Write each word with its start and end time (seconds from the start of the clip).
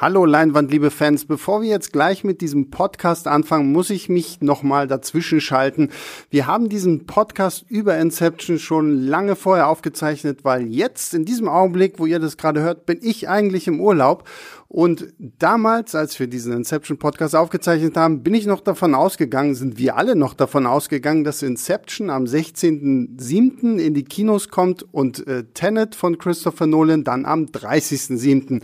Hallo 0.00 0.24
Leinwand, 0.24 0.70
liebe 0.70 0.92
Fans. 0.92 1.24
Bevor 1.24 1.60
wir 1.60 1.70
jetzt 1.70 1.92
gleich 1.92 2.22
mit 2.22 2.40
diesem 2.40 2.70
Podcast 2.70 3.26
anfangen, 3.26 3.72
muss 3.72 3.90
ich 3.90 4.08
mich 4.08 4.40
nochmal 4.40 4.86
dazwischen 4.86 5.40
schalten. 5.40 5.88
Wir 6.30 6.46
haben 6.46 6.68
diesen 6.68 7.04
Podcast 7.04 7.64
über 7.68 7.98
Inception 7.98 8.60
schon 8.60 9.00
lange 9.02 9.34
vorher 9.34 9.66
aufgezeichnet, 9.66 10.44
weil 10.44 10.68
jetzt, 10.68 11.14
in 11.14 11.24
diesem 11.24 11.48
Augenblick, 11.48 11.98
wo 11.98 12.06
ihr 12.06 12.20
das 12.20 12.36
gerade 12.36 12.60
hört, 12.60 12.86
bin 12.86 13.00
ich 13.02 13.28
eigentlich 13.28 13.66
im 13.66 13.80
Urlaub. 13.80 14.22
Und 14.68 15.12
damals, 15.18 15.96
als 15.96 16.20
wir 16.20 16.28
diesen 16.28 16.52
Inception 16.52 16.98
Podcast 16.98 17.34
aufgezeichnet 17.34 17.96
haben, 17.96 18.22
bin 18.22 18.34
ich 18.34 18.46
noch 18.46 18.60
davon 18.60 18.94
ausgegangen, 18.94 19.56
sind 19.56 19.78
wir 19.78 19.96
alle 19.96 20.14
noch 20.14 20.34
davon 20.34 20.66
ausgegangen, 20.66 21.24
dass 21.24 21.42
Inception 21.42 22.08
am 22.08 22.22
16.07. 22.22 23.78
in 23.78 23.94
die 23.94 24.04
Kinos 24.04 24.48
kommt 24.48 24.84
und 24.94 25.26
äh, 25.26 25.42
Tenet 25.54 25.96
von 25.96 26.18
Christopher 26.18 26.68
Nolan 26.68 27.02
dann 27.02 27.26
am 27.26 27.46
30.07. 27.46 28.62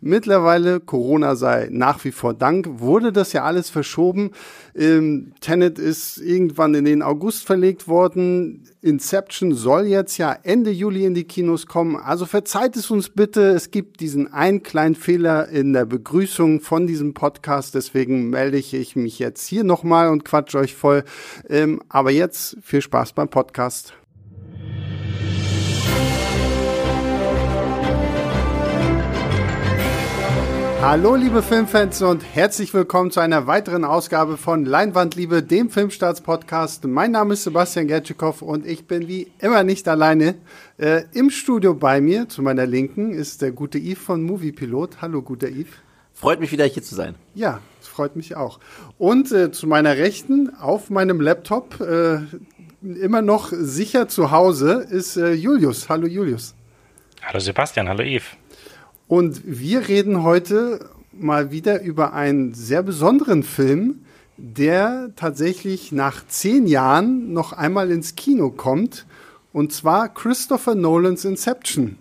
Mittlerweile, 0.00 0.80
Corona 0.80 1.36
sei 1.36 1.68
nach 1.70 2.04
wie 2.04 2.12
vor 2.12 2.34
Dank, 2.34 2.80
wurde 2.80 3.12
das 3.12 3.32
ja 3.32 3.44
alles 3.44 3.70
verschoben. 3.70 4.30
Ähm, 4.74 5.32
Tenet 5.40 5.78
ist 5.78 6.18
irgendwann 6.18 6.74
in 6.74 6.84
den 6.84 7.02
August 7.02 7.46
verlegt 7.46 7.88
worden. 7.88 8.68
Inception 8.82 9.54
soll 9.54 9.86
jetzt 9.86 10.18
ja 10.18 10.36
Ende 10.42 10.70
Juli 10.70 11.04
in 11.04 11.14
die 11.14 11.24
Kinos 11.24 11.66
kommen. 11.66 11.96
Also 11.96 12.26
verzeiht 12.26 12.76
es 12.76 12.90
uns 12.90 13.08
bitte. 13.08 13.48
Es 13.50 13.70
gibt 13.70 14.00
diesen 14.00 14.32
einen 14.32 14.62
kleinen 14.62 14.94
Fehler 14.94 15.48
in 15.48 15.72
der 15.72 15.86
Begrüßung 15.86 16.60
von 16.60 16.86
diesem 16.86 17.14
Podcast. 17.14 17.74
Deswegen 17.74 18.30
melde 18.30 18.58
ich 18.58 18.96
mich 18.96 19.18
jetzt 19.18 19.46
hier 19.46 19.64
nochmal 19.64 20.10
und 20.10 20.24
quatsch 20.24 20.54
euch 20.54 20.74
voll. 20.74 21.04
Ähm, 21.48 21.80
aber 21.88 22.10
jetzt 22.10 22.56
viel 22.62 22.82
Spaß 22.82 23.12
beim 23.12 23.28
Podcast. 23.28 23.94
Hallo 30.86 31.14
liebe 31.16 31.42
Filmfans 31.42 32.02
und 32.02 32.22
herzlich 32.34 32.74
willkommen 32.74 33.10
zu 33.10 33.18
einer 33.20 33.46
weiteren 33.46 33.86
Ausgabe 33.86 34.36
von 34.36 34.66
Leinwandliebe, 34.66 35.42
dem 35.42 35.70
Filmstarts-Podcast. 35.70 36.84
Mein 36.84 37.12
Name 37.12 37.32
ist 37.32 37.44
Sebastian 37.44 37.86
Gertschikow 37.86 38.42
und 38.42 38.66
ich 38.66 38.86
bin 38.86 39.08
wie 39.08 39.32
immer 39.38 39.62
nicht 39.64 39.88
alleine. 39.88 40.34
Äh, 40.76 41.04
Im 41.14 41.30
Studio 41.30 41.72
bei 41.72 42.02
mir, 42.02 42.28
zu 42.28 42.42
meiner 42.42 42.66
Linken, 42.66 43.14
ist 43.14 43.40
der 43.40 43.52
gute 43.52 43.78
Yves 43.78 44.04
von 44.04 44.22
Moviepilot. 44.22 45.00
Hallo 45.00 45.22
guter 45.22 45.48
Yves. 45.48 45.72
Freut 46.12 46.38
mich 46.38 46.52
wieder 46.52 46.66
hier 46.66 46.82
zu 46.82 46.94
sein. 46.94 47.14
Ja, 47.34 47.62
es 47.80 47.88
freut 47.88 48.14
mich 48.14 48.36
auch. 48.36 48.60
Und 48.98 49.32
äh, 49.32 49.50
zu 49.52 49.66
meiner 49.66 49.96
Rechten, 49.96 50.54
auf 50.54 50.90
meinem 50.90 51.18
Laptop, 51.18 51.80
äh, 51.80 52.18
immer 52.82 53.22
noch 53.22 53.48
sicher 53.52 54.06
zu 54.08 54.32
Hause, 54.32 54.86
ist 54.90 55.16
äh, 55.16 55.32
Julius. 55.32 55.88
Hallo 55.88 56.06
Julius. 56.06 56.54
Hallo 57.22 57.40
Sebastian, 57.40 57.88
hallo 57.88 58.02
Yves. 58.02 58.36
Und 59.14 59.42
wir 59.44 59.86
reden 59.86 60.24
heute 60.24 60.90
mal 61.12 61.52
wieder 61.52 61.80
über 61.82 62.14
einen 62.14 62.52
sehr 62.52 62.82
besonderen 62.82 63.44
Film, 63.44 64.00
der 64.36 65.10
tatsächlich 65.14 65.92
nach 65.92 66.26
zehn 66.26 66.66
Jahren 66.66 67.32
noch 67.32 67.52
einmal 67.52 67.92
ins 67.92 68.16
Kino 68.16 68.50
kommt. 68.50 69.06
Und 69.52 69.72
zwar 69.72 70.12
Christopher 70.12 70.74
Nolans 70.74 71.24
Inception. 71.24 71.96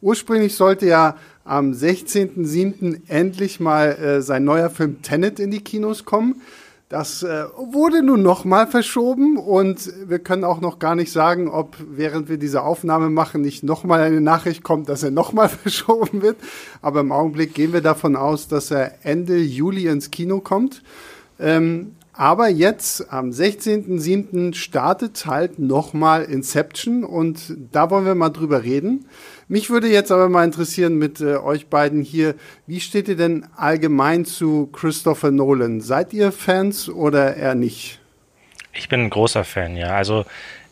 Ursprünglich 0.00 0.54
sollte 0.54 0.86
ja 0.86 1.16
am 1.42 1.72
16.07. 1.72 3.08
endlich 3.08 3.58
mal 3.58 3.88
äh, 3.96 4.22
sein 4.22 4.44
neuer 4.44 4.70
Film 4.70 5.02
Tenet 5.02 5.40
in 5.40 5.50
die 5.50 5.64
Kinos 5.64 6.04
kommen. 6.04 6.42
Das 6.92 7.22
äh, 7.22 7.46
wurde 7.56 8.02
nun 8.02 8.20
nochmal 8.20 8.66
verschoben 8.66 9.38
und 9.38 9.90
wir 10.10 10.18
können 10.18 10.44
auch 10.44 10.60
noch 10.60 10.78
gar 10.78 10.94
nicht 10.94 11.10
sagen, 11.10 11.48
ob 11.48 11.74
während 11.80 12.28
wir 12.28 12.36
diese 12.36 12.62
Aufnahme 12.62 13.08
machen 13.08 13.40
nicht 13.40 13.62
nochmal 13.62 14.02
eine 14.02 14.20
Nachricht 14.20 14.62
kommt, 14.62 14.90
dass 14.90 15.02
er 15.02 15.10
nochmal 15.10 15.48
verschoben 15.62 16.20
wird. 16.20 16.36
Aber 16.82 17.00
im 17.00 17.10
Augenblick 17.10 17.54
gehen 17.54 17.72
wir 17.72 17.80
davon 17.80 18.14
aus, 18.14 18.46
dass 18.46 18.70
er 18.70 19.06
Ende 19.06 19.38
Juli 19.38 19.86
ins 19.86 20.10
Kino 20.10 20.40
kommt. 20.40 20.82
Ähm, 21.40 21.92
aber 22.12 22.48
jetzt 22.48 23.10
am 23.10 23.30
16.07. 23.30 24.52
startet 24.52 25.24
halt 25.24 25.58
nochmal 25.58 26.24
Inception 26.24 27.04
und 27.04 27.56
da 27.72 27.88
wollen 27.88 28.04
wir 28.04 28.14
mal 28.14 28.28
drüber 28.28 28.64
reden. 28.64 29.06
Mich 29.52 29.68
würde 29.68 29.86
jetzt 29.86 30.10
aber 30.10 30.30
mal 30.30 30.46
interessieren 30.46 30.96
mit 30.96 31.20
äh, 31.20 31.36
euch 31.36 31.66
beiden 31.66 32.00
hier, 32.00 32.36
wie 32.66 32.80
steht 32.80 33.06
ihr 33.06 33.18
denn 33.18 33.46
allgemein 33.54 34.24
zu 34.24 34.68
Christopher 34.72 35.30
Nolan? 35.30 35.82
Seid 35.82 36.14
ihr 36.14 36.32
Fans 36.32 36.88
oder 36.88 37.36
eher 37.36 37.54
nicht? 37.54 38.00
Ich 38.72 38.88
bin 38.88 39.00
ein 39.00 39.10
großer 39.10 39.44
Fan, 39.44 39.76
ja. 39.76 39.88
Also 39.88 40.24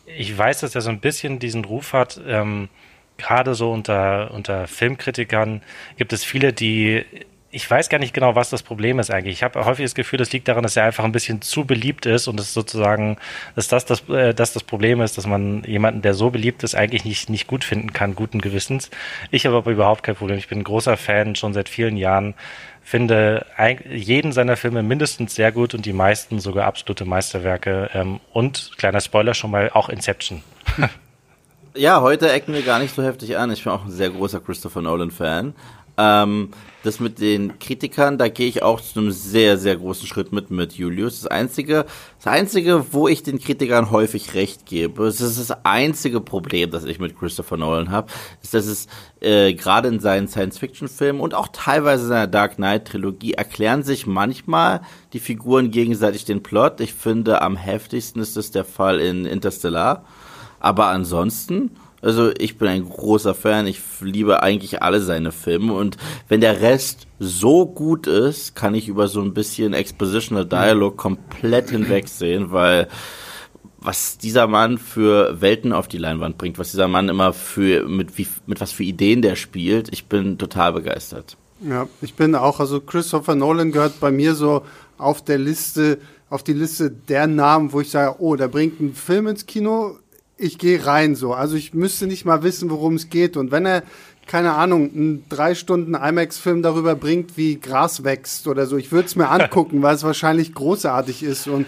ich 0.06 0.34
weiß, 0.34 0.60
dass 0.60 0.74
er 0.74 0.80
so 0.80 0.88
ein 0.88 0.98
bisschen 0.98 1.38
diesen 1.38 1.66
Ruf 1.66 1.92
hat. 1.92 2.22
Ähm, 2.26 2.70
gerade 3.18 3.54
so 3.54 3.70
unter, 3.70 4.30
unter 4.32 4.66
Filmkritikern 4.66 5.60
gibt 5.98 6.14
es 6.14 6.24
viele, 6.24 6.54
die 6.54 7.04
ich 7.52 7.68
weiß 7.68 7.88
gar 7.88 7.98
nicht 7.98 8.14
genau, 8.14 8.36
was 8.36 8.50
das 8.50 8.62
Problem 8.62 8.98
ist 9.00 9.10
eigentlich. 9.10 9.34
Ich 9.34 9.42
habe 9.42 9.64
häufig 9.64 9.84
das 9.84 9.94
Gefühl, 9.94 10.18
das 10.18 10.32
liegt 10.32 10.46
daran, 10.46 10.62
dass 10.62 10.76
er 10.76 10.84
einfach 10.84 11.04
ein 11.04 11.12
bisschen 11.12 11.42
zu 11.42 11.64
beliebt 11.64 12.06
ist 12.06 12.28
und 12.28 12.38
es 12.38 12.54
sozusagen, 12.54 13.16
dass 13.56 13.66
das 13.66 13.84
das, 13.84 14.08
äh, 14.08 14.32
das 14.34 14.52
das 14.52 14.62
Problem 14.62 15.00
ist, 15.00 15.18
dass 15.18 15.26
man 15.26 15.64
jemanden, 15.64 16.02
der 16.02 16.14
so 16.14 16.30
beliebt 16.30 16.62
ist, 16.62 16.76
eigentlich 16.76 17.04
nicht, 17.04 17.28
nicht 17.28 17.48
gut 17.48 17.64
finden 17.64 17.92
kann, 17.92 18.14
guten 18.14 18.40
Gewissens. 18.40 18.90
Ich 19.32 19.46
habe 19.46 19.56
aber 19.56 19.72
überhaupt 19.72 20.04
kein 20.04 20.14
Problem. 20.14 20.38
Ich 20.38 20.48
bin 20.48 20.58
ein 20.58 20.64
großer 20.64 20.96
Fan 20.96 21.34
schon 21.34 21.52
seit 21.52 21.68
vielen 21.68 21.96
Jahren, 21.96 22.34
finde 22.82 23.46
jeden 23.90 24.32
seiner 24.32 24.56
Filme 24.56 24.82
mindestens 24.82 25.34
sehr 25.34 25.50
gut 25.50 25.74
und 25.74 25.86
die 25.86 25.92
meisten 25.92 26.38
sogar 26.38 26.66
absolute 26.66 27.04
Meisterwerke. 27.04 27.90
Ähm, 27.94 28.20
und 28.32 28.72
kleiner 28.78 29.00
Spoiler 29.00 29.34
schon 29.34 29.50
mal, 29.50 29.70
auch 29.72 29.88
Inception. 29.88 30.42
Ja, 31.76 32.00
heute 32.00 32.28
ecken 32.32 32.52
wir 32.52 32.62
gar 32.62 32.80
nicht 32.80 32.92
so 32.96 33.02
heftig 33.04 33.38
an. 33.38 33.52
Ich 33.52 33.62
bin 33.62 33.72
auch 33.72 33.84
ein 33.84 33.92
sehr 33.92 34.10
großer 34.10 34.40
Christopher 34.40 34.82
Nolan-Fan. 34.82 35.54
Ähm, 35.98 36.50
das 36.82 37.00
mit 37.00 37.20
den 37.20 37.58
Kritikern, 37.58 38.16
da 38.16 38.28
gehe 38.28 38.48
ich 38.48 38.62
auch 38.62 38.80
zu 38.80 39.00
einem 39.00 39.10
sehr, 39.10 39.58
sehr 39.58 39.76
großen 39.76 40.06
Schritt 40.06 40.32
mit 40.32 40.50
mit 40.50 40.72
Julius. 40.72 41.22
Das 41.22 41.30
einzige, 41.30 41.84
das 42.16 42.26
einzige, 42.26 42.92
wo 42.92 43.08
ich 43.08 43.22
den 43.22 43.38
Kritikern 43.38 43.90
häufig 43.90 44.34
recht 44.34 44.66
gebe, 44.66 45.04
das 45.04 45.20
ist 45.20 45.38
das 45.38 45.64
einzige 45.64 46.20
Problem, 46.20 46.70
das 46.70 46.84
ich 46.84 46.98
mit 46.98 47.18
Christopher 47.18 47.56
Nolan 47.56 47.90
habe, 47.90 48.10
ist, 48.42 48.54
dass 48.54 48.66
es 48.66 48.86
äh, 49.20 49.52
gerade 49.52 49.88
in 49.88 50.00
seinen 50.00 50.28
Science-Fiction-Filmen 50.28 51.20
und 51.20 51.34
auch 51.34 51.48
teilweise 51.52 52.04
in 52.04 52.08
seiner 52.08 52.26
Dark 52.26 52.56
Knight-Trilogie 52.56 53.34
erklären 53.34 53.82
sich 53.82 54.06
manchmal 54.06 54.80
die 55.12 55.20
Figuren 55.20 55.70
gegenseitig 55.70 56.24
den 56.24 56.42
Plot. 56.42 56.80
Ich 56.80 56.94
finde, 56.94 57.42
am 57.42 57.56
heftigsten 57.56 58.20
ist 58.22 58.36
das 58.36 58.50
der 58.50 58.64
Fall 58.64 59.00
in 59.00 59.26
Interstellar. 59.26 60.04
Aber 60.60 60.88
ansonsten 60.88 61.70
also 62.02 62.30
ich 62.38 62.56
bin 62.56 62.68
ein 62.68 62.88
großer 62.88 63.34
Fan, 63.34 63.66
ich 63.66 63.80
liebe 64.00 64.42
eigentlich 64.42 64.82
alle 64.82 65.00
seine 65.00 65.32
Filme. 65.32 65.74
Und 65.74 65.96
wenn 66.28 66.40
der 66.40 66.60
Rest 66.60 67.06
so 67.18 67.66
gut 67.66 68.06
ist, 68.06 68.54
kann 68.54 68.74
ich 68.74 68.88
über 68.88 69.08
so 69.08 69.20
ein 69.20 69.34
bisschen 69.34 69.74
Expositional 69.74 70.46
Dialog 70.46 70.96
komplett 70.96 71.70
hinwegsehen, 71.70 72.52
weil 72.52 72.88
was 73.78 74.18
dieser 74.18 74.46
Mann 74.46 74.78
für 74.78 75.40
Welten 75.40 75.72
auf 75.72 75.88
die 75.88 75.98
Leinwand 75.98 76.38
bringt, 76.38 76.58
was 76.58 76.70
dieser 76.70 76.88
Mann 76.88 77.08
immer 77.08 77.32
für 77.32 77.88
mit 77.88 78.18
wie 78.18 78.26
mit 78.46 78.60
was 78.60 78.72
für 78.72 78.84
Ideen 78.84 79.22
der 79.22 79.36
spielt, 79.36 79.92
ich 79.92 80.06
bin 80.06 80.38
total 80.38 80.74
begeistert. 80.74 81.36
Ja, 81.62 81.88
ich 82.00 82.14
bin 82.14 82.34
auch, 82.34 82.60
also 82.60 82.80
Christopher 82.80 83.34
Nolan 83.34 83.72
gehört 83.72 84.00
bei 84.00 84.10
mir 84.10 84.34
so 84.34 84.62
auf 84.96 85.22
der 85.22 85.38
Liste, 85.38 85.98
auf 86.30 86.42
die 86.42 86.54
Liste 86.54 86.90
der 86.90 87.26
Namen, 87.26 87.72
wo 87.72 87.80
ich 87.80 87.90
sage, 87.90 88.16
oh, 88.18 88.36
der 88.36 88.48
bringt 88.48 88.80
einen 88.80 88.94
Film 88.94 89.26
ins 89.26 89.44
Kino, 89.44 89.98
ich 90.40 90.58
gehe 90.58 90.86
rein 90.86 91.14
so. 91.14 91.34
Also 91.34 91.56
ich 91.56 91.74
müsste 91.74 92.06
nicht 92.06 92.24
mal 92.24 92.42
wissen, 92.42 92.70
worum 92.70 92.94
es 92.94 93.10
geht. 93.10 93.36
Und 93.36 93.50
wenn 93.50 93.66
er, 93.66 93.82
keine 94.26 94.54
Ahnung, 94.54 94.90
einen 94.94 95.24
drei 95.28 95.54
Stunden 95.54 95.94
IMAX-Film 95.94 96.62
darüber 96.62 96.94
bringt, 96.94 97.36
wie 97.36 97.60
Gras 97.60 98.04
wächst 98.04 98.48
oder 98.48 98.66
so, 98.66 98.76
ich 98.76 98.90
würde 98.90 99.06
es 99.06 99.16
mir 99.16 99.28
angucken, 99.30 99.82
weil 99.82 99.94
es 99.94 100.02
wahrscheinlich 100.02 100.54
großartig 100.54 101.22
ist. 101.22 101.46
Und 101.46 101.66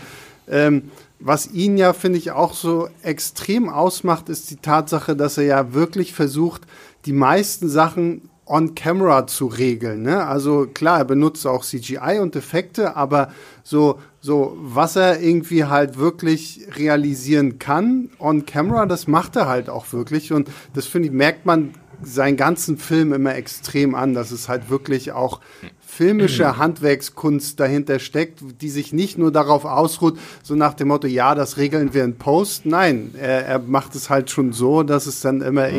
ähm, 0.49 0.91
was 1.21 1.51
ihn 1.53 1.77
ja, 1.77 1.93
finde 1.93 2.19
ich, 2.19 2.31
auch 2.31 2.55
so 2.55 2.89
extrem 3.03 3.69
ausmacht, 3.69 4.29
ist 4.29 4.51
die 4.51 4.57
Tatsache, 4.57 5.15
dass 5.15 5.39
er 5.39 5.45
ja 5.45 5.75
wirklich 5.75 6.15
versucht, 6.15 6.63
die 7.05 7.13
meisten 7.13 7.69
Sachen 7.69 8.31
on 8.47 8.75
camera 8.75 9.27
zu 9.27 9.47
regeln. 9.47 10.03
Ne? 10.03 10.27
Also 10.27 10.67
klar, 10.67 10.99
er 10.99 11.05
benutzt 11.05 11.47
auch 11.47 11.65
CGI 11.65 12.19
und 12.21 12.35
Effekte, 12.37 12.97
aber 12.97 13.29
so, 13.63 14.01
so, 14.21 14.57
was 14.61 14.97
er 14.97 15.21
irgendwie 15.21 15.65
halt 15.65 15.97
wirklich 15.97 16.67
realisieren 16.77 17.59
kann 17.59 18.11
on 18.19 18.45
camera, 18.45 18.87
das 18.87 19.07
macht 19.07 19.37
er 19.37 19.49
halt 19.49 19.71
auch 19.71 19.93
wirklich. 19.93 20.33
Und 20.33 20.49
das 20.75 20.87
finde 20.87 21.09
ich, 21.09 21.15
merkt 21.15 21.47
man 21.47 21.75
seinen 22.05 22.37
ganzen 22.37 22.79
Film 22.79 23.13
immer 23.13 23.35
extrem 23.37 23.95
an, 23.95 24.15
dass 24.15 24.33
es 24.33 24.49
halt 24.49 24.71
wirklich 24.71 25.13
auch 25.13 25.41
filmische 25.87 26.57
Handwerkskunst 26.59 27.61
dahinter 27.61 28.01
steckt, 28.01 28.41
die 28.61 28.71
sich 28.71 28.93
nicht 28.93 29.19
nur 29.19 29.31
darauf 29.31 29.65
ausruht, 29.65 30.19
so 30.43 30.55
nach 30.55 30.75
dem 30.75 30.89
Motto, 30.89 31.07
ja, 31.07 31.35
das 31.35 31.59
regeln 31.59 31.95
wir 31.95 32.05
in 32.05 32.17
Post. 32.17 32.67
Nein, 32.67 33.15
er, 33.17 33.47
er 33.47 33.59
macht 33.61 33.95
es 33.95 34.11
halt 34.11 34.31
schon 34.31 34.53
so, 34.53 34.83
dass 34.83 35.07
es 35.07 35.21
dann 35.21 35.43
immer 35.43 35.69
mhm. 35.69 35.75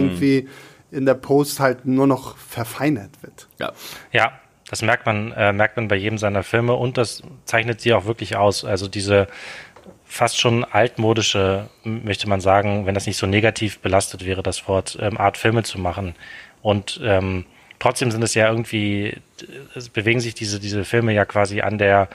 In 0.93 1.05
der 1.05 1.15
Post 1.15 1.59
halt 1.59 1.85
nur 1.85 2.07
noch 2.07 2.37
verfeinert 2.37 3.11
wird. 3.21 3.47
Ja. 3.59 3.71
Ja, 4.11 4.39
das 4.69 4.81
merkt 4.81 5.05
man, 5.05 5.31
äh, 5.33 5.51
merkt 5.51 5.75
man 5.75 5.87
bei 5.87 5.95
jedem 5.95 6.17
seiner 6.17 6.43
Filme 6.43 6.73
und 6.73 6.97
das 6.97 7.23
zeichnet 7.45 7.81
sie 7.81 7.93
auch 7.93 8.05
wirklich 8.05 8.35
aus. 8.35 8.63
Also 8.63 8.87
diese 8.87 9.27
fast 10.05 10.39
schon 10.39 10.63
altmodische, 10.63 11.69
möchte 11.83 12.29
man 12.29 12.39
sagen, 12.39 12.85
wenn 12.85 12.93
das 12.93 13.07
nicht 13.07 13.17
so 13.17 13.25
negativ 13.25 13.79
belastet 13.79 14.25
wäre, 14.25 14.43
das 14.43 14.67
Wort, 14.67 14.97
ähm, 15.01 15.17
Art 15.17 15.37
Filme 15.37 15.63
zu 15.63 15.79
machen. 15.79 16.15
Und 16.61 17.01
ähm, 17.03 17.45
trotzdem 17.79 18.11
sind 18.11 18.23
es 18.23 18.35
ja 18.35 18.47
irgendwie, 18.47 19.17
es 19.75 19.89
bewegen 19.89 20.19
sich 20.19 20.35
diese, 20.35 20.59
diese 20.59 20.85
Filme 20.85 21.13
ja 21.13 21.25
quasi 21.25 21.61
an 21.61 21.79
der, 21.79 22.09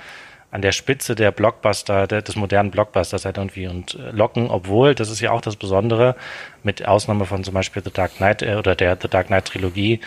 an 0.50 0.62
der 0.62 0.72
Spitze 0.72 1.14
der 1.14 1.30
Blockbuster, 1.30 2.06
der, 2.06 2.22
des 2.22 2.36
modernen 2.36 2.70
Blockbusters 2.70 3.24
halt 3.24 3.36
irgendwie 3.36 3.66
und 3.66 3.94
äh, 3.94 4.10
locken, 4.10 4.50
obwohl, 4.50 4.94
das 4.94 5.10
ist 5.10 5.20
ja 5.20 5.30
auch 5.30 5.40
das 5.40 5.56
Besondere, 5.56 6.16
mit 6.62 6.86
Ausnahme 6.86 7.26
von 7.26 7.44
zum 7.44 7.54
Beispiel 7.54 7.82
The 7.84 7.92
Dark 7.92 8.16
Knight 8.16 8.42
äh, 8.42 8.54
oder 8.56 8.74
der 8.74 8.96
The 9.00 9.08
Dark 9.08 9.26
Knight 9.26 9.46
Trilogie, 9.46 10.00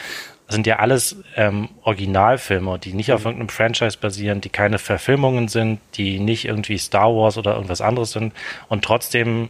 sind 0.48 0.68
ja 0.68 0.80
alles 0.80 1.16
ähm, 1.38 1.70
Originalfilme, 1.84 2.78
die 2.80 2.94
nicht 2.94 3.14
auf 3.14 3.22
mhm. 3.22 3.28
irgendeinem 3.28 3.50
Franchise 3.50 3.98
basieren, 4.00 4.42
die 4.42 4.50
keine 4.50 4.80
Verfilmungen 4.80 5.48
sind, 5.48 5.80
die 5.96 6.20
nicht 6.20 6.46
irgendwie 6.46 6.78
Star 6.78 7.16
Wars 7.16 7.38
oder 7.38 7.54
irgendwas 7.54 7.82
anderes 7.82 8.12
sind 8.12 8.34
und 8.68 8.84
trotzdem 8.84 9.50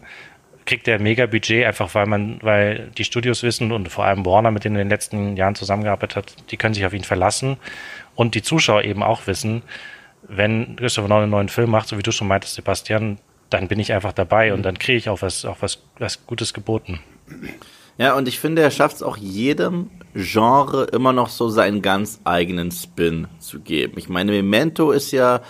kriegt 0.66 0.86
der 0.86 1.00
mega 1.00 1.26
Budget, 1.26 1.66
einfach 1.66 1.96
weil 1.96 2.06
man, 2.06 2.38
weil 2.44 2.92
die 2.98 3.04
Studios 3.04 3.42
wissen 3.42 3.72
und 3.72 3.90
vor 3.90 4.06
allem 4.06 4.26
Warner, 4.26 4.52
mit 4.52 4.64
denen 4.64 4.76
er 4.76 4.84
in 4.84 4.90
den 4.90 4.94
letzten 4.94 5.36
Jahren 5.36 5.56
zusammengearbeitet 5.56 6.16
hat, 6.16 6.36
die 6.52 6.58
können 6.58 6.76
sich 6.76 6.86
auf 6.86 6.94
ihn 6.94 7.04
verlassen 7.04 7.58
und 8.14 8.36
die 8.36 8.44
Zuschauer 8.44 8.84
eben 8.84 9.02
auch 9.02 9.26
wissen, 9.26 9.64
wenn 10.28 10.76
Christopher 10.76 11.08
Nolan 11.08 11.24
einen 11.24 11.32
neuen 11.32 11.50
Film 11.50 11.72
macht, 11.72 11.88
so 11.88 11.98
wie 11.98 12.04
du 12.04 12.12
schon 12.12 12.28
meintest, 12.28 12.56
Sebastian, 12.56 13.18
dann 13.50 13.68
bin 13.68 13.80
ich 13.80 13.94
einfach 13.94 14.14
dabei 14.14 14.54
und 14.54 14.64
dann 14.64 14.78
kriege 14.78 14.98
ich 14.98 15.10
auch 15.10 15.22
was, 15.22 15.46
auch 15.46 15.58
was, 15.62 15.80
was 16.00 16.26
Gutes 16.26 16.54
geboten. 16.54 17.00
Ja, 17.98 18.16
und 18.16 18.28
ich 18.28 18.40
finde, 18.40 18.62
er 18.62 18.72
schafft 18.72 18.98
es 18.98 19.04
auch 19.04 19.18
jedem 19.18 19.90
Genre 20.14 20.86
immer 20.86 21.14
noch 21.14 21.30
so 21.30 21.50
seinen 21.50 21.82
ganz 21.82 22.20
eigenen 22.24 22.72
Spin 22.72 23.28
zu 23.40 23.60
geben. 23.60 23.94
Ich 23.98 24.10
meine, 24.10 24.32
Memento 24.32 24.92
ist 24.92 25.12
ja 25.12 25.42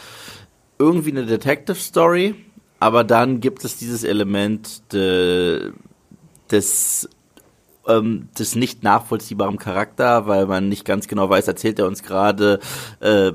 irgendwie 0.80 1.12
eine 1.12 1.26
Detective 1.26 1.76
Story, 1.76 2.36
aber 2.80 3.04
dann 3.04 3.40
gibt 3.40 3.64
es 3.64 3.78
dieses 3.78 4.04
Element 4.04 4.92
de, 4.92 5.72
des 6.50 7.08
ähm, 7.88 8.30
des 8.38 8.56
nicht 8.56 8.84
nachvollziehbaren 8.84 9.58
Charakter, 9.58 10.28
weil 10.28 10.46
man 10.46 10.70
nicht 10.70 10.86
ganz 10.86 11.08
genau 11.08 11.30
weiß, 11.30 11.48
erzählt 11.48 11.80
er 11.80 11.88
uns 11.88 12.04
gerade 12.04 12.60
äh, 13.00 13.32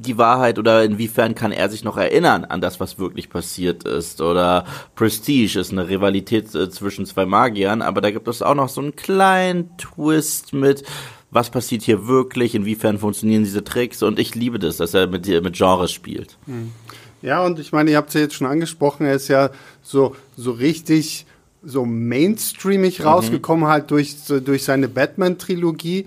die 0.00 0.18
Wahrheit 0.18 0.58
oder 0.58 0.84
inwiefern 0.84 1.34
kann 1.34 1.52
er 1.52 1.68
sich 1.68 1.84
noch 1.84 1.96
erinnern 1.96 2.44
an 2.44 2.60
das, 2.60 2.80
was 2.80 2.98
wirklich 2.98 3.30
passiert 3.30 3.84
ist. 3.84 4.20
Oder 4.20 4.64
Prestige 4.94 5.58
ist 5.58 5.72
eine 5.72 5.88
Rivalität 5.88 6.54
äh, 6.54 6.70
zwischen 6.70 7.06
zwei 7.06 7.26
Magiern, 7.26 7.82
aber 7.82 8.00
da 8.00 8.10
gibt 8.10 8.28
es 8.28 8.42
auch 8.42 8.54
noch 8.54 8.68
so 8.68 8.80
einen 8.80 8.96
kleinen 8.96 9.76
Twist 9.76 10.52
mit, 10.52 10.84
was 11.30 11.50
passiert 11.50 11.82
hier 11.82 12.06
wirklich, 12.06 12.54
inwiefern 12.54 12.98
funktionieren 12.98 13.44
diese 13.44 13.64
Tricks 13.64 14.02
und 14.02 14.18
ich 14.18 14.34
liebe 14.34 14.58
das, 14.58 14.78
dass 14.78 14.94
er 14.94 15.06
mit, 15.06 15.26
mit 15.26 15.56
Genres 15.56 15.92
spielt. 15.92 16.38
Hm. 16.46 16.72
Ja, 17.20 17.44
und 17.44 17.58
ich 17.58 17.72
meine, 17.72 17.90
ihr 17.90 17.96
habt 17.96 18.08
es 18.08 18.14
ja 18.14 18.20
jetzt 18.20 18.34
schon 18.34 18.46
angesprochen, 18.46 19.04
er 19.04 19.14
ist 19.14 19.28
ja 19.28 19.50
so, 19.82 20.14
so 20.36 20.52
richtig 20.52 21.26
so 21.62 21.84
mainstreamig 21.84 23.00
mhm. 23.00 23.06
rausgekommen, 23.06 23.66
halt 23.66 23.90
durch, 23.90 24.16
so, 24.16 24.40
durch 24.40 24.64
seine 24.64 24.88
Batman-Trilogie. 24.88 26.06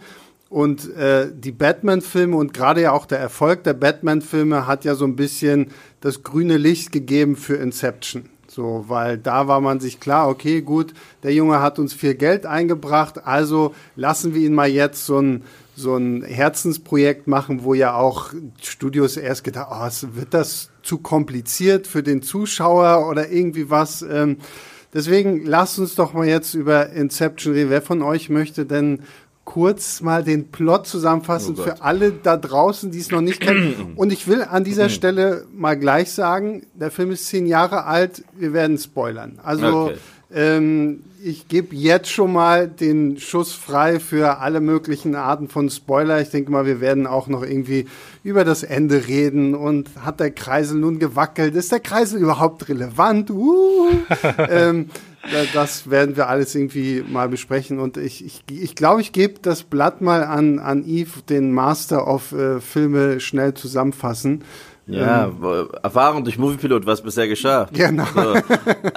Und 0.52 0.94
äh, 0.98 1.30
die 1.34 1.54
Batman-Filme 1.54 2.36
und 2.36 2.54
gerade 2.54 2.82
ja 2.82 2.92
auch 2.92 3.06
der 3.06 3.20
Erfolg 3.20 3.64
der 3.64 3.74
Batman-Filme 3.74 4.68
hat 4.68 4.84
ja 4.84 4.96
so 4.96 5.06
ein 5.06 5.16
bisschen 5.16 5.68
das 6.02 6.24
grüne 6.24 6.58
Licht 6.58 6.92
gegeben 6.92 7.38
für 7.38 7.56
Inception. 7.56 8.26
So, 8.50 8.84
weil 8.90 9.18
da 9.18 9.48
war 9.48 9.62
man 9.62 9.80
sich 9.80 10.02
klar, 10.02 10.28
okay, 10.28 10.62
gut, 10.62 10.94
der 11.24 11.34
Junge 11.34 11.62
hat 11.62 11.80
uns 11.80 11.94
viel 11.94 12.16
Geld 12.16 12.46
eingebracht, 12.46 13.26
also 13.26 13.74
lassen 13.96 14.34
wir 14.36 14.42
ihn 14.42 14.54
mal 14.54 14.68
jetzt 14.68 15.06
so 15.06 15.20
ein, 15.20 15.44
so 15.74 15.96
ein 15.96 16.22
Herzensprojekt 16.22 17.28
machen, 17.28 17.64
wo 17.64 17.74
ja 17.74 17.96
auch 17.96 18.34
Studios 18.62 19.16
erst 19.16 19.46
gedacht, 19.46 19.70
oh, 19.72 20.08
wird 20.18 20.34
das 20.34 20.70
zu 20.84 20.98
kompliziert 20.98 21.88
für 21.88 22.04
den 22.04 22.24
Zuschauer 22.24 23.08
oder 23.10 23.30
irgendwie 23.32 23.70
was. 23.70 24.02
Ähm, 24.02 24.36
deswegen 24.94 25.46
lasst 25.46 25.80
uns 25.80 25.96
doch 25.96 26.12
mal 26.12 26.28
jetzt 26.28 26.54
über 26.54 26.90
Inception 26.90 27.54
reden. 27.54 27.70
Wer 27.70 27.82
von 27.82 28.02
euch 28.02 28.30
möchte 28.30 28.66
denn 28.66 29.04
kurz 29.46 30.02
mal 30.02 30.24
den 30.24 30.50
Plot 30.50 30.88
zusammenfassen 30.88 31.56
oh 31.58 31.64
für 31.64 31.82
alle 31.82 32.12
da 32.12 32.38
draußen, 32.38 32.92
die 32.92 33.00
es 33.00 33.12
noch 33.12 33.22
nicht 33.22 33.42
kennen. 33.42 33.94
Und 33.96 34.14
ich 34.14 34.28
will 34.28 34.44
an 34.44 34.64
dieser 34.64 34.90
Stelle 34.90 35.46
mal 35.54 35.78
gleich 35.78 36.12
sagen, 36.12 36.66
der 36.74 36.92
Film 36.92 37.12
ist 37.12 37.28
zehn 37.28 37.46
Jahre 37.46 37.86
alt, 37.86 38.24
wir 38.38 38.54
werden 38.54 38.78
spoilern. 38.78 39.40
Also 39.44 39.86
okay. 39.86 39.98
ähm, 40.34 41.04
ich 41.24 41.48
gebe 41.48 41.76
jetzt 41.76 42.10
schon 42.10 42.34
mal 42.34 42.68
den 42.68 43.20
Schuss 43.20 43.54
frei 43.54 44.00
für 44.00 44.40
alle 44.40 44.60
möglichen 44.60 45.16
Arten 45.16 45.48
von 45.48 45.70
Spoiler. 45.70 46.20
Ich 46.22 46.30
denke 46.30 46.52
mal, 46.52 46.66
wir 46.66 46.82
werden 46.82 47.06
auch 47.06 47.28
noch 47.28 47.44
irgendwie 47.44 47.86
über 48.24 48.44
das 48.44 48.64
Ende 48.64 49.08
reden 49.08 49.54
und 49.54 49.90
hat 50.04 50.20
der 50.20 50.32
Kreisel 50.32 50.80
nun 50.80 51.00
gewackelt? 51.00 51.56
Ist 51.56 51.72
der 51.72 51.80
Kreisel 51.80 52.22
überhaupt 52.22 52.70
relevant? 52.70 53.30
Uh, 53.30 53.90
ähm, 54.50 54.90
das 55.54 55.90
werden 55.90 56.16
wir 56.16 56.28
alles 56.28 56.56
irgendwie 56.56 57.04
mal 57.08 57.30
besprechen. 57.30 57.80
Und 57.80 57.98
ich, 57.98 58.26
ich, 58.26 58.44
ich 58.50 58.76
glaube, 58.76 59.02
ich 59.02 59.12
gebe 59.12 59.40
das 59.42 59.64
Blatt 59.64 60.02
mal 60.02 60.24
an, 60.24 60.60
an 60.60 60.84
Yves, 60.84 61.26
den 61.26 61.52
Master 61.52 62.08
of 62.08 62.32
äh, 62.32 62.60
Filme, 62.60 63.20
schnell 63.20 63.54
zusammenfassen. 63.54 64.44
Ja, 64.88 65.26
ähm, 65.28 65.70
erfahren 65.84 66.24
durch 66.24 66.38
Moviepilot, 66.38 66.86
was 66.86 67.02
bisher 67.02 67.28
geschah. 67.28 67.70
Genau. 67.72 68.06
So, 68.14 68.36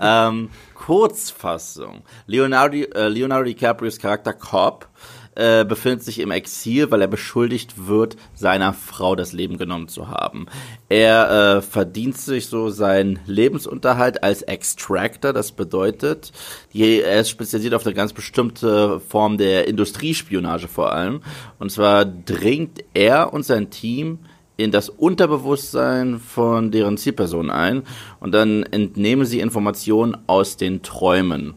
ähm, 0.01 0.49
Kurzfassung. 0.75 2.03
Leonardo, 2.27 2.77
äh, 2.77 3.09
Leonardo 3.09 3.45
DiCaprios 3.45 3.99
Charakter 3.99 4.33
Cobb 4.33 4.89
äh, 5.37 5.65
befindet 5.65 6.03
sich 6.03 6.21
im 6.21 6.31
Exil, 6.31 6.91
weil 6.91 7.01
er 7.01 7.09
beschuldigt 7.09 7.87
wird, 7.87 8.17
seiner 8.35 8.73
Frau 8.73 9.17
das 9.17 9.33
Leben 9.33 9.59
genommen 9.59 9.89
zu 9.89 10.09
haben. 10.09 10.47
Er 10.89 11.57
äh, 11.57 11.63
verdient 11.63 12.17
sich 12.17 12.47
so 12.47 12.71
seinen 12.71 13.19
Lebensunterhalt 13.27 14.23
als 14.23 14.43
Extractor, 14.43 15.33
das 15.33 15.53
bedeutet, 15.53 16.33
er 16.73 17.21
ist 17.21 17.31
spezialisiert 17.31 17.75
auf 17.75 17.87
eine 17.87 17.95
ganz 17.95 18.13
bestimmte 18.13 19.01
Form 19.01 19.39
der 19.39 19.67
Industriespionage 19.69 20.69
vor 20.69 20.93
allem. 20.93 21.23
Und 21.59 21.71
zwar 21.71 22.05
dringt 22.05 22.85
er 22.95 23.33
und 23.33 23.45
sein 23.45 23.71
Team 23.71 24.19
in 24.57 24.71
das 24.71 24.89
Unterbewusstsein 24.89 26.21
von 26.21 26.71
deren 26.71 26.97
Zielperson 26.97 27.51
ein 27.51 27.83
und 28.21 28.33
dann 28.33 28.63
entnehmen 28.63 29.27
sie 29.27 29.41
Informationen 29.41 30.17
aus 30.27 30.57
den 30.57 30.83
Träumen. 30.83 31.55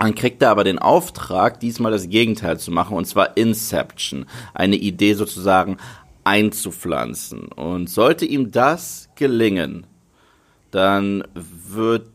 Dann 0.00 0.14
kriegt 0.14 0.40
er 0.40 0.48
aber 0.48 0.64
den 0.64 0.78
Auftrag, 0.78 1.60
diesmal 1.60 1.92
das 1.92 2.08
Gegenteil 2.08 2.58
zu 2.58 2.70
machen, 2.70 2.96
und 2.96 3.04
zwar 3.04 3.36
Inception. 3.36 4.24
Eine 4.54 4.76
Idee 4.76 5.12
sozusagen 5.12 5.76
einzupflanzen. 6.24 7.48
Und 7.48 7.90
sollte 7.90 8.24
ihm 8.24 8.50
das 8.50 9.10
gelingen, 9.14 9.86
dann 10.70 11.24
wird 11.34 12.06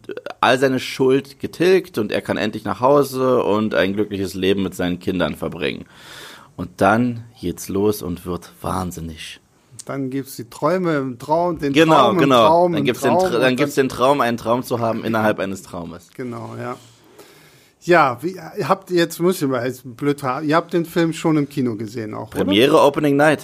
all 0.42 0.58
seine 0.58 0.80
Schuld 0.80 1.40
getilgt 1.40 2.00
und 2.00 2.12
er 2.12 2.22
kann 2.22 2.38
endlich 2.38 2.64
nach 2.64 2.80
Hause 2.80 3.44
und 3.44 3.76
ein 3.76 3.94
glückliches 3.94 4.34
Leben 4.34 4.64
mit 4.64 4.74
seinen 4.74 4.98
Kindern 4.98 5.36
verbringen. 5.36 5.86
Und 6.56 6.82
dann 6.82 7.26
geht's 7.40 7.70
los 7.70 8.02
und 8.02 8.26
wird 8.26 8.50
wahnsinnig. 8.62 9.42
Dann 9.86 10.10
gibt's 10.10 10.38
die 10.38 10.50
Träume 10.50 10.98
im 10.98 11.20
Traum, 11.20 11.60
den 11.60 11.72
genau, 11.72 11.96
Traum 12.06 12.18
genau. 12.18 12.42
im 12.42 12.48
Traum. 12.48 12.74
Dann 12.74 12.84
gibt's, 12.86 13.02
den, 13.02 13.16
dann 13.16 13.56
gibt's 13.56 13.76
den 13.76 13.90
Traum, 13.90 14.22
einen 14.22 14.38
Traum 14.38 14.64
zu 14.64 14.80
haben 14.80 15.04
innerhalb 15.04 15.38
eines 15.40 15.62
Traumes. 15.62 16.10
Genau, 16.16 16.56
ja. 16.60 16.78
Ja, 17.86 18.18
wie, 18.22 18.40
habt 18.40 18.90
ihr 18.90 18.98
jetzt, 18.98 19.20
muss 19.20 19.42
ich 19.42 19.48
mal, 19.48 19.72
blöd, 19.84 20.22
ihr 20.44 20.56
habt 20.56 20.74
den 20.74 20.86
Film 20.86 21.14
schon 21.14 21.38
im 21.38 21.48
Kino 21.48 21.76
gesehen 21.76 22.16
auch, 22.16 22.32
Premiere 22.32 22.74
oder? 22.74 22.86
Opening 22.86 23.16
Night. 23.16 23.44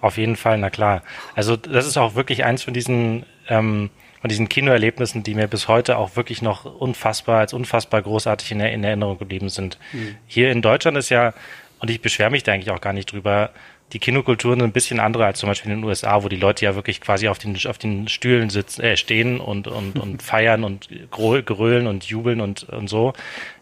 Auf 0.00 0.16
jeden 0.16 0.36
Fall, 0.36 0.58
na 0.58 0.70
klar. 0.70 1.02
Also 1.34 1.56
das 1.56 1.86
ist 1.86 1.96
auch 1.96 2.14
wirklich 2.16 2.44
eins 2.44 2.64
von 2.64 2.74
diesen, 2.74 3.24
ähm, 3.48 3.90
von 4.20 4.28
diesen 4.28 4.48
Kinoerlebnissen, 4.48 5.22
die 5.22 5.34
mir 5.34 5.46
bis 5.46 5.68
heute 5.68 5.98
auch 5.98 6.16
wirklich 6.16 6.42
noch 6.42 6.64
unfassbar, 6.64 7.38
als 7.38 7.52
unfassbar 7.52 8.02
großartig 8.02 8.50
in, 8.50 8.60
in 8.60 8.82
Erinnerung 8.82 9.18
geblieben 9.18 9.48
sind. 9.48 9.78
Mhm. 9.92 10.16
Hier 10.26 10.50
in 10.50 10.62
Deutschland 10.62 10.96
ist 10.96 11.10
ja, 11.10 11.32
und 11.78 11.90
ich 11.90 12.00
beschwere 12.00 12.30
mich 12.30 12.42
da 12.42 12.52
eigentlich 12.52 12.70
auch 12.70 12.80
gar 12.80 12.92
nicht 12.92 13.12
drüber, 13.12 13.50
die 13.92 13.98
Kinokulturen 13.98 14.62
ein 14.62 14.72
bisschen 14.72 15.00
andere 15.00 15.26
als 15.26 15.40
zum 15.40 15.48
Beispiel 15.48 15.72
in 15.72 15.78
den 15.78 15.84
USA, 15.84 16.22
wo 16.22 16.28
die 16.28 16.36
Leute 16.36 16.64
ja 16.64 16.74
wirklich 16.74 17.00
quasi 17.00 17.28
auf 17.28 17.38
den, 17.38 17.56
auf 17.66 17.78
den 17.78 18.08
Stühlen 18.08 18.50
sitzen, 18.50 18.82
äh, 18.82 18.96
stehen 18.96 19.40
und, 19.40 19.66
und, 19.66 19.98
und 19.98 20.22
feiern 20.22 20.64
und 20.64 20.88
grölen 21.10 21.86
und 21.86 22.04
jubeln 22.04 22.40
und, 22.40 22.64
und 22.64 22.88
so. 22.88 23.12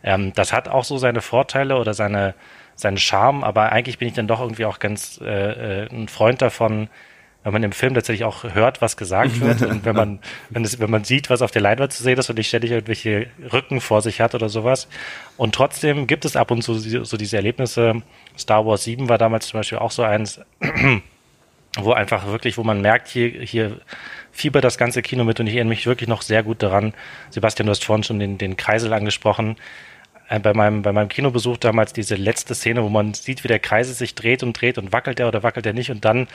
Ähm, 0.03 0.33
das 0.35 0.53
hat 0.53 0.69
auch 0.69 0.85
so 0.85 0.99
seine 0.99 1.23
Vorteile 1.23 1.77
oder 1.79 1.95
seine, 1.95 2.35
seinen 2.75 2.99
Charme, 2.99 3.45
aber 3.45 3.73
eigentlich 3.73 3.99
bin 3.99 4.09
ich 4.09 4.15
dann 4.15 4.29
doch 4.29 4.41
irgendwie 4.41 4.67
auch 4.67 4.79
ganz 4.79 5.21
äh, 5.23 5.85
äh 5.85 5.89
ein 5.91 6.09
Freund 6.09 6.43
davon, 6.43 6.89
wenn 7.45 7.53
man 7.53 7.63
im 7.63 7.73
Film 7.73 7.95
tatsächlich 7.95 8.25
auch 8.25 8.45
hört, 8.45 8.83
was 8.83 8.97
gesagt 8.97 9.41
wird 9.41 9.63
und 9.63 9.85
wenn 9.85 9.95
man, 9.95 10.19
wenn, 10.51 10.65
es, 10.65 10.81
wenn 10.81 10.91
man 10.91 11.05
sieht, 11.05 11.31
was 11.31 11.41
auf 11.41 11.51
der 11.51 11.63
Leinwand 11.63 11.93
zu 11.93 12.03
sehen 12.03 12.19
ist 12.19 12.29
und 12.29 12.37
nicht 12.37 12.49
ständig 12.49 12.73
irgendwelche 12.73 13.29
Rücken 13.53 13.81
vor 13.81 14.03
sich 14.03 14.21
hat 14.21 14.35
oder 14.35 14.49
sowas. 14.49 14.89
Und 15.37 15.55
trotzdem 15.55 16.07
gibt 16.07 16.25
es 16.25 16.37
ab 16.37 16.51
und 16.51 16.63
zu 16.63 16.75
so 16.75 17.17
diese 17.17 17.37
Erlebnisse. 17.37 18.03
Star 18.37 18.67
Wars 18.67 18.85
7 18.85 19.09
war 19.09 19.19
damals 19.19 19.49
zum 19.49 19.61
Beispiel 19.61 19.79
auch 19.79 19.93
so 19.93 20.03
eins, 20.03 20.41
wo 21.79 21.93
einfach 21.93 22.27
wirklich, 22.27 22.59
wo 22.59 22.65
man 22.65 22.81
merkt, 22.81 23.09
hier, 23.09 23.29
hier 23.29 23.81
fiebert 24.33 24.65
das 24.65 24.79
ganze 24.79 25.03
Kino 25.03 25.25
mit 25.25 25.39
und 25.41 25.47
ich 25.47 25.55
erinnere 25.55 25.71
mich 25.71 25.87
wirklich 25.87 26.09
noch 26.09 26.23
sehr 26.23 26.43
gut 26.43 26.63
daran. 26.63 26.93
Sebastian, 27.31 27.67
du 27.67 27.71
hast 27.71 27.85
vorhin 27.85 28.03
schon 28.03 28.19
den, 28.19 28.37
den 28.37 28.57
Kreisel 28.57 28.93
angesprochen 28.93 29.57
äh, 30.29 30.41
bei 30.41 30.55
meinem, 30.55 30.83
bei 30.83 30.93
meinem 30.93 31.09
Kinobesuch 31.09 31.57
damals 31.57 31.93
diese 31.93 32.15
letzte 32.15 32.55
Szene, 32.55 32.83
wo 32.83 32.89
man 32.89 33.15
sieht, 33.15 33.45
wie 33.45 33.49
der 33.49 33.59
Kreisel 33.59 33.95
sich 33.95 34.15
dreht 34.15 34.43
und 34.43 34.61
dreht 34.61 34.79
und 34.79 34.93
wackelt 34.93 35.21
er 35.21 35.29
oder 35.29 35.43
wackelt 35.43 35.67
er 35.67 35.73
nicht 35.73 35.91
und 35.91 36.05
dann 36.05 36.29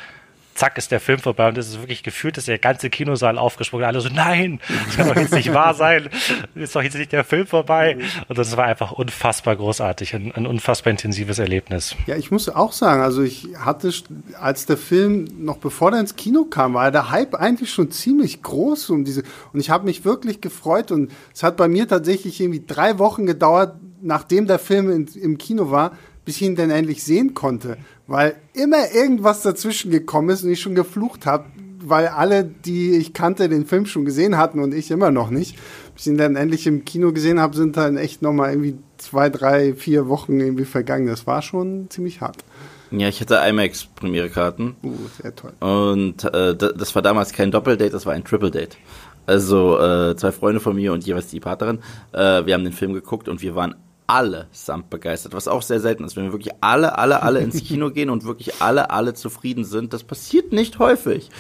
zack 0.56 0.78
ist 0.78 0.92
der 0.92 1.00
Film 1.00 1.20
vorbei 1.20 1.48
und 1.50 1.58
es 1.58 1.70
ist 1.70 1.82
wirklich 1.82 2.04
gefühlt, 2.04 2.38
dass 2.38 2.46
der 2.46 2.60
ganze 2.60 2.90
Kinosaal 2.90 3.38
aufgesprungen, 3.38 3.86
alle 3.86 4.02
so, 4.02 4.10
nein, 4.10 4.60
das 4.86 4.98
kann 4.98 5.08
doch 5.08 5.16
jetzt 5.16 5.34
nicht 5.34 5.54
wahr 5.54 5.74
sein, 5.74 6.10
ist 6.56 6.76
doch 6.76 6.82
jetzt 6.82 6.96
nicht 6.96 7.12
der 7.12 7.24
Film 7.24 7.48
vorbei. 7.48 7.98
Und 8.28 8.38
das 8.38 8.56
war 8.58 8.66
einfach 8.66 8.92
unfassbar 8.92 9.56
großartig, 9.56 10.16
ein, 10.16 10.32
ein 10.34 10.48
unfassbar 10.48 10.92
intensives 10.92 11.40
Erlebnis. 11.40 11.96
Ja, 12.08 12.16
ich 12.16 12.32
muss 12.32 12.50
auch 12.50 12.74
sagen, 12.74 13.02
also 13.02 13.22
ich 13.22 13.48
hatte, 13.58 13.92
als 14.40 14.66
der 14.66 14.78
Film 14.78 15.28
noch 15.40 15.58
bevor 15.58 15.92
der 15.92 16.00
ins 16.00 16.16
Kino 16.16 16.46
kam, 16.46 16.76
war 16.76 16.92
der 16.92 17.12
Hype 17.12 17.36
eigentlich 17.36 17.72
schon 17.72 17.92
ziemlich 17.92 18.42
groß 18.42 18.90
um 18.90 19.06
diese, 19.06 19.24
und 19.54 19.60
ich 19.60 19.70
habe 19.70 19.86
mich 19.86 20.06
wirklich 20.06 20.42
gefreut 20.42 20.92
und 20.92 21.12
es 21.34 21.44
hat 21.44 21.58
bei 21.58 21.68
mir 21.68 21.88
tatsächlich 21.88 22.40
irgendwie 22.40 22.64
drei 22.66 23.00
Wochen 23.00 23.26
gedauert, 23.26 23.76
nachdem 24.02 24.48
der 24.48 24.60
Film 24.60 24.92
in, 24.92 25.08
im 25.22 25.38
Kino 25.38 25.72
war, 25.72 25.94
bis 26.26 26.38
ich 26.38 26.44
ihn 26.44 26.56
dann 26.56 26.70
endlich 26.70 27.04
sehen 27.04 27.34
konnte. 27.34 27.78
Weil 28.08 28.36
immer 28.54 28.94
irgendwas 28.94 29.42
dazwischen 29.42 29.92
gekommen 29.92 30.30
ist 30.30 30.44
und 30.44 30.52
ich 30.52 30.62
schon 30.62 30.76
geflucht 30.76 31.26
habe, 31.26 31.46
weil 31.86 32.08
alle, 32.08 32.44
die 32.44 32.92
ich 32.92 33.14
kannte, 33.14 33.50
den 33.50 33.66
Film 33.66 33.86
schon 33.86 34.06
gesehen 34.06 34.38
hatten 34.38 34.60
und 34.60 34.74
ich 34.74 34.92
immer 34.92 35.12
noch 35.12 35.30
nicht. 35.30 35.58
Bis 35.94 36.06
ich 36.06 36.12
ihn 36.12 36.18
dann 36.18 36.36
endlich 36.36 36.66
im 36.68 36.86
Kino 36.86 37.12
gesehen 37.12 37.40
habe, 37.40 37.56
sind 37.56 37.78
dann 37.78 37.98
echt 37.98 38.22
nochmal 38.22 38.52
irgendwie 38.52 38.78
zwei, 38.98 39.30
drei, 39.30 39.74
vier 39.74 40.08
Wochen 40.08 40.40
irgendwie 40.40 40.66
vergangen. 40.66 41.08
Das 41.08 41.28
war 41.28 41.42
schon 41.42 41.90
ziemlich 41.90 42.22
hart. 42.22 42.44
Ja, 42.92 43.08
ich 43.08 43.22
hatte 43.22 43.36
IMAX-Premiere-Karten. 43.36 44.76
Uh, 44.84 44.94
sehr 45.22 45.36
toll. 45.36 45.54
Und 45.60 46.24
äh, 46.26 46.56
das 46.56 46.94
war 46.94 47.02
damals 47.02 47.34
kein 47.34 47.52
Doppeldate, 47.52 47.92
das 47.92 48.06
war 48.06 48.14
ein 48.14 48.24
Triple-Date. 48.24 48.78
Also 49.26 49.80
äh, 49.80 50.16
zwei 50.16 50.32
Freunde 50.32 50.60
von 50.60 50.76
mir 50.76 50.94
und 50.94 51.06
jeweils 51.06 51.28
die 51.28 51.40
Partnerin. 51.40 51.80
Äh, 52.12 52.46
wir 52.46 52.54
haben 52.54 52.64
den 52.64 52.74
Film 52.74 52.94
geguckt 52.94 53.30
und 53.30 53.42
wir 53.42 53.56
waren 53.56 53.76
allesamt 54.14 54.92
begeistert, 54.92 55.34
was 55.34 55.48
auch 55.48 55.64
sehr 55.64 55.80
selten 55.80 56.04
ist, 56.04 56.16
wenn 56.16 56.26
wir 56.26 56.34
wirklich 56.34 56.54
alle, 56.62 57.00
alle, 57.00 57.24
alle 57.24 57.40
ins 57.40 57.64
Kino 57.68 57.90
gehen 57.90 58.12
und 58.12 58.26
wirklich 58.26 58.62
alle, 58.62 58.92
alle 58.92 59.16
zufrieden 59.16 59.66
sind. 59.66 59.92
Das 59.92 60.04
passiert 60.04 60.54
nicht 60.54 60.78
häufig. 60.78 61.32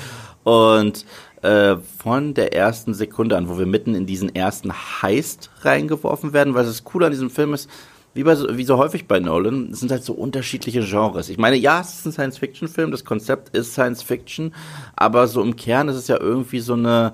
Und 0.43 1.05
äh, 1.43 1.77
von 1.99 2.33
der 2.33 2.55
ersten 2.55 2.95
Sekunde 2.95 3.37
an, 3.37 3.47
wo 3.47 3.59
wir 3.59 3.67
mitten 3.67 3.93
in 3.93 4.07
diesen 4.07 4.33
ersten 4.33 4.73
Heist 4.73 5.51
reingeworfen 5.61 6.33
werden, 6.33 6.55
weil 6.55 6.65
das 6.65 6.83
Coole 6.83 7.05
an 7.05 7.11
diesem 7.11 7.29
Film 7.29 7.53
ist, 7.53 7.69
wie, 8.15 8.23
bei, 8.23 8.35
wie 8.57 8.63
so 8.63 8.77
häufig 8.77 9.07
bei 9.07 9.19
Nolan, 9.19 9.69
es 9.71 9.79
sind 9.79 9.91
halt 9.91 10.03
so 10.03 10.13
unterschiedliche 10.13 10.81
Genres. 10.81 11.29
Ich 11.29 11.37
meine, 11.37 11.57
ja, 11.57 11.79
es 11.79 11.99
ist 11.99 12.05
ein 12.07 12.11
Science-Fiction-Film, 12.11 12.89
das 12.91 13.05
Konzept 13.05 13.55
ist 13.55 13.73
Science-Fiction, 13.73 14.53
aber 14.95 15.27
so 15.27 15.41
im 15.43 15.55
Kern 15.55 15.89
ist 15.89 15.95
es 15.95 16.07
ja 16.07 16.19
irgendwie 16.19 16.59
so 16.59 16.73
eine 16.73 17.13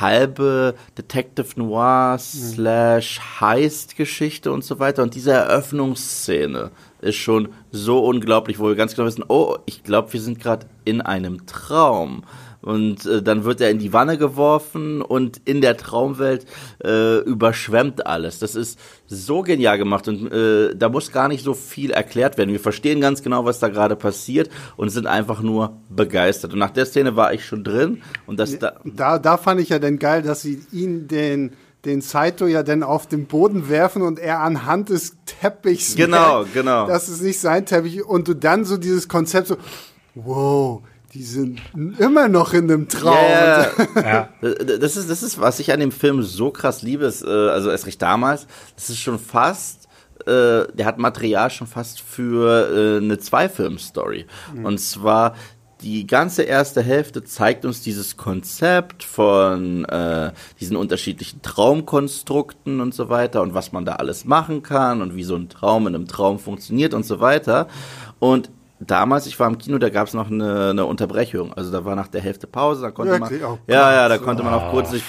halbe 0.00 0.74
Detective 0.96 1.48
Noir 1.56 2.18
slash 2.18 3.20
Heist-Geschichte 3.40 4.52
und 4.52 4.64
so 4.64 4.78
weiter. 4.78 5.02
Und 5.02 5.14
diese 5.14 5.32
Eröffnungsszene 5.32 6.70
ist 7.00 7.16
schon 7.16 7.48
so 7.70 8.04
unglaublich, 8.04 8.58
wo 8.58 8.68
wir 8.68 8.74
ganz 8.74 8.94
genau 8.94 9.06
wissen, 9.06 9.24
oh, 9.28 9.56
ich 9.66 9.82
glaube, 9.82 10.12
wir 10.12 10.20
sind 10.20 10.40
gerade 10.40 10.66
in 10.84 11.00
einem 11.00 11.46
Traum. 11.46 12.24
Und 12.60 13.06
äh, 13.06 13.22
dann 13.22 13.44
wird 13.44 13.60
er 13.60 13.70
in 13.70 13.78
die 13.78 13.92
Wanne 13.92 14.18
geworfen 14.18 15.00
und 15.00 15.40
in 15.44 15.60
der 15.60 15.76
Traumwelt 15.76 16.44
äh, 16.84 17.18
überschwemmt 17.20 18.06
alles. 18.06 18.40
Das 18.40 18.54
ist 18.54 18.78
so 19.06 19.42
genial 19.42 19.78
gemacht 19.78 20.08
und 20.08 20.32
äh, 20.32 20.74
da 20.74 20.88
muss 20.88 21.12
gar 21.12 21.28
nicht 21.28 21.44
so 21.44 21.54
viel 21.54 21.92
erklärt 21.92 22.36
werden. 22.36 22.50
Wir 22.50 22.60
verstehen 22.60 23.00
ganz 23.00 23.22
genau, 23.22 23.44
was 23.44 23.60
da 23.60 23.68
gerade 23.68 23.96
passiert 23.96 24.50
und 24.76 24.90
sind 24.90 25.06
einfach 25.06 25.40
nur 25.40 25.78
begeistert. 25.88 26.52
Und 26.52 26.58
nach 26.58 26.70
der 26.70 26.86
Szene 26.86 27.14
war 27.16 27.32
ich 27.32 27.44
schon 27.44 27.62
drin 27.62 28.02
und 28.26 28.40
das 28.40 28.58
da, 28.58 28.80
da, 28.84 29.18
da 29.18 29.36
fand 29.36 29.60
ich 29.60 29.68
ja 29.68 29.78
dann 29.78 29.98
geil, 29.98 30.22
dass 30.22 30.42
sie 30.42 30.60
ihn 30.72 31.06
den 31.06 31.52
den 31.84 32.00
Saito 32.00 32.46
ja 32.46 32.64
dann 32.64 32.82
auf 32.82 33.06
den 33.06 33.26
Boden 33.26 33.68
werfen 33.68 34.02
und 34.02 34.18
er 34.18 34.40
anhand 34.40 34.88
des 34.88 35.16
Teppichs 35.26 35.94
genau 35.94 36.38
merkt, 36.40 36.54
genau 36.54 36.86
das 36.88 37.08
ist 37.08 37.22
nicht 37.22 37.38
sein 37.38 37.66
Teppich 37.66 38.04
und 38.04 38.26
du 38.26 38.34
dann 38.34 38.64
so 38.64 38.76
dieses 38.76 39.08
Konzept 39.08 39.46
so 39.46 39.56
wow 40.16 40.82
die 41.14 41.22
sind 41.22 41.60
immer 41.98 42.28
noch 42.28 42.52
in 42.52 42.64
einem 42.64 42.88
Traum. 42.88 43.14
Yeah. 43.14 43.70
ja. 43.96 44.28
Das 44.78 44.96
ist, 44.96 45.08
das 45.08 45.22
ist, 45.22 45.40
was 45.40 45.58
ich 45.58 45.72
an 45.72 45.80
dem 45.80 45.92
Film 45.92 46.22
so 46.22 46.50
krass 46.50 46.82
liebe, 46.82 47.06
ist, 47.06 47.22
äh, 47.22 47.28
also 47.28 47.70
erst 47.70 47.86
recht 47.86 48.02
damals, 48.02 48.46
das 48.76 48.90
ist 48.90 48.98
schon 48.98 49.18
fast, 49.18 49.88
äh, 50.26 50.66
der 50.72 50.84
hat 50.84 50.98
Material 50.98 51.50
schon 51.50 51.66
fast 51.66 52.00
für 52.00 52.98
äh, 52.98 53.02
eine 53.02 53.18
Zwei-Film-Story. 53.18 54.26
Mhm. 54.54 54.64
Und 54.66 54.78
zwar, 54.78 55.34
die 55.80 56.06
ganze 56.06 56.42
erste 56.42 56.82
Hälfte 56.82 57.24
zeigt 57.24 57.64
uns 57.64 57.80
dieses 57.80 58.16
Konzept 58.16 59.02
von 59.02 59.84
äh, 59.86 60.32
diesen 60.60 60.76
unterschiedlichen 60.76 61.40
Traumkonstrukten 61.40 62.80
und 62.80 62.94
so 62.94 63.08
weiter 63.08 63.42
und 63.42 63.54
was 63.54 63.72
man 63.72 63.84
da 63.84 63.94
alles 63.94 64.24
machen 64.24 64.62
kann 64.62 65.00
und 65.00 65.14
wie 65.14 65.22
so 65.22 65.36
ein 65.36 65.48
Traum 65.48 65.86
in 65.86 65.94
einem 65.94 66.08
Traum 66.08 66.38
funktioniert 66.38 66.94
und 66.94 67.06
so 67.06 67.20
weiter. 67.20 67.68
Und 68.18 68.50
damals, 68.80 69.26
ich 69.26 69.38
war 69.38 69.48
im 69.48 69.58
Kino, 69.58 69.78
da 69.78 69.88
gab 69.88 70.08
es 70.08 70.14
noch 70.14 70.30
eine, 70.30 70.70
eine, 70.70 70.86
Unterbrechung. 70.86 71.52
Also 71.52 71.70
da 71.72 71.84
war 71.84 71.96
nach 71.96 72.08
der 72.08 72.20
Hälfte 72.20 72.46
Pause, 72.46 72.82
da 72.82 72.90
konnte 72.90 73.18
man. 73.18 73.32
Oh, 73.44 73.58
ja, 73.66 73.92
ja, 73.92 74.08
da 74.08 74.18
konnte 74.18 74.42
man 74.42 74.54
auch 74.54 74.70
kurz 74.70 74.90
sich 74.90 75.02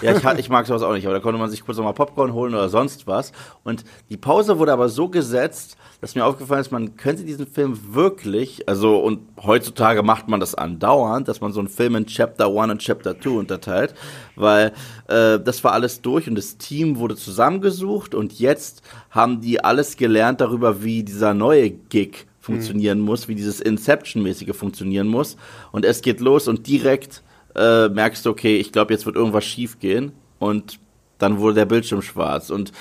Ja, 0.00 0.16
ich, 0.16 0.38
ich 0.38 0.48
mag 0.48 0.66
sowas 0.66 0.82
auch 0.82 0.92
nicht, 0.92 1.06
aber 1.06 1.14
da 1.14 1.20
konnte 1.20 1.38
man 1.38 1.50
sich 1.50 1.64
kurz 1.64 1.76
nochmal 1.76 1.94
Popcorn 1.94 2.32
holen 2.32 2.54
oder 2.54 2.68
sonst 2.68 3.06
was. 3.06 3.32
Und 3.64 3.84
die 4.08 4.16
Pause 4.16 4.58
wurde 4.58 4.72
aber 4.72 4.88
so 4.88 5.08
gesetzt, 5.08 5.76
dass 6.00 6.14
mir 6.14 6.24
aufgefallen 6.24 6.60
ist, 6.60 6.72
man 6.72 6.96
könnte 6.96 7.24
diesen 7.24 7.46
Film 7.46 7.78
wirklich, 7.94 8.68
also 8.68 8.98
und 9.00 9.20
heutzutage 9.42 10.02
macht 10.02 10.28
man 10.28 10.40
das 10.40 10.54
andauernd, 10.54 11.28
dass 11.28 11.40
man 11.40 11.52
so 11.52 11.60
einen 11.60 11.68
Film 11.68 11.94
in 11.96 12.06
Chapter 12.06 12.46
1 12.46 12.72
und 12.72 12.78
Chapter 12.78 13.20
2 13.20 13.30
unterteilt, 13.30 13.94
weil 14.34 14.72
äh, 15.08 15.38
das 15.38 15.62
war 15.62 15.72
alles 15.72 16.00
durch 16.00 16.26
und 16.26 16.36
das 16.36 16.56
Team 16.56 16.96
wurde 16.98 17.16
zusammengesucht 17.16 18.14
und 18.14 18.38
jetzt 18.38 18.82
haben 19.10 19.42
die 19.42 19.62
alles 19.62 19.96
gelernt 19.96 20.40
darüber, 20.40 20.82
wie 20.82 21.02
dieser 21.02 21.34
neue 21.34 21.70
Gig 21.70 22.29
funktionieren 22.40 22.98
mhm. 22.98 23.04
muss, 23.04 23.28
wie 23.28 23.34
dieses 23.34 23.60
Inception-mäßige 23.60 24.56
funktionieren 24.56 25.06
muss. 25.06 25.36
Und 25.72 25.84
es 25.84 26.02
geht 26.02 26.20
los 26.20 26.48
und 26.48 26.66
direkt 26.66 27.22
äh, 27.54 27.88
merkst 27.88 28.24
du, 28.26 28.30
okay, 28.30 28.56
ich 28.56 28.72
glaube, 28.72 28.92
jetzt 28.92 29.06
wird 29.06 29.16
irgendwas 29.16 29.44
schief 29.44 29.78
gehen. 29.78 30.12
Und 30.38 30.78
dann 31.18 31.38
wurde 31.38 31.54
der 31.54 31.66
Bildschirm 31.66 32.02
schwarz. 32.02 32.50
Und 32.50 32.72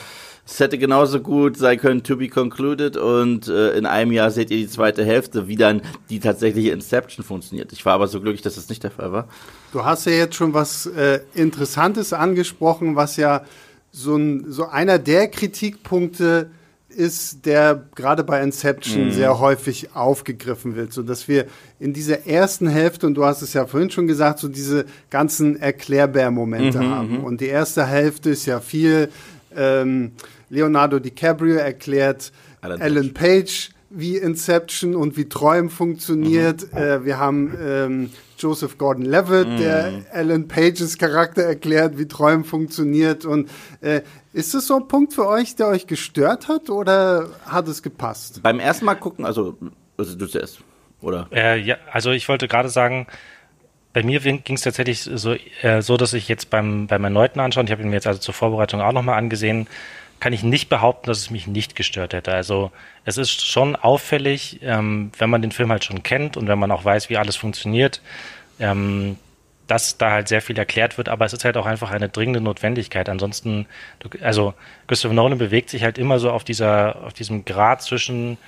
es 0.46 0.60
hätte 0.60 0.78
genauso 0.80 1.20
gut 1.20 1.58
sein 1.58 1.78
können, 1.78 2.04
to 2.04 2.16
be 2.16 2.30
concluded. 2.30 2.98
Und 2.98 3.48
äh, 3.48 3.78
in 3.78 3.86
einem 3.86 4.12
Jahr 4.12 4.32
seht 4.32 4.50
ihr 4.50 4.58
die 4.58 4.68
zweite 4.68 5.06
Hälfte, 5.06 5.48
wie 5.48 5.56
dann 5.56 5.82
die 6.10 6.20
tatsächliche 6.20 6.72
Inception 6.72 7.24
funktioniert. 7.24 7.72
Ich 7.74 7.86
war 7.86 7.94
aber 7.94 8.08
so 8.08 8.20
glücklich, 8.22 8.42
dass 8.42 8.56
das 8.56 8.70
nicht 8.70 8.84
der 8.84 8.92
Fall 8.92 9.12
war. 9.12 9.28
Du 9.74 9.86
hast 9.86 10.06
ja 10.06 10.14
jetzt 10.14 10.36
schon 10.36 10.54
was 10.54 10.86
äh, 10.88 11.20
Interessantes 11.36 12.14
angesprochen, 12.14 12.96
was 12.96 13.18
ja 13.18 13.44
so, 13.92 14.16
ein, 14.16 14.52
so 14.52 14.68
einer 14.68 14.98
der 15.00 15.28
Kritikpunkte 15.28 16.50
ist, 16.90 17.46
der 17.46 17.86
gerade 17.96 18.24
bei 18.24 18.42
Inception 18.42 19.06
mhm. 19.06 19.12
sehr 19.12 19.40
häufig 19.40 19.96
aufgegriffen 19.96 20.76
wird, 20.76 20.92
so 20.92 21.04
dass 21.04 21.28
wir 21.28 21.46
in 21.80 21.94
dieser 21.94 22.28
ersten 22.28 22.68
Hälfte 22.68 23.08
und 23.08 23.16
du 23.16 23.26
hast 23.26 23.42
es 23.42 23.54
ja 23.54 23.66
vorhin 23.66 23.90
schon 23.90 24.08
gesagt, 24.08 24.40
so 24.40 24.48
diese 24.48 24.86
ganzen 25.10 25.60
Erklärbär-Momente 25.60 26.80
mhm, 26.80 26.90
haben. 26.90 27.12
Mhm. 27.20 27.24
Und 27.24 27.42
die 27.42 27.48
erste 27.48 27.86
Hälfte 27.86 28.32
ist 28.32 28.46
ja 28.46 28.60
viel 28.60 29.10
ähm, 29.56 30.12
Leonardo 30.50 31.00
DiCaprio 31.00 31.56
erklärt 31.56 32.32
Alan, 32.62 32.82
Alan 32.82 33.14
Page 33.14 33.70
wie 33.90 34.18
Inception 34.18 34.96
und 34.96 35.18
wie 35.18 35.28
Träumen 35.30 35.70
funktioniert. 35.70 36.72
Mhm. 36.72 36.78
Äh, 36.78 37.06
wir 37.06 37.18
haben 37.18 37.58
ähm, 37.62 38.10
Joseph 38.38 38.78
Gordon-Levitt, 38.78 39.48
mhm. 39.48 39.58
der 39.58 39.94
Alan 40.12 40.48
Pages 40.48 40.98
Charakter 40.98 41.44
erklärt, 41.44 41.98
wie 41.98 42.08
Träumen 42.08 42.44
funktioniert. 42.44 43.26
Und 43.26 43.50
äh, 43.82 44.02
ist 44.34 44.54
das 44.54 44.68
so 44.68 44.76
ein 44.76 44.88
Punkt 44.88 45.14
für 45.14 45.28
euch, 45.28 45.56
der 45.56 45.68
euch 45.68 45.88
gestört 45.88 46.48
hat 46.48 46.70
oder 46.70 47.30
hat 47.46 47.68
es 47.68 47.82
gepasst? 47.82 48.42
Beim 48.44 48.60
ersten 48.60 48.86
Mal 48.86 48.96
gucken, 48.96 49.26
also, 49.26 49.58
also 49.98 50.16
du 50.16 50.28
zuerst, 50.28 50.60
oder? 51.02 51.28
Äh, 51.32 51.60
ja, 51.60 51.78
also 51.92 52.12
ich 52.12 52.28
wollte 52.30 52.48
gerade 52.48 52.70
sagen, 52.70 53.08
bei 53.94 54.04
mir 54.04 54.20
ging 54.20 54.56
es 54.56 54.62
tatsächlich 54.62 55.02
so, 55.02 55.36
äh, 55.62 55.82
so, 55.82 55.98
dass 55.98 56.14
ich 56.14 56.28
jetzt 56.28 56.50
beim, 56.50 56.88
beim 56.88 57.04
erneuten 57.04 57.40
Anschauen, 57.40 57.66
ich 57.66 57.72
habe 57.72 57.82
ihn 57.82 57.90
mir 57.90 57.96
jetzt 57.96 58.08
also 58.08 58.20
zur 58.20 58.34
Vorbereitung 58.34 58.82
auch 58.82 58.92
nochmal 58.92 59.18
angesehen, 59.18 59.68
kann 60.20 60.34
ich 60.34 60.44
nicht 60.44 60.70
behaupten, 60.70 61.08
dass 61.08 61.18
es 61.18 61.30
mich 61.32 61.48
nicht 61.48 61.76
gestört 61.76 62.14
hätte. 62.14 62.34
Also 62.34 62.72
es 63.06 63.18
ist 63.18 63.46
schon 63.46 63.76
auffällig, 63.76 64.60
ähm, 64.62 65.12
wenn 65.18 65.30
man 65.30 65.42
den 65.42 65.52
Film 65.52 65.72
halt 65.72 65.86
schon 65.86 66.04
kennt 66.04 66.38
und 66.38 66.48
wenn 66.48 66.60
man 66.60 66.72
auch 66.72 66.86
weiß, 66.86 67.10
wie 67.10 67.18
alles 67.18 67.36
funktioniert, 67.36 68.02
ähm, 68.60 69.16
dass 69.70 69.98
da 69.98 70.10
halt 70.10 70.28
sehr 70.28 70.42
viel 70.42 70.58
erklärt 70.58 70.98
wird, 70.98 71.10
aber 71.10 71.26
es 71.26 71.34
ist 71.34 71.46
halt 71.46 71.56
auch 71.56 71.68
einfach 71.68 71.92
eine 71.92 72.10
dringende 72.10 72.42
Notwendigkeit. 72.42 73.08
Ansonsten, 73.08 73.68
also 74.22 74.56
Christopher 74.88 75.14
Nolan 75.14 75.38
bewegt 75.38 75.70
sich 75.70 75.84
halt 75.84 76.00
immer 76.00 76.18
so 76.18 76.32
auf 76.32 76.44
dieser, 76.44 77.04
auf 77.04 77.14
diesem 77.14 77.46
Grad 77.46 77.84
zwischen 77.84 78.40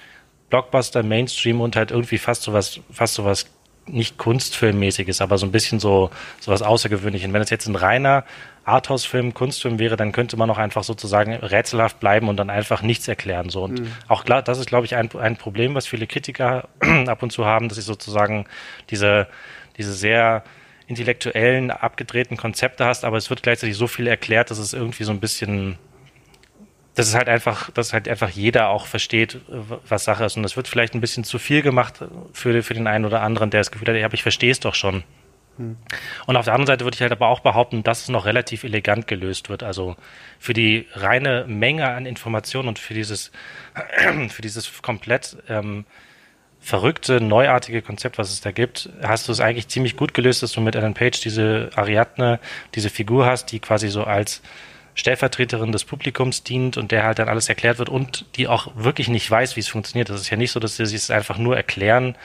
Blockbuster, 0.49 1.03
Mainstream 1.03 1.61
und 1.61 1.75
halt 1.75 1.91
irgendwie 1.91 2.17
fast 2.17 2.41
sowas, 2.41 2.79
fast 2.91 3.13
sowas 3.13 3.45
nicht 3.85 4.17
Kunstfilmmäßiges, 4.17 5.21
aber 5.21 5.37
so 5.37 5.45
ein 5.45 5.51
bisschen 5.51 5.79
so 5.79 6.09
sowas 6.39 6.63
Außergewöhnliches. 6.63 7.27
Und 7.27 7.33
wenn 7.33 7.41
es 7.43 7.51
jetzt 7.51 7.67
ein 7.67 7.75
reiner 7.75 8.25
Arthouse-Film, 8.65 9.35
Kunstfilm 9.35 9.77
wäre, 9.77 9.97
dann 9.97 10.11
könnte 10.13 10.37
man 10.37 10.49
auch 10.49 10.57
einfach 10.57 10.83
sozusagen 10.83 11.33
rätselhaft 11.33 11.99
bleiben 11.99 12.29
und 12.29 12.37
dann 12.37 12.49
einfach 12.49 12.81
nichts 12.81 13.07
erklären. 13.07 13.49
So. 13.49 13.63
Und 13.63 13.81
mhm. 13.81 13.91
auch 14.07 14.25
klar, 14.25 14.41
das 14.41 14.57
ist, 14.57 14.67
glaube 14.67 14.85
ich, 14.85 14.95
ein, 14.95 15.09
ein 15.19 15.37
Problem, 15.37 15.75
was 15.75 15.85
viele 15.85 16.07
Kritiker 16.07 16.67
ab 17.05 17.21
und 17.21 17.31
zu 17.31 17.45
haben, 17.45 17.69
dass 17.69 17.75
sie 17.75 17.83
sozusagen 17.83 18.45
diese, 18.89 19.27
diese 19.77 19.93
sehr 19.93 20.43
intellektuellen, 20.91 21.71
abgedrehten 21.71 22.37
Konzepte 22.37 22.85
hast, 22.85 23.03
aber 23.03 23.17
es 23.17 23.29
wird 23.29 23.43
gleichzeitig 23.43 23.75
so 23.75 23.87
viel 23.87 24.07
erklärt, 24.07 24.51
dass 24.51 24.59
es 24.59 24.73
irgendwie 24.73 25.03
so 25.03 25.11
ein 25.11 25.19
bisschen 25.19 25.77
das 26.95 27.07
ist 27.07 27.15
halt 27.15 27.29
einfach, 27.29 27.71
dass 27.71 27.93
halt 27.93 28.07
einfach 28.09 28.29
jeder 28.29 28.69
auch 28.69 28.85
versteht, 28.85 29.39
was 29.47 30.03
Sache 30.03 30.25
ist. 30.25 30.35
Und 30.35 30.43
das 30.43 30.57
wird 30.57 30.67
vielleicht 30.67 30.93
ein 30.93 31.01
bisschen 31.01 31.23
zu 31.23 31.39
viel 31.39 31.61
gemacht 31.61 32.03
für, 32.33 32.63
für 32.63 32.73
den 32.73 32.87
einen 32.87 33.05
oder 33.05 33.21
anderen, 33.21 33.49
der 33.49 33.61
das 33.61 33.71
Gefühl 33.71 33.87
hat, 33.87 33.95
ja, 33.95 34.05
aber 34.05 34.13
ich 34.13 34.23
verstehe 34.23 34.51
es 34.51 34.59
doch 34.59 34.75
schon. 34.75 35.03
Hm. 35.57 35.77
Und 36.27 36.35
auf 36.35 36.45
der 36.45 36.53
anderen 36.53 36.67
Seite 36.67 36.83
würde 36.83 36.95
ich 36.95 37.01
halt 37.01 37.13
aber 37.13 37.27
auch 37.27 37.39
behaupten, 37.39 37.83
dass 37.83 38.03
es 38.03 38.09
noch 38.09 38.25
relativ 38.25 38.63
elegant 38.63 39.07
gelöst 39.07 39.49
wird. 39.49 39.63
Also 39.63 39.95
für 40.37 40.53
die 40.53 40.87
reine 40.93 41.45
Menge 41.47 41.89
an 41.89 42.05
Informationen 42.05 42.67
und 42.67 42.79
für 42.79 42.93
dieses, 42.93 43.31
für 44.29 44.41
dieses 44.41 44.81
komplett 44.81 45.37
ähm, 45.47 45.85
verrückte, 46.61 47.19
neuartige 47.19 47.81
Konzept, 47.81 48.17
was 48.17 48.31
es 48.31 48.39
da 48.39 48.51
gibt, 48.51 48.89
hast 49.01 49.27
du 49.27 49.31
es 49.31 49.39
eigentlich 49.39 49.67
ziemlich 49.67 49.97
gut 49.97 50.13
gelöst, 50.13 50.43
dass 50.43 50.51
du 50.51 50.61
mit 50.61 50.75
Alan 50.75 50.93
Page 50.93 51.19
diese 51.19 51.71
Ariadne, 51.75 52.39
diese 52.75 52.89
Figur 52.89 53.25
hast, 53.25 53.51
die 53.51 53.59
quasi 53.59 53.89
so 53.89 54.03
als 54.03 54.41
Stellvertreterin 54.93 55.71
des 55.71 55.85
Publikums 55.85 56.43
dient 56.43 56.77
und 56.77 56.91
der 56.91 57.03
halt 57.03 57.19
dann 57.19 57.29
alles 57.29 57.49
erklärt 57.49 57.79
wird 57.79 57.89
und 57.89 58.25
die 58.35 58.47
auch 58.47 58.71
wirklich 58.75 59.07
nicht 59.07 59.29
weiß, 59.29 59.55
wie 59.55 59.61
es 59.61 59.67
funktioniert. 59.67 60.09
Das 60.09 60.21
ist 60.21 60.29
ja 60.29 60.37
nicht 60.37 60.51
so, 60.51 60.59
dass 60.59 60.77
sie 60.77 60.83
es 60.83 61.09
einfach 61.09 61.37
nur 61.37 61.57
erklären, 61.57 62.15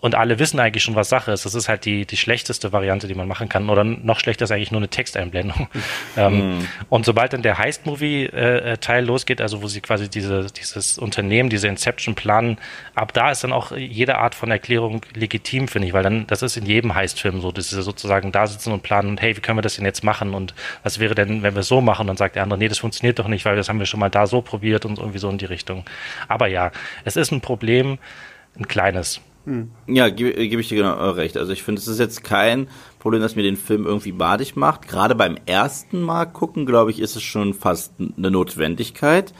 und 0.00 0.14
alle 0.14 0.38
wissen 0.38 0.60
eigentlich 0.60 0.82
schon, 0.82 0.94
was 0.94 1.08
Sache 1.08 1.32
ist. 1.32 1.46
Das 1.46 1.54
ist 1.54 1.68
halt 1.68 1.84
die, 1.86 2.04
die 2.04 2.18
schlechteste 2.18 2.72
Variante, 2.72 3.08
die 3.08 3.14
man 3.14 3.26
machen 3.26 3.48
kann. 3.48 3.70
Oder 3.70 3.82
noch 3.82 4.20
schlechter 4.20 4.44
ist 4.44 4.50
eigentlich 4.50 4.70
nur 4.70 4.80
eine 4.80 4.88
Texteinblendung. 4.88 5.68
ähm, 6.16 6.58
mm. 6.58 6.68
Und 6.90 7.06
sobald 7.06 7.32
dann 7.32 7.42
der 7.42 7.56
Heist-Movie-Teil 7.56 9.02
äh, 9.02 9.06
losgeht, 9.06 9.40
also 9.40 9.62
wo 9.62 9.68
sie 9.68 9.80
quasi 9.80 10.10
diese, 10.10 10.46
dieses 10.46 10.98
Unternehmen, 10.98 11.48
diese 11.48 11.68
Inception 11.68 12.14
planen, 12.14 12.58
ab 12.94 13.14
da 13.14 13.30
ist 13.30 13.42
dann 13.42 13.52
auch 13.54 13.72
jede 13.74 14.18
Art 14.18 14.34
von 14.34 14.50
Erklärung 14.50 15.00
legitim, 15.14 15.66
finde 15.66 15.88
ich, 15.88 15.94
weil 15.94 16.02
dann, 16.02 16.26
das 16.26 16.42
ist 16.42 16.58
in 16.58 16.66
jedem 16.66 16.94
Heist-Film 16.94 17.40
so, 17.40 17.50
dass 17.50 17.70
sie 17.70 17.82
sozusagen 17.82 18.32
da 18.32 18.46
sitzen 18.46 18.72
und 18.72 18.82
planen 18.82 19.08
und 19.08 19.22
hey, 19.22 19.34
wie 19.34 19.40
können 19.40 19.56
wir 19.56 19.62
das 19.62 19.76
denn 19.76 19.86
jetzt 19.86 20.04
machen 20.04 20.34
und 20.34 20.54
was 20.82 20.98
wäre 20.98 21.14
denn, 21.14 21.42
wenn 21.42 21.54
wir 21.54 21.60
es 21.60 21.68
so 21.68 21.80
machen? 21.80 22.02
Und 22.02 22.08
dann 22.08 22.16
sagt 22.18 22.36
der 22.36 22.42
andere, 22.42 22.58
nee, 22.58 22.68
das 22.68 22.78
funktioniert 22.78 23.18
doch 23.18 23.28
nicht, 23.28 23.46
weil 23.46 23.56
das 23.56 23.70
haben 23.70 23.78
wir 23.78 23.86
schon 23.86 24.00
mal 24.00 24.10
da 24.10 24.26
so 24.26 24.42
probiert 24.42 24.84
und 24.84 24.98
irgendwie 24.98 25.18
so 25.18 25.30
in 25.30 25.38
die 25.38 25.46
Richtung. 25.46 25.84
Aber 26.28 26.48
ja, 26.48 26.70
es 27.04 27.16
ist 27.16 27.32
ein 27.32 27.40
Problem, 27.40 27.98
ein 28.58 28.68
kleines. 28.68 29.20
Hm. 29.46 29.70
Ja, 29.86 30.08
gebe 30.08 30.48
geb 30.48 30.58
ich 30.58 30.68
dir 30.68 30.76
genau 30.76 31.10
recht. 31.12 31.36
Also 31.36 31.52
ich 31.52 31.62
finde, 31.62 31.80
es 31.80 31.86
ist 31.86 32.00
jetzt 32.00 32.24
kein 32.24 32.68
Problem, 32.98 33.22
dass 33.22 33.36
mir 33.36 33.44
den 33.44 33.56
Film 33.56 33.86
irgendwie 33.86 34.10
badig 34.10 34.56
macht. 34.56 34.88
Gerade 34.88 35.14
beim 35.14 35.38
ersten 35.46 36.02
Mal 36.02 36.26
gucken, 36.26 36.66
glaube 36.66 36.90
ich, 36.90 36.98
ist 36.98 37.14
es 37.14 37.22
schon 37.22 37.54
fast 37.54 37.94
eine 37.98 38.30
Notwendigkeit. 38.32 39.32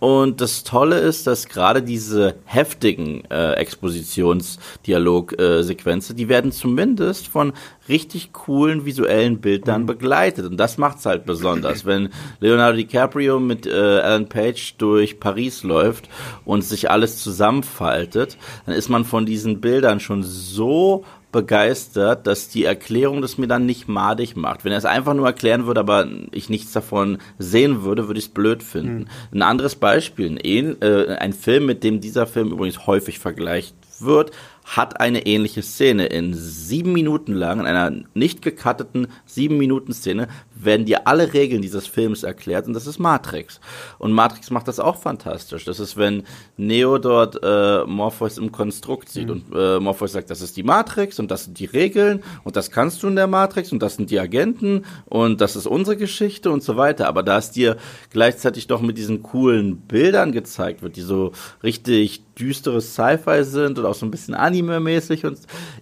Und 0.00 0.40
das 0.40 0.64
Tolle 0.64 0.98
ist, 0.98 1.26
dass 1.26 1.46
gerade 1.46 1.82
diese 1.82 2.36
heftigen 2.46 3.22
äh, 3.30 3.52
Expositionsdialogsequenzen, 3.52 6.14
äh, 6.14 6.18
die 6.18 6.30
werden 6.30 6.52
zumindest 6.52 7.28
von 7.28 7.52
richtig 7.86 8.32
coolen 8.32 8.86
visuellen 8.86 9.42
Bildern 9.42 9.82
mhm. 9.82 9.86
begleitet. 9.86 10.46
Und 10.46 10.56
das 10.56 10.78
macht's 10.78 11.04
halt 11.04 11.26
besonders. 11.26 11.84
Wenn 11.84 12.08
Leonardo 12.40 12.78
DiCaprio 12.78 13.38
mit 13.38 13.66
äh, 13.66 13.72
Alan 13.72 14.26
Page 14.28 14.76
durch 14.78 15.20
Paris 15.20 15.64
läuft 15.64 16.08
und 16.46 16.64
sich 16.64 16.90
alles 16.90 17.22
zusammenfaltet, 17.22 18.38
dann 18.64 18.74
ist 18.74 18.88
man 18.88 19.04
von 19.04 19.26
diesen 19.26 19.60
Bildern 19.60 20.00
schon 20.00 20.22
so 20.22 21.04
begeistert, 21.32 22.26
dass 22.26 22.48
die 22.48 22.64
Erklärung 22.64 23.22
das 23.22 23.38
mir 23.38 23.46
dann 23.46 23.66
nicht 23.66 23.88
madig 23.88 24.36
macht. 24.36 24.64
Wenn 24.64 24.72
er 24.72 24.78
es 24.78 24.84
einfach 24.84 25.14
nur 25.14 25.26
erklären 25.26 25.66
würde, 25.66 25.80
aber 25.80 26.08
ich 26.32 26.48
nichts 26.48 26.72
davon 26.72 27.18
sehen 27.38 27.82
würde, 27.82 28.08
würde 28.08 28.18
ich 28.18 28.26
es 28.26 28.32
blöd 28.32 28.62
finden. 28.62 28.98
Mhm. 28.98 29.38
Ein 29.38 29.42
anderes 29.42 29.76
Beispiel, 29.76 30.38
ein, 30.44 30.82
äh, 30.82 31.16
ein 31.18 31.32
Film, 31.32 31.66
mit 31.66 31.84
dem 31.84 32.00
dieser 32.00 32.26
Film 32.26 32.50
übrigens 32.50 32.86
häufig 32.86 33.18
vergleicht 33.18 33.74
wird, 34.02 34.32
hat 34.76 35.00
eine 35.00 35.26
ähnliche 35.26 35.62
Szene. 35.62 36.06
In 36.06 36.32
sieben 36.34 36.92
Minuten 36.92 37.32
lang, 37.32 37.60
in 37.60 37.66
einer 37.66 37.90
nicht 38.14 38.40
gecutteten 38.40 39.08
sieben 39.26 39.58
Minuten 39.58 39.92
Szene, 39.92 40.28
werden 40.54 40.86
dir 40.86 41.08
alle 41.08 41.32
Regeln 41.32 41.62
dieses 41.62 41.86
Films 41.86 42.22
erklärt 42.22 42.66
und 42.66 42.74
das 42.74 42.86
ist 42.86 42.98
Matrix. 42.98 43.60
Und 43.98 44.12
Matrix 44.12 44.50
macht 44.50 44.68
das 44.68 44.78
auch 44.78 44.96
fantastisch. 44.96 45.64
Das 45.64 45.80
ist, 45.80 45.96
wenn 45.96 46.22
Neo 46.56 46.98
dort 46.98 47.40
äh, 47.42 47.84
Morpheus 47.84 48.38
im 48.38 48.52
Konstrukt 48.52 49.08
sieht 49.08 49.26
mhm. 49.26 49.30
und 49.32 49.44
äh, 49.56 49.80
Morpheus 49.80 50.12
sagt, 50.12 50.30
das 50.30 50.40
ist 50.40 50.56
die 50.56 50.62
Matrix 50.62 51.18
und 51.18 51.30
das 51.30 51.44
sind 51.44 51.58
die 51.58 51.64
Regeln 51.64 52.22
und 52.44 52.56
das 52.56 52.70
kannst 52.70 53.02
du 53.02 53.08
in 53.08 53.16
der 53.16 53.26
Matrix 53.26 53.72
und 53.72 53.82
das 53.82 53.96
sind 53.96 54.10
die 54.10 54.20
Agenten 54.20 54.84
und 55.06 55.40
das 55.40 55.56
ist 55.56 55.66
unsere 55.66 55.96
Geschichte 55.96 56.50
und 56.50 56.62
so 56.62 56.76
weiter. 56.76 57.08
Aber 57.08 57.22
da 57.22 57.38
es 57.38 57.50
dir 57.50 57.76
gleichzeitig 58.10 58.66
doch 58.66 58.82
mit 58.82 58.98
diesen 58.98 59.22
coolen 59.22 59.78
Bildern 59.78 60.32
gezeigt 60.32 60.82
wird, 60.82 60.96
die 60.96 61.02
so 61.02 61.32
richtig 61.62 62.22
düsteres 62.40 62.94
Sci-Fi 62.94 63.44
sind 63.44 63.78
und 63.78 63.84
auch 63.90 63.94
so 63.94 64.06
ein 64.06 64.10
bisschen 64.10 64.34
Anime-mäßig 64.34 65.26
und 65.26 65.38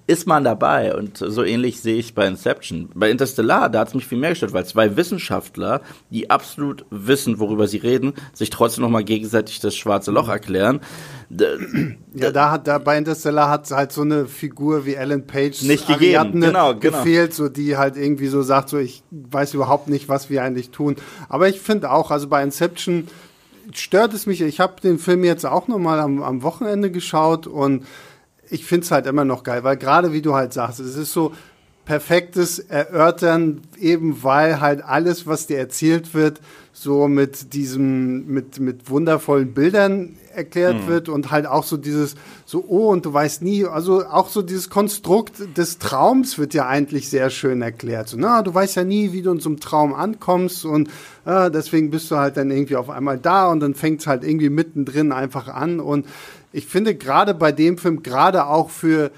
ist 0.06 0.26
man 0.26 0.44
dabei. 0.44 0.94
Und 0.94 1.18
so 1.18 1.44
ähnlich 1.44 1.80
sehe 1.80 1.96
ich 1.96 2.14
bei 2.14 2.26
Inception. 2.26 2.88
Bei 2.94 3.10
Interstellar, 3.10 3.68
da 3.68 3.80
hat 3.80 3.88
es 3.88 3.94
mich 3.94 4.06
viel 4.06 4.18
mehr 4.18 4.30
gestört, 4.30 4.52
weil 4.52 4.66
zwei 4.66 4.96
Wissenschaftler, 4.96 5.82
die 6.10 6.30
absolut 6.30 6.84
wissen, 6.90 7.38
worüber 7.38 7.68
sie 7.68 7.78
reden, 7.78 8.14
sich 8.32 8.50
trotzdem 8.50 8.82
nochmal 8.82 9.04
gegenseitig 9.04 9.60
das 9.60 9.76
schwarze 9.76 10.10
Loch 10.10 10.28
erklären. 10.28 10.80
Ja, 12.14 12.30
da 12.30 12.50
hat 12.50 12.66
da 12.66 12.78
bei 12.78 12.96
Interstellar 12.96 13.50
hat 13.50 13.70
halt 13.70 13.92
so 13.92 14.00
eine 14.02 14.26
Figur 14.26 14.86
wie 14.86 14.96
Alan 14.96 15.26
Page 15.26 15.62
nicht 15.62 15.86
gegeben. 15.86 16.40
Genau, 16.40 16.74
genau. 16.74 16.74
gefehlt, 16.74 17.34
so 17.34 17.48
die 17.48 17.76
halt 17.76 17.96
irgendwie 17.96 18.28
so 18.28 18.42
sagt, 18.42 18.70
so 18.70 18.78
ich 18.78 19.02
weiß 19.10 19.54
überhaupt 19.54 19.88
nicht, 19.88 20.08
was 20.08 20.30
wir 20.30 20.42
eigentlich 20.42 20.70
tun. 20.70 20.96
Aber 21.28 21.48
ich 21.48 21.60
finde 21.60 21.90
auch, 21.90 22.10
also 22.10 22.28
bei 22.28 22.42
Inception 22.42 23.08
stört 23.74 24.14
es 24.14 24.26
mich. 24.26 24.40
Ich 24.40 24.60
habe 24.60 24.80
den 24.80 24.98
Film 24.98 25.24
jetzt 25.24 25.46
auch 25.46 25.68
noch 25.68 25.78
mal 25.78 26.00
am, 26.00 26.22
am 26.22 26.42
Wochenende 26.42 26.90
geschaut 26.90 27.46
und 27.46 27.86
ich 28.50 28.64
finde 28.64 28.84
es 28.84 28.90
halt 28.90 29.06
immer 29.06 29.24
noch 29.24 29.42
geil, 29.42 29.64
weil 29.64 29.76
gerade 29.76 30.12
wie 30.12 30.22
du 30.22 30.34
halt 30.34 30.52
sagst, 30.52 30.80
es 30.80 30.96
ist 30.96 31.12
so 31.12 31.32
perfektes 31.84 32.58
Erörtern, 32.58 33.62
eben 33.78 34.22
weil 34.22 34.60
halt 34.60 34.84
alles, 34.84 35.26
was 35.26 35.46
dir 35.46 35.58
erzählt 35.58 36.12
wird, 36.12 36.40
so 36.72 37.08
mit 37.08 37.54
diesem, 37.54 38.26
mit, 38.26 38.60
mit 38.60 38.90
wundervollen 38.90 39.54
Bildern 39.54 40.16
erklärt 40.34 40.82
mhm. 40.82 40.86
wird 40.86 41.08
und 41.08 41.30
halt 41.30 41.46
auch 41.46 41.64
so 41.64 41.76
dieses, 41.76 42.14
so, 42.50 42.64
oh, 42.66 42.88
und 42.88 43.04
du 43.04 43.12
weißt 43.12 43.42
nie, 43.42 43.66
also 43.66 44.06
auch 44.06 44.30
so 44.30 44.40
dieses 44.40 44.70
Konstrukt 44.70 45.58
des 45.58 45.76
Traums 45.76 46.38
wird 46.38 46.54
ja 46.54 46.66
eigentlich 46.66 47.10
sehr 47.10 47.28
schön 47.28 47.60
erklärt. 47.60 48.08
So, 48.08 48.16
na, 48.18 48.40
du 48.40 48.54
weißt 48.54 48.76
ja 48.76 48.84
nie, 48.84 49.12
wie 49.12 49.20
du 49.20 49.32
in 49.32 49.38
so 49.38 49.50
einem 49.50 49.60
Traum 49.60 49.92
ankommst 49.92 50.64
und 50.64 50.88
äh, 51.26 51.50
deswegen 51.50 51.90
bist 51.90 52.10
du 52.10 52.16
halt 52.16 52.38
dann 52.38 52.50
irgendwie 52.50 52.76
auf 52.76 52.88
einmal 52.88 53.18
da 53.18 53.48
und 53.48 53.60
dann 53.60 53.74
fängt 53.74 54.00
es 54.00 54.06
halt 54.06 54.24
irgendwie 54.24 54.48
mittendrin 54.48 55.12
einfach 55.12 55.48
an 55.48 55.78
und 55.78 56.06
ich 56.50 56.64
finde 56.64 56.94
gerade 56.94 57.34
bei 57.34 57.52
dem 57.52 57.76
Film, 57.76 58.02
gerade 58.02 58.46
auch 58.46 58.70
für 58.70 59.10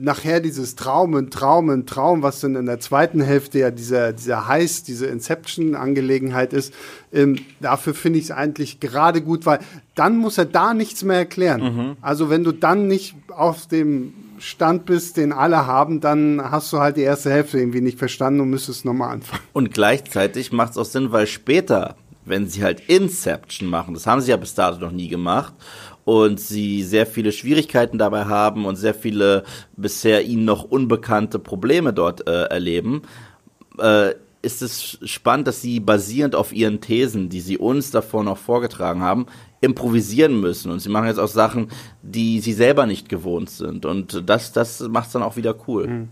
nachher 0.00 0.40
dieses 0.40 0.76
Traum 0.76 1.14
und 1.14 1.32
Traum 1.32 1.68
und 1.68 1.88
Traum, 1.88 2.22
was 2.22 2.40
dann 2.40 2.54
in 2.54 2.66
der 2.66 2.78
zweiten 2.78 3.20
Hälfte 3.20 3.58
ja 3.58 3.70
dieser, 3.70 4.12
dieser 4.12 4.46
Heiß, 4.46 4.84
diese 4.84 5.06
Inception-Angelegenheit 5.06 6.52
ist, 6.52 6.72
ähm, 7.12 7.36
dafür 7.60 7.94
finde 7.94 8.20
ich 8.20 8.26
es 8.26 8.30
eigentlich 8.30 8.78
gerade 8.78 9.20
gut, 9.20 9.44
weil 9.44 9.58
dann 9.96 10.16
muss 10.16 10.38
er 10.38 10.44
da 10.44 10.72
nichts 10.72 11.02
mehr 11.02 11.18
erklären. 11.18 11.62
Mhm. 11.62 11.96
Also 12.00 12.30
wenn 12.30 12.44
du 12.44 12.52
dann 12.52 12.86
nicht 12.86 13.16
auf 13.28 13.66
dem 13.66 14.14
Stand 14.38 14.86
bist, 14.86 15.16
den 15.16 15.32
alle 15.32 15.66
haben, 15.66 16.00
dann 16.00 16.40
hast 16.42 16.72
du 16.72 16.78
halt 16.78 16.96
die 16.96 17.02
erste 17.02 17.30
Hälfte 17.30 17.58
irgendwie 17.58 17.80
nicht 17.80 17.98
verstanden 17.98 18.40
und 18.40 18.50
müsstest 18.50 18.84
nochmal 18.84 19.10
anfangen. 19.10 19.42
Und 19.52 19.74
gleichzeitig 19.74 20.52
macht 20.52 20.72
es 20.72 20.78
auch 20.78 20.84
Sinn, 20.84 21.10
weil 21.10 21.26
später, 21.26 21.96
wenn 22.24 22.46
sie 22.46 22.62
halt 22.62 22.88
Inception 22.88 23.68
machen, 23.68 23.94
das 23.94 24.06
haben 24.06 24.20
sie 24.20 24.30
ja 24.30 24.36
bis 24.36 24.54
dato 24.54 24.78
noch 24.78 24.92
nie 24.92 25.08
gemacht, 25.08 25.54
und 26.08 26.40
sie 26.40 26.84
sehr 26.84 27.04
viele 27.04 27.32
Schwierigkeiten 27.32 27.98
dabei 27.98 28.24
haben 28.24 28.64
und 28.64 28.76
sehr 28.76 28.94
viele 28.94 29.44
bisher 29.76 30.24
ihnen 30.24 30.46
noch 30.46 30.64
unbekannte 30.64 31.38
Probleme 31.38 31.92
dort 31.92 32.26
äh, 32.26 32.44
erleben, 32.44 33.02
äh, 33.78 34.14
ist 34.40 34.62
es 34.62 34.98
spannend, 35.04 35.48
dass 35.48 35.60
sie 35.60 35.80
basierend 35.80 36.34
auf 36.34 36.54
ihren 36.54 36.80
Thesen, 36.80 37.28
die 37.28 37.42
sie 37.42 37.58
uns 37.58 37.90
davor 37.90 38.24
noch 38.24 38.38
vorgetragen 38.38 39.02
haben, 39.02 39.26
improvisieren 39.60 40.40
müssen. 40.40 40.72
Und 40.72 40.80
sie 40.80 40.88
machen 40.88 41.08
jetzt 41.08 41.18
auch 41.18 41.28
Sachen, 41.28 41.70
die 42.00 42.40
sie 42.40 42.54
selber 42.54 42.86
nicht 42.86 43.10
gewohnt 43.10 43.50
sind. 43.50 43.84
Und 43.84 44.22
das, 44.30 44.52
das 44.52 44.80
macht 44.80 45.08
es 45.08 45.12
dann 45.12 45.22
auch 45.22 45.36
wieder 45.36 45.54
cool. 45.68 45.88
Mhm. 45.88 46.08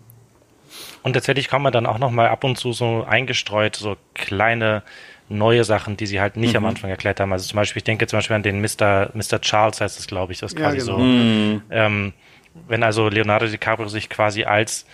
Und 1.04 1.14
tatsächlich 1.14 1.48
kann 1.48 1.62
man 1.62 1.72
dann 1.72 1.86
auch 1.86 1.98
noch 1.98 2.10
mal 2.10 2.28
ab 2.28 2.44
und 2.44 2.58
zu 2.58 2.74
so 2.74 3.04
eingestreut 3.04 3.76
so 3.76 3.96
kleine 4.12 4.82
neue 5.28 5.64
Sachen, 5.64 5.96
die 5.96 6.06
sie 6.06 6.20
halt 6.20 6.36
nicht 6.36 6.52
mhm. 6.52 6.58
am 6.58 6.66
Anfang 6.66 6.90
erklärt 6.90 7.20
haben. 7.20 7.32
Also 7.32 7.48
zum 7.48 7.56
Beispiel, 7.56 7.80
ich 7.80 7.84
denke 7.84 8.06
zum 8.06 8.18
Beispiel 8.18 8.36
an 8.36 8.42
den 8.42 8.60
Mr. 8.60 9.10
Mr. 9.14 9.40
Charles 9.40 9.80
heißt 9.80 9.98
es, 9.98 10.06
glaube 10.06 10.32
ich, 10.32 10.40
das 10.40 10.52
ist 10.52 10.58
quasi 10.58 10.78
ja, 10.78 10.84
genau. 10.84 10.98
so. 10.98 11.02
Mhm. 11.02 11.62
Ähm, 11.70 12.12
wenn 12.68 12.82
also 12.82 13.08
Leonardo 13.08 13.46
DiCaprio 13.46 13.88
sich 13.88 14.08
quasi 14.08 14.44
als 14.44 14.86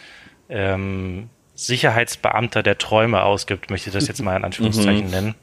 ähm, 0.48 1.28
Sicherheitsbeamter 1.54 2.62
der 2.62 2.78
Träume 2.78 3.22
ausgibt, 3.22 3.70
möchte 3.70 3.90
ich 3.90 3.94
das 3.94 4.08
jetzt 4.08 4.22
mal 4.22 4.36
in 4.36 4.44
Anführungszeichen 4.44 5.06
mhm. 5.06 5.10
nennen, 5.10 5.34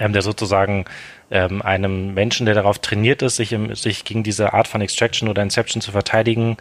ähm, 0.00 0.12
der 0.12 0.22
sozusagen 0.22 0.84
ähm, 1.30 1.60
einem 1.62 2.14
Menschen, 2.14 2.46
der 2.46 2.54
darauf 2.54 2.78
trainiert 2.78 3.22
ist, 3.22 3.36
sich, 3.36 3.52
im, 3.52 3.74
sich 3.74 4.04
gegen 4.04 4.22
diese 4.22 4.54
Art 4.54 4.66
von 4.66 4.80
Extraction 4.80 5.28
oder 5.28 5.42
Inception 5.42 5.82
zu 5.82 5.92
verteidigen, 5.92 6.56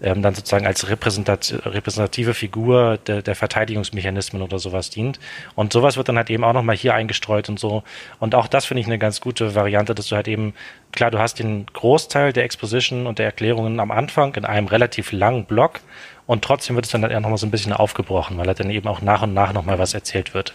ähm, 0.00 0.22
dann 0.22 0.34
sozusagen 0.34 0.66
als 0.66 0.88
repräsentat 0.88 1.54
repräsentative 1.64 2.34
Figur 2.34 2.98
der, 2.98 3.22
der 3.22 3.34
Verteidigungsmechanismen 3.34 4.42
oder 4.42 4.58
sowas 4.58 4.90
dient. 4.90 5.18
Und 5.56 5.72
sowas 5.72 5.96
wird 5.96 6.08
dann 6.08 6.16
halt 6.16 6.30
eben 6.30 6.44
auch 6.44 6.52
nochmal 6.52 6.76
hier 6.76 6.94
eingestreut 6.94 7.48
und 7.48 7.58
so. 7.58 7.82
Und 8.20 8.34
auch 8.34 8.46
das 8.46 8.64
finde 8.64 8.80
ich 8.80 8.86
eine 8.86 8.98
ganz 8.98 9.20
gute 9.20 9.54
Variante, 9.54 9.94
dass 9.94 10.08
du 10.08 10.16
halt 10.16 10.28
eben, 10.28 10.54
klar, 10.92 11.10
du 11.10 11.18
hast 11.18 11.40
den 11.40 11.66
Großteil 11.66 12.32
der 12.32 12.44
Exposition 12.44 13.06
und 13.06 13.18
der 13.18 13.26
Erklärungen 13.26 13.80
am 13.80 13.90
Anfang 13.90 14.34
in 14.36 14.44
einem 14.44 14.68
relativ 14.68 15.10
langen 15.10 15.46
Block 15.46 15.80
und 16.26 16.44
trotzdem 16.44 16.76
wird 16.76 16.86
es 16.86 16.92
dann 16.92 17.02
halt 17.02 17.12
nochmal 17.12 17.38
so 17.38 17.46
ein 17.46 17.50
bisschen 17.50 17.72
aufgebrochen, 17.72 18.38
weil 18.38 18.46
halt 18.46 18.60
dann 18.60 18.70
eben 18.70 18.86
auch 18.86 19.02
nach 19.02 19.22
und 19.22 19.34
nach 19.34 19.52
nochmal 19.52 19.78
was 19.78 19.94
erzählt 19.94 20.34
wird. 20.34 20.54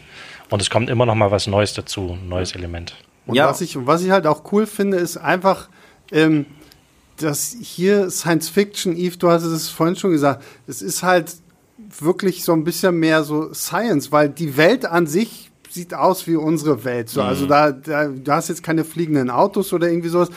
Und 0.49 0.62
es 0.62 0.69
kommt 0.69 0.89
immer 0.89 1.06
nochmal 1.06 1.32
was 1.32 1.47
Neues 1.47 1.73
dazu, 1.73 2.17
ein 2.19 2.30
neues 2.30 2.56
Element. 2.56 2.95
Und 3.27 3.35
ja. 3.35 3.47
was, 3.47 3.61
ich, 3.61 3.85
was 3.85 4.03
ich 4.03 4.09
halt 4.11 4.25
auch 4.25 4.51
cool 4.51 4.65
finde, 4.65 4.97
ist 4.97 5.17
einfach, 5.17 5.69
ähm, 6.11 6.45
dass 7.17 7.55
hier 7.59 8.09
Science 8.09 8.49
Fiction, 8.49 8.95
Eve, 8.95 9.17
du 9.17 9.29
hast 9.29 9.43
es 9.43 9.69
vorhin 9.69 9.95
schon 9.95 10.11
gesagt, 10.11 10.43
es 10.65 10.81
ist 10.81 11.03
halt 11.03 11.35
wirklich 11.99 12.43
so 12.43 12.53
ein 12.53 12.63
bisschen 12.63 12.97
mehr 12.99 13.23
so 13.23 13.53
Science, 13.53 14.11
weil 14.11 14.29
die 14.29 14.57
Welt 14.57 14.85
an 14.85 15.07
sich 15.07 15.51
sieht 15.69 15.93
aus 15.93 16.27
wie 16.27 16.35
unsere 16.35 16.83
Welt. 16.85 17.09
So, 17.09 17.21
also 17.21 17.45
mhm. 17.45 17.49
Da, 17.49 17.71
da, 17.71 18.07
du 18.07 18.31
hast 18.31 18.49
jetzt 18.49 18.63
keine 18.63 18.83
fliegenden 18.83 19.29
Autos 19.29 19.73
oder 19.73 19.89
irgendwie 19.89 20.09
sowas, 20.09 20.29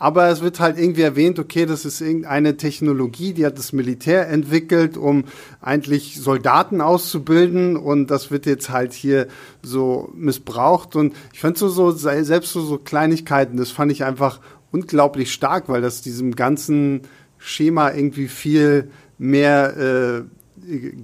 aber 0.00 0.28
es 0.28 0.40
wird 0.42 0.60
halt 0.60 0.78
irgendwie 0.78 1.02
erwähnt, 1.02 1.40
okay, 1.40 1.66
das 1.66 1.84
ist 1.84 2.00
irgendeine 2.00 2.56
Technologie, 2.56 3.32
die 3.32 3.44
hat 3.44 3.58
das 3.58 3.72
Militär 3.72 4.28
entwickelt, 4.28 4.96
um 4.96 5.24
eigentlich 5.60 6.20
Soldaten 6.20 6.80
auszubilden 6.80 7.76
und 7.76 8.06
das 8.06 8.30
wird 8.30 8.46
jetzt 8.46 8.70
halt 8.70 8.92
hier 8.92 9.26
so 9.60 10.08
missbraucht 10.14 10.94
und 10.94 11.14
ich 11.32 11.40
fand 11.40 11.58
so, 11.58 11.68
so 11.68 11.90
selbst 11.90 12.52
so, 12.52 12.60
so 12.60 12.78
Kleinigkeiten, 12.78 13.56
das 13.56 13.72
fand 13.72 13.90
ich 13.90 14.04
einfach 14.04 14.40
unglaublich 14.70 15.32
stark, 15.32 15.68
weil 15.68 15.82
das 15.82 16.00
diesem 16.00 16.36
ganzen 16.36 17.02
Schema 17.36 17.90
irgendwie 17.90 18.28
viel 18.28 18.92
mehr 19.18 19.76
äh, 19.76 20.22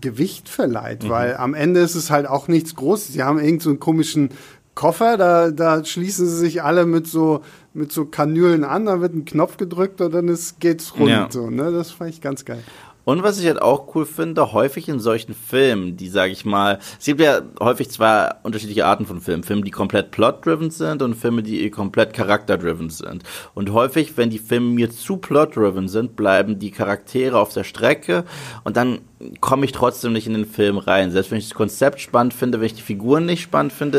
Gewicht 0.01 0.49
verleiht, 0.49 1.03
mhm. 1.03 1.09
weil 1.09 1.37
am 1.37 1.55
Ende 1.55 1.81
ist 1.81 1.97
es 1.97 2.13
halt 2.13 2.29
auch 2.29 2.47
nichts 2.47 2.77
Großes. 2.77 3.15
Sie 3.15 3.25
haben 3.25 3.39
irgendeinen 3.39 3.61
so 3.61 3.75
komischen 3.77 4.29
Koffer, 4.77 5.17
da, 5.17 5.51
da 5.51 5.85
schließen 5.85 6.27
sie 6.29 6.37
sich 6.37 6.63
alle 6.63 6.85
mit 6.87 7.07
so, 7.07 7.43
mit 7.75 7.93
so 7.93 8.07
Kanülen 8.07 8.65
an, 8.65 8.87
da 8.87 9.01
wird 9.01 9.15
ein 9.15 9.25
Knopf 9.25 9.57
gedrückt 9.57 10.01
und 10.01 10.15
dann 10.15 10.29
ist, 10.29 10.61
geht's 10.61 10.97
rund. 10.99 11.11
Ja. 11.11 11.29
So, 11.31 11.51
ne? 11.51 11.73
Das 11.73 11.91
fand 11.91 12.11
ich 12.11 12.21
ganz 12.21 12.45
geil. 12.45 12.63
Und 13.05 13.23
was 13.23 13.39
ich 13.39 13.47
halt 13.47 13.61
auch 13.61 13.95
cool 13.95 14.07
finde, 14.07 14.53
häufig 14.53 14.89
in 14.89 14.99
solchen 14.99 15.35
Filmen, 15.35 15.97
die, 15.97 16.09
sage 16.09 16.33
ich 16.33 16.47
mal, 16.47 16.79
es 16.99 17.05
gibt 17.05 17.21
ja 17.21 17.43
häufig 17.61 17.91
zwei 17.91 18.31
unterschiedliche 18.43 18.87
Arten 18.87 19.05
von 19.05 19.21
Filmen. 19.21 19.43
Filme, 19.43 19.63
die 19.63 19.71
komplett 19.71 20.11
plot-driven 20.11 20.71
sind 20.71 21.03
und 21.03 21.15
Filme, 21.15 21.43
die 21.43 21.69
komplett 21.71 22.15
charakter-driven 22.15 22.89
sind. 22.89 23.23
Und 23.53 23.73
häufig, 23.73 24.17
wenn 24.17 24.31
die 24.31 24.39
Filme 24.39 24.71
mir 24.71 24.91
zu 24.91 25.19
plot-driven 25.19 25.89
sind, 25.89 26.17
bleiben 26.17 26.59
die 26.59 26.71
Charaktere 26.71 27.39
auf 27.39 27.53
der 27.53 27.65
Strecke 27.65 28.25
und 28.65 28.77
dann 28.79 29.01
komme 29.41 29.67
ich 29.67 29.73
trotzdem 29.73 30.15
nicht 30.15 30.27
in 30.27 30.35
den 30.35 30.47
Film 30.47 30.79
rein. 30.79 31.11
Selbst 31.11 31.31
wenn 31.31 31.39
ich 31.39 31.49
das 31.49 31.55
Konzept 31.55 32.01
spannend 32.01 32.33
finde, 32.33 32.61
wenn 32.61 32.67
ich 32.67 32.75
die 32.75 32.83
Figuren 32.83 33.27
nicht 33.27 33.43
spannend 33.43 33.75
finde, 33.75 33.99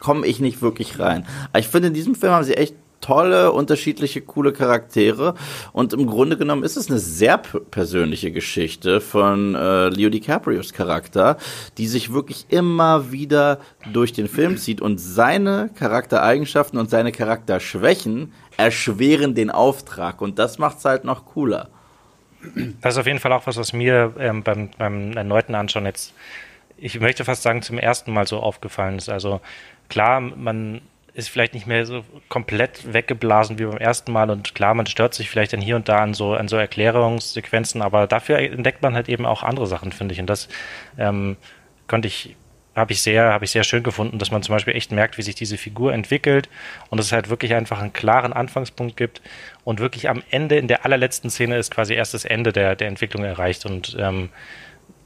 komme 0.00 0.26
ich 0.26 0.40
nicht 0.40 0.62
wirklich 0.62 0.98
rein. 0.98 1.26
Aber 1.50 1.58
ich 1.58 1.68
finde, 1.68 1.88
in 1.88 1.94
diesem 1.94 2.14
Film 2.14 2.32
haben 2.32 2.44
sie 2.44 2.54
echt 2.54 2.74
tolle, 3.00 3.52
unterschiedliche, 3.52 4.20
coole 4.20 4.52
Charaktere. 4.52 5.34
Und 5.72 5.92
im 5.92 6.06
Grunde 6.06 6.36
genommen 6.36 6.62
ist 6.62 6.76
es 6.76 6.90
eine 6.90 6.98
sehr 6.98 7.38
persönliche 7.38 8.32
Geschichte 8.32 9.00
von 9.00 9.54
äh, 9.54 9.88
Leo 9.88 10.10
DiCaprios 10.10 10.72
Charakter, 10.72 11.36
die 11.78 11.86
sich 11.86 12.12
wirklich 12.12 12.46
immer 12.48 13.12
wieder 13.12 13.60
durch 13.92 14.12
den 14.12 14.28
Film 14.28 14.56
zieht 14.56 14.80
und 14.80 14.98
seine 14.98 15.70
Charaktereigenschaften 15.74 16.78
und 16.78 16.90
seine 16.90 17.12
Charakterschwächen 17.12 18.32
erschweren 18.56 19.34
den 19.34 19.50
Auftrag. 19.50 20.20
Und 20.20 20.38
das 20.38 20.58
macht 20.58 20.78
es 20.78 20.84
halt 20.84 21.04
noch 21.04 21.26
cooler. 21.26 21.70
Das 22.80 22.94
ist 22.94 23.00
auf 23.00 23.06
jeden 23.06 23.18
Fall 23.18 23.32
auch 23.32 23.46
was, 23.46 23.56
was 23.56 23.72
mir 23.72 24.14
ähm, 24.18 24.42
beim, 24.42 24.70
beim 24.78 25.12
erneuten 25.12 25.54
Anschauen 25.54 25.86
jetzt, 25.86 26.14
ich 26.80 26.98
möchte 27.00 27.24
fast 27.24 27.42
sagen, 27.42 27.62
zum 27.62 27.78
ersten 27.78 28.12
Mal 28.12 28.26
so 28.26 28.40
aufgefallen 28.40 28.96
ist. 28.96 29.08
Also 29.08 29.40
klar, 29.88 30.20
man 30.20 30.80
ist 31.18 31.28
vielleicht 31.28 31.54
nicht 31.54 31.66
mehr 31.66 31.84
so 31.84 32.04
komplett 32.28 32.92
weggeblasen 32.92 33.58
wie 33.58 33.64
beim 33.64 33.78
ersten 33.78 34.12
Mal 34.12 34.30
und 34.30 34.54
klar, 34.54 34.74
man 34.74 34.86
stört 34.86 35.14
sich 35.14 35.28
vielleicht 35.28 35.52
dann 35.52 35.60
hier 35.60 35.74
und 35.74 35.88
da 35.88 35.98
an 35.98 36.14
so, 36.14 36.34
an 36.34 36.46
so 36.46 36.56
Erklärungssequenzen, 36.56 37.82
aber 37.82 38.06
dafür 38.06 38.38
entdeckt 38.38 38.82
man 38.82 38.94
halt 38.94 39.08
eben 39.08 39.26
auch 39.26 39.42
andere 39.42 39.66
Sachen, 39.66 39.90
finde 39.90 40.14
ich. 40.14 40.20
Und 40.20 40.30
das 40.30 40.48
ähm, 40.96 41.36
konnte 41.88 42.06
ich, 42.06 42.36
habe 42.76 42.92
ich 42.92 43.02
sehr, 43.02 43.32
habe 43.32 43.44
ich 43.44 43.50
sehr 43.50 43.64
schön 43.64 43.82
gefunden, 43.82 44.20
dass 44.20 44.30
man 44.30 44.44
zum 44.44 44.54
Beispiel 44.54 44.76
echt 44.76 44.92
merkt, 44.92 45.18
wie 45.18 45.22
sich 45.22 45.34
diese 45.34 45.58
Figur 45.58 45.92
entwickelt 45.92 46.48
und 46.88 47.00
es 47.00 47.10
halt 47.10 47.30
wirklich 47.30 47.52
einfach 47.52 47.80
einen 47.80 47.92
klaren 47.92 48.32
Anfangspunkt 48.32 48.96
gibt 48.96 49.20
und 49.64 49.80
wirklich 49.80 50.08
am 50.08 50.22
Ende, 50.30 50.56
in 50.56 50.68
der 50.68 50.84
allerletzten 50.84 51.30
Szene 51.30 51.56
ist 51.56 51.72
quasi 51.72 51.94
erst 51.94 52.14
das 52.14 52.26
Ende 52.26 52.52
der, 52.52 52.76
der 52.76 52.86
Entwicklung 52.86 53.24
erreicht 53.24 53.66
und 53.66 53.96
ähm, 53.98 54.30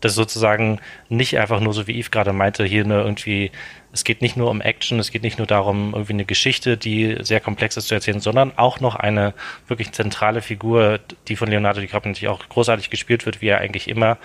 das 0.03 0.15
sozusagen 0.15 0.81
nicht 1.09 1.38
einfach 1.38 1.61
nur 1.61 1.73
so 1.73 1.87
wie 1.87 1.99
Yves 1.99 2.11
gerade 2.11 2.33
meinte, 2.33 2.65
hier 2.65 2.85
eine 2.85 3.01
irgendwie 3.01 3.51
es 3.93 4.05
geht 4.05 4.23
nicht 4.23 4.37
nur 4.37 4.51
um 4.51 4.62
Action, 4.62 4.99
es 4.99 5.11
geht 5.11 5.23
nicht 5.23 5.37
nur 5.37 5.47
darum, 5.47 5.93
irgendwie 5.93 6.15
eine 6.15 6.25
Geschichte, 6.25 6.79
die 6.79 7.19
sehr 7.21 7.41
komplex 7.41 7.77
ist 7.77 7.88
zu 7.88 7.95
erzählen, 7.95 8.21
sondern 8.21 8.53
auch 8.57 8.81
noch 8.81 8.97
eine 8.97 9.35
wirklich 9.69 9.93
zentrale 9.93 10.41
Figur, 10.41 10.99
die 11.29 11.37
von 11.37 11.49
Leonardo 11.49 11.81
DiCaprio 11.81 12.11
natürlich 12.11 12.29
auch 12.29 12.49
großartig 12.49 12.88
gespielt 12.88 13.27
wird, 13.27 13.43
wie 13.43 13.49
er 13.49 13.59
eigentlich 13.59 13.88
immer, 13.88 14.17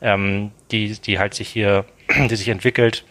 ähm, 0.00 0.52
die, 0.70 0.92
die 0.92 1.18
halt 1.18 1.34
sich 1.34 1.48
hier, 1.48 1.84
die 2.30 2.36
sich 2.36 2.48
entwickelt 2.48 3.04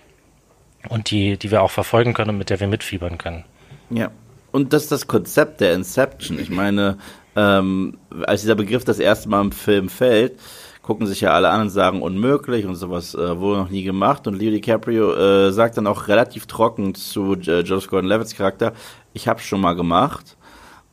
und 0.87 1.11
die, 1.11 1.37
die 1.37 1.51
wir 1.51 1.61
auch 1.61 1.71
verfolgen 1.71 2.13
können 2.13 2.29
und 2.29 2.37
mit 2.37 2.49
der 2.49 2.61
wir 2.61 2.67
mitfiebern 2.67 3.17
können. 3.17 3.43
Ja. 3.89 4.09
Und 4.51 4.71
das 4.71 4.83
ist 4.83 4.91
das 4.93 5.07
Konzept 5.07 5.59
der 5.59 5.73
Inception. 5.73 6.39
Ich 6.39 6.49
meine, 6.49 6.97
ähm, 7.35 7.97
als 8.25 8.39
dieser 8.39 8.55
Begriff 8.55 8.85
das 8.85 8.99
erste 8.99 9.27
Mal 9.27 9.41
im 9.41 9.51
Film 9.51 9.89
fällt, 9.89 10.39
gucken 10.85 11.07
sich 11.07 11.21
ja 11.21 11.31
alle 11.31 11.49
an 11.49 11.61
und 11.61 11.69
sagen 11.71 12.03
unmöglich 12.03 12.67
und 12.67 12.75
sowas 12.75 13.15
äh, 13.15 13.39
wurde 13.39 13.61
noch 13.61 13.69
nie 13.71 13.81
gemacht. 13.81 14.27
Und 14.27 14.35
Leo 14.35 14.51
DiCaprio 14.51 15.15
äh, 15.15 15.51
sagt 15.51 15.77
dann 15.77 15.87
auch 15.87 16.07
relativ 16.07 16.45
trocken 16.45 16.93
zu 16.93 17.33
äh, 17.33 17.61
Joseph 17.61 17.89
Gordon-Levitt's 17.89 18.35
Charakter, 18.35 18.71
ich 19.13 19.27
hab's 19.27 19.43
schon 19.45 19.61
mal 19.61 19.73
gemacht. 19.75 20.37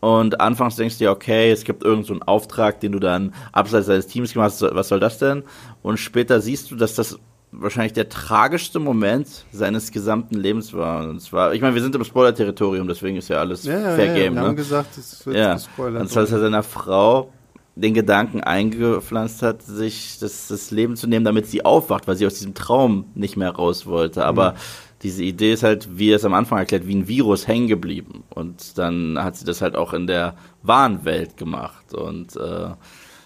Und 0.01 0.41
anfangs 0.41 0.77
denkst 0.77 0.97
du 0.97 1.05
dir, 1.05 1.11
okay, 1.11 1.53
es 1.53 1.65
gibt 1.65 1.85
irgendeinen 1.85 2.21
so 2.21 2.25
Auftrag, 2.27 2.81
den 2.81 2.93
du 2.93 3.01
dann 3.01 3.35
abseits 3.53 3.87
deines 3.87 4.07
Teams 4.07 4.33
gemacht 4.33 4.53
hast, 4.53 4.63
was 4.63 4.89
soll 4.89 4.99
das 4.99 5.19
denn? 5.19 5.43
Und 5.83 5.99
später 5.99 6.41
siehst 6.41 6.71
du, 6.71 6.77
dass 6.77 6.95
das 6.95 7.19
wahrscheinlich 7.53 7.93
der 7.93 8.09
tragischste 8.09 8.79
Moment 8.79 9.45
seines 9.53 9.93
gesamten 9.93 10.37
Lebens 10.37 10.73
war. 10.73 11.07
Und 11.07 11.21
zwar, 11.21 11.53
ich 11.53 11.61
meine, 11.61 11.75
wir 11.75 11.83
sind 11.83 11.95
im 11.95 12.03
Spoiler-Territorium, 12.03 12.89
deswegen 12.89 13.19
ist 13.19 13.29
ja 13.29 13.41
alles 13.41 13.65
ja, 13.65 13.79
Fair 13.95 14.07
ja, 14.07 14.15
Game. 14.15 14.35
Wir 14.35 14.41
ne? 14.41 14.49
haben 14.49 14.57
gesagt, 14.57 14.97
es 14.97 15.27
wird 15.27 15.37
ja. 15.37 15.53
gespoilert. 15.53 16.01
Und 16.01 16.09
zwar 16.09 16.23
ist 16.23 16.33
er 16.33 16.41
seiner 16.41 16.63
Frau 16.63 17.31
den 17.75 17.95
Gedanken 17.95 18.43
eingepflanzt 18.43 19.43
hat, 19.43 19.63
sich 19.63 20.19
das, 20.19 20.49
das 20.49 20.71
Leben 20.71 20.97
zu 20.97 21.07
nehmen, 21.07 21.25
damit 21.25 21.47
sie 21.47 21.65
aufwacht, 21.65 22.07
weil 22.07 22.17
sie 22.17 22.27
aus 22.27 22.35
diesem 22.35 22.55
Traum 22.55 23.07
nicht 23.15 23.37
mehr 23.37 23.51
raus 23.51 23.87
wollte. 23.87 24.25
Aber 24.25 24.53
mhm. 24.53 24.57
diese 25.03 25.25
Idee 25.25 25.55
ist 25.55 25.63
halt, 25.63 25.89
wie 25.97 26.13
es 26.13 26.25
am 26.25 26.35
Anfang 26.35 26.59
erklärt, 26.59 26.87
wie 26.87 26.95
ein 26.95 27.09
Virus 27.09 27.49
hängen 27.49 27.69
geblieben. 27.69 28.25
Und 28.31 28.77
dann 28.77 29.19
hat 29.23 29.37
sie 29.37 29.47
das 29.47 29.63
halt 29.63 29.75
auch 29.75 29.95
in 29.95 30.07
der 30.07 30.35
wahren 30.63 31.05
Welt 31.07 31.39
gemacht. 31.39 31.95
Und 31.95 32.37
äh, 32.37 32.71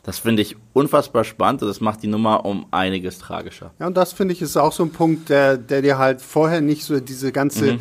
das 0.05 0.21
finde 0.21 0.43
ich 0.43 0.57
unfassbar 0.73 1.25
spannend 1.25 1.63
und 1.63 1.69
das 1.69 1.81
macht 1.81 2.05
die 2.05 2.07
Nummer 2.07 2.45
um 2.45 2.67
einiges 2.71 3.19
tragischer. 3.19 3.73
Ja, 3.81 3.89
und 3.89 3.97
das 3.97 4.13
finde 4.13 4.35
ich 4.35 4.43
ist 4.43 4.57
auch 4.57 4.71
so 4.71 4.85
ein 4.85 4.91
Punkt, 4.91 5.29
der, 5.29 5.57
der 5.57 5.83
dir 5.83 5.99
halt 5.99 6.21
vorher 6.21 6.61
nicht 6.61 6.85
so 6.85 7.01
diese 7.01 7.33
ganze, 7.33 7.73
mhm. 7.73 7.79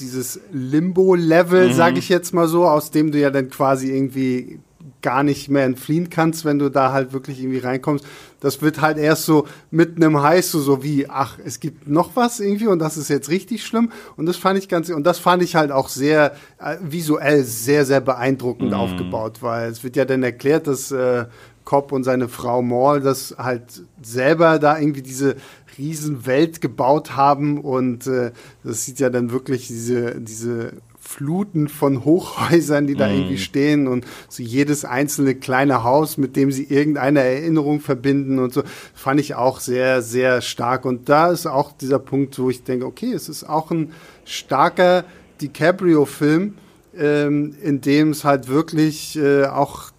dieses 0.00 0.40
Limbo-Level, 0.50 1.68
mhm. 1.68 1.72
sage 1.74 1.98
ich 1.98 2.08
jetzt 2.08 2.32
mal 2.32 2.48
so, 2.48 2.64
aus 2.64 2.90
dem 2.90 3.12
du 3.12 3.18
ja 3.18 3.28
dann 3.28 3.50
quasi 3.50 3.94
irgendwie 3.94 4.60
gar 5.06 5.22
nicht 5.22 5.48
mehr 5.48 5.62
entfliehen 5.62 6.10
kannst, 6.10 6.44
wenn 6.44 6.58
du 6.58 6.68
da 6.68 6.90
halt 6.90 7.12
wirklich 7.12 7.38
irgendwie 7.38 7.60
reinkommst. 7.60 8.04
Das 8.40 8.60
wird 8.60 8.80
halt 8.80 8.98
erst 8.98 9.24
so 9.24 9.46
mit 9.70 9.94
einem 9.94 10.20
Heiß 10.20 10.50
so, 10.50 10.58
so 10.58 10.82
wie, 10.82 11.08
ach, 11.08 11.38
es 11.44 11.60
gibt 11.60 11.86
noch 11.86 12.16
was 12.16 12.40
irgendwie 12.40 12.66
und 12.66 12.80
das 12.80 12.96
ist 12.96 13.08
jetzt 13.08 13.28
richtig 13.28 13.64
schlimm. 13.64 13.92
Und 14.16 14.26
das 14.26 14.36
fand 14.36 14.58
ich 14.58 14.68
ganz, 14.68 14.90
und 14.90 15.04
das 15.04 15.20
fand 15.20 15.44
ich 15.44 15.54
halt 15.54 15.70
auch 15.70 15.88
sehr 15.88 16.34
äh, 16.58 16.74
visuell 16.82 17.44
sehr, 17.44 17.84
sehr 17.84 18.00
beeindruckend 18.00 18.72
mm. 18.72 18.74
aufgebaut, 18.74 19.42
weil 19.42 19.70
es 19.70 19.84
wird 19.84 19.94
ja 19.94 20.04
dann 20.04 20.24
erklärt, 20.24 20.66
dass 20.66 20.90
äh, 20.90 21.26
Cobb 21.64 21.92
und 21.92 22.02
seine 22.02 22.26
Frau 22.28 22.60
Maul 22.60 23.00
das 23.00 23.36
halt 23.38 23.84
selber 24.02 24.58
da 24.58 24.76
irgendwie 24.76 25.02
diese 25.02 25.36
Riesenwelt 25.78 26.60
gebaut 26.60 27.14
haben 27.14 27.60
und 27.60 28.08
äh, 28.08 28.32
das 28.64 28.84
sieht 28.84 28.98
ja 28.98 29.08
dann 29.08 29.30
wirklich 29.30 29.68
diese, 29.68 30.20
diese 30.20 30.72
Fluten 31.06 31.68
von 31.68 32.04
Hochhäusern, 32.04 32.86
die 32.86 32.94
da 32.94 33.08
mhm. 33.08 33.14
irgendwie 33.14 33.38
stehen 33.38 33.86
und 33.86 34.04
so 34.28 34.42
jedes 34.42 34.84
einzelne 34.84 35.34
kleine 35.34 35.84
Haus, 35.84 36.16
mit 36.18 36.36
dem 36.36 36.50
sie 36.50 36.64
irgendeine 36.64 37.20
Erinnerung 37.20 37.80
verbinden 37.80 38.38
und 38.38 38.52
so, 38.52 38.62
fand 38.94 39.20
ich 39.20 39.34
auch 39.34 39.60
sehr, 39.60 40.02
sehr 40.02 40.42
stark. 40.42 40.84
Und 40.84 41.08
da 41.08 41.30
ist 41.30 41.46
auch 41.46 41.72
dieser 41.72 41.98
Punkt, 41.98 42.38
wo 42.38 42.50
ich 42.50 42.64
denke, 42.64 42.86
okay, 42.86 43.12
es 43.12 43.28
ist 43.28 43.48
auch 43.48 43.70
ein 43.70 43.92
starker 44.24 45.04
DiCaprio-Film, 45.40 46.54
ähm, 46.98 47.54
in 47.62 47.80
dem 47.80 48.10
es 48.10 48.24
halt 48.24 48.48
wirklich 48.48 49.16
äh, 49.16 49.44
auch 49.46 49.90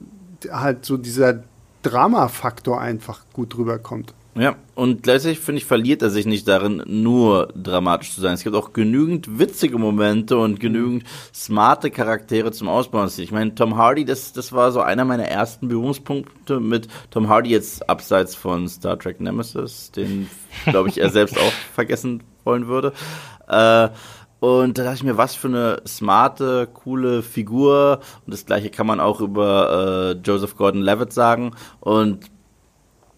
halt 0.51 0.85
so 0.85 0.97
dieser 0.97 1.43
Drama-Faktor 1.83 2.81
einfach 2.81 3.21
gut 3.33 3.57
rüberkommt. 3.57 4.13
Ja, 4.37 4.55
und 4.75 5.01
gleichzeitig 5.01 5.39
finde 5.39 5.57
ich, 5.57 5.65
verliert 5.65 6.03
er 6.03 6.11
sich 6.11 6.27
nicht 6.27 6.47
darin, 6.47 6.83
nur 6.85 7.47
dramatisch 7.55 8.13
zu 8.13 8.21
sein. 8.21 8.35
Es 8.35 8.43
gibt 8.43 8.55
auch 8.55 8.71
genügend 8.71 9.39
witzige 9.39 9.79
Momente 9.79 10.37
und 10.37 10.59
genügend 10.59 11.05
smarte 11.33 11.89
Charaktere 11.89 12.51
zum 12.51 12.69
Ausbauen. 12.69 13.09
Ich 13.17 13.31
meine, 13.31 13.55
Tom 13.55 13.77
Hardy, 13.77 14.05
das, 14.05 14.33
das 14.33 14.53
war 14.53 14.71
so 14.71 14.81
einer 14.81 15.05
meiner 15.05 15.25
ersten 15.25 15.67
Berührungspunkte 15.69 16.59
mit 16.59 16.87
Tom 17.09 17.29
Hardy 17.29 17.49
jetzt 17.49 17.89
abseits 17.89 18.35
von 18.35 18.67
Star 18.67 18.99
Trek 18.99 19.19
Nemesis, 19.19 19.91
den, 19.91 20.29
glaube 20.65 20.89
ich, 20.89 20.99
er 20.99 21.09
selbst 21.09 21.39
auch 21.39 21.51
vergessen 21.73 22.21
wollen 22.43 22.67
würde. 22.67 22.93
Äh, 23.47 23.89
und 24.39 24.77
da 24.77 24.83
dachte 24.83 24.97
ich 24.97 25.03
mir, 25.03 25.17
was 25.17 25.33
für 25.33 25.47
eine 25.47 25.81
smarte, 25.87 26.67
coole 26.71 27.23
Figur. 27.23 28.01
Und 28.25 28.33
das 28.33 28.45
gleiche 28.45 28.69
kann 28.69 28.85
man 28.85 28.99
auch 28.99 29.19
über 29.19 30.13
äh, 30.15 30.21
Joseph 30.23 30.55
Gordon-Levitt 30.55 31.11
sagen. 31.11 31.55
Und 31.79 32.29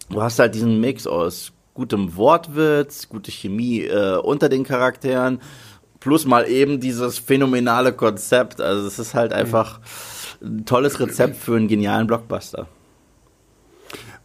du 0.09 0.21
hast 0.21 0.39
halt 0.39 0.55
diesen 0.55 0.79
Mix 0.79 1.07
aus 1.07 1.53
gutem 1.73 2.15
Wortwitz, 2.15 3.07
gute 3.07 3.31
Chemie 3.31 3.83
äh, 3.83 4.17
unter 4.17 4.49
den 4.49 4.63
Charakteren, 4.63 5.39
plus 5.99 6.25
mal 6.25 6.47
eben 6.49 6.79
dieses 6.79 7.17
phänomenale 7.17 7.93
Konzept. 7.93 8.59
Also 8.61 8.87
es 8.87 8.99
ist 8.99 9.13
halt 9.13 9.33
einfach 9.33 9.79
ein 10.41 10.65
tolles 10.65 10.99
Rezept 10.99 11.35
für 11.37 11.55
einen 11.55 11.67
genialen 11.67 12.07
Blockbuster. 12.07 12.67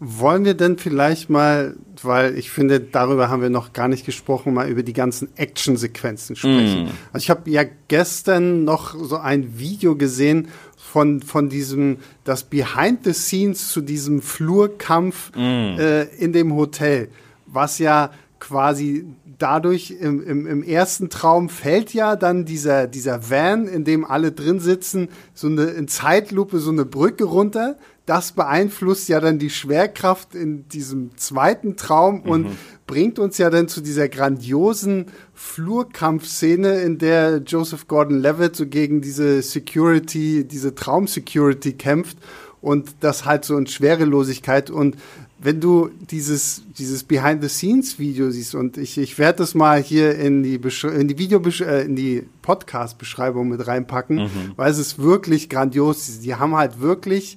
Wollen 0.00 0.44
wir 0.44 0.54
denn 0.54 0.76
vielleicht 0.76 1.30
mal, 1.30 1.76
weil 2.02 2.36
ich 2.36 2.50
finde, 2.50 2.80
darüber 2.80 3.30
haben 3.30 3.42
wir 3.42 3.50
noch 3.50 3.72
gar 3.72 3.86
nicht 3.86 4.04
gesprochen, 4.04 4.52
mal 4.52 4.68
über 4.68 4.82
die 4.82 4.92
ganzen 4.92 5.28
Action-Sequenzen 5.36 6.34
sprechen. 6.34 6.86
Mm. 6.86 6.88
Also 7.12 7.24
ich 7.24 7.30
habe 7.30 7.48
ja 7.48 7.62
gestern 7.88 8.64
noch 8.64 8.94
so 8.94 9.16
ein 9.16 9.58
Video 9.58 9.96
gesehen 9.96 10.48
von, 10.94 11.22
von 11.22 11.48
diesem, 11.48 11.96
das 12.22 12.44
Behind 12.44 13.00
the 13.02 13.12
Scenes 13.12 13.66
zu 13.66 13.80
diesem 13.80 14.22
Flurkampf 14.22 15.32
mm. 15.34 15.40
äh, 15.76 16.02
in 16.18 16.32
dem 16.32 16.54
Hotel, 16.54 17.08
was 17.46 17.80
ja 17.80 18.12
quasi 18.38 19.04
dadurch 19.36 19.90
im, 19.90 20.24
im, 20.24 20.46
im 20.46 20.62
ersten 20.62 21.10
Traum 21.10 21.48
fällt 21.48 21.94
ja 21.94 22.14
dann 22.14 22.44
dieser, 22.44 22.86
dieser 22.86 23.28
Van, 23.28 23.66
in 23.66 23.82
dem 23.82 24.04
alle 24.04 24.30
drin 24.30 24.60
sitzen, 24.60 25.08
so 25.34 25.48
eine 25.48 25.64
in 25.64 25.88
Zeitlupe 25.88 26.60
so 26.60 26.70
eine 26.70 26.84
Brücke 26.84 27.24
runter. 27.24 27.76
Das 28.06 28.30
beeinflusst 28.30 29.08
ja 29.08 29.18
dann 29.18 29.40
die 29.40 29.50
Schwerkraft 29.50 30.36
in 30.36 30.68
diesem 30.68 31.16
zweiten 31.16 31.74
Traum 31.74 32.22
mhm. 32.22 32.30
und 32.30 32.46
bringt 32.86 33.18
uns 33.18 33.38
ja 33.38 33.50
dann 33.50 33.68
zu 33.68 33.80
dieser 33.80 34.08
grandiosen 34.08 35.06
Flurkampfszene, 35.34 36.80
in 36.82 36.98
der 36.98 37.38
Joseph 37.38 37.88
Gordon-Levitt 37.88 38.56
so 38.56 38.66
gegen 38.66 39.00
diese 39.00 39.40
Security, 39.42 40.44
diese 40.44 40.74
Traum-Security 40.74 41.72
kämpft 41.74 42.18
und 42.60 42.96
das 43.00 43.24
halt 43.24 43.44
so 43.44 43.56
in 43.56 43.66
Schwerelosigkeit 43.66 44.70
und 44.70 44.96
wenn 45.44 45.60
du 45.60 45.90
dieses, 46.10 46.62
dieses 46.78 47.04
Behind-the-Scenes-Video 47.04 48.30
siehst 48.30 48.54
und 48.54 48.78
ich, 48.78 48.96
ich 48.96 49.18
werde 49.18 49.38
das 49.38 49.54
mal 49.54 49.82
hier 49.82 50.16
in 50.16 50.42
die, 50.42 50.54
in 50.54 51.06
die 51.06 51.18
Video, 51.18 51.42
äh, 51.60 51.84
in 51.84 51.96
die 51.96 52.24
Podcast-Beschreibung 52.40 53.50
mit 53.50 53.66
reinpacken, 53.66 54.16
mhm. 54.16 54.52
weil 54.56 54.70
es 54.70 54.78
ist 54.78 54.98
wirklich 54.98 55.50
grandios. 55.50 56.20
Die 56.20 56.34
haben 56.34 56.56
halt 56.56 56.80
wirklich 56.80 57.36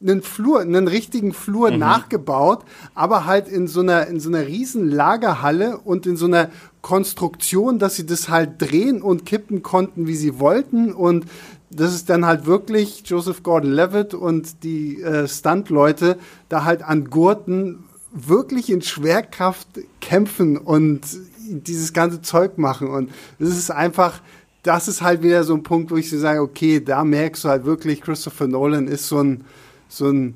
einen 0.00 0.22
Flur, 0.22 0.60
einen 0.60 0.88
richtigen 0.88 1.32
Flur 1.32 1.70
mhm. 1.70 1.78
nachgebaut, 1.78 2.64
aber 2.94 3.26
halt 3.26 3.48
in 3.48 3.66
so 3.66 3.80
einer, 3.80 4.06
in 4.06 4.20
so 4.20 4.28
einer 4.28 4.46
riesen 4.46 4.90
Lagerhalle 4.90 5.78
und 5.78 6.06
in 6.06 6.16
so 6.16 6.26
einer 6.26 6.50
Konstruktion, 6.82 7.78
dass 7.78 7.96
sie 7.96 8.06
das 8.06 8.28
halt 8.28 8.60
drehen 8.60 9.02
und 9.02 9.26
kippen 9.26 9.62
konnten, 9.62 10.06
wie 10.06 10.16
sie 10.16 10.38
wollten 10.38 10.92
und 10.92 11.26
das 11.70 11.94
ist 11.94 12.08
dann 12.08 12.26
halt 12.26 12.46
wirklich 12.46 13.02
Joseph 13.04 13.42
Gordon-Levitt 13.42 14.14
und 14.14 14.62
die 14.62 15.02
äh, 15.02 15.26
Stunt-Leute 15.26 16.16
da 16.48 16.64
halt 16.64 16.82
an 16.82 17.10
Gurten 17.10 17.84
wirklich 18.12 18.70
in 18.70 18.82
Schwerkraft 18.82 19.68
kämpfen 20.00 20.56
und 20.56 21.00
dieses 21.48 21.92
ganze 21.92 22.22
Zeug 22.22 22.58
machen. 22.58 22.88
Und 22.88 23.10
das 23.38 23.50
ist 23.50 23.70
einfach, 23.70 24.20
das 24.62 24.88
ist 24.88 25.02
halt 25.02 25.22
wieder 25.22 25.44
so 25.44 25.54
ein 25.54 25.62
Punkt, 25.62 25.90
wo 25.90 25.96
ich 25.96 26.08
so 26.08 26.18
sage, 26.18 26.40
okay, 26.40 26.80
da 26.80 27.04
merkst 27.04 27.44
du 27.44 27.48
halt 27.48 27.64
wirklich, 27.64 28.00
Christopher 28.00 28.46
Nolan 28.46 28.88
ist 28.88 29.08
so 29.08 29.18
ein, 29.22 29.44
so 29.88 30.08
ein 30.08 30.34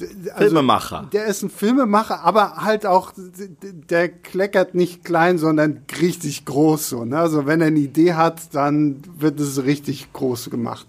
also, 0.00 0.36
Filmemacher. 0.36 1.08
Der 1.12 1.24
ist 1.24 1.42
ein 1.42 1.50
Filmemacher, 1.50 2.22
aber 2.22 2.56
halt 2.58 2.86
auch, 2.86 3.12
der 3.16 4.08
kleckert 4.08 4.74
nicht 4.74 5.04
klein, 5.04 5.38
sondern 5.38 5.82
richtig 6.00 6.44
groß. 6.44 6.88
So, 6.88 7.04
ne? 7.04 7.18
Also 7.18 7.46
wenn 7.46 7.60
er 7.60 7.68
eine 7.68 7.80
Idee 7.80 8.14
hat, 8.14 8.54
dann 8.54 9.02
wird 9.18 9.40
es 9.40 9.64
richtig 9.64 10.12
groß 10.12 10.50
gemacht. 10.50 10.86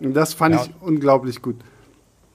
Und 0.00 0.14
das 0.14 0.34
fand 0.34 0.54
ja. 0.54 0.62
ich 0.62 0.70
unglaublich 0.80 1.42
gut. 1.42 1.56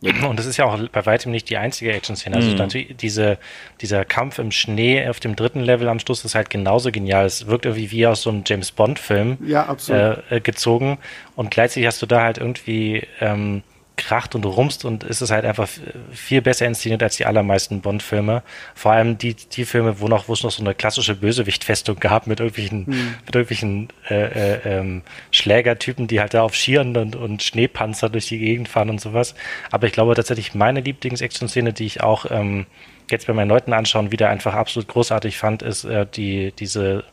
Und 0.02 0.38
das 0.38 0.46
ist 0.46 0.58
ja 0.58 0.66
auch 0.66 0.78
bei 0.90 1.06
weitem 1.08 1.32
nicht 1.32 1.50
die 1.50 1.58
einzige 1.58 1.92
Action-Szene. 1.92 2.36
Also 2.36 2.52
mhm. 2.52 2.58
natürlich 2.58 2.96
diese, 2.98 3.40
dieser 3.82 4.06
Kampf 4.06 4.38
im 4.38 4.52
Schnee 4.52 5.08
auf 5.08 5.20
dem 5.20 5.36
dritten 5.36 5.62
Level 5.62 5.88
am 5.90 6.00
Schluss 6.00 6.24
ist 6.24 6.36
halt 6.36 6.52
genauso 6.52 6.92
genial. 6.92 7.26
Es 7.26 7.48
wirkt 7.48 7.66
irgendwie 7.66 7.92
wie 7.92 8.06
aus 8.06 8.22
so 8.22 8.30
einem 8.30 8.44
James 8.46 8.72
Bond-Film 8.72 9.38
ja, 9.46 9.76
äh, 9.88 10.40
gezogen. 10.40 11.00
Und 11.36 11.50
gleichzeitig 11.50 11.88
hast 11.88 12.02
du 12.02 12.06
da 12.06 12.22
halt 12.22 12.38
irgendwie 12.38 13.08
ähm, 13.20 13.63
kracht 13.98 14.36
und 14.36 14.46
rumst 14.46 14.86
und 14.86 15.04
ist 15.04 15.22
es 15.22 15.32
halt 15.32 15.44
einfach 15.44 15.68
viel 16.12 16.42
besser 16.42 16.66
inszeniert 16.68 17.04
als 17.04 17.18
die 17.18 17.26
allermeisten 17.26 17.82
Bond-Filme. 17.82 18.44
Vor 18.76 18.92
allem 18.92 19.18
die, 19.18 19.34
die 19.34 19.66
Filme, 19.66 20.00
wo 20.00 20.08
noch, 20.08 20.30
wo 20.30 20.34
es 20.34 20.44
noch 20.44 20.52
so 20.52 20.64
eine 20.64 20.76
klassische 20.76 21.16
Bösewicht-Festung 21.16 22.00
gab 22.00 22.28
mit 22.28 22.40
irgendwelchen, 22.40 22.86
hm. 22.86 23.16
mit 23.26 23.36
irgendwelchen 23.36 23.90
äh, 24.10 24.54
äh, 24.54 24.60
ähm, 24.80 25.02
Schlägertypen, 25.32 26.08
die 26.08 26.20
halt 26.20 26.36
da 26.36 26.44
auf 26.44 26.56
Skiern 26.56 26.96
und, 26.96 27.16
und 27.16 27.44
Schneepanzer 27.44 28.10
durch 28.10 28.28
die 28.28 28.38
Gegend 28.38 28.70
fahren 28.70 28.90
und 28.90 29.02
sowas. 29.02 29.36
Aber 29.72 29.88
ich 29.88 29.94
glaube 29.94 30.14
tatsächlich 30.14 30.54
meine 30.54 30.80
Lieblings-Action-Szene, 30.82 31.74
die 31.74 31.86
ich 31.86 32.02
auch 32.02 32.28
ähm, 32.30 32.68
jetzt 33.10 33.26
bei 33.26 33.34
meinen 33.34 33.50
Leuten 33.50 33.74
anschauen 33.74 34.12
wieder 34.12 34.30
einfach 34.30 34.54
absolut 34.54 34.88
großartig 34.88 35.38
fand, 35.38 35.64
ist 35.64 35.84
äh, 35.84 36.06
die, 36.06 36.54
diese 36.58 37.04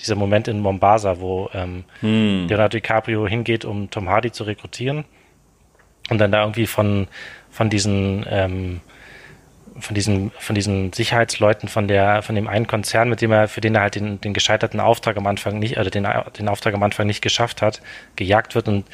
dieser 0.00 0.16
Moment 0.16 0.48
in 0.48 0.58
Mombasa, 0.58 1.20
wo 1.20 1.48
ähm, 1.54 1.84
hm. 2.00 2.48
Leonardo 2.48 2.78
DiCaprio 2.78 3.28
hingeht, 3.28 3.64
um 3.64 3.88
Tom 3.88 4.08
Hardy 4.08 4.32
zu 4.32 4.42
rekrutieren 4.42 5.04
und 6.10 6.18
dann 6.18 6.32
da 6.32 6.40
irgendwie 6.42 6.66
von, 6.66 7.08
von 7.50 7.70
diesen, 7.70 8.26
ähm, 8.28 8.80
von 9.78 9.94
diesen, 9.94 10.30
von 10.38 10.54
diesen 10.54 10.92
Sicherheitsleuten 10.92 11.68
von 11.68 11.88
der, 11.88 12.22
von 12.22 12.34
dem 12.34 12.48
einen 12.48 12.66
Konzern, 12.66 13.08
mit 13.08 13.20
dem 13.20 13.32
er, 13.32 13.48
für 13.48 13.60
den 13.60 13.74
er 13.74 13.82
halt 13.82 13.94
den, 13.94 14.20
den 14.20 14.34
gescheiterten 14.34 14.80
Auftrag 14.80 15.16
am 15.16 15.26
Anfang 15.26 15.58
nicht, 15.58 15.78
oder 15.78 15.90
den, 15.90 16.06
den 16.38 16.48
Auftrag 16.48 16.74
am 16.74 16.82
Anfang 16.82 17.06
nicht 17.06 17.22
geschafft 17.22 17.62
hat, 17.62 17.80
gejagt 18.16 18.54
wird 18.54 18.68
und 18.68 18.84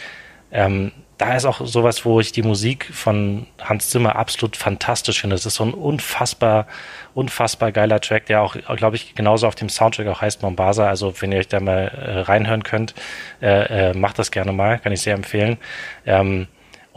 ähm, 0.50 0.92
da 1.18 1.34
ist 1.34 1.44
auch 1.44 1.66
sowas, 1.66 2.04
wo 2.04 2.20
ich 2.20 2.30
die 2.30 2.42
Musik 2.42 2.88
von 2.92 3.46
Hans 3.60 3.90
Zimmer 3.90 4.14
absolut 4.14 4.56
fantastisch 4.56 5.20
finde. 5.20 5.34
Es 5.34 5.44
ist 5.44 5.56
so 5.56 5.64
ein 5.64 5.74
unfassbar, 5.74 6.68
unfassbar 7.12 7.72
geiler 7.72 8.00
Track, 8.00 8.26
der 8.26 8.40
auch, 8.40 8.54
glaube 8.76 8.94
ich, 8.94 9.16
genauso 9.16 9.48
auf 9.48 9.56
dem 9.56 9.68
Soundtrack 9.68 10.06
auch 10.06 10.20
heißt 10.20 10.42
Mombasa. 10.42 10.88
Also 10.88 11.20
wenn 11.20 11.32
ihr 11.32 11.40
euch 11.40 11.48
da 11.48 11.58
mal 11.58 11.88
äh, 11.88 12.20
reinhören 12.20 12.62
könnt, 12.62 12.94
äh, 13.42 13.90
äh, 13.90 13.94
macht 13.94 14.20
das 14.20 14.30
gerne 14.30 14.52
mal, 14.52 14.78
kann 14.78 14.92
ich 14.92 15.00
sehr 15.00 15.14
empfehlen. 15.14 15.58
Ähm, 16.06 16.46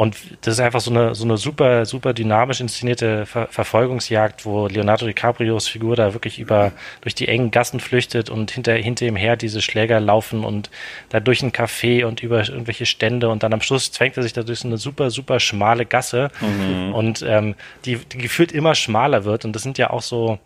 und 0.02 0.18
das 0.42 0.56
ist 0.56 0.60
einfach 0.60 0.82
so 0.82 0.90
eine, 0.90 1.14
so 1.14 1.26
eine 1.26 1.38
super, 1.38 1.86
super 1.86 2.16
dynamisch 2.16 2.60
inszenierte 2.60 3.28
Ver 3.28 3.46
Verfolgungsjagd, 3.52 4.48
wo 4.48 4.66
Leonardo 4.66 5.06
DiCaprios 5.06 5.68
Figur 5.68 5.96
da 5.96 6.14
wirklich 6.14 6.40
über, 6.40 6.72
durch 7.02 7.14
die 7.14 7.28
engen 7.28 7.52
Gassen 7.52 7.80
flüchtet 7.80 8.32
und 8.32 8.50
hinter, 8.50 8.74
hinter 8.74 9.06
ihm 9.06 9.16
her 9.16 9.36
diese 9.36 9.62
Schläger 9.62 10.00
laufen 10.00 10.44
und 10.44 10.72
da 11.10 11.20
durch 11.20 11.44
ein 11.44 11.52
Café 11.52 12.04
und 12.04 12.24
über 12.24 12.40
irgendwelche 12.40 12.88
Stände 12.88 13.30
und 13.30 13.44
dann 13.44 13.54
am 13.54 13.62
Schluss 13.62 13.92
zwängt 13.92 14.18
er 14.18 14.24
sich 14.24 14.34
da 14.34 14.42
durch 14.42 14.62
so 14.62 14.68
eine 14.68 14.78
super, 14.78 15.12
super 15.12 15.40
schmale 15.40 15.86
Gasse 15.86 16.32
mhm. 16.42 16.96
und 16.96 17.22
ähm, 17.22 17.54
die, 17.86 17.98
die 17.98 18.18
gefühlt 18.18 18.52
immer 18.54 18.74
schmaler 18.74 19.24
wird 19.24 19.46
und 19.46 19.54
das 19.54 19.62
sind 19.62 19.78
ja 19.78 19.92
auch 19.92 20.02
so, 20.02 20.40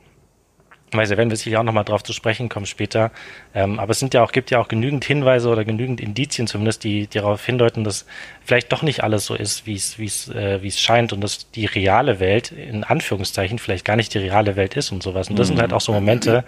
weil 0.92 1.08
da 1.08 1.18
werden 1.18 1.30
wir 1.30 1.38
sicher 1.38 1.60
auch 1.60 1.64
nochmal 1.64 1.84
drauf 1.84 2.04
zu 2.04 2.14
sprechen 2.14 2.50
kommen 2.50 2.66
später. 2.66 3.12
Ähm, 3.54 3.80
aber 3.80 3.92
es 3.92 4.00
sind 4.00 4.14
ja 4.14 4.24
auch, 4.24 4.32
gibt 4.32 4.52
ja 4.52 4.60
auch 4.60 4.68
genügend 4.68 5.04
Hinweise 5.04 5.50
oder 5.50 5.66
genügend 5.66 6.00
Indizien 6.00 6.48
zumindest, 6.48 6.84
die, 6.84 7.08
die 7.08 7.20
darauf 7.20 7.46
hindeuten, 7.46 7.84
dass 7.84 8.06
vielleicht 8.44 8.72
doch 8.72 8.82
nicht 8.82 9.04
alles 9.04 9.26
so 9.26 9.36
ist, 9.36 9.66
wie 9.66 9.76
es, 9.76 9.98
wie 9.98 10.06
es, 10.06 10.30
äh, 10.30 10.62
wie 10.62 10.68
es 10.68 10.80
scheint 10.80 11.12
und 11.14 11.22
dass 11.22 11.50
die 11.52 11.66
reale 11.66 12.20
Welt 12.20 12.52
in 12.52 12.84
Anführungszeichen 12.84 13.60
vielleicht 13.60 13.86
gar 13.86 13.96
nicht 13.96 14.14
die 14.14 14.20
reale 14.20 14.56
Welt 14.56 14.76
ist 14.76 14.92
und 14.92 15.02
sowas. 15.02 15.30
Und 15.30 15.40
das 15.40 15.48
mhm. 15.48 15.54
sind 15.54 15.62
halt 15.62 15.74
auch 15.74 15.82
so 15.82 15.92
Momente, 15.92 16.44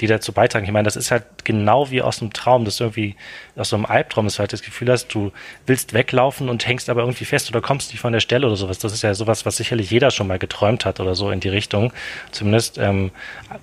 die 0.00 0.06
dazu 0.06 0.32
beitragen. 0.32 0.66
Ich 0.66 0.72
meine, 0.72 0.84
das 0.84 0.96
ist 0.96 1.10
halt 1.10 1.24
genau 1.44 1.90
wie 1.90 2.02
aus 2.02 2.20
einem 2.20 2.32
Traum, 2.32 2.64
dass 2.64 2.80
irgendwie 2.80 3.16
aus 3.56 3.70
so 3.70 3.76
einem 3.76 3.86
Albtraum, 3.86 4.26
dass 4.26 4.34
du 4.34 4.40
halt 4.40 4.52
das 4.52 4.62
Gefühl 4.62 4.90
hast, 4.90 5.08
du 5.08 5.32
willst 5.66 5.94
weglaufen 5.94 6.48
und 6.48 6.66
hängst 6.66 6.90
aber 6.90 7.00
irgendwie 7.00 7.24
fest 7.24 7.48
oder 7.48 7.60
kommst 7.60 7.90
nicht 7.90 8.00
von 8.00 8.12
der 8.12 8.20
Stelle 8.20 8.46
oder 8.46 8.56
sowas. 8.56 8.78
Das 8.78 8.92
ist 8.92 9.02
ja 9.02 9.14
sowas, 9.14 9.46
was 9.46 9.56
sicherlich 9.56 9.90
jeder 9.90 10.10
schon 10.10 10.26
mal 10.26 10.38
geträumt 10.38 10.84
hat 10.84 11.00
oder 11.00 11.14
so 11.14 11.30
in 11.30 11.40
die 11.40 11.48
Richtung. 11.48 11.92
Zumindest 12.30 12.78
ähm, 12.78 13.10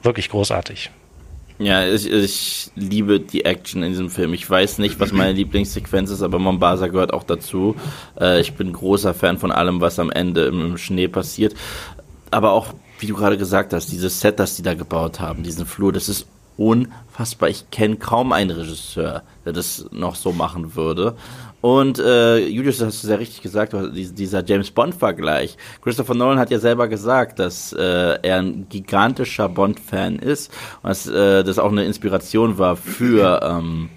wirklich 0.02 0.15
großartig. 0.30 0.92
Ja, 1.58 1.88
ich, 1.88 2.12
ich 2.12 2.72
liebe 2.76 3.20
die 3.22 3.46
Action 3.46 3.82
in 3.82 3.92
diesem 3.92 4.10
Film. 4.10 4.34
Ich 4.34 4.50
weiß 4.50 4.78
nicht, 4.80 5.00
was 5.00 5.14
meine 5.14 5.32
Lieblingssequenz 5.32 6.10
ist, 6.10 6.22
aber 6.22 6.38
Mombasa 6.38 6.88
gehört 6.88 7.14
auch 7.14 7.24
dazu. 7.24 7.76
Äh, 8.20 8.42
ich 8.42 8.54
bin 8.54 8.74
großer 8.74 9.14
Fan 9.14 9.38
von 9.38 9.54
allem, 9.54 9.80
was 9.80 9.98
am 10.00 10.12
Ende 10.12 10.48
im, 10.48 10.60
im 10.62 10.78
Schnee 10.78 11.08
passiert. 11.08 11.56
Aber 12.30 12.52
auch, 12.52 12.74
wie 13.00 13.08
du 13.08 13.16
gerade 13.16 13.38
gesagt 13.38 13.72
hast, 13.72 13.92
dieses 13.92 14.20
Set, 14.20 14.40
das 14.40 14.58
die 14.58 14.64
da 14.64 14.74
gebaut 14.74 15.22
haben, 15.22 15.44
diesen 15.44 15.66
Flur, 15.66 15.94
das 15.94 16.10
ist 16.10 16.28
unfassbar. 16.58 17.48
Ich 17.48 17.70
kenne 17.72 17.96
kaum 17.96 18.34
einen 18.34 18.52
Regisseur, 18.52 19.24
der 19.46 19.54
das 19.54 19.86
noch 19.92 20.16
so 20.16 20.34
machen 20.34 20.76
würde. 20.76 21.16
Und 21.66 21.98
äh, 21.98 22.46
Julius, 22.46 22.78
das 22.78 22.90
hast 22.90 23.04
du 23.04 23.08
sehr 23.08 23.20
richtig 23.20 23.42
gesagt, 23.42 23.74
dieser 23.74 24.46
James 24.46 24.70
Bond-Vergleich. 24.70 25.58
Christopher 25.82 26.14
Nolan 26.14 26.38
hat 26.38 26.52
ja 26.52 26.60
selber 26.60 26.88
gesagt, 26.88 27.40
dass 27.40 27.74
äh, 27.74 28.20
er 28.22 28.38
ein 28.38 28.68
gigantischer 28.70 29.50
Bond-Fan 29.50 30.20
ist 30.20 30.52
und 30.84 30.90
dass 30.90 31.08
äh, 31.08 31.44
das 31.44 31.58
auch 31.58 31.72
eine 31.72 31.84
Inspiration 31.84 32.60
war 32.60 32.76
für 32.76 33.40
ähm, 33.44 33.90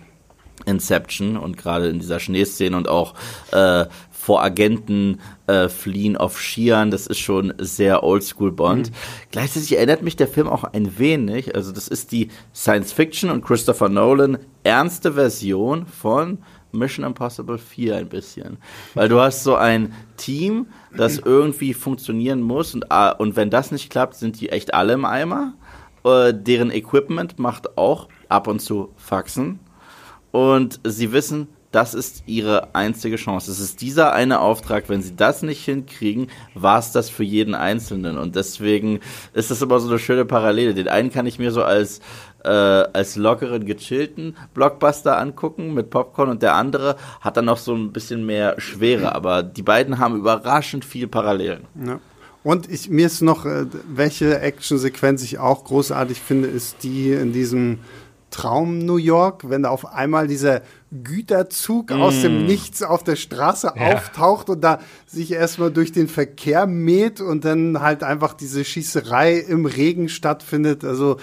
Inception 0.65 1.37
und 1.37 1.59
gerade 1.59 1.89
in 1.89 1.99
dieser 1.99 2.21
Schneeszene 2.21 2.75
und 2.75 2.89
auch 2.89 3.13
äh, 3.53 3.85
vor 4.11 4.43
Agenten 4.43 5.21
äh, 5.47 5.69
fliehen 5.69 6.17
auf 6.17 6.41
Skiern. 6.41 6.91
Das 6.91 7.07
ist 7.07 7.19
schon 7.19 7.53
sehr 7.59 8.03
Oldschool 8.03 8.51
Bond. 8.51 8.89
Mhm. 8.89 8.95
Gleichzeitig 9.31 9.77
erinnert 9.77 10.01
mich 10.01 10.17
der 10.17 10.29
Film 10.29 10.49
auch 10.49 10.65
ein 10.65 10.99
wenig, 10.99 11.55
also 11.55 11.73
das 11.73 11.87
ist 11.87 12.13
die 12.13 12.29
Science 12.55 12.93
Fiction 12.93 13.29
und 13.29 13.45
Christopher 13.45 13.91
Nolan 13.91 14.39
ernste 14.65 15.13
Version 15.13 15.85
von 15.85 16.39
Mission 16.73 17.05
Impossible 17.05 17.59
4 17.59 17.97
ein 17.97 18.09
bisschen. 18.09 18.59
Weil 18.95 19.09
du 19.09 19.21
hast 19.21 19.45
so 19.45 19.55
ein 19.57 19.95
Team, 20.17 20.67
das 20.97 21.19
irgendwie 21.19 21.75
funktionieren 21.75 22.43
muss 22.43 22.75
und, 22.75 22.91
ah, 22.91 23.11
und 23.11 23.37
wenn 23.37 23.51
das 23.51 23.71
nicht 23.73 23.91
klappt, 23.91 24.15
sind 24.15 24.41
die 24.41 24.51
echt 24.51 24.75
alle 24.75 24.93
im 24.95 25.05
Eimer. 25.05 25.55
Äh, 26.05 26.33
deren 26.35 26.71
Equipment 26.71 27.39
macht 27.39 27.77
auch 27.77 28.09
ab 28.29 28.47
und 28.47 28.61
zu 28.61 28.91
Faxen. 28.97 29.61
und 30.31 30.81
sie 30.85 31.13
wissen, 31.13 31.49
das 31.71 31.93
ist 31.93 32.23
ihre 32.27 32.75
einzige 32.75 33.17
Chance. 33.17 33.51
Es 33.51 33.61
ist 33.61 33.83
dieser 33.83 34.13
eine 34.15 34.41
Auftrag. 34.41 34.89
Wenn 34.89 35.03
sie 35.03 35.15
das 35.17 35.43
nicht 35.43 35.65
hinkriegen, 35.65 36.29
war 36.55 36.79
es 36.79 36.93
das 36.93 37.11
für 37.11 37.25
jeden 37.25 37.55
Einzelnen. 37.55 38.17
Und 38.17 38.37
deswegen 38.37 39.01
ist 39.35 39.51
das 39.51 39.61
immer 39.61 39.79
so 39.79 39.89
eine 39.89 39.99
schöne 39.99 40.25
Parallele. 40.25 40.73
Den 40.73 40.89
einen 40.89 41.13
kann 41.13 41.27
ich 41.27 41.39
mir 41.39 41.51
so 41.51 41.63
als 41.63 42.01
äh, 42.45 42.49
als 42.49 43.17
lockeren, 43.17 43.67
gechillten 43.67 44.37
Blockbuster 44.55 45.19
angucken 45.19 45.75
mit 45.75 45.91
Popcorn 45.91 46.31
und 46.31 46.43
der 46.43 46.55
andere 46.55 46.97
hat 47.21 47.37
dann 47.37 47.47
noch 47.47 47.59
so 47.59 47.75
ein 47.75 47.93
bisschen 47.93 48.27
mehr 48.27 48.61
Schwere. 48.61 49.15
Aber 49.15 49.43
die 49.43 49.63
beiden 49.63 49.99
haben 49.99 50.17
überraschend 50.17 50.85
viel 50.85 51.09
Parallelen. 51.09 51.65
Ja. 51.85 52.01
Und 52.45 52.71
ich, 52.71 52.89
mir 52.89 53.07
ist 53.07 53.21
noch, 53.21 53.45
äh, 53.45 53.67
welche 53.89 54.41
Actionsequenz 54.41 55.23
ich 55.23 55.39
auch 55.39 55.65
großartig 55.65 56.21
finde, 56.21 56.49
ist 56.49 56.83
die 56.83 57.13
in 57.13 57.33
diesem 57.33 57.81
Traum 58.31 58.79
New 58.79 58.99
York, 58.99 59.49
wenn 59.49 59.63
da 59.63 59.71
auf 59.71 59.87
einmal 59.87 60.29
dieser 60.29 60.63
Güterzug 60.93 61.91
mm. 61.91 62.01
aus 62.01 62.21
dem 62.21 62.47
Nichts 62.47 62.83
auf 62.83 63.03
der 63.03 63.17
Straße 63.17 63.73
ja. 63.75 63.95
auftaucht 63.95 64.51
und 64.51 64.63
da 64.63 64.81
sich 65.07 65.33
erstmal 65.33 65.71
durch 65.71 65.93
den 65.93 66.09
Verkehr 66.09 66.67
mäht 66.67 67.21
und 67.21 67.45
dann 67.45 67.81
halt 67.81 68.03
einfach 68.03 68.35
diese 68.35 68.65
Schießerei 68.65 69.39
im 69.39 69.67
Regen 69.67 70.09
stattfindet. 70.09 70.85
Also 70.85 71.17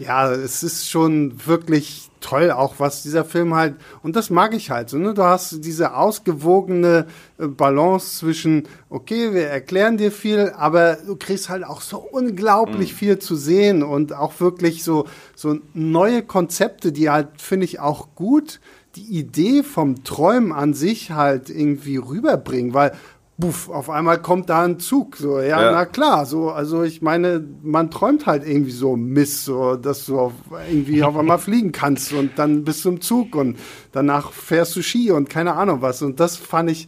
ja, 0.00 0.32
es 0.32 0.62
ist 0.62 0.88
schon 0.88 1.46
wirklich 1.46 2.08
toll, 2.20 2.50
auch 2.50 2.74
was 2.78 3.02
dieser 3.02 3.24
Film 3.24 3.54
halt, 3.54 3.74
und 4.02 4.16
das 4.16 4.30
mag 4.30 4.54
ich 4.54 4.70
halt 4.70 4.88
so, 4.90 4.98
ne? 4.98 5.14
Du 5.14 5.22
hast 5.22 5.64
diese 5.64 5.94
ausgewogene 5.94 7.06
äh, 7.38 7.46
Balance 7.46 8.18
zwischen, 8.18 8.66
okay, 8.88 9.32
wir 9.34 9.46
erklären 9.46 9.98
dir 9.98 10.10
viel, 10.10 10.52
aber 10.56 10.96
du 10.96 11.16
kriegst 11.16 11.48
halt 11.48 11.64
auch 11.64 11.82
so 11.82 11.98
unglaublich 11.98 12.92
mhm. 12.92 12.96
viel 12.96 13.18
zu 13.18 13.36
sehen 13.36 13.82
und 13.82 14.12
auch 14.12 14.40
wirklich 14.40 14.84
so, 14.84 15.06
so 15.34 15.58
neue 15.74 16.22
Konzepte, 16.22 16.92
die 16.92 17.10
halt, 17.10 17.28
finde 17.38 17.64
ich, 17.64 17.80
auch 17.80 18.08
gut 18.14 18.60
die 18.96 19.18
Idee 19.18 19.62
vom 19.62 20.02
Träumen 20.02 20.52
an 20.52 20.74
sich 20.74 21.12
halt 21.12 21.48
irgendwie 21.48 21.96
rüberbringen, 21.96 22.74
weil 22.74 22.92
buff, 23.40 23.68
auf 23.68 23.90
einmal 23.90 24.20
kommt 24.20 24.50
da 24.50 24.62
ein 24.62 24.78
Zug. 24.78 25.16
So, 25.16 25.40
ja, 25.40 25.62
ja, 25.62 25.72
na 25.72 25.86
klar, 25.86 26.26
so, 26.26 26.50
also 26.50 26.82
ich 26.82 27.02
meine, 27.02 27.44
man 27.62 27.90
träumt 27.90 28.26
halt 28.26 28.46
irgendwie 28.46 28.70
so 28.70 28.96
Mist, 28.96 29.44
so, 29.44 29.76
dass 29.76 30.06
du 30.06 30.20
auf, 30.20 30.32
irgendwie 30.70 31.02
auf 31.02 31.16
einmal 31.16 31.38
fliegen 31.40 31.72
kannst 31.72 32.12
und 32.12 32.38
dann 32.38 32.64
bist 32.64 32.84
du 32.84 32.90
im 32.90 33.00
Zug 33.00 33.34
und 33.34 33.58
danach 33.92 34.30
fährst 34.30 34.76
du 34.76 34.82
Ski 34.82 35.10
und 35.10 35.28
keine 35.30 35.54
Ahnung 35.54 35.82
was. 35.82 36.02
Und 36.02 36.20
das 36.20 36.36
fand 36.36 36.70
ich 36.70 36.86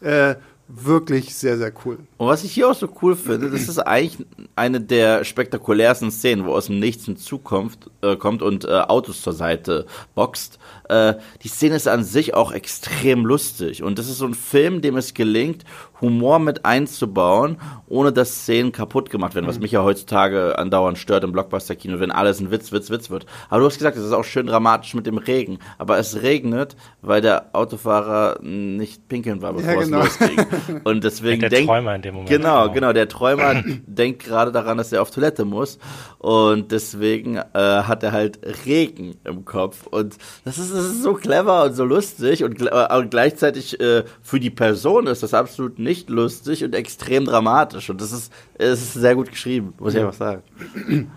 äh, 0.00 0.34
wirklich 0.68 1.34
sehr, 1.34 1.58
sehr 1.58 1.72
cool. 1.84 1.98
Und 2.16 2.28
was 2.28 2.44
ich 2.44 2.52
hier 2.52 2.68
auch 2.68 2.74
so 2.74 2.88
cool 3.02 3.16
finde, 3.16 3.50
das 3.50 3.68
ist 3.68 3.78
eigentlich 3.78 4.26
eine 4.56 4.80
der 4.80 5.24
spektakulärsten 5.24 6.10
Szenen, 6.10 6.46
wo 6.46 6.52
aus 6.52 6.66
dem 6.66 6.78
Nichts 6.78 7.06
ein 7.06 7.16
Zug 7.16 7.44
kommt, 7.44 7.90
äh, 8.02 8.16
kommt 8.16 8.42
und 8.42 8.64
äh, 8.64 8.80
Autos 8.80 9.22
zur 9.22 9.34
Seite 9.34 9.86
boxt. 10.14 10.58
Äh, 10.94 11.14
die 11.42 11.48
Szene 11.48 11.76
ist 11.76 11.88
an 11.88 12.04
sich 12.04 12.34
auch 12.34 12.52
extrem 12.52 13.26
lustig. 13.26 13.82
Und 13.82 13.98
das 13.98 14.08
ist 14.08 14.18
so 14.18 14.26
ein 14.26 14.34
Film, 14.34 14.80
dem 14.80 14.96
es 14.96 15.14
gelingt, 15.14 15.64
Humor 16.00 16.38
mit 16.38 16.64
einzubauen, 16.64 17.56
ohne 17.86 18.12
dass 18.12 18.42
Szenen 18.42 18.72
kaputt 18.72 19.10
gemacht 19.10 19.34
werden, 19.34 19.46
was 19.46 19.56
mhm. 19.56 19.62
mich 19.62 19.72
ja 19.72 19.82
heutzutage 19.82 20.58
andauernd 20.58 20.98
stört 20.98 21.24
im 21.24 21.32
Blockbuster-Kino, 21.32 21.98
wenn 21.98 22.10
alles 22.10 22.40
ein 22.40 22.50
Witz, 22.50 22.72
Witz, 22.72 22.90
Witz 22.90 23.10
wird. 23.10 23.26
Aber 23.48 23.60
du 23.60 23.66
hast 23.66 23.78
gesagt, 23.78 23.96
es 23.96 24.04
ist 24.04 24.12
auch 24.12 24.24
schön 24.24 24.46
dramatisch 24.46 24.94
mit 24.94 25.06
dem 25.06 25.18
Regen. 25.18 25.58
Aber 25.78 25.98
es 25.98 26.22
regnet, 26.22 26.76
weil 27.00 27.20
der 27.20 27.50
Autofahrer 27.54 28.38
nicht 28.42 29.08
pinkeln 29.08 29.40
war, 29.40 29.54
bevor 29.54 29.74
ja, 29.74 29.80
genau. 29.80 30.00
es 30.02 30.20
losging. 30.20 30.46
Und 30.84 31.04
deswegen 31.04 31.40
der 31.40 31.50
denkt, 31.50 31.68
Träumer 31.68 31.94
in 31.94 32.02
dem 32.02 32.14
Moment. 32.14 32.30
Genau, 32.30 32.70
genau. 32.70 32.92
Der 32.92 33.08
Träumer 33.08 33.62
denkt 33.86 34.24
gerade 34.24 34.52
daran, 34.52 34.76
dass 34.76 34.92
er 34.92 35.00
auf 35.00 35.10
Toilette 35.10 35.44
muss. 35.44 35.78
Und 36.18 36.72
deswegen 36.72 37.36
äh, 37.36 37.42
hat 37.52 38.02
er 38.02 38.12
halt 38.12 38.40
Regen 38.66 39.16
im 39.24 39.44
Kopf. 39.44 39.86
Und 39.86 40.16
das 40.44 40.58
ist, 40.58 40.70
das 40.84 40.92
ist 40.92 41.02
so 41.02 41.14
clever 41.14 41.64
und 41.64 41.74
so 41.74 41.84
lustig. 41.84 42.44
Und, 42.44 42.60
äh, 42.60 42.96
und 42.96 43.10
gleichzeitig 43.10 43.80
äh, 43.80 44.04
für 44.22 44.40
die 44.40 44.50
Person 44.50 45.06
ist 45.06 45.22
das 45.22 45.34
absolut 45.34 45.78
nicht 45.78 46.10
lustig 46.10 46.64
und 46.64 46.74
extrem 46.74 47.24
dramatisch. 47.24 47.90
Und 47.90 48.00
das 48.00 48.12
ist, 48.12 48.32
es 48.54 48.82
ist 48.82 48.94
sehr 48.94 49.14
gut 49.14 49.30
geschrieben, 49.30 49.74
muss 49.78 49.94
ich 49.94 50.00
einfach 50.00 50.14
sagen. 50.14 50.42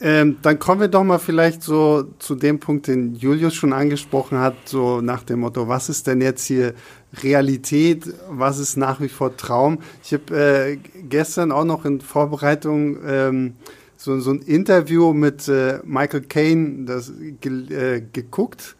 Ähm, 0.00 0.36
dann 0.42 0.60
kommen 0.60 0.80
wir 0.80 0.86
doch 0.86 1.02
mal 1.02 1.18
vielleicht 1.18 1.62
so 1.64 2.04
zu 2.20 2.36
dem 2.36 2.60
Punkt, 2.60 2.86
den 2.86 3.16
Julius 3.16 3.54
schon 3.54 3.72
angesprochen 3.72 4.38
hat, 4.38 4.54
so 4.66 5.00
nach 5.00 5.24
dem 5.24 5.40
Motto, 5.40 5.66
was 5.66 5.88
ist 5.88 6.06
denn 6.06 6.20
jetzt 6.20 6.44
hier 6.44 6.74
Realität, 7.20 8.04
was 8.28 8.60
ist 8.60 8.76
nach 8.76 9.00
wie 9.00 9.08
vor 9.08 9.36
Traum? 9.36 9.80
Ich 10.04 10.12
habe 10.12 10.36
äh, 10.36 10.78
gestern 11.08 11.50
auch 11.50 11.64
noch 11.64 11.84
in 11.84 12.00
Vorbereitung 12.00 12.98
ähm, 13.04 13.54
so, 13.96 14.20
so 14.20 14.30
ein 14.30 14.42
Interview 14.42 15.12
mit 15.12 15.48
äh, 15.48 15.80
Michael 15.84 16.22
Caine 16.22 16.84
das, 16.84 17.12
ge, 17.40 17.96
äh, 17.96 18.02
geguckt. 18.12 18.76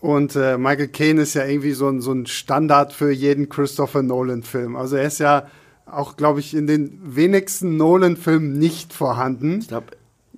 Und 0.00 0.36
äh, 0.36 0.58
Michael 0.58 0.88
Caine 0.88 1.22
ist 1.22 1.34
ja 1.34 1.44
irgendwie 1.44 1.72
so 1.72 1.88
ein, 1.88 2.00
so 2.00 2.12
ein 2.12 2.26
Standard 2.26 2.92
für 2.92 3.10
jeden 3.10 3.48
Christopher 3.48 4.02
Nolan-Film. 4.02 4.76
Also 4.76 4.96
er 4.96 5.06
ist 5.06 5.18
ja 5.18 5.46
auch, 5.86 6.16
glaube 6.16 6.40
ich, 6.40 6.54
in 6.54 6.66
den 6.66 7.00
wenigsten 7.02 7.76
Nolan-Filmen 7.76 8.58
nicht 8.58 8.92
vorhanden. 8.92 9.58
Ich 9.60 9.68
glaube, 9.68 9.86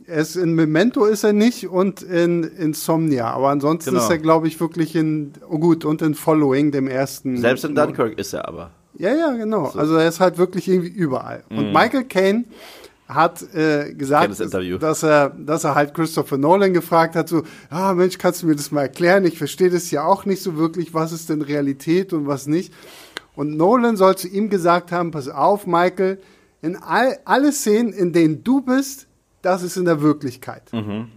es 0.06 0.36
in 0.36 0.54
Memento 0.54 1.04
ist 1.04 1.24
er 1.24 1.32
nicht 1.32 1.68
und 1.68 2.02
in 2.02 2.42
Insomnia, 2.42 3.32
aber 3.32 3.48
ansonsten 3.50 3.90
genau. 3.90 4.02
ist 4.02 4.10
er, 4.10 4.18
glaube 4.18 4.48
ich, 4.48 4.60
wirklich 4.60 4.96
in, 4.96 5.32
oh 5.48 5.58
gut, 5.58 5.84
und 5.84 6.02
in 6.02 6.14
Following, 6.14 6.72
dem 6.72 6.88
ersten. 6.88 7.36
Selbst 7.38 7.64
in 7.64 7.74
Dunkirk 7.74 8.18
ist 8.18 8.32
er 8.32 8.48
aber. 8.48 8.70
Ja, 8.98 9.14
ja, 9.14 9.32
genau. 9.32 9.70
So. 9.70 9.78
Also 9.78 9.94
er 9.94 10.08
ist 10.08 10.20
halt 10.20 10.36
wirklich 10.36 10.68
irgendwie 10.68 10.90
überall. 10.90 11.44
Mhm. 11.48 11.58
Und 11.58 11.72
Michael 11.72 12.04
Caine 12.04 12.44
hat 13.14 13.42
äh, 13.54 13.92
gesagt, 13.94 14.38
dass 14.80 15.02
er, 15.02 15.30
dass 15.30 15.64
er 15.64 15.74
halt 15.74 15.94
Christopher 15.94 16.38
Nolan 16.38 16.72
gefragt 16.72 17.16
hat, 17.16 17.28
so, 17.28 17.42
ah 17.68 17.92
Mensch, 17.94 18.18
kannst 18.18 18.42
du 18.42 18.46
mir 18.46 18.56
das 18.56 18.70
mal 18.70 18.82
erklären? 18.82 19.24
Ich 19.24 19.38
verstehe 19.38 19.70
das 19.70 19.90
ja 19.90 20.04
auch 20.04 20.24
nicht 20.24 20.42
so 20.42 20.56
wirklich, 20.56 20.94
was 20.94 21.12
ist 21.12 21.28
denn 21.28 21.42
Realität 21.42 22.12
und 22.12 22.26
was 22.26 22.46
nicht. 22.46 22.72
Und 23.34 23.56
Nolan 23.56 23.96
soll 23.96 24.16
zu 24.16 24.28
ihm 24.28 24.50
gesagt 24.50 24.92
haben, 24.92 25.10
pass 25.10 25.28
auf, 25.28 25.66
Michael, 25.66 26.18
in 26.62 26.76
all, 26.76 27.18
alle 27.24 27.52
Szenen, 27.52 27.92
in 27.92 28.12
denen 28.12 28.44
du 28.44 28.60
bist, 28.60 29.06
das 29.42 29.62
ist 29.62 29.76
in 29.76 29.84
der 29.84 30.02
Wirklichkeit. 30.02 30.72
Mhm. 30.72 31.08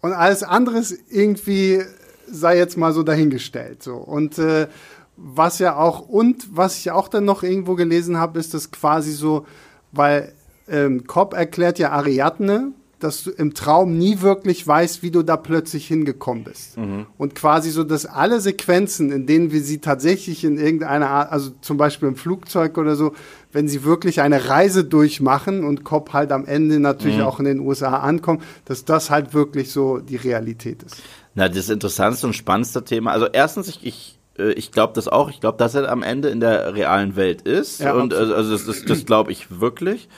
Und 0.00 0.12
alles 0.12 0.42
andere 0.42 0.78
ist 0.78 0.96
irgendwie, 1.10 1.82
sei 2.30 2.56
jetzt 2.56 2.76
mal 2.76 2.92
so 2.92 3.02
dahingestellt. 3.02 3.82
So. 3.82 3.94
Und 3.94 4.38
äh, 4.38 4.68
was 5.16 5.58
ja 5.58 5.76
auch, 5.76 6.00
und 6.08 6.56
was 6.56 6.78
ich 6.78 6.90
auch 6.90 7.08
dann 7.08 7.24
noch 7.24 7.42
irgendwo 7.42 7.74
gelesen 7.74 8.18
habe, 8.18 8.38
ist 8.38 8.54
das 8.54 8.70
quasi 8.70 9.12
so, 9.12 9.46
weil 9.92 10.32
ähm, 10.70 11.06
Cobb 11.06 11.34
erklärt 11.34 11.78
ja 11.78 11.90
Ariadne, 11.90 12.72
dass 12.98 13.22
du 13.22 13.30
im 13.30 13.54
Traum 13.54 13.96
nie 13.96 14.22
wirklich 14.22 14.66
weißt, 14.66 15.02
wie 15.02 15.10
du 15.10 15.22
da 15.22 15.36
plötzlich 15.36 15.86
hingekommen 15.86 16.44
bist. 16.44 16.76
Mhm. 16.76 17.06
Und 17.16 17.34
quasi 17.34 17.70
so, 17.70 17.84
dass 17.84 18.06
alle 18.06 18.40
Sequenzen, 18.40 19.12
in 19.12 19.26
denen 19.26 19.52
wir 19.52 19.62
sie 19.62 19.78
tatsächlich 19.78 20.44
in 20.44 20.58
irgendeiner 20.58 21.08
Art, 21.08 21.30
also 21.30 21.50
zum 21.60 21.76
Beispiel 21.76 22.08
im 22.08 22.16
Flugzeug 22.16 22.76
oder 22.76 22.96
so, 22.96 23.12
wenn 23.52 23.68
sie 23.68 23.84
wirklich 23.84 24.20
eine 24.20 24.48
Reise 24.48 24.84
durchmachen 24.84 25.64
und 25.64 25.84
Cobb 25.84 26.12
halt 26.12 26.32
am 26.32 26.44
Ende 26.44 26.80
natürlich 26.80 27.18
mhm. 27.18 27.22
auch 27.22 27.38
in 27.38 27.44
den 27.44 27.60
USA 27.60 27.98
ankommt, 27.98 28.42
dass 28.64 28.84
das 28.84 29.10
halt 29.10 29.32
wirklich 29.32 29.70
so 29.70 29.98
die 29.98 30.16
Realität 30.16 30.82
ist. 30.82 30.96
Na, 31.34 31.48
das 31.48 31.68
interessanteste 31.68 32.26
und 32.26 32.34
spannendste 32.34 32.84
Thema. 32.84 33.12
Also 33.12 33.26
erstens, 33.26 33.68
ich, 33.68 33.86
ich 33.86 34.18
äh, 34.38 34.52
ich 34.52 34.72
glaube 34.72 34.92
das 34.94 35.08
auch. 35.08 35.30
Ich 35.30 35.40
glaube, 35.40 35.58
dass 35.58 35.74
er 35.74 35.90
am 35.90 36.02
Ende 36.02 36.28
in 36.28 36.40
der 36.40 36.74
realen 36.74 37.16
Welt 37.16 37.42
ist. 37.42 37.80
Ja, 37.80 37.92
und 37.92 38.14
also, 38.14 38.34
also 38.34 38.52
das, 38.52 38.64
das, 38.64 38.84
das 38.84 39.04
glaube 39.04 39.32
ich 39.32 39.60
wirklich. 39.60 40.08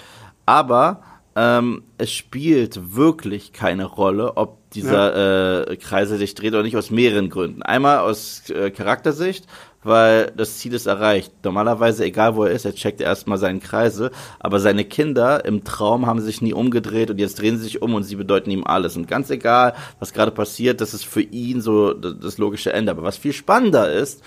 Aber 0.51 1.03
ähm, 1.37 1.85
es 1.97 2.11
spielt 2.11 2.97
wirklich 2.97 3.53
keine 3.53 3.85
Rolle, 3.85 4.37
ob 4.37 4.59
dieser 4.73 5.17
ja. 5.17 5.61
äh, 5.63 5.77
Kreisel 5.77 6.19
sich 6.19 6.35
dreht 6.35 6.55
oder 6.55 6.65
nicht, 6.65 6.77
aus 6.77 6.91
mehreren 6.91 7.31
Gründen. 7.31 7.63
Einmal 7.63 7.99
aus 7.99 8.51
äh, 8.51 8.73
Charaktersicht, 8.73 9.47
weil 9.85 10.33
das 10.37 10.59
Ziel 10.59 10.75
ist 10.75 10.87
erreicht. 10.87 11.33
Normalerweise, 11.45 12.05
egal 12.05 12.35
wo 12.35 12.43
er 12.43 12.51
ist, 12.51 12.65
er 12.65 12.75
checkt 12.75 13.01
erstmal 13.01 13.39
seinen 13.39 13.61
Kreisel, 13.61 14.11
aber 14.41 14.59
seine 14.59 14.85
Kinder 14.85 15.45
im 15.45 15.63
Traum 15.63 16.07
haben 16.07 16.21
sich 16.21 16.43
nie 16.43 16.53
umgedreht 16.53 17.13
und 17.13 17.21
jetzt 17.21 17.41
drehen 17.41 17.57
sie 17.57 17.63
sich 17.63 17.81
um 17.81 17.95
und 17.95 18.03
sie 18.03 18.17
bedeuten 18.17 18.51
ihm 18.51 18.65
alles. 18.65 18.97
Und 18.97 19.07
ganz 19.07 19.31
egal, 19.31 19.75
was 20.01 20.13
gerade 20.13 20.33
passiert, 20.33 20.81
das 20.81 20.95
ist 20.95 21.05
für 21.05 21.23
ihn 21.23 21.61
so 21.61 21.95
das 21.95 22.39
logische 22.39 22.73
Ende. 22.73 22.91
Aber 22.91 23.05
was 23.05 23.17
viel 23.17 23.33
spannender 23.33 23.93
ist, 23.93 24.21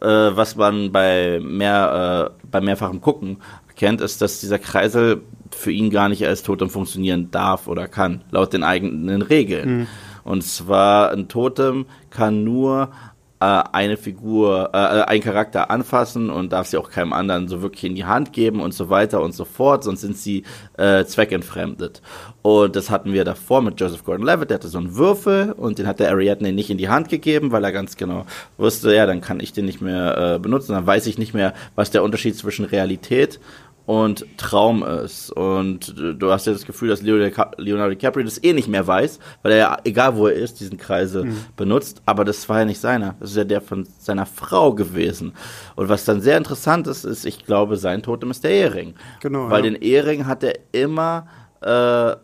äh, 0.00 0.06
was 0.06 0.56
man 0.56 0.92
bei 0.92 1.40
mehr, 1.42 2.32
äh, 2.42 2.46
bei 2.50 2.60
mehrfachem 2.60 3.00
Gucken 3.00 3.38
kennt, 3.76 4.00
ist, 4.00 4.22
dass 4.22 4.40
dieser 4.40 4.58
Kreisel 4.58 5.22
für 5.50 5.70
ihn 5.70 5.90
gar 5.90 6.08
nicht 6.08 6.26
als 6.26 6.42
Totem 6.42 6.70
funktionieren 6.70 7.30
darf 7.30 7.68
oder 7.68 7.88
kann, 7.88 8.22
laut 8.30 8.52
den 8.52 8.64
eigenen 8.64 9.22
Regeln. 9.22 9.78
Mhm. 9.78 9.86
Und 10.24 10.42
zwar 10.42 11.12
ein 11.12 11.28
Totem 11.28 11.86
kann 12.10 12.42
nur 12.42 12.90
eine 13.38 13.98
Figur, 13.98 14.70
äh, 14.72 14.76
ein 14.76 15.20
Charakter 15.20 15.70
anfassen 15.70 16.30
und 16.30 16.52
darf 16.52 16.68
sie 16.68 16.78
auch 16.78 16.90
keinem 16.90 17.12
anderen 17.12 17.48
so 17.48 17.60
wirklich 17.60 17.84
in 17.84 17.94
die 17.94 18.06
Hand 18.06 18.32
geben 18.32 18.60
und 18.60 18.72
so 18.72 18.88
weiter 18.88 19.20
und 19.20 19.34
so 19.34 19.44
fort, 19.44 19.84
sonst 19.84 20.00
sind 20.00 20.16
sie 20.16 20.44
äh, 20.78 21.04
zweckentfremdet. 21.04 22.00
Und 22.40 22.76
das 22.76 22.88
hatten 22.88 23.12
wir 23.12 23.24
davor 23.24 23.60
mit 23.60 23.78
Joseph 23.78 24.04
Gordon-Levitt, 24.04 24.50
der 24.50 24.56
hatte 24.56 24.68
so 24.68 24.78
einen 24.78 24.96
Würfel 24.96 25.52
und 25.52 25.78
den 25.78 25.86
hat 25.86 26.00
der 26.00 26.10
Ariadne 26.10 26.52
nicht 26.52 26.70
in 26.70 26.78
die 26.78 26.88
Hand 26.88 27.10
gegeben, 27.10 27.52
weil 27.52 27.64
er 27.64 27.72
ganz 27.72 27.96
genau 27.96 28.24
wusste, 28.56 28.94
ja, 28.94 29.04
dann 29.04 29.20
kann 29.20 29.40
ich 29.40 29.52
den 29.52 29.66
nicht 29.66 29.82
mehr 29.82 30.36
äh, 30.36 30.38
benutzen, 30.38 30.72
dann 30.72 30.86
weiß 30.86 31.06
ich 31.06 31.18
nicht 31.18 31.34
mehr, 31.34 31.52
was 31.74 31.90
der 31.90 32.02
Unterschied 32.02 32.36
zwischen 32.36 32.64
Realität 32.64 33.38
und 33.86 34.26
Traum 34.36 34.82
ist. 34.82 35.30
Und 35.30 35.94
du 35.96 36.30
hast 36.30 36.46
ja 36.46 36.52
das 36.52 36.66
Gefühl, 36.66 36.88
dass 36.88 37.02
Leonardo 37.02 37.90
DiCaprio 37.90 38.24
das 38.24 38.42
eh 38.42 38.52
nicht 38.52 38.68
mehr 38.68 38.86
weiß, 38.86 39.20
weil 39.42 39.52
er 39.52 39.58
ja, 39.58 39.76
egal 39.84 40.16
wo 40.16 40.26
er 40.26 40.34
ist, 40.34 40.60
diesen 40.60 40.76
Kreisel 40.76 41.26
mhm. 41.26 41.38
benutzt. 41.56 42.02
Aber 42.04 42.24
das 42.24 42.48
war 42.48 42.58
ja 42.58 42.64
nicht 42.64 42.80
seiner. 42.80 43.14
Das 43.20 43.30
ist 43.30 43.36
ja 43.36 43.44
der 43.44 43.60
von 43.60 43.86
seiner 43.98 44.26
Frau 44.26 44.74
gewesen. 44.74 45.32
Und 45.76 45.88
was 45.88 46.04
dann 46.04 46.20
sehr 46.20 46.36
interessant 46.36 46.88
ist, 46.88 47.04
ist, 47.04 47.24
ich 47.24 47.46
glaube, 47.46 47.76
sein 47.76 48.02
Totem 48.02 48.30
ist 48.32 48.42
der 48.42 48.50
Ehering. 48.50 48.94
Genau. 49.20 49.48
Weil 49.50 49.64
ja. 49.64 49.70
den 49.70 49.80
Ehering 49.80 50.26
hat 50.26 50.42
er 50.42 50.54
immer 50.72 51.28
äh, 51.60 52.16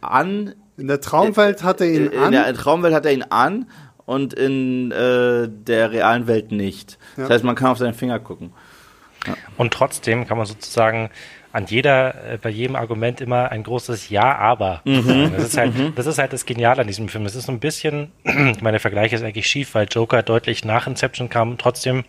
an. 0.00 0.54
In 0.76 0.88
der 0.88 1.00
Traumwelt 1.00 1.62
hat 1.62 1.80
er 1.80 1.88
ihn 1.88 2.06
in, 2.06 2.18
an. 2.18 2.26
In 2.26 2.32
der 2.32 2.54
Traumwelt 2.54 2.94
hat 2.94 3.06
er 3.06 3.12
ihn 3.12 3.22
an 3.22 3.66
und 4.04 4.34
in 4.34 4.90
äh, 4.90 5.48
der 5.48 5.92
realen 5.92 6.26
Welt 6.26 6.50
nicht. 6.50 6.98
Ja. 7.16 7.22
Das 7.22 7.30
heißt, 7.30 7.44
man 7.44 7.54
kann 7.54 7.68
auf 7.68 7.78
seinen 7.78 7.94
Finger 7.94 8.18
gucken. 8.18 8.52
Und 9.56 9.72
trotzdem 9.72 10.26
kann 10.26 10.38
man 10.38 10.46
sozusagen 10.46 11.10
an 11.52 11.66
jeder, 11.66 12.32
äh, 12.32 12.38
bei 12.38 12.48
jedem 12.48 12.76
Argument 12.76 13.20
immer 13.20 13.50
ein 13.50 13.62
großes 13.62 14.08
Ja, 14.08 14.36
aber. 14.36 14.82
Mhm. 14.84 15.32
Das, 15.34 15.44
ist 15.44 15.56
halt, 15.56 15.76
mhm. 15.76 15.94
das 15.94 16.06
ist 16.06 16.18
halt 16.18 16.32
das 16.32 16.46
Geniale 16.46 16.80
an 16.80 16.86
diesem 16.86 17.08
Film. 17.08 17.26
Es 17.26 17.34
ist 17.34 17.46
so 17.46 17.52
ein 17.52 17.60
bisschen, 17.60 18.12
meine 18.60 18.78
Vergleich 18.78 19.12
ist 19.12 19.22
eigentlich 19.22 19.46
schief, 19.46 19.74
weil 19.74 19.86
Joker 19.90 20.22
deutlich 20.22 20.64
nach 20.64 20.86
Inception 20.86 21.28
kam. 21.28 21.58
Trotzdem 21.58 22.04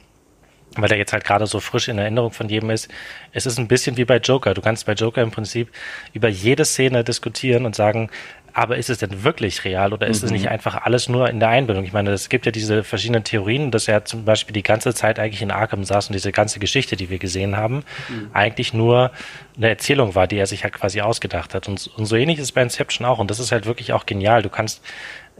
weil 0.77 0.91
er 0.91 0.97
jetzt 0.97 1.11
halt 1.13 1.23
gerade 1.23 1.47
so 1.47 1.59
frisch 1.59 1.87
in 1.89 1.97
Erinnerung 1.97 2.31
von 2.31 2.47
jedem 2.47 2.69
ist. 2.69 2.89
Es 3.33 3.45
ist 3.45 3.59
ein 3.59 3.67
bisschen 3.67 3.97
wie 3.97 4.05
bei 4.05 4.17
Joker. 4.17 4.53
Du 4.53 4.61
kannst 4.61 4.85
bei 4.85 4.93
Joker 4.93 5.21
im 5.21 5.31
Prinzip 5.31 5.69
über 6.13 6.29
jede 6.29 6.65
Szene 6.65 7.03
diskutieren 7.03 7.65
und 7.65 7.75
sagen, 7.75 8.09
aber 8.53 8.77
ist 8.77 8.89
es 8.89 8.99
denn 8.99 9.23
wirklich 9.23 9.63
real 9.65 9.93
oder 9.93 10.07
ist 10.07 10.21
mhm. 10.21 10.25
es 10.27 10.31
nicht 10.31 10.49
einfach 10.49 10.83
alles 10.83 11.09
nur 11.09 11.29
in 11.29 11.39
der 11.39 11.49
Einbildung? 11.49 11.83
Ich 11.83 11.93
meine, 11.93 12.11
es 12.11 12.29
gibt 12.29 12.45
ja 12.45 12.51
diese 12.51 12.83
verschiedenen 12.83 13.23
Theorien, 13.23 13.71
dass 13.71 13.87
er 13.87 14.05
zum 14.05 14.25
Beispiel 14.25 14.53
die 14.53 14.63
ganze 14.63 14.93
Zeit 14.93 15.19
eigentlich 15.19 15.41
in 15.41 15.51
Arkham 15.51 15.83
saß 15.83 16.07
und 16.07 16.13
diese 16.13 16.31
ganze 16.31 16.59
Geschichte, 16.59 16.95
die 16.95 17.09
wir 17.09 17.19
gesehen 17.19 17.57
haben, 17.57 17.83
mhm. 18.09 18.29
eigentlich 18.33 18.73
nur 18.73 19.11
eine 19.57 19.69
Erzählung 19.69 20.15
war, 20.15 20.27
die 20.27 20.37
er 20.37 20.47
sich 20.47 20.63
halt 20.63 20.73
quasi 20.73 21.01
ausgedacht 21.01 21.53
hat. 21.53 21.67
Und, 21.67 21.89
und 21.95 22.05
so 22.05 22.15
ähnlich 22.15 22.37
ist 22.37 22.45
es 22.45 22.51
bei 22.51 22.61
Inception 22.61 23.05
auch. 23.05 23.19
Und 23.19 23.31
das 23.31 23.39
ist 23.39 23.51
halt 23.51 23.65
wirklich 23.65 23.93
auch 23.93 24.05
genial. 24.05 24.41
Du 24.41 24.49
kannst 24.49 24.81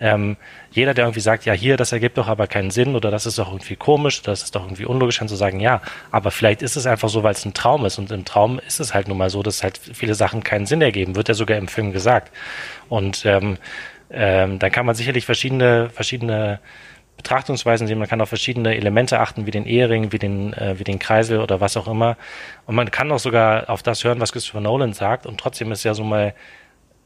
ähm, 0.01 0.38
jeder, 0.72 0.93
der 0.93 1.05
irgendwie 1.05 1.20
sagt, 1.20 1.45
ja, 1.45 1.53
hier, 1.53 1.78
das 1.78 1.91
ergibt 1.91 2.18
doch 2.18 2.28
aber 2.28 2.47
keinen 2.47 2.72
Sinn 2.72 2.95
oder 2.95 3.12
das 3.12 3.26
ist 3.26 3.38
doch 3.38 3.51
irgendwie 3.51 3.76
komisch, 3.76 4.22
das 4.24 4.41
ist 4.41 4.55
doch 4.55 4.64
irgendwie 4.64 4.86
unlogisch, 4.86 5.20
kann 5.20 5.28
zu 5.28 5.36
sagen, 5.36 5.59
ja, 5.59 5.82
aber 6.09 6.32
vielleicht 6.32 6.64
ist 6.64 6.76
es 6.76 6.88
einfach 6.88 7.09
so, 7.09 7.24
weil 7.24 7.34
es 7.34 7.45
ein 7.45 7.53
Traum 7.53 7.86
ist 7.86 7.99
und 7.99 8.12
im 8.12 8.26
Traum 8.26 8.59
ist 8.66 8.80
es 8.80 8.93
halt 8.93 9.07
nun 9.07 9.18
mal 9.18 9.30
so, 9.30 9.43
dass 9.43 9.64
halt 9.64 9.78
viele 9.78 10.16
Sachen 10.16 10.43
keinen 10.43 10.66
Sinn 10.66 10.82
ergeben, 10.82 11.16
wird 11.16 11.28
ja 11.28 11.36
sogar 11.36 11.57
im 11.57 11.68
Film 11.68 11.91
gesagt. 11.91 12.32
Und 12.92 13.26
ähm, 13.26 13.58
ähm, 14.10 14.60
dann 14.60 14.70
kann 14.70 14.86
man 14.86 14.96
sicherlich 14.96 15.26
verschiedene, 15.26 15.89
verschiedene 15.89 16.60
Betrachtungsweisen 17.16 17.88
sehen. 17.88 18.00
Man 18.00 18.10
kann 18.10 18.20
auf 18.20 18.28
verschiedene 18.28 18.76
Elemente 18.76 19.22
achten, 19.22 19.46
wie 19.46 19.52
den 19.52 19.66
Ehering, 19.66 20.12
wie 20.12 20.20
den, 20.20 20.52
äh, 20.52 20.78
wie 20.78 20.84
den 20.84 21.00
Kreisel 21.00 21.39
oder 21.39 21.62
was 21.62 21.78
auch 21.78 21.88
immer. 21.88 22.18
Und 22.66 22.76
man 22.76 22.92
kann 22.92 23.10
auch 23.14 23.20
sogar 23.20 23.70
auf 23.70 23.82
das 23.82 24.04
hören, 24.04 24.20
was 24.20 24.34
Christopher 24.34 24.60
Nolan 24.60 24.92
sagt. 24.92 25.26
Und 25.26 25.39
trotzdem 25.39 25.72
ist 25.72 25.86
ja 25.86 25.94
so 25.94 26.04
mal 26.04 26.34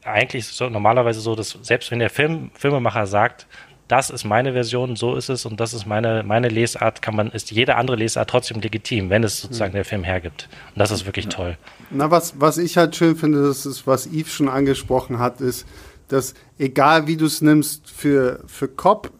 eigentlich 0.02 0.46
so 0.46 0.68
normalerweise 0.68 1.20
so, 1.20 1.36
dass 1.36 1.50
selbst 1.62 1.92
wenn 1.92 2.00
der 2.00 2.10
Film, 2.10 2.50
Filmemacher 2.54 3.06
sagt, 3.06 3.46
das 3.88 4.10
ist 4.10 4.24
meine 4.24 4.52
Version, 4.52 4.96
so 4.96 5.14
ist 5.14 5.28
es 5.28 5.46
und 5.46 5.60
das 5.60 5.72
ist 5.72 5.86
meine, 5.86 6.22
meine 6.24 6.48
Lesart, 6.48 7.02
kann 7.02 7.14
man, 7.14 7.30
ist 7.30 7.50
jede 7.50 7.76
andere 7.76 7.96
Lesart 7.96 8.28
trotzdem 8.28 8.60
legitim, 8.60 9.10
wenn 9.10 9.22
es 9.22 9.40
sozusagen 9.40 9.72
der 9.72 9.84
Film 9.84 10.02
hergibt. 10.02 10.48
Und 10.74 10.80
das 10.80 10.90
ist 10.90 11.06
wirklich 11.06 11.28
toll. 11.28 11.56
Na, 11.90 12.10
was, 12.10 12.40
was 12.40 12.58
ich 12.58 12.76
halt 12.76 12.96
schön 12.96 13.16
finde, 13.16 13.42
das 13.42 13.64
ist, 13.64 13.86
was 13.86 14.06
Yves 14.06 14.32
schon 14.32 14.48
angesprochen 14.48 15.18
hat, 15.18 15.40
ist, 15.40 15.66
dass 16.08 16.34
egal 16.58 17.06
wie 17.06 17.16
du 17.16 17.26
es 17.26 17.42
nimmst, 17.42 17.90
für, 17.90 18.40
für 18.46 18.68
Cop 18.68 19.12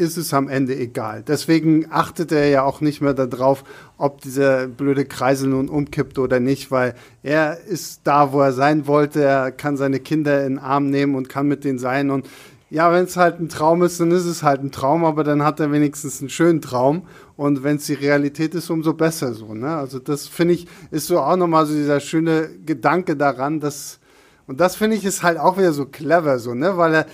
ist 0.00 0.16
es 0.16 0.32
am 0.32 0.48
Ende 0.48 0.74
egal. 0.74 1.22
Deswegen 1.26 1.86
achtet 1.90 2.32
er 2.32 2.48
ja 2.48 2.62
auch 2.62 2.80
nicht 2.80 3.02
mehr 3.02 3.12
darauf, 3.12 3.64
ob 3.98 4.22
dieser 4.22 4.66
blöde 4.66 5.04
Kreisel 5.04 5.50
nun 5.50 5.68
umkippt 5.68 6.18
oder 6.18 6.40
nicht, 6.40 6.70
weil 6.70 6.94
er 7.22 7.60
ist 7.60 8.00
da, 8.04 8.32
wo 8.32 8.40
er 8.40 8.52
sein 8.52 8.86
wollte. 8.86 9.22
Er 9.22 9.52
kann 9.52 9.76
seine 9.76 10.00
Kinder 10.00 10.46
in 10.46 10.54
den 10.54 10.58
Arm 10.58 10.88
nehmen 10.88 11.14
und 11.14 11.28
kann 11.28 11.48
mit 11.48 11.64
denen 11.64 11.78
sein. 11.78 12.10
Und 12.10 12.26
ja, 12.70 12.92
wenn 12.92 13.04
es 13.04 13.16
halt 13.16 13.40
ein 13.40 13.48
Traum 13.48 13.82
ist, 13.82 13.98
dann 14.00 14.12
ist 14.12 14.24
es 14.24 14.42
halt 14.44 14.62
ein 14.62 14.70
Traum, 14.70 15.04
aber 15.04 15.24
dann 15.24 15.42
hat 15.42 15.58
er 15.58 15.72
wenigstens 15.72 16.20
einen 16.20 16.30
schönen 16.30 16.60
Traum. 16.60 17.02
Und 17.36 17.64
wenn 17.64 17.76
es 17.76 17.86
die 17.86 17.94
Realität 17.94 18.54
ist, 18.54 18.70
umso 18.70 18.94
besser 18.94 19.34
so. 19.34 19.54
Ne? 19.54 19.76
Also 19.76 19.98
das 19.98 20.28
finde 20.28 20.54
ich, 20.54 20.66
ist 20.90 21.08
so 21.08 21.20
auch 21.20 21.36
nochmal 21.36 21.66
so 21.66 21.74
dieser 21.74 22.00
schöne 22.00 22.48
Gedanke 22.64 23.16
daran, 23.16 23.60
dass 23.60 23.99
und 24.50 24.58
das 24.58 24.74
finde 24.74 24.96
ich 24.96 25.04
ist 25.04 25.22
halt 25.22 25.38
auch 25.38 25.58
wieder 25.58 25.72
so 25.72 25.86
clever, 25.86 26.40
so, 26.40 26.54
ne, 26.54 26.76
weil 26.76 26.92
er 26.92 27.06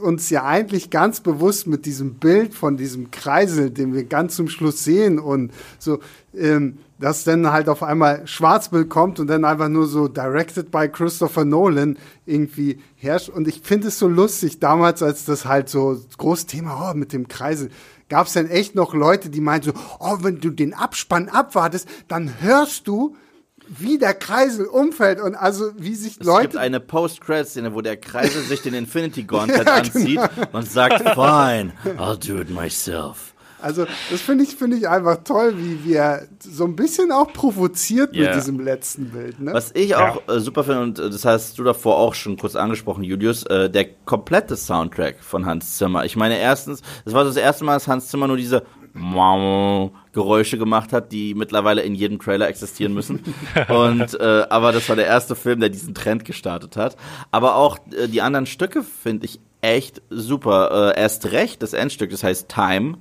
uns 0.00 0.30
ja 0.30 0.44
eigentlich 0.44 0.90
ganz 0.90 1.18
bewusst 1.18 1.66
mit 1.66 1.86
diesem 1.86 2.14
Bild 2.14 2.54
von 2.54 2.76
diesem 2.76 3.10
Kreisel, 3.10 3.70
den 3.70 3.94
wir 3.94 4.04
ganz 4.04 4.36
zum 4.36 4.48
Schluss 4.48 4.84
sehen 4.84 5.18
und 5.18 5.50
so, 5.80 5.98
ähm, 6.36 6.78
dass 7.00 7.24
dann 7.24 7.50
halt 7.50 7.68
auf 7.68 7.82
einmal 7.82 8.24
Schwarzbild 8.28 8.88
kommt 8.88 9.18
und 9.18 9.26
dann 9.26 9.44
einfach 9.44 9.68
nur 9.68 9.88
so 9.88 10.06
directed 10.06 10.70
by 10.70 10.88
Christopher 10.88 11.44
Nolan 11.44 11.98
irgendwie 12.26 12.78
herrscht. 12.94 13.28
Und 13.28 13.48
ich 13.48 13.62
finde 13.64 13.88
es 13.88 13.98
so 13.98 14.06
lustig, 14.06 14.60
damals, 14.60 15.02
als 15.02 15.24
das 15.24 15.46
halt 15.46 15.68
so 15.68 16.00
groß 16.16 16.46
Thema, 16.46 16.92
oh, 16.92 16.94
mit 16.96 17.12
dem 17.12 17.26
Kreisel, 17.26 17.70
gab 18.08 18.28
es 18.28 18.34
dann 18.34 18.46
echt 18.46 18.76
noch 18.76 18.94
Leute, 18.94 19.30
die 19.30 19.40
meinten 19.40 19.72
so, 19.72 19.80
oh, 19.98 20.18
wenn 20.20 20.38
du 20.38 20.50
den 20.50 20.74
Abspann 20.74 21.28
abwartest, 21.28 21.88
dann 22.06 22.40
hörst 22.40 22.86
du, 22.86 23.16
wie 23.68 23.98
der 23.98 24.14
Kreisel 24.14 24.66
umfällt 24.66 25.20
und 25.20 25.34
also 25.34 25.72
wie 25.76 25.94
sich 25.94 26.18
es 26.20 26.26
Leute. 26.26 26.38
Es 26.38 26.52
gibt 26.52 26.56
eine 26.56 26.80
Post-Credit-Szene, 26.80 27.74
wo 27.74 27.80
der 27.80 27.96
Kreisel 27.96 28.42
sich 28.42 28.62
den 28.62 28.74
Infinity 28.74 29.24
Gauntlet 29.24 29.66
ja, 29.66 29.74
anzieht 29.74 30.20
genau. 30.34 30.48
und 30.52 30.70
sagt, 30.70 31.00
fine, 31.00 31.72
I'll 31.98 32.16
do 32.16 32.40
it 32.40 32.50
myself. 32.50 33.34
Also, 33.60 33.86
das 34.10 34.20
finde 34.20 34.44
ich, 34.44 34.56
finde 34.56 34.76
ich 34.76 34.88
einfach 34.88 35.18
toll, 35.24 35.54
wie 35.58 35.84
wir 35.84 36.28
so 36.38 36.64
ein 36.64 36.76
bisschen 36.76 37.12
auch 37.12 37.32
provoziert 37.32 38.14
yeah. 38.14 38.26
mit 38.26 38.36
diesem 38.36 38.60
letzten 38.60 39.10
Bild. 39.10 39.40
Ne? 39.40 39.52
Was 39.52 39.72
ich 39.74 39.96
auch 39.96 40.22
ja. 40.28 40.34
äh, 40.34 40.40
super 40.40 40.64
finde, 40.64 40.82
und 40.82 40.98
äh, 40.98 41.10
das 41.10 41.24
hast 41.24 41.58
du 41.58 41.64
davor 41.64 41.98
auch 41.98 42.14
schon 42.14 42.36
kurz 42.36 42.56
angesprochen, 42.56 43.02
Julius, 43.02 43.44
äh, 43.44 43.68
der 43.68 43.86
komplette 44.04 44.56
Soundtrack 44.56 45.22
von 45.22 45.46
Hans 45.46 45.76
Zimmer. 45.76 46.04
Ich 46.04 46.16
meine, 46.16 46.38
erstens, 46.38 46.82
das 47.04 47.14
war 47.14 47.24
das 47.24 47.36
erste 47.36 47.64
Mal, 47.64 47.74
dass 47.74 47.88
Hans 47.88 48.08
Zimmer 48.08 48.28
nur 48.28 48.36
diese 48.36 48.62
Geräusche 50.12 50.58
gemacht 50.58 50.92
hat, 50.92 51.12
die 51.12 51.34
mittlerweile 51.34 51.82
in 51.82 51.94
jedem 51.94 52.18
Trailer 52.18 52.48
existieren 52.48 52.94
müssen. 52.94 53.22
Und 53.68 54.18
äh, 54.20 54.46
aber 54.50 54.72
das 54.72 54.88
war 54.88 54.96
der 54.96 55.06
erste 55.06 55.36
Film, 55.36 55.60
der 55.60 55.68
diesen 55.68 55.94
Trend 55.94 56.24
gestartet 56.24 56.76
hat. 56.76 56.96
Aber 57.30 57.56
auch 57.56 57.78
äh, 57.92 58.08
die 58.08 58.22
anderen 58.22 58.46
Stücke 58.46 58.82
finde 58.82 59.26
ich 59.26 59.40
echt 59.60 60.02
super. 60.10 60.94
Äh, 60.94 61.00
erst 61.00 61.32
recht 61.32 61.62
das 61.62 61.72
Endstück, 61.72 62.10
das 62.10 62.24
heißt 62.24 62.48
Time. 62.48 62.98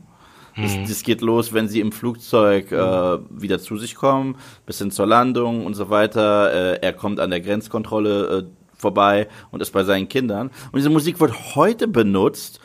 Das, 0.57 0.75
mhm. 0.75 0.87
das 0.87 1.03
geht 1.03 1.21
los, 1.21 1.53
wenn 1.53 1.67
sie 1.67 1.79
im 1.79 1.91
Flugzeug 1.91 2.71
äh, 2.71 3.17
wieder 3.29 3.59
zu 3.59 3.77
sich 3.77 3.95
kommen, 3.95 4.37
bis 4.65 4.79
hin 4.79 4.91
zur 4.91 5.05
Landung 5.05 5.65
und 5.65 5.75
so 5.75 5.89
weiter. 5.89 6.53
Äh, 6.53 6.79
er 6.81 6.93
kommt 6.93 7.19
an 7.19 7.29
der 7.29 7.41
Grenzkontrolle 7.41 8.39
äh, 8.39 8.43
vorbei 8.75 9.27
und 9.51 9.61
ist 9.61 9.71
bei 9.71 9.83
seinen 9.83 10.07
Kindern. 10.07 10.47
Und 10.71 10.77
diese 10.77 10.89
Musik 10.89 11.19
wird 11.19 11.55
heute 11.55 11.87
benutzt, 11.87 12.59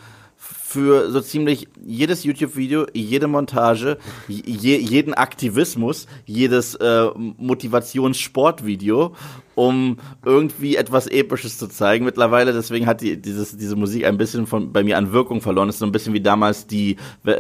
für 0.73 1.11
so 1.11 1.21
ziemlich 1.21 1.69
jedes 1.85 2.25
YouTube-Video, 2.25 2.87
jede 2.95 3.27
Montage, 3.27 3.99
je, 4.27 4.79
jeden 4.79 5.13
Aktivismus, 5.13 6.07
jedes 6.25 6.75
äh, 6.77 7.11
Motivationssportvideo 7.15 9.15
um 9.55 9.99
irgendwie 10.25 10.77
etwas 10.77 11.07
Episches 11.07 11.59
zu 11.59 11.69
zeigen. 11.69 12.05
Mittlerweile, 12.05 12.53
deswegen 12.53 12.87
hat 12.87 13.01
die, 13.01 13.21
dieses, 13.21 13.57
diese 13.57 13.77
Musik 13.77 14.05
ein 14.05 14.17
bisschen 14.17 14.47
von, 14.47 14.73
bei 14.73 14.83
mir 14.83 14.97
an 14.97 15.13
Wirkung 15.13 15.41
verloren. 15.41 15.69
Das 15.69 15.77
ist 15.77 15.81
so 15.81 15.87
ein 15.87 15.93
bisschen 15.93 16.15
wie 16.15 16.21
damals 16.21 16.67
die, 16.67 16.97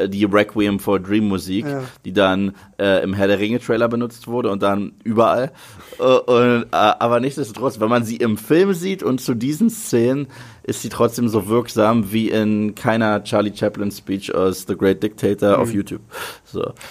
die 0.09 0.25
Requiem 0.25 0.79
for 0.79 1.01
Dream 1.01 1.29
Musik, 1.29 1.67
ja. 1.67 1.83
die 2.05 2.13
dann 2.13 2.55
äh, 2.79 3.03
im 3.03 3.15
Herr 3.15 3.29
der 3.29 3.39
Ringe 3.39 3.61
Trailer 3.61 3.89
benutzt 3.89 4.29
wurde 4.29 4.51
und 4.51 4.63
dann 4.63 4.93
überall. 5.05 5.53
Äh, 5.99 6.03
und, 6.03 6.65
äh, 6.65 6.67
aber 6.71 7.21
nichtsdestotrotz, 7.21 7.81
wenn 7.81 7.89
man 7.89 8.05
sie 8.05 8.17
im 8.17 8.37
Film 8.37 8.75
sieht 8.75 9.03
und 9.03 9.21
zu 9.21 9.35
diesen 9.35 9.71
Szenen, 9.71 10.27
ist 10.65 10.83
sie 10.83 10.91
trotzdem 10.91 11.29
so 11.29 11.49
wirksam 11.49 12.13
wie 12.13 12.29
in 12.29 12.75
keiner 12.75 13.25
Charlie 13.25 13.53
Chaplin 13.55 13.91
Speech 13.91 14.33
aus 14.35 14.65
The 14.69 14.77
Great 14.77 15.03
Dictator 15.03 15.57
mhm. 15.57 15.63
auf 15.63 15.73
YouTube. 15.73 16.03
So. 16.45 16.73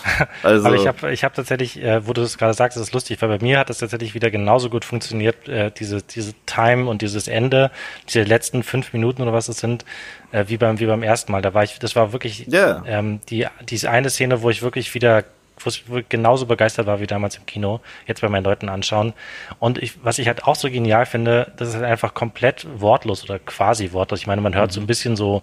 Also. 0.44 0.68
aber 0.68 0.76
ich 0.76 0.88
habe 0.88 1.12
ich 1.12 1.24
hab 1.24 1.34
tatsächlich, 1.34 1.82
äh, 1.82 2.08
wo 2.08 2.14
du 2.14 2.22
das 2.22 2.38
gerade 2.38 2.54
sagst, 2.54 2.78
ist 2.78 2.94
lustig, 2.94 3.22
weil 3.22 3.30
bei 3.30 3.40
mir 3.44 3.60
hat 3.60 3.70
das 3.70 3.80
tatsächlich 3.80 4.14
wieder 4.14 4.32
genauso 4.32 4.70
gut 4.70 4.86
funktioniert 4.86 5.11
funktioniert 5.12 5.48
äh, 5.48 5.72
diese, 5.72 6.02
diese 6.02 6.34
Time 6.46 6.90
und 6.90 7.02
dieses 7.02 7.28
Ende, 7.28 7.72
diese 8.08 8.24
letzten 8.24 8.64
fünf 8.64 8.94
Minuten 8.94 9.22
oder 9.22 9.34
was 9.34 9.50
es 9.50 9.58
sind, 9.58 9.86
äh, 10.32 10.46
wie 10.48 10.58
beim 10.58 10.80
wie 10.80 10.86
beim 10.86 11.04
ersten 11.04 11.32
Mal. 11.32 11.42
Da 11.42 11.54
war 11.54 11.64
ich, 11.64 11.80
das 11.80 11.96
war 11.96 12.14
wirklich 12.14 12.52
yeah. 12.52 12.84
ähm, 12.88 13.20
die 13.30 13.48
diese 13.70 13.90
eine 13.90 14.10
Szene, 14.10 14.42
wo 14.42 14.50
ich 14.50 14.62
wirklich 14.62 14.94
wieder 14.94 15.24
wo 15.66 15.98
ich 15.98 16.10
genauso 16.10 16.46
begeistert 16.46 16.88
war 16.88 17.00
wie 17.00 17.08
damals 17.08 17.38
im 17.38 17.46
Kino, 17.46 17.80
jetzt 18.08 18.22
bei 18.22 18.30
meinen 18.30 18.44
Leuten 18.44 18.70
anschauen. 18.70 19.14
Und 19.60 19.78
ich, 19.78 20.04
was 20.04 20.20
ich 20.20 20.28
halt 20.28 20.44
auch 20.44 20.56
so 20.56 20.70
genial 20.70 21.06
finde, 21.06 21.52
das 21.58 21.70
ist 21.70 21.76
halt 21.76 21.86
einfach 21.86 22.14
komplett 22.14 22.68
wortlos 22.80 23.24
oder 23.24 23.40
quasi 23.40 23.92
wortlos. 23.92 24.20
Ich 24.20 24.28
meine, 24.28 24.42
man 24.42 24.56
hört 24.56 24.72
mhm. 24.72 24.74
so 24.74 24.82
ein 24.82 24.88
bisschen 24.88 25.16
so 25.16 25.42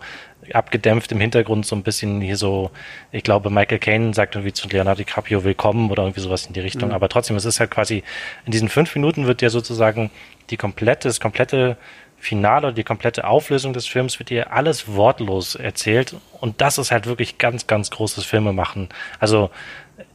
abgedämpft 0.53 1.13
im 1.13 1.21
Hintergrund 1.21 1.67
so 1.67 1.77
ein 1.77 1.83
bisschen 1.83 2.21
hier 2.21 2.37
so, 2.37 2.71
ich 3.13 3.23
glaube, 3.23 3.51
Michael 3.51 3.79
Caine 3.79 4.15
sagt 4.15 4.35
irgendwie 4.35 4.53
zu 4.53 4.69
Leonardo 4.69 4.99
DiCaprio 4.99 5.45
willkommen 5.45 5.91
oder 5.91 6.05
irgendwie 6.05 6.21
sowas 6.21 6.47
in 6.47 6.53
die 6.53 6.61
Richtung. 6.61 6.91
Mhm. 6.91 6.95
Aber 6.95 7.09
trotzdem, 7.09 7.37
es 7.37 7.45
ist 7.45 7.61
halt 7.61 7.71
quasi, 7.71 8.03
in 8.47 8.53
diesen 8.53 8.69
fünf 8.69 8.95
Minuten 8.95 9.27
wird 9.27 9.43
ja 9.43 9.51
sozusagen 9.51 10.11
die 10.51 10.57
komplette, 10.57 11.09
das 11.09 11.21
komplette 11.21 11.77
Finale 12.21 12.67
oder 12.69 12.75
die 12.75 12.85
komplette 12.85 13.27
Auflösung 13.27 13.73
des 13.73 13.87
Films 13.87 14.19
wird 14.19 14.31
dir 14.31 14.53
alles 14.53 14.89
wortlos 14.89 15.55
erzählt. 15.55 16.17
Und 16.41 16.61
das 16.61 16.79
ist 16.79 16.91
halt 16.91 17.07
wirklich 17.07 17.39
ganz, 17.39 17.67
ganz 17.67 17.91
großes 17.91 18.25
Filmemachen. 18.25 18.89
Also 19.21 19.51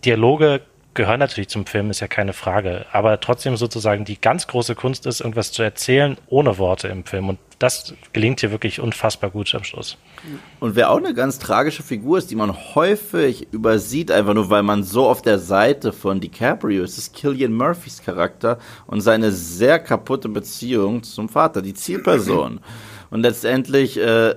Dialoge 0.05 0.61
gehören 0.93 1.19
natürlich 1.19 1.49
zum 1.49 1.65
Film, 1.65 1.89
ist 1.89 1.99
ja 1.99 2.07
keine 2.07 2.33
Frage. 2.33 2.85
Aber 2.91 3.19
trotzdem 3.19 3.57
sozusagen 3.57 4.05
die 4.05 4.19
ganz 4.19 4.47
große 4.47 4.75
Kunst 4.75 5.05
ist, 5.05 5.21
irgendwas 5.21 5.51
zu 5.51 5.63
erzählen 5.63 6.17
ohne 6.27 6.57
Worte 6.57 6.87
im 6.87 7.05
Film. 7.05 7.29
Und 7.29 7.39
das 7.59 7.93
gelingt 8.11 8.41
hier 8.41 8.51
wirklich 8.51 8.79
unfassbar 8.79 9.29
gut 9.29 9.53
am 9.55 9.63
Schluss. 9.63 9.97
Und 10.59 10.75
wer 10.75 10.91
auch 10.91 10.97
eine 10.97 11.13
ganz 11.13 11.39
tragische 11.39 11.83
Figur 11.83 12.17
ist, 12.17 12.29
die 12.29 12.35
man 12.35 12.53
häufig 12.75 13.47
übersieht, 13.51 14.11
einfach 14.11 14.33
nur 14.33 14.49
weil 14.49 14.63
man 14.63 14.83
so 14.83 15.07
auf 15.07 15.21
der 15.21 15.39
Seite 15.39 15.93
von 15.93 16.19
DiCaprio 16.19 16.83
ist, 16.83 16.97
ist 16.97 17.15
Killian 17.15 17.53
Murphys 17.53 18.03
Charakter 18.03 18.59
und 18.85 19.01
seine 19.01 19.31
sehr 19.31 19.79
kaputte 19.79 20.29
Beziehung 20.29 21.03
zum 21.03 21.29
Vater, 21.29 21.61
die 21.61 21.73
Zielperson. 21.73 22.59
Und 23.09 23.21
letztendlich 23.21 23.97
äh, 23.97 24.35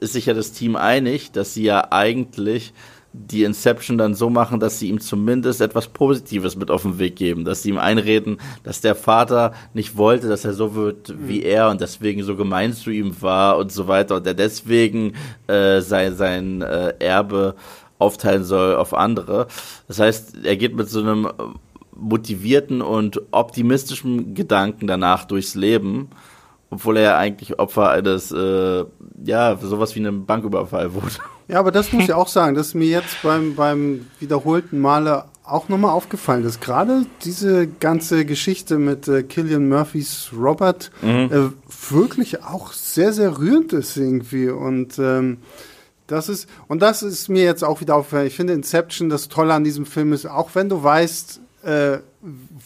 ist 0.00 0.12
sich 0.12 0.26
ja 0.26 0.34
das 0.34 0.52
Team 0.52 0.76
einig, 0.76 1.32
dass 1.32 1.54
sie 1.54 1.64
ja 1.64 1.92
eigentlich 1.92 2.72
die 3.16 3.44
Inception 3.44 3.96
dann 3.96 4.14
so 4.14 4.28
machen, 4.28 4.58
dass 4.58 4.80
sie 4.80 4.88
ihm 4.88 5.00
zumindest 5.00 5.60
etwas 5.60 5.86
Positives 5.86 6.56
mit 6.56 6.70
auf 6.70 6.82
den 6.82 6.98
Weg 6.98 7.14
geben, 7.14 7.44
dass 7.44 7.62
sie 7.62 7.70
ihm 7.70 7.78
einreden, 7.78 8.38
dass 8.64 8.80
der 8.80 8.96
Vater 8.96 9.54
nicht 9.72 9.96
wollte, 9.96 10.28
dass 10.28 10.44
er 10.44 10.52
so 10.52 10.74
wird 10.74 11.14
wie 11.16 11.38
mhm. 11.38 11.46
er 11.46 11.70
und 11.70 11.80
deswegen 11.80 12.24
so 12.24 12.34
gemein 12.34 12.72
zu 12.72 12.90
ihm 12.90 13.22
war 13.22 13.56
und 13.56 13.70
so 13.70 13.86
weiter 13.86 14.16
und 14.16 14.26
er 14.26 14.34
deswegen 14.34 15.14
äh, 15.46 15.80
sein, 15.80 16.16
sein 16.16 16.62
äh, 16.62 16.94
Erbe 16.98 17.54
aufteilen 17.98 18.42
soll 18.42 18.74
auf 18.74 18.92
andere. 18.92 19.46
Das 19.86 20.00
heißt, 20.00 20.38
er 20.42 20.56
geht 20.56 20.74
mit 20.74 20.88
so 20.88 21.00
einem 21.00 21.28
motivierten 21.94 22.82
und 22.82 23.22
optimistischen 23.30 24.34
Gedanken 24.34 24.88
danach 24.88 25.24
durchs 25.24 25.54
Leben 25.54 26.08
obwohl 26.70 26.96
er 26.96 27.02
ja 27.02 27.18
eigentlich 27.18 27.58
Opfer 27.60 27.90
eines, 27.90 28.32
äh, 28.32 28.84
ja, 29.24 29.56
sowas 29.56 29.94
wie 29.94 30.00
einem 30.00 30.26
Banküberfall 30.26 30.92
wurde. 30.92 31.14
Ja, 31.48 31.58
aber 31.58 31.70
das 31.72 31.92
muss 31.92 32.04
ich 32.04 32.12
auch 32.14 32.28
sagen, 32.28 32.54
das 32.54 32.68
ist 32.68 32.74
mir 32.74 32.88
jetzt 32.88 33.22
beim, 33.22 33.54
beim 33.54 34.06
wiederholten 34.20 34.80
Male 34.80 35.24
auch 35.46 35.68
nochmal 35.68 35.90
aufgefallen, 35.90 36.42
dass 36.42 36.60
gerade 36.60 37.04
diese 37.22 37.66
ganze 37.66 38.24
Geschichte 38.24 38.78
mit 38.78 39.08
äh, 39.08 39.22
Killian 39.22 39.68
Murphys 39.68 40.30
Robert 40.34 40.90
mhm. 41.02 41.30
äh, 41.30 41.90
wirklich 41.90 42.42
auch 42.42 42.72
sehr, 42.72 43.12
sehr 43.12 43.38
rührend 43.38 43.74
ist 43.74 43.96
irgendwie 43.96 44.48
und 44.48 44.98
ähm, 44.98 45.38
das 46.06 46.28
ist, 46.28 46.48
und 46.68 46.82
das 46.82 47.02
ist 47.02 47.28
mir 47.28 47.44
jetzt 47.44 47.64
auch 47.64 47.80
wieder 47.80 47.96
aufgefallen. 47.96 48.26
Ich 48.26 48.36
finde 48.36 48.52
Inception, 48.52 49.08
das 49.08 49.28
Tolle 49.28 49.54
an 49.54 49.64
diesem 49.64 49.86
Film 49.86 50.12
ist, 50.12 50.26
auch 50.26 50.50
wenn 50.54 50.68
du 50.68 50.82
weißt, 50.82 51.40
äh, 51.62 51.98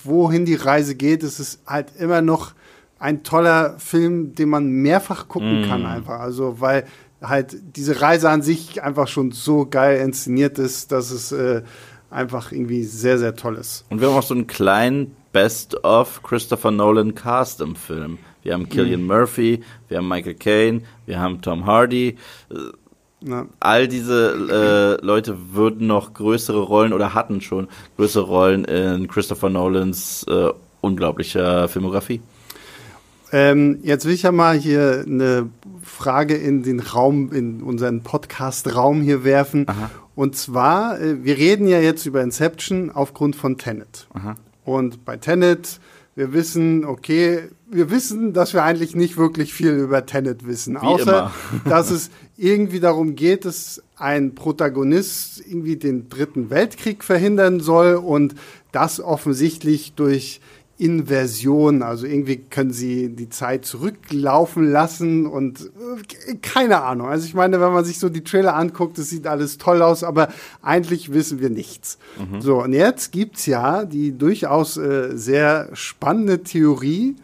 wohin 0.05 0.45
die 0.45 0.57
Reise 0.57 0.95
geht, 0.95 1.23
ist 1.23 1.39
es 1.39 1.61
halt 1.67 1.93
immer 1.99 2.21
noch 2.21 2.53
ein 2.99 3.23
toller 3.23 3.79
Film, 3.79 4.35
den 4.35 4.49
man 4.49 4.69
mehrfach 4.69 5.29
gucken 5.29 5.63
mm. 5.63 5.69
kann 5.69 5.87
einfach. 5.87 6.19
Also 6.19 6.61
weil 6.61 6.85
halt 7.23 7.57
diese 7.77 8.01
Reise 8.01 8.31
an 8.31 8.43
sich 8.43 8.83
einfach 8.83 9.09
schon 9.09 9.33
so 9.33 9.67
geil 9.67 10.01
inszeniert 10.01 10.59
ist, 10.59 10.93
dass 10.93 11.11
es 11.11 11.33
äh, 11.33 11.63
einfach 12.11 12.53
irgendwie 12.53 12.85
sehr, 12.85 13.19
sehr 13.19 13.35
toll 13.35 13.57
ist. 13.57 13.85
Und 13.91 14.01
wir 14.01 14.09
haben 14.09 14.17
auch 14.17 14.23
so 14.23 14.35
einen 14.35 14.47
kleinen 14.47 15.17
Best-of 15.33 16.23
Christopher 16.23 16.71
Nolan 16.71 17.15
Cast 17.15 17.61
im 17.61 17.77
Film. 17.77 18.19
Wir 18.43 18.55
haben 18.55 18.69
Killian 18.69 19.03
mm. 19.03 19.07
Murphy, 19.07 19.63
wir 19.89 19.99
haben 19.99 20.09
Michael 20.09 20.35
Caine, 20.35 20.83
wir 21.07 21.19
haben 21.19 21.43
Tom 21.43 21.67
Hardy. 21.67 22.17
Ja. 23.21 23.47
All 23.59 23.89
diese 23.89 24.99
äh, 25.01 25.05
Leute 25.05 25.37
würden 25.53 25.89
noch 25.89 26.15
größere 26.15 26.61
Rollen 26.61 26.93
oder 26.93 27.15
hatten 27.15 27.41
schon 27.41 27.69
größere 27.97 28.25
Rollen 28.25 28.65
in 28.65 29.09
Christopher 29.09 29.51
Nolans 29.51 30.25
äh, 30.29 30.51
unglaublicher 30.81 31.69
Filmografie. 31.69 32.23
Ähm, 33.33 33.79
jetzt 33.83 34.05
will 34.07 34.15
ich 34.15 34.23
ja 34.23 34.33
mal 34.33 34.57
hier 34.57 35.05
eine 35.07 35.49
Frage 35.83 36.35
in 36.35 36.63
den 36.63 36.81
Raum, 36.81 37.33
in 37.33 37.63
unseren 37.63 38.03
Podcast-Raum 38.03 39.03
hier 39.03 39.25
werfen. 39.25 39.69
Aha. 39.69 39.91
Und 40.15 40.37
zwar, 40.37 41.01
äh, 41.01 41.25
wir 41.25 41.37
reden 41.37 41.67
ja 41.67 41.81
jetzt 41.81 42.07
über 42.07 42.23
Inception 42.23 42.91
aufgrund 42.91 43.37
von 43.37 43.59
Tenet. 43.59 44.09
Aha. 44.15 44.37
Und 44.65 45.05
bei 45.05 45.17
Tenet, 45.17 45.81
wir 46.15 46.33
wissen, 46.33 46.85
okay, 46.85 47.43
wir 47.71 47.91
wissen, 47.91 48.33
dass 48.33 48.53
wir 48.53 48.65
eigentlich 48.65 48.97
nicht 48.97 49.17
wirklich 49.17 49.55
viel 49.55 49.71
über 49.71 50.05
Tenet 50.07 50.47
wissen, 50.47 50.75
Wie 50.75 50.87
außer 50.87 51.31
dass 51.65 51.91
es 51.91 52.11
irgendwie 52.37 52.81
darum 52.81 53.15
geht, 53.15 53.45
dass 53.45 53.83
ein 53.97 54.35
Protagonist 54.35 55.41
irgendwie 55.47 55.77
den 55.77 56.09
dritten 56.09 56.51
Weltkrieg 56.51 57.05
verhindern 57.05 57.61
soll 57.61 57.95
und 57.95 58.35
das 58.73 59.01
offensichtlich 59.01 59.93
durch 59.95 60.41
Inversion. 60.79 61.83
Also 61.83 62.07
irgendwie 62.07 62.37
können 62.37 62.73
sie 62.73 63.09
die 63.11 63.29
Zeit 63.29 63.65
zurücklaufen 63.65 64.71
lassen 64.71 65.27
und 65.27 65.71
äh, 66.29 66.37
keine 66.37 66.83
Ahnung. 66.83 67.09
Also 67.09 67.27
ich 67.27 67.35
meine, 67.35 67.61
wenn 67.61 67.73
man 67.73 67.85
sich 67.85 67.99
so 67.99 68.09
die 68.09 68.23
Trailer 68.25 68.55
anguckt, 68.55 68.97
das 68.97 69.11
sieht 69.11 69.27
alles 69.27 69.59
toll 69.59 69.83
aus, 69.83 70.05
aber 70.05 70.29
eigentlich 70.63 71.13
wissen 71.13 71.41
wir 71.41 71.51
nichts. 71.51 71.99
Mhm. 72.19 72.41
So, 72.41 72.63
und 72.63 72.73
jetzt 72.73 73.11
gibt's 73.11 73.47
ja 73.47 73.85
die 73.85 74.17
durchaus 74.17 74.77
äh, 74.77 75.17
sehr 75.17 75.69
spannende 75.73 76.45
Theorie, 76.45 77.17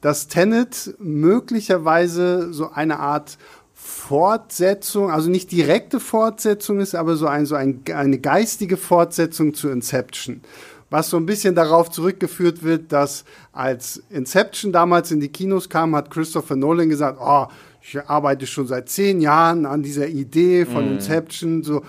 dass 0.00 0.28
Tenet 0.28 0.94
möglicherweise 0.98 2.52
so 2.52 2.70
eine 2.70 3.00
Art 3.00 3.36
Fortsetzung, 3.74 5.10
also 5.10 5.28
nicht 5.28 5.50
direkte 5.50 5.98
Fortsetzung 5.98 6.78
ist, 6.78 6.94
aber 6.94 7.16
so, 7.16 7.26
ein, 7.26 7.46
so 7.46 7.56
ein, 7.56 7.82
eine 7.92 8.18
geistige 8.18 8.76
Fortsetzung 8.76 9.54
zu 9.54 9.70
Inception 9.70 10.42
was 10.92 11.08
so 11.08 11.16
ein 11.16 11.24
bisschen 11.24 11.54
darauf 11.54 11.90
zurückgeführt 11.90 12.62
wird, 12.62 12.92
dass 12.92 13.24
als 13.52 14.02
Inception 14.10 14.72
damals 14.72 15.10
in 15.10 15.20
die 15.20 15.30
Kinos 15.30 15.70
kam, 15.70 15.96
hat 15.96 16.10
Christopher 16.10 16.54
Nolan 16.54 16.90
gesagt, 16.90 17.18
oh, 17.20 17.46
ich 17.80 17.98
arbeite 18.06 18.46
schon 18.46 18.66
seit 18.66 18.90
zehn 18.90 19.20
Jahren 19.20 19.64
an 19.64 19.82
dieser 19.82 20.06
Idee 20.06 20.66
von 20.66 20.86
mm. 20.86 20.92
Inception, 20.92 21.62
so. 21.62 21.82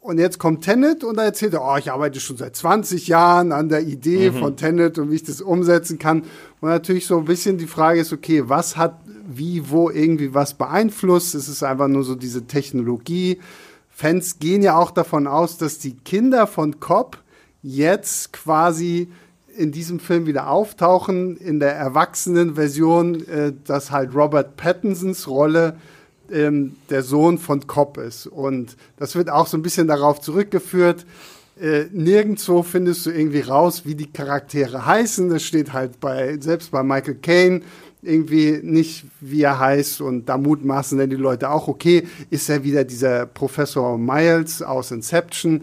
Und 0.00 0.18
jetzt 0.18 0.38
kommt 0.38 0.62
Tenet 0.62 1.02
und 1.02 1.16
da 1.16 1.24
erzählt 1.24 1.54
er, 1.54 1.62
oh, 1.62 1.76
ich 1.78 1.90
arbeite 1.90 2.20
schon 2.20 2.36
seit 2.36 2.54
20 2.54 3.08
Jahren 3.08 3.52
an 3.52 3.70
der 3.70 3.80
Idee 3.80 4.30
mhm. 4.30 4.36
von 4.36 4.56
Tenet 4.56 4.98
und 4.98 5.10
wie 5.10 5.14
ich 5.14 5.22
das 5.22 5.40
umsetzen 5.40 5.98
kann. 5.98 6.24
Und 6.60 6.68
natürlich 6.68 7.06
so 7.06 7.16
ein 7.16 7.24
bisschen 7.24 7.56
die 7.56 7.66
Frage 7.66 8.00
ist, 8.00 8.12
okay, 8.12 8.42
was 8.46 8.76
hat 8.76 9.00
wie, 9.26 9.70
wo 9.70 9.88
irgendwie 9.88 10.34
was 10.34 10.52
beeinflusst? 10.54 11.34
Es 11.34 11.48
ist 11.48 11.62
einfach 11.62 11.88
nur 11.88 12.04
so 12.04 12.16
diese 12.16 12.46
Technologie. 12.46 13.40
Fans 13.88 14.38
gehen 14.38 14.60
ja 14.60 14.76
auch 14.76 14.90
davon 14.90 15.26
aus, 15.26 15.56
dass 15.56 15.78
die 15.78 15.94
Kinder 15.94 16.46
von 16.46 16.80
Cobb 16.80 17.23
jetzt 17.64 18.32
quasi 18.32 19.08
in 19.56 19.72
diesem 19.72 19.98
Film 19.98 20.26
wieder 20.26 20.50
auftauchen, 20.50 21.36
in 21.36 21.58
der 21.58 21.74
erwachsenen 21.74 22.54
Version, 22.54 23.26
äh, 23.26 23.52
dass 23.64 23.90
halt 23.90 24.14
Robert 24.14 24.56
Pattinsons 24.56 25.26
Rolle 25.26 25.76
ähm, 26.30 26.76
der 26.90 27.02
Sohn 27.02 27.38
von 27.38 27.66
Cobb 27.66 27.98
ist. 27.98 28.26
Und 28.26 28.76
das 28.96 29.16
wird 29.16 29.30
auch 29.30 29.46
so 29.46 29.56
ein 29.56 29.62
bisschen 29.62 29.88
darauf 29.88 30.20
zurückgeführt. 30.20 31.06
Äh, 31.60 31.84
nirgendwo 31.92 32.62
findest 32.62 33.06
du 33.06 33.10
irgendwie 33.10 33.40
raus, 33.40 33.82
wie 33.84 33.94
die 33.94 34.12
Charaktere 34.12 34.84
heißen. 34.84 35.30
Das 35.30 35.42
steht 35.42 35.72
halt 35.72 36.00
bei, 36.00 36.36
selbst 36.40 36.70
bei 36.70 36.82
Michael 36.82 37.16
Caine 37.16 37.62
irgendwie 38.02 38.60
nicht, 38.62 39.06
wie 39.20 39.42
er 39.42 39.58
heißt. 39.58 40.00
Und 40.00 40.26
da 40.28 40.36
mutmaßen 40.36 40.98
dann 40.98 41.10
die 41.10 41.16
Leute 41.16 41.50
auch, 41.50 41.68
okay, 41.68 42.06
ist 42.28 42.50
er 42.50 42.64
wieder 42.64 42.84
dieser 42.84 43.26
Professor 43.26 43.96
Miles 43.96 44.60
aus 44.60 44.90
Inception? 44.90 45.62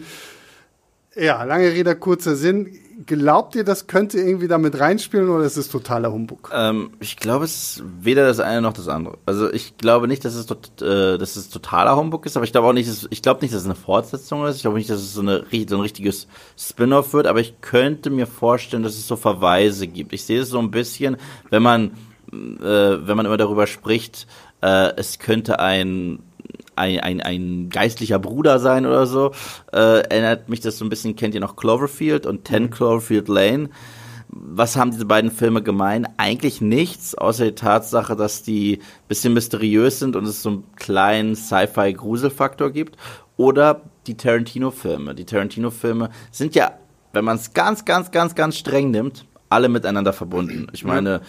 Ja, 1.14 1.42
lange 1.44 1.70
Rede, 1.72 1.94
kurzer 1.94 2.36
Sinn. 2.36 2.78
Glaubt 3.04 3.54
ihr, 3.56 3.64
das 3.64 3.86
könnte 3.86 4.18
irgendwie 4.18 4.48
damit 4.48 4.78
reinspielen 4.78 5.28
oder 5.28 5.44
ist 5.44 5.56
es 5.56 5.68
totaler 5.68 6.12
Humbug? 6.12 6.50
Ähm, 6.54 6.90
ich 7.00 7.16
glaube, 7.16 7.44
es 7.44 7.54
ist 7.54 7.84
weder 8.00 8.26
das 8.26 8.38
eine 8.38 8.62
noch 8.62 8.72
das 8.72 8.88
andere. 8.88 9.18
Also 9.26 9.52
ich 9.52 9.76
glaube 9.76 10.08
nicht, 10.08 10.24
dass 10.24 10.34
es, 10.34 10.46
tot, 10.46 10.80
äh, 10.80 11.18
dass 11.18 11.36
es 11.36 11.50
totaler 11.50 11.96
Humbug 11.96 12.24
ist, 12.26 12.36
aber 12.36 12.44
ich 12.44 12.52
glaube 12.52 12.68
auch 12.68 12.72
nicht, 12.72 12.88
dass, 12.88 13.08
ich 13.10 13.22
glaube 13.22 13.40
nicht, 13.40 13.52
dass 13.52 13.62
es 13.62 13.66
eine 13.66 13.74
Fortsetzung 13.74 14.46
ist. 14.46 14.56
Ich 14.56 14.62
glaube 14.62 14.78
nicht, 14.78 14.88
dass 14.88 15.00
es 15.00 15.14
so, 15.14 15.20
eine, 15.20 15.44
so 15.68 15.76
ein 15.76 15.80
richtiges 15.80 16.28
Spin-off 16.56 17.12
wird, 17.12 17.26
aber 17.26 17.40
ich 17.40 17.60
könnte 17.60 18.10
mir 18.10 18.26
vorstellen, 18.26 18.84
dass 18.84 18.94
es 18.94 19.08
so 19.08 19.16
Verweise 19.16 19.88
gibt. 19.88 20.12
Ich 20.12 20.24
sehe 20.24 20.40
es 20.40 20.50
so 20.50 20.60
ein 20.60 20.70
bisschen, 20.70 21.16
wenn 21.50 21.62
man, 21.62 21.92
äh, 22.32 22.62
wenn 22.62 23.16
man 23.16 23.26
immer 23.26 23.36
darüber 23.36 23.66
spricht, 23.66 24.28
äh, 24.62 24.92
es 24.96 25.18
könnte 25.18 25.58
ein 25.58 26.20
ein, 26.76 27.00
ein, 27.00 27.20
ein 27.20 27.68
geistlicher 27.68 28.18
Bruder 28.18 28.58
sein 28.58 28.86
oder 28.86 29.06
so. 29.06 29.32
Äh, 29.72 30.02
erinnert 30.08 30.48
mich 30.48 30.60
das 30.60 30.78
so 30.78 30.84
ein 30.84 30.88
bisschen, 30.88 31.16
kennt 31.16 31.34
ihr 31.34 31.40
noch 31.40 31.56
Cloverfield 31.56 32.26
und 32.26 32.44
Ten 32.44 32.64
mhm. 32.64 32.70
Cloverfield 32.70 33.28
Lane? 33.28 33.70
Was 34.28 34.76
haben 34.76 34.92
diese 34.92 35.04
beiden 35.04 35.30
Filme 35.30 35.62
gemein? 35.62 36.08
Eigentlich 36.16 36.62
nichts, 36.62 37.14
außer 37.14 37.44
die 37.44 37.54
Tatsache, 37.54 38.16
dass 38.16 38.42
die 38.42 38.80
bisschen 39.06 39.34
mysteriös 39.34 39.98
sind 39.98 40.16
und 40.16 40.24
es 40.24 40.42
so 40.42 40.48
einen 40.48 40.64
kleinen 40.76 41.36
Sci-Fi-Gruselfaktor 41.36 42.70
gibt. 42.70 42.96
Oder 43.36 43.82
die 44.06 44.16
Tarantino-Filme. 44.16 45.14
Die 45.14 45.26
Tarantino-Filme 45.26 46.10
sind 46.30 46.54
ja, 46.54 46.72
wenn 47.12 47.24
man 47.24 47.36
es 47.36 47.52
ganz, 47.52 47.84
ganz, 47.84 48.10
ganz, 48.10 48.34
ganz 48.34 48.56
streng 48.56 48.90
nimmt, 48.90 49.26
alle 49.50 49.68
miteinander 49.68 50.14
verbunden. 50.14 50.68
Ich 50.72 50.84
meine, 50.84 51.20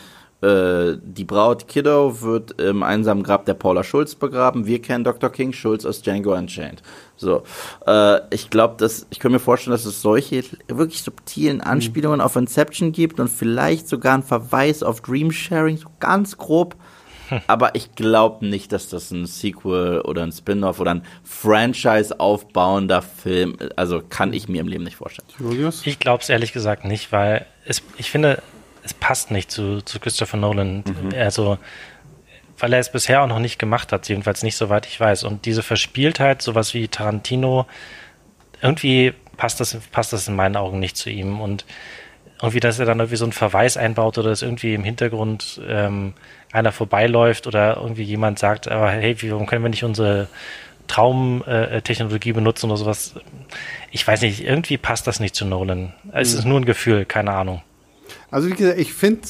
äh, 0.43 0.97
die 1.01 1.23
Braut 1.23 1.67
Kiddo 1.67 2.21
wird 2.21 2.59
im 2.59 2.83
einsamen 2.83 3.23
Grab 3.23 3.45
der 3.45 3.53
Paula 3.53 3.83
Schulz 3.83 4.15
begraben. 4.15 4.65
Wir 4.65 4.81
kennen 4.81 5.03
Dr. 5.03 5.29
King 5.29 5.53
Schulz 5.53 5.85
aus 5.85 6.01
Django 6.01 6.35
Unchained. 6.35 6.81
So, 7.15 7.43
äh, 7.87 8.19
ich 8.29 8.49
glaube, 8.49 8.75
dass 8.77 9.07
ich 9.09 9.19
kann 9.19 9.31
mir 9.31 9.39
vorstellen, 9.39 9.71
dass 9.71 9.85
es 9.85 10.01
solche 10.01 10.43
wirklich 10.67 11.01
subtilen 11.01 11.57
mhm. 11.57 11.63
Anspielungen 11.63 12.19
mhm. 12.19 12.25
auf 12.25 12.35
Inception 12.35 12.91
gibt 12.91 13.19
und 13.19 13.29
vielleicht 13.29 13.87
sogar 13.87 14.15
einen 14.15 14.23
Verweis 14.23 14.83
auf 14.83 15.01
Dream 15.01 15.31
Sharing, 15.31 15.77
so 15.77 15.87
ganz 15.99 16.37
grob. 16.37 16.75
aber 17.47 17.75
ich 17.75 17.95
glaube 17.95 18.45
nicht, 18.45 18.71
dass 18.73 18.89
das 18.89 19.11
ein 19.11 19.25
Sequel 19.25 20.01
oder 20.01 20.23
ein 20.23 20.31
Spin-off 20.31 20.79
oder 20.79 20.91
ein 20.91 21.03
Franchise 21.23 22.19
aufbauender 22.19 23.01
Film, 23.01 23.57
also 23.75 24.01
kann 24.07 24.33
ich 24.33 24.49
mir 24.49 24.61
im 24.61 24.67
Leben 24.67 24.83
nicht 24.83 24.97
vorstellen. 24.97 25.27
Julius? 25.39 25.85
Ich 25.85 25.99
glaube 25.99 26.21
es 26.21 26.29
ehrlich 26.29 26.51
gesagt 26.51 26.85
nicht, 26.85 27.11
weil 27.11 27.45
es, 27.65 27.81
ich 27.97 28.11
finde, 28.11 28.41
es 28.83 28.93
passt 28.93 29.31
nicht 29.31 29.51
zu, 29.51 29.81
zu 29.81 29.99
Christopher 29.99 30.37
Nolan. 30.37 30.83
Mhm. 30.85 31.13
Also, 31.17 31.57
weil 32.57 32.73
er 32.73 32.79
es 32.79 32.91
bisher 32.91 33.23
auch 33.23 33.27
noch 33.27 33.39
nicht 33.39 33.59
gemacht 33.59 33.91
hat, 33.91 34.07
jedenfalls 34.07 34.43
nicht 34.43 34.55
soweit 34.55 34.85
ich 34.85 34.99
weiß. 34.99 35.23
Und 35.23 35.45
diese 35.45 35.63
Verspieltheit, 35.63 36.41
sowas 36.41 36.73
wie 36.73 36.87
Tarantino, 36.87 37.65
irgendwie 38.61 39.13
passt 39.37 39.59
das, 39.59 39.75
passt 39.91 40.13
das 40.13 40.27
in 40.27 40.35
meinen 40.35 40.55
Augen 40.55 40.79
nicht 40.79 40.97
zu 40.97 41.09
ihm. 41.09 41.41
Und 41.41 41.65
irgendwie, 42.41 42.59
dass 42.59 42.79
er 42.79 42.85
dann 42.85 42.99
irgendwie 42.99 43.17
so 43.17 43.25
einen 43.25 43.31
Verweis 43.31 43.77
einbaut 43.77 44.17
oder 44.17 44.29
dass 44.29 44.41
irgendwie 44.41 44.73
im 44.73 44.83
Hintergrund 44.83 45.61
ähm, 45.67 46.13
einer 46.51 46.71
vorbeiläuft 46.71 47.47
oder 47.47 47.77
irgendwie 47.77 48.03
jemand 48.03 48.37
sagt, 48.37 48.67
aber 48.67 48.91
hey, 48.91 49.15
warum 49.31 49.45
können 49.45 49.63
wir 49.63 49.69
nicht 49.69 49.83
unsere 49.83 50.27
Traumtechnologie 50.87 52.31
äh, 52.31 52.33
benutzen 52.33 52.69
oder 52.69 52.77
sowas? 52.77 53.15
Ich 53.91 54.05
weiß 54.05 54.21
nicht, 54.21 54.43
irgendwie 54.43 54.77
passt 54.77 55.07
das 55.07 55.19
nicht 55.19 55.35
zu 55.35 55.45
Nolan. 55.45 55.93
Es 56.11 56.33
mhm. 56.33 56.39
ist 56.39 56.45
nur 56.45 56.59
ein 56.59 56.65
Gefühl, 56.65 57.05
keine 57.05 57.31
Ahnung. 57.31 57.61
Also 58.31 58.49
wie 58.49 58.53
gesagt, 58.53 58.79
ich 58.79 58.93
finde 58.93 59.21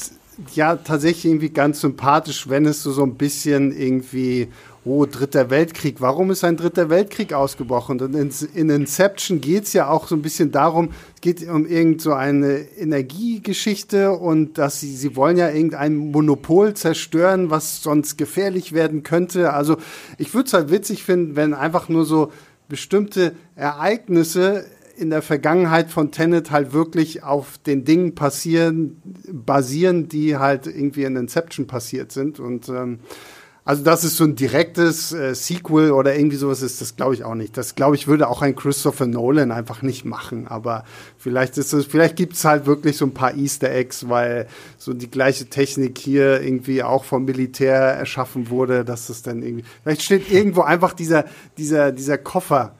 ja 0.54 0.76
tatsächlich 0.76 1.26
irgendwie 1.26 1.50
ganz 1.50 1.80
sympathisch, 1.80 2.48
wenn 2.48 2.66
es 2.66 2.82
so, 2.82 2.92
so 2.92 3.02
ein 3.02 3.14
bisschen 3.14 3.76
irgendwie 3.76 4.48
oh, 4.84 5.06
Dritter 5.06 5.48
Weltkrieg, 5.48 6.00
warum 6.00 6.30
ist 6.30 6.44
ein 6.44 6.56
Dritter 6.56 6.90
Weltkrieg 6.90 7.32
ausgebrochen? 7.32 8.00
Und 8.00 8.14
in, 8.14 8.30
in 8.54 8.68
Inception 8.68 9.40
geht 9.40 9.64
es 9.64 9.72
ja 9.72 9.88
auch 9.88 10.06
so 10.08 10.14
ein 10.14 10.22
bisschen 10.22 10.52
darum, 10.52 10.90
es 11.14 11.20
geht 11.22 11.48
um 11.48 11.66
irgend 11.66 12.02
so 12.02 12.12
eine 12.12 12.58
Energiegeschichte 12.76 14.12
und 14.12 14.58
dass 14.58 14.80
sie, 14.80 14.94
sie 14.94 15.16
wollen 15.16 15.38
ja 15.38 15.48
irgendein 15.48 15.96
Monopol 15.96 16.74
zerstören, 16.74 17.50
was 17.50 17.82
sonst 17.82 18.18
gefährlich 18.18 18.72
werden 18.72 19.02
könnte. 19.02 19.52
Also 19.52 19.78
ich 20.18 20.34
würde 20.34 20.48
es 20.48 20.52
halt 20.52 20.70
witzig 20.70 21.02
finden, 21.02 21.36
wenn 21.36 21.54
einfach 21.54 21.88
nur 21.88 22.04
so 22.04 22.30
bestimmte 22.68 23.34
Ereignisse 23.56 24.66
in 24.96 25.10
der 25.10 25.22
Vergangenheit 25.22 25.90
von 25.90 26.10
Tenet 26.10 26.50
halt 26.50 26.72
wirklich 26.72 27.22
auf 27.22 27.58
den 27.58 27.84
Dingen 27.84 28.14
passieren, 28.14 29.02
basieren, 29.30 30.08
die 30.08 30.36
halt 30.36 30.66
irgendwie 30.66 31.04
in 31.04 31.16
Inception 31.16 31.66
passiert 31.66 32.12
sind. 32.12 32.40
Und 32.40 32.68
ähm, 32.68 33.00
also, 33.66 33.82
dass 33.82 34.04
es 34.04 34.18
so 34.18 34.24
ein 34.24 34.36
direktes 34.36 35.12
äh, 35.12 35.34
Sequel 35.34 35.92
oder 35.92 36.14
irgendwie 36.14 36.36
sowas 36.36 36.60
ist, 36.60 36.82
das 36.82 36.96
glaube 36.96 37.14
ich 37.14 37.24
auch 37.24 37.34
nicht. 37.34 37.56
Das 37.56 37.74
glaube 37.74 37.96
ich 37.96 38.06
würde 38.06 38.28
auch 38.28 38.42
ein 38.42 38.54
Christopher 38.54 39.06
Nolan 39.06 39.50
einfach 39.52 39.80
nicht 39.80 40.04
machen. 40.04 40.46
Aber 40.46 40.84
vielleicht 41.16 41.56
ist 41.56 41.72
es, 41.72 41.86
vielleicht 41.86 42.16
gibt 42.16 42.34
es 42.34 42.44
halt 42.44 42.66
wirklich 42.66 42.98
so 42.98 43.06
ein 43.06 43.14
paar 43.14 43.34
Easter 43.34 43.70
Eggs, 43.70 44.08
weil 44.10 44.48
so 44.76 44.92
die 44.92 45.10
gleiche 45.10 45.46
Technik 45.46 45.96
hier 45.96 46.42
irgendwie 46.42 46.82
auch 46.82 47.04
vom 47.04 47.24
Militär 47.24 47.74
erschaffen 47.74 48.50
wurde, 48.50 48.84
dass 48.84 49.08
es 49.08 49.22
dann 49.22 49.42
irgendwie. 49.42 49.64
Vielleicht 49.82 50.02
steht 50.02 50.30
irgendwo 50.30 50.60
einfach 50.60 50.92
dieser, 50.92 51.24
dieser, 51.56 51.90
dieser 51.90 52.18
Koffer 52.18 52.74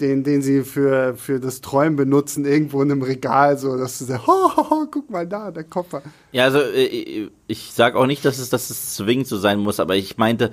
den, 0.00 0.24
den 0.24 0.42
sie 0.42 0.62
für, 0.62 1.14
für 1.16 1.40
das 1.40 1.60
Träumen 1.60 1.96
benutzen, 1.96 2.44
irgendwo 2.44 2.82
in 2.82 2.90
einem 2.90 3.02
Regal, 3.02 3.58
so 3.58 3.76
dass 3.76 3.98
du 3.98 4.04
sagst, 4.04 4.26
ho, 4.28 4.56
ho, 4.56 4.70
ho, 4.70 4.86
guck 4.90 5.10
mal 5.10 5.26
da, 5.26 5.50
der 5.50 5.64
Koffer. 5.64 6.02
Ja, 6.32 6.44
also 6.44 6.60
äh, 6.60 7.30
ich 7.46 7.72
sage 7.72 7.98
auch 7.98 8.06
nicht, 8.06 8.24
dass 8.24 8.38
es, 8.38 8.50
dass 8.50 8.70
es 8.70 8.94
zwingend 8.94 9.26
so 9.26 9.36
sein 9.36 9.58
muss, 9.58 9.80
aber 9.80 9.96
ich 9.96 10.18
meinte, 10.18 10.50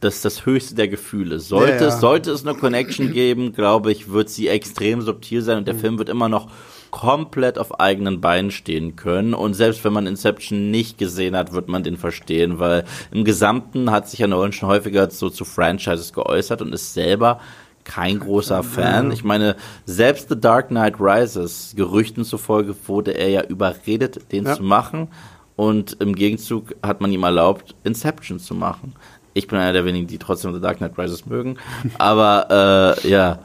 das 0.00 0.16
ist 0.16 0.24
das 0.24 0.46
höchste 0.46 0.74
der 0.74 0.88
Gefühle. 0.88 1.40
Sollte, 1.40 1.72
ja, 1.74 1.80
ja. 1.80 1.88
Es, 1.88 2.00
sollte 2.00 2.30
es 2.30 2.46
eine 2.46 2.56
Connection 2.56 3.12
geben, 3.12 3.52
glaube 3.52 3.92
ich, 3.92 4.10
wird 4.12 4.28
sie 4.28 4.48
extrem 4.48 5.00
subtil 5.00 5.42
sein 5.42 5.58
und 5.58 5.66
der 5.66 5.74
mhm. 5.74 5.80
Film 5.80 5.98
wird 5.98 6.08
immer 6.08 6.28
noch 6.28 6.50
komplett 6.90 7.58
auf 7.58 7.80
eigenen 7.80 8.20
Beinen 8.20 8.50
stehen 8.50 8.96
können. 8.96 9.34
Und 9.34 9.54
selbst 9.54 9.84
wenn 9.84 9.92
man 9.92 10.06
Inception 10.06 10.70
nicht 10.70 10.98
gesehen 10.98 11.36
hat, 11.36 11.52
wird 11.52 11.68
man 11.68 11.82
den 11.82 11.96
verstehen, 11.96 12.58
weil 12.58 12.84
im 13.10 13.24
Gesamten 13.24 13.90
hat 13.90 14.08
sich 14.08 14.20
ja 14.20 14.26
Nolan 14.26 14.52
schon 14.52 14.68
häufiger 14.68 15.10
so 15.10 15.28
zu 15.28 15.44
Franchises 15.44 16.12
geäußert 16.12 16.62
und 16.62 16.72
ist 16.72 16.94
selber 16.94 17.40
kein 17.86 18.18
großer 18.18 18.62
Fan. 18.62 19.12
Ich 19.12 19.24
meine, 19.24 19.56
selbst 19.86 20.28
The 20.28 20.38
Dark 20.38 20.68
Knight 20.68 20.96
Rises, 20.98 21.72
Gerüchten 21.76 22.24
zufolge, 22.24 22.74
wurde 22.86 23.12
er 23.12 23.30
ja 23.30 23.44
überredet, 23.44 24.32
den 24.32 24.44
ja. 24.44 24.54
zu 24.54 24.62
machen. 24.62 25.08
Und 25.54 25.96
im 26.00 26.14
Gegenzug 26.14 26.74
hat 26.82 27.00
man 27.00 27.10
ihm 27.12 27.22
erlaubt, 27.22 27.74
Inception 27.84 28.38
zu 28.38 28.54
machen. 28.54 28.94
Ich 29.32 29.46
bin 29.46 29.58
einer 29.58 29.72
der 29.72 29.84
wenigen, 29.84 30.06
die 30.06 30.18
trotzdem 30.18 30.52
The 30.52 30.60
Dark 30.60 30.78
Knight 30.78 30.98
Rises 30.98 31.26
mögen. 31.26 31.56
Aber 31.98 32.98
äh, 33.02 33.08
ja, 33.08 33.38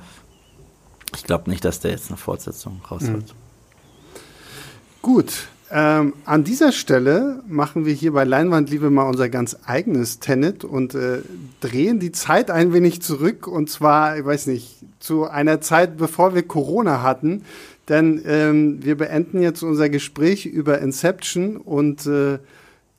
ich 1.15 1.23
glaube 1.23 1.49
nicht, 1.49 1.63
dass 1.63 1.79
der 1.79 1.91
jetzt 1.91 2.09
eine 2.09 2.17
Fortsetzung 2.17 2.81
raus 2.89 3.03
wird. 3.03 3.23
Mhm. 3.23 3.41
Gut, 5.01 5.33
ähm, 5.74 6.13
an 6.26 6.43
dieser 6.43 6.72
Stelle 6.72 7.41
machen 7.47 7.86
wir 7.86 7.93
hier 7.93 8.11
bei 8.11 8.24
Leinwandliebe 8.24 8.89
mal 8.89 9.07
unser 9.07 9.30
ganz 9.30 9.57
eigenes 9.65 10.19
Tenet 10.19 10.63
und 10.63 10.95
äh, 10.95 11.19
drehen 11.61 11.99
die 11.99 12.11
Zeit 12.11 12.51
ein 12.51 12.74
wenig 12.74 13.01
zurück 13.01 13.47
und 13.47 13.69
zwar, 13.69 14.17
ich 14.17 14.26
weiß 14.26 14.47
nicht, 14.47 14.78
zu 14.99 15.30
einer 15.30 15.61
Zeit, 15.61 15.97
bevor 15.97 16.36
wir 16.36 16.43
Corona 16.43 17.01
hatten. 17.01 17.43
Denn 17.89 18.22
ähm, 18.26 18.84
wir 18.84 18.95
beenden 18.95 19.41
jetzt 19.41 19.63
unser 19.63 19.89
Gespräch 19.89 20.45
über 20.45 20.80
Inception 20.80 21.57
und 21.57 22.05
äh, 22.05 22.39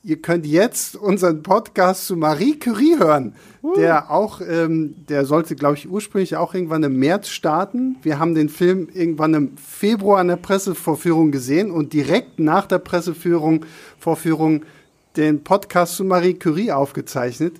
Ihr 0.05 0.21
könnt 0.21 0.45
jetzt 0.45 0.97
unseren 0.97 1.43
Podcast 1.43 2.07
zu 2.07 2.17
Marie 2.17 2.59
Curie 2.59 2.97
hören, 2.99 3.35
uh. 3.63 3.73
der 3.77 4.11
auch, 4.11 4.41
ähm, 4.41 4.95
der 5.07 5.23
sollte, 5.23 5.55
glaube 5.55 5.75
ich, 5.75 5.89
ursprünglich 5.89 6.35
auch 6.35 6.53
irgendwann 6.53 6.83
im 6.83 6.99
März 6.99 7.29
starten. 7.29 7.95
Wir 8.01 8.19
haben 8.19 8.35
den 8.35 8.49
Film 8.49 8.89
irgendwann 8.93 9.33
im 9.33 9.55
Februar 9.55 10.19
an 10.19 10.27
der 10.27 10.35
Pressevorführung 10.35 11.31
gesehen 11.31 11.71
und 11.71 11.93
direkt 11.93 12.37
nach 12.37 12.65
der 12.65 12.79
Presseführung, 12.79 13.65
Vorführung, 13.97 14.63
den 15.15 15.45
Podcast 15.45 15.95
zu 15.95 16.03
Marie 16.03 16.33
Curie 16.33 16.73
aufgezeichnet. 16.73 17.55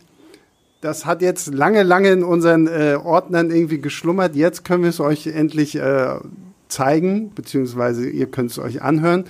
Das 0.82 1.06
hat 1.06 1.22
jetzt 1.22 1.54
lange, 1.54 1.84
lange 1.84 2.10
in 2.10 2.24
unseren 2.26 2.68
äh, 2.68 2.98
Ordnern 3.02 3.52
irgendwie 3.52 3.80
geschlummert. 3.80 4.36
Jetzt 4.36 4.66
können 4.66 4.84
wir 4.84 4.90
es 4.90 5.00
euch 5.00 5.28
endlich 5.28 5.78
äh, 5.78 6.16
zeigen, 6.68 7.32
beziehungsweise 7.34 8.10
ihr 8.10 8.26
könnt 8.26 8.52
es 8.52 8.60
euch 8.60 8.82
anhören. 8.82 9.24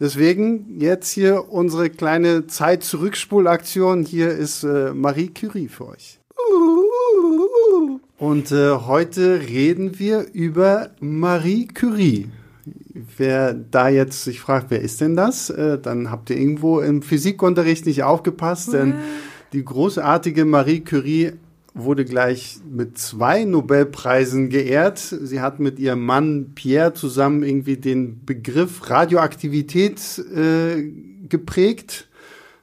Deswegen 0.00 0.80
jetzt 0.80 1.10
hier 1.10 1.52
unsere 1.52 1.88
kleine 1.88 2.46
Zeit-Zurückspulaktion. 2.46 4.04
Hier 4.04 4.30
ist 4.30 4.64
äh, 4.64 4.92
Marie 4.92 5.28
Curie 5.28 5.68
für 5.68 5.88
euch. 5.88 6.18
Und 8.18 8.50
äh, 8.50 8.70
heute 8.72 9.40
reden 9.40 9.98
wir 9.98 10.26
über 10.32 10.90
Marie 11.00 11.68
Curie. 11.68 12.28
Wer 13.16 13.54
da 13.54 13.88
jetzt 13.88 14.24
sich 14.24 14.40
fragt, 14.40 14.70
wer 14.70 14.80
ist 14.80 15.00
denn 15.00 15.14
das, 15.16 15.50
äh, 15.50 15.78
dann 15.78 16.10
habt 16.10 16.30
ihr 16.30 16.38
irgendwo 16.38 16.80
im 16.80 17.02
Physikunterricht 17.02 17.86
nicht 17.86 18.02
aufgepasst, 18.02 18.72
denn 18.72 18.94
die 19.52 19.64
großartige 19.64 20.44
Marie 20.44 20.80
Curie 20.80 21.32
wurde 21.74 22.04
gleich 22.04 22.58
mit 22.70 22.96
zwei 22.98 23.44
Nobelpreisen 23.44 24.48
geehrt. 24.48 24.98
Sie 24.98 25.40
hat 25.40 25.58
mit 25.58 25.80
ihrem 25.80 26.06
Mann 26.06 26.52
Pierre 26.54 26.94
zusammen 26.94 27.42
irgendwie 27.42 27.76
den 27.76 28.24
Begriff 28.24 28.88
Radioaktivität 28.88 30.00
äh, 30.34 30.84
geprägt. 31.28 32.08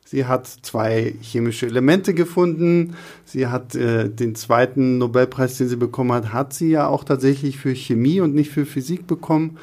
Sie 0.06 0.26
hat 0.26 0.48
zwei 0.48 1.14
chemische 1.22 1.68
Elemente 1.68 2.14
gefunden. 2.14 2.96
Sie 3.26 3.48
hat 3.48 3.76
äh, 3.76 4.10
den 4.10 4.36
zweiten 4.36 4.98
Nobelpreis, 4.98 5.58
den 5.58 5.68
sie 5.68 5.78
bekommen 5.78 6.14
hat, 6.14 6.34
hat 6.34 6.54
sie 6.54 6.70
ja 6.70 6.88
auch 6.88 7.04
tatsächlich 7.04 7.58
für 7.58 7.76
Chemie 7.76 8.22
und 8.22 8.34
nicht 8.34 8.52
für 8.52 8.66
Physik 8.66 9.08
bekommen. 9.08 9.58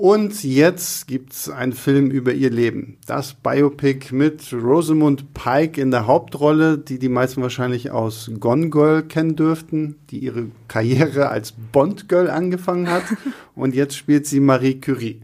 Und 0.00 0.44
jetzt 0.44 1.08
gibt's 1.08 1.50
einen 1.50 1.74
Film 1.74 2.10
über 2.10 2.32
ihr 2.32 2.48
Leben. 2.48 2.96
Das 3.06 3.34
Biopic 3.34 4.14
mit 4.14 4.50
Rosamund 4.50 5.34
Pike 5.34 5.78
in 5.78 5.90
der 5.90 6.06
Hauptrolle, 6.06 6.78
die 6.78 6.98
die 6.98 7.10
meisten 7.10 7.42
wahrscheinlich 7.42 7.90
aus 7.90 8.30
Gone 8.40 8.70
Girl 8.70 9.02
kennen 9.02 9.36
dürften, 9.36 9.96
die 10.08 10.20
ihre 10.20 10.46
Karriere 10.68 11.28
als 11.28 11.52
Bond 11.52 12.08
Girl 12.08 12.30
angefangen 12.30 12.88
hat. 12.88 13.02
Und 13.54 13.74
jetzt 13.74 13.94
spielt 13.94 14.26
sie 14.26 14.40
Marie 14.40 14.80
Curie. 14.80 15.20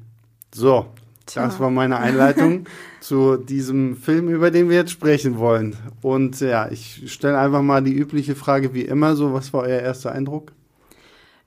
So, 0.54 0.84
Tja. 1.24 1.46
das 1.46 1.58
war 1.58 1.70
meine 1.70 1.96
Einleitung 1.96 2.66
zu 3.00 3.38
diesem 3.38 3.96
Film, 3.96 4.28
über 4.28 4.50
den 4.50 4.68
wir 4.68 4.76
jetzt 4.76 4.90
sprechen 4.90 5.38
wollen. 5.38 5.74
Und 6.02 6.38
ja, 6.40 6.70
ich 6.70 7.10
stelle 7.10 7.38
einfach 7.38 7.62
mal 7.62 7.82
die 7.82 7.94
übliche 7.94 8.34
Frage 8.34 8.74
wie 8.74 8.82
immer 8.82 9.16
so, 9.16 9.32
was 9.32 9.54
war 9.54 9.62
euer 9.62 9.80
erster 9.80 10.12
Eindruck? 10.12 10.52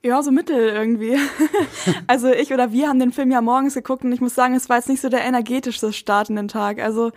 Ja, 0.02 0.24
so 0.24 0.32
mittel 0.32 0.58
irgendwie. 0.58 1.18
also 2.08 2.30
ich 2.30 2.54
oder 2.54 2.72
wir 2.72 2.88
haben 2.88 3.00
den 3.00 3.12
Film 3.12 3.32
ja 3.32 3.42
morgens 3.42 3.74
geguckt 3.74 4.04
und 4.06 4.14
ich 4.14 4.22
muss 4.22 4.34
sagen, 4.34 4.56
es 4.56 4.70
war 4.70 4.78
jetzt 4.78 4.88
nicht 4.88 5.02
so 5.02 5.10
der 5.10 5.26
energetischste 5.26 5.92
Start 5.92 6.30
in 6.30 6.38
den 6.38 6.48
Tag. 6.48 6.80
Also 6.80 7.12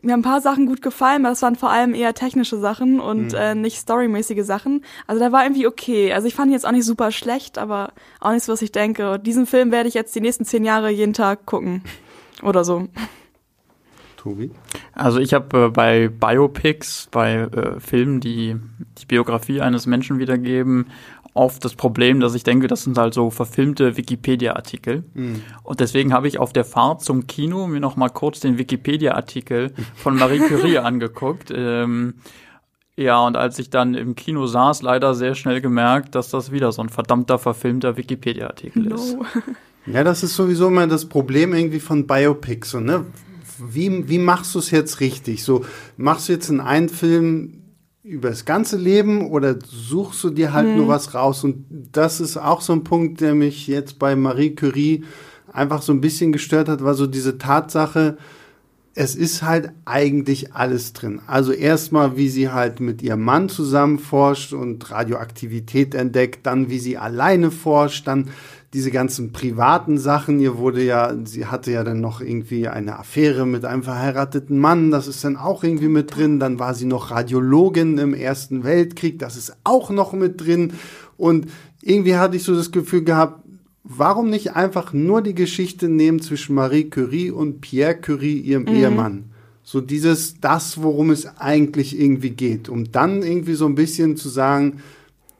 mir 0.00 0.12
haben 0.12 0.20
ein 0.20 0.24
paar 0.24 0.40
Sachen 0.40 0.66
gut 0.66 0.80
gefallen, 0.80 1.24
aber 1.24 1.32
es 1.32 1.42
waren 1.42 1.56
vor 1.56 1.70
allem 1.70 1.94
eher 1.94 2.14
technische 2.14 2.58
Sachen 2.58 3.00
und 3.00 3.32
mhm. 3.32 3.38
äh, 3.38 3.54
nicht 3.54 3.78
storymäßige 3.78 4.44
Sachen. 4.44 4.84
Also 5.06 5.20
da 5.20 5.32
war 5.32 5.44
irgendwie 5.44 5.66
okay. 5.66 6.12
Also 6.12 6.28
ich 6.28 6.34
fand 6.34 6.50
ihn 6.50 6.52
jetzt 6.52 6.66
auch 6.66 6.72
nicht 6.72 6.84
super 6.84 7.10
schlecht, 7.10 7.58
aber 7.58 7.92
auch 8.20 8.30
nicht 8.30 8.44
so, 8.44 8.52
was 8.52 8.62
ich 8.62 8.70
denke. 8.70 9.12
Und 9.12 9.26
diesen 9.26 9.46
Film 9.46 9.72
werde 9.72 9.88
ich 9.88 9.94
jetzt 9.94 10.14
die 10.14 10.20
nächsten 10.20 10.44
zehn 10.44 10.64
Jahre 10.64 10.90
jeden 10.90 11.14
Tag 11.14 11.46
gucken. 11.46 11.82
Oder 12.42 12.64
so. 12.64 12.88
Tobi? 14.24 14.50
Also 14.94 15.18
ich 15.18 15.34
habe 15.34 15.66
äh, 15.66 15.68
bei 15.68 16.08
Biopics, 16.08 17.08
bei 17.10 17.34
äh, 17.34 17.78
Filmen, 17.78 18.20
die 18.20 18.56
die 18.98 19.06
Biografie 19.06 19.60
eines 19.60 19.86
Menschen 19.86 20.18
wiedergeben, 20.18 20.86
oft 21.34 21.64
das 21.64 21.74
Problem, 21.74 22.20
dass 22.20 22.34
ich 22.34 22.44
denke, 22.44 22.68
das 22.68 22.84
sind 22.84 22.96
halt 22.96 23.12
so 23.12 23.30
verfilmte 23.30 23.96
Wikipedia-Artikel. 23.96 25.04
Mhm. 25.14 25.42
Und 25.62 25.80
deswegen 25.80 26.12
habe 26.12 26.28
ich 26.28 26.38
auf 26.38 26.52
der 26.52 26.64
Fahrt 26.64 27.02
zum 27.02 27.26
Kino 27.26 27.66
mir 27.66 27.80
noch 27.80 27.96
mal 27.96 28.08
kurz 28.08 28.40
den 28.40 28.56
Wikipedia-Artikel 28.56 29.72
von 29.96 30.16
Marie 30.16 30.38
Curie 30.38 30.78
angeguckt. 30.78 31.52
Ähm, 31.54 32.14
ja, 32.96 33.20
und 33.26 33.36
als 33.36 33.58
ich 33.58 33.70
dann 33.70 33.94
im 33.94 34.14
Kino 34.14 34.46
saß, 34.46 34.82
leider 34.82 35.14
sehr 35.14 35.34
schnell 35.34 35.60
gemerkt, 35.60 36.14
dass 36.14 36.30
das 36.30 36.52
wieder 36.52 36.70
so 36.70 36.80
ein 36.80 36.88
verdammter 36.88 37.38
verfilmter 37.38 37.96
Wikipedia-Artikel 37.96 38.84
no. 38.84 38.94
ist. 38.94 39.16
Ja, 39.86 40.02
das 40.02 40.22
ist 40.22 40.36
sowieso 40.36 40.68
immer 40.68 40.86
das 40.86 41.04
Problem 41.04 41.52
irgendwie 41.52 41.80
von 41.80 42.06
Biopics. 42.06 42.70
So, 42.70 42.80
ne? 42.80 43.04
wie, 43.58 44.08
wie 44.08 44.18
machst 44.18 44.54
du 44.54 44.58
es 44.58 44.70
jetzt 44.70 45.00
richtig? 45.00 45.44
So, 45.44 45.64
machst 45.96 46.28
du 46.28 46.32
jetzt 46.32 46.48
in 46.48 46.60
einen 46.60 46.88
Film 46.88 47.63
über 48.04 48.28
das 48.28 48.44
ganze 48.44 48.76
Leben 48.76 49.30
oder 49.30 49.56
suchst 49.66 50.22
du 50.24 50.30
dir 50.30 50.52
halt 50.52 50.68
mhm. 50.68 50.76
nur 50.76 50.88
was 50.88 51.14
raus? 51.14 51.42
Und 51.42 51.64
das 51.70 52.20
ist 52.20 52.36
auch 52.36 52.60
so 52.60 52.74
ein 52.74 52.84
Punkt, 52.84 53.22
der 53.22 53.34
mich 53.34 53.66
jetzt 53.66 53.98
bei 53.98 54.14
Marie 54.14 54.54
Curie 54.54 55.04
einfach 55.50 55.80
so 55.80 55.92
ein 55.92 56.02
bisschen 56.02 56.30
gestört 56.30 56.68
hat, 56.68 56.84
war 56.84 56.94
so 56.94 57.06
diese 57.06 57.38
Tatsache, 57.38 58.18
es 58.94 59.16
ist 59.16 59.42
halt 59.42 59.72
eigentlich 59.86 60.52
alles 60.52 60.92
drin. 60.92 61.20
Also 61.26 61.52
erstmal, 61.52 62.16
wie 62.16 62.28
sie 62.28 62.50
halt 62.50 62.78
mit 62.78 63.02
ihrem 63.02 63.22
Mann 63.22 63.48
zusammen 63.48 63.98
forscht 63.98 64.52
und 64.52 64.90
Radioaktivität 64.90 65.94
entdeckt, 65.94 66.46
dann 66.46 66.68
wie 66.68 66.78
sie 66.78 66.98
alleine 66.98 67.50
forscht, 67.50 68.06
dann 68.06 68.28
diese 68.74 68.90
ganzen 68.90 69.32
privaten 69.32 69.98
Sachen. 69.98 70.40
Ihr 70.40 70.58
wurde 70.58 70.82
ja, 70.82 71.14
sie 71.24 71.46
hatte 71.46 71.70
ja 71.70 71.84
dann 71.84 72.00
noch 72.00 72.20
irgendwie 72.20 72.66
eine 72.66 72.98
Affäre 72.98 73.46
mit 73.46 73.64
einem 73.64 73.84
verheirateten 73.84 74.58
Mann, 74.58 74.90
das 74.90 75.06
ist 75.06 75.22
dann 75.22 75.36
auch 75.36 75.62
irgendwie 75.62 75.88
mit 75.88 76.14
drin. 76.14 76.40
Dann 76.40 76.58
war 76.58 76.74
sie 76.74 76.84
noch 76.84 77.12
Radiologin 77.12 77.98
im 77.98 78.14
Ersten 78.14 78.64
Weltkrieg, 78.64 79.20
das 79.20 79.36
ist 79.36 79.56
auch 79.62 79.90
noch 79.90 80.12
mit 80.12 80.44
drin. 80.44 80.72
Und 81.16 81.46
irgendwie 81.80 82.16
hatte 82.16 82.36
ich 82.36 82.42
so 82.42 82.54
das 82.54 82.72
Gefühl 82.72 83.04
gehabt, 83.04 83.44
warum 83.84 84.28
nicht 84.28 84.56
einfach 84.56 84.92
nur 84.92 85.22
die 85.22 85.34
Geschichte 85.34 85.88
nehmen 85.88 86.20
zwischen 86.20 86.56
Marie 86.56 86.90
Curie 86.90 87.30
und 87.30 87.60
Pierre 87.60 87.94
Curie, 87.94 88.38
ihrem 88.38 88.62
mhm. 88.62 88.68
Ehemann? 88.68 89.24
So 89.62 89.80
dieses, 89.80 90.40
das, 90.40 90.82
worum 90.82 91.10
es 91.10 91.38
eigentlich 91.38 91.98
irgendwie 91.98 92.30
geht. 92.30 92.68
Um 92.68 92.90
dann 92.90 93.22
irgendwie 93.22 93.54
so 93.54 93.66
ein 93.66 93.76
bisschen 93.76 94.16
zu 94.16 94.28
sagen, 94.28 94.82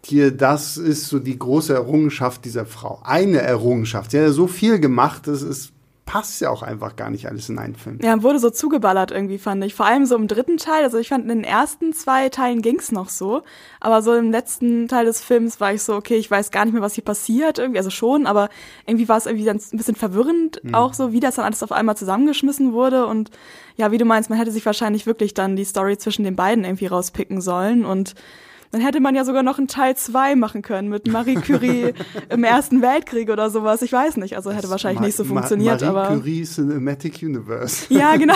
hier, 0.06 0.30
das 0.30 0.76
ist 0.76 1.08
so 1.08 1.18
die 1.18 1.38
große 1.38 1.74
Errungenschaft 1.74 2.44
dieser 2.44 2.66
Frau. 2.66 3.00
Eine 3.04 3.40
Errungenschaft. 3.40 4.10
Sie 4.10 4.18
hat 4.18 4.26
ja 4.26 4.32
so 4.32 4.46
viel 4.46 4.78
gemacht, 4.78 5.26
das 5.26 5.42
ist 5.42 5.74
passt 6.06 6.40
ja 6.40 6.50
auch 6.50 6.62
einfach 6.62 6.96
gar 6.96 7.10
nicht 7.10 7.26
alles 7.26 7.48
in 7.48 7.58
einen 7.58 7.74
Film. 7.74 7.98
Ja, 8.02 8.22
wurde 8.22 8.38
so 8.38 8.50
zugeballert 8.50 9.10
irgendwie, 9.10 9.38
fand 9.38 9.64
ich. 9.64 9.74
Vor 9.74 9.86
allem 9.86 10.04
so 10.06 10.16
im 10.16 10.28
dritten 10.28 10.58
Teil. 10.58 10.84
Also 10.84 10.98
ich 10.98 11.08
fand, 11.08 11.24
in 11.24 11.28
den 11.28 11.44
ersten 11.44 11.92
zwei 11.92 12.28
Teilen 12.28 12.62
ging's 12.62 12.92
noch 12.92 13.08
so. 13.08 13.42
Aber 13.80 14.02
so 14.02 14.14
im 14.14 14.30
letzten 14.30 14.86
Teil 14.86 15.06
des 15.06 15.20
Films 15.22 15.60
war 15.60 15.72
ich 15.72 15.82
so, 15.82 15.94
okay, 15.94 16.16
ich 16.16 16.30
weiß 16.30 16.50
gar 16.50 16.64
nicht 16.64 16.74
mehr, 16.74 16.82
was 16.82 16.94
hier 16.94 17.04
passiert 17.04 17.58
irgendwie. 17.58 17.78
Also 17.78 17.90
schon, 17.90 18.26
aber 18.26 18.50
irgendwie 18.86 19.08
war 19.08 19.16
es 19.16 19.26
irgendwie 19.26 19.46
dann 19.46 19.56
ein 19.56 19.76
bisschen 19.76 19.96
verwirrend 19.96 20.60
mhm. 20.62 20.74
auch 20.74 20.92
so, 20.92 21.12
wie 21.12 21.20
das 21.20 21.36
dann 21.36 21.44
alles 21.44 21.62
auf 21.62 21.72
einmal 21.72 21.96
zusammengeschmissen 21.96 22.72
wurde. 22.72 23.06
Und 23.06 23.30
ja, 23.76 23.90
wie 23.90 23.98
du 23.98 24.04
meinst, 24.04 24.28
man 24.28 24.38
hätte 24.38 24.52
sich 24.52 24.66
wahrscheinlich 24.66 25.06
wirklich 25.06 25.32
dann 25.32 25.56
die 25.56 25.64
Story 25.64 25.96
zwischen 25.96 26.24
den 26.24 26.36
beiden 26.36 26.64
irgendwie 26.64 26.86
rauspicken 26.86 27.40
sollen. 27.40 27.84
Und 27.84 28.14
dann 28.74 28.82
hätte 28.82 28.98
man 28.98 29.14
ja 29.14 29.24
sogar 29.24 29.44
noch 29.44 29.58
einen 29.58 29.68
Teil 29.68 29.96
2 29.96 30.34
machen 30.34 30.60
können 30.60 30.88
mit 30.88 31.06
Marie 31.06 31.36
Curie 31.36 31.94
im 32.28 32.42
Ersten 32.42 32.82
Weltkrieg 32.82 33.30
oder 33.30 33.48
sowas. 33.48 33.82
Ich 33.82 33.92
weiß 33.92 34.16
nicht. 34.16 34.34
Also 34.34 34.50
hätte 34.50 34.62
das 34.62 34.70
wahrscheinlich 34.72 34.98
Ma 34.98 35.06
nicht 35.06 35.16
so 35.16 35.22
funktioniert. 35.22 35.80
Marie 35.80 35.96
aber 35.96 36.08
Curie 36.08 36.42
Cinematic 36.42 37.22
Universe. 37.22 37.86
Ja, 37.88 38.16
genau. 38.16 38.34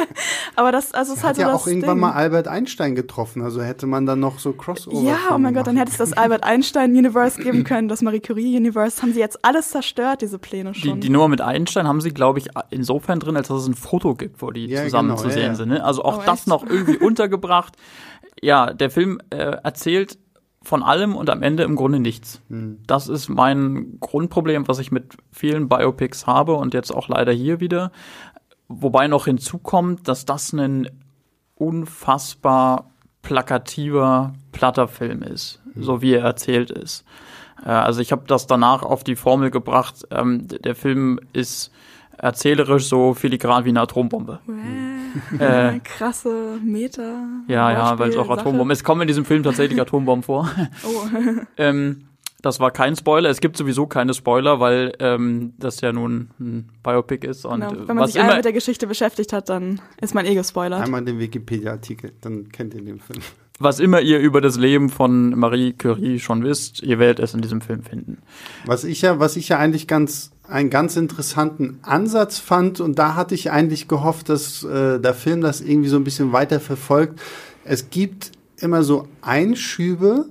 aber 0.56 0.72
das, 0.72 0.94
also 0.94 1.12
es 1.12 1.18
ist 1.18 1.24
halt 1.24 1.32
hat 1.32 1.36
so 1.36 1.42
ja 1.42 1.48
das 1.48 1.60
auch 1.60 1.66
irgendwann 1.66 1.98
mal 1.98 2.12
Albert 2.12 2.48
Einstein 2.48 2.94
getroffen. 2.94 3.42
Also 3.42 3.60
hätte 3.60 3.86
man 3.86 4.06
dann 4.06 4.20
noch 4.20 4.38
so 4.38 4.54
Crossover. 4.54 5.02
Ja, 5.02 5.18
oh 5.34 5.38
mein 5.38 5.52
Gott, 5.52 5.66
dann 5.66 5.76
hätte 5.76 5.90
es 5.90 5.98
das 5.98 6.14
Albert 6.14 6.44
Einstein 6.44 6.92
Universe 6.92 7.38
geben 7.42 7.64
können, 7.64 7.88
das 7.88 8.00
Marie 8.00 8.20
Curie 8.20 8.56
Universe. 8.56 9.02
Haben 9.02 9.12
sie 9.12 9.20
jetzt 9.20 9.44
alles 9.44 9.68
zerstört, 9.68 10.22
diese 10.22 10.38
Pläne 10.38 10.72
schon. 10.72 10.94
Die, 10.94 11.08
die 11.08 11.10
Nummer 11.10 11.28
mit 11.28 11.42
Einstein 11.42 11.86
haben 11.86 12.00
sie, 12.00 12.12
glaube 12.12 12.38
ich, 12.38 12.48
insofern 12.70 13.20
drin, 13.20 13.36
als 13.36 13.48
dass 13.48 13.60
es 13.60 13.68
ein 13.68 13.74
Foto 13.74 14.14
gibt, 14.14 14.40
wo 14.40 14.50
die 14.50 14.64
ja, 14.64 14.84
zusammen 14.84 15.10
genau, 15.10 15.20
zu 15.20 15.28
sehen 15.28 15.42
ja, 15.42 15.48
ja. 15.48 15.54
sind. 15.56 15.68
Ne? 15.68 15.84
Also 15.84 16.04
auch 16.04 16.20
oh, 16.20 16.22
das 16.24 16.46
noch 16.46 16.64
irgendwie 16.64 16.96
untergebracht. 17.04 17.76
Ja, 18.44 18.74
der 18.74 18.90
Film 18.90 19.20
äh, 19.30 19.56
erzählt 19.62 20.18
von 20.62 20.82
allem 20.82 21.16
und 21.16 21.30
am 21.30 21.42
Ende 21.42 21.62
im 21.62 21.76
Grunde 21.76 21.98
nichts. 21.98 22.42
Mhm. 22.50 22.78
Das 22.86 23.08
ist 23.08 23.30
mein 23.30 23.96
Grundproblem, 24.00 24.68
was 24.68 24.78
ich 24.80 24.92
mit 24.92 25.16
vielen 25.32 25.70
Biopics 25.70 26.26
habe 26.26 26.52
und 26.52 26.74
jetzt 26.74 26.90
auch 26.90 27.08
leider 27.08 27.32
hier 27.32 27.60
wieder. 27.60 27.90
Wobei 28.68 29.08
noch 29.08 29.24
hinzukommt, 29.24 30.08
dass 30.08 30.26
das 30.26 30.52
ein 30.52 30.90
unfassbar 31.54 32.90
plakativer, 33.22 34.34
platter 34.52 34.88
Film 34.88 35.22
ist, 35.22 35.62
mhm. 35.74 35.82
so 35.82 36.02
wie 36.02 36.12
er 36.12 36.24
erzählt 36.24 36.70
ist. 36.70 37.06
Äh, 37.64 37.70
also 37.70 38.02
ich 38.02 38.12
habe 38.12 38.24
das 38.26 38.46
danach 38.46 38.82
auf 38.82 39.04
die 39.04 39.16
Formel 39.16 39.50
gebracht, 39.50 40.06
ähm, 40.10 40.48
der 40.48 40.74
Film 40.74 41.18
ist 41.32 41.72
erzählerisch 42.18 42.88
so 42.88 43.14
filigran 43.14 43.64
wie 43.64 43.70
eine 43.70 43.80
Atombombe. 43.80 44.40
Äh, 45.38 45.80
Krasse 45.80 46.58
Meter. 46.62 47.26
Ja, 47.48 47.72
ja, 47.72 47.98
weil 47.98 48.10
es 48.10 48.16
auch 48.16 48.30
Atombomben. 48.30 48.70
Es 48.70 48.84
kommen 48.84 49.02
in 49.02 49.08
diesem 49.08 49.24
Film 49.24 49.42
tatsächlich 49.42 49.80
Atombomben 49.80 50.22
vor. 50.22 50.50
Oh. 50.84 51.06
ähm, 51.56 52.08
das 52.42 52.60
war 52.60 52.70
kein 52.70 52.94
Spoiler. 52.94 53.30
Es 53.30 53.40
gibt 53.40 53.56
sowieso 53.56 53.86
keine 53.86 54.12
Spoiler, 54.12 54.60
weil 54.60 54.92
ähm, 54.98 55.54
das 55.58 55.80
ja 55.80 55.92
nun 55.92 56.28
ein 56.38 56.70
Biopic 56.82 57.26
ist. 57.26 57.46
Und 57.46 57.60
genau. 57.60 57.88
Wenn 57.88 57.96
man 57.96 58.06
sich 58.06 58.20
einmal 58.20 58.36
mit 58.36 58.44
der 58.44 58.52
Geschichte 58.52 58.86
beschäftigt 58.86 59.32
hat, 59.32 59.48
dann 59.48 59.80
ist 60.00 60.14
man 60.14 60.26
eh 60.26 60.34
gespoilert. 60.34 60.82
Einmal 60.82 61.04
den 61.04 61.18
Wikipedia-Artikel, 61.18 62.12
dann 62.20 62.50
kennt 62.50 62.74
ihr 62.74 62.82
den 62.82 63.00
Film. 63.00 63.22
Was 63.60 63.78
immer 63.78 64.00
ihr 64.00 64.18
über 64.18 64.40
das 64.40 64.56
Leben 64.56 64.88
von 64.90 65.30
Marie 65.30 65.74
Curie 65.74 66.18
schon 66.18 66.42
wisst, 66.42 66.82
ihr 66.82 66.98
werdet 66.98 67.20
es 67.20 67.34
in 67.34 67.40
diesem 67.40 67.60
Film 67.60 67.84
finden. 67.84 68.18
Was 68.66 68.82
ich 68.82 69.02
ja, 69.02 69.20
was 69.20 69.36
ich 69.36 69.48
ja 69.48 69.58
eigentlich 69.58 69.86
ganz 69.86 70.32
einen 70.48 70.70
ganz 70.70 70.96
interessanten 70.96 71.78
Ansatz 71.82 72.38
fand 72.38 72.80
und 72.80 72.98
da 72.98 73.14
hatte 73.14 73.34
ich 73.34 73.50
eigentlich 73.50 73.88
gehofft, 73.88 74.28
dass 74.28 74.62
äh, 74.62 75.00
der 75.00 75.14
Film 75.14 75.40
das 75.40 75.60
irgendwie 75.60 75.88
so 75.88 75.96
ein 75.96 76.04
bisschen 76.04 76.32
weiter 76.32 76.60
verfolgt. 76.60 77.20
Es 77.64 77.90
gibt 77.90 78.32
immer 78.58 78.82
so 78.82 79.08
Einschübe 79.22 80.26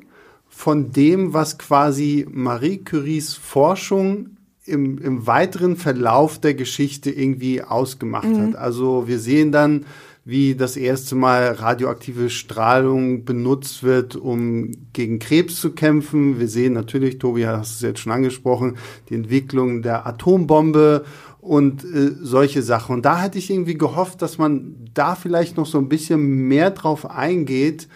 von 0.49 0.91
dem, 0.91 1.34
was 1.34 1.57
quasi 1.57 2.28
Marie 2.30 2.78
Curies 2.78 3.34
Forschung 3.34 4.38
im, 4.65 4.97
im 4.99 5.26
weiteren 5.26 5.78
Verlauf 5.78 6.39
der 6.39 6.53
Geschichte 6.53 7.09
irgendwie 7.09 7.63
ausgemacht 7.63 8.28
mhm. 8.28 8.47
hat. 8.49 8.55
Also 8.55 9.07
wir 9.07 9.19
sehen 9.19 9.51
dann 9.51 9.86
wie 10.26 10.55
das 10.55 10.78
erste 10.78 11.15
Mal 11.15 11.51
radioaktive 11.51 12.30
Strahlung 12.30 13.26
benutzt 13.26 13.84
wird, 13.84 14.15
um 14.15 14.71
gegen 14.93 15.19
Krebs 15.19 15.59
zu 15.59 15.71
kämpfen. 15.71 16.39
Wir 16.39 16.47
sehen 16.47 16.74
natürlich, 16.74 17.19
Tobi 17.19 17.45
hat 17.45 17.63
es 17.63 17.82
jetzt 17.82 17.99
schon 17.99 18.13
angesprochen, 18.13 18.78
die 19.09 19.15
Entwicklung 19.15 19.82
der 19.82 20.07
Atombombe 20.07 21.03
und 21.41 21.84
äh, 21.84 22.11
solche 22.21 22.61
Sachen. 22.61 22.95
Und 22.95 23.05
da 23.05 23.21
hätte 23.21 23.38
ich 23.38 23.49
irgendwie 23.49 23.78
gehofft, 23.78 24.21
dass 24.21 24.38
man 24.38 24.76
da 24.93 25.15
vielleicht 25.15 25.57
noch 25.57 25.65
so 25.65 25.78
ein 25.78 25.89
bisschen 25.89 26.47
mehr 26.47 26.71
drauf 26.71 27.09
eingeht, 27.09 27.89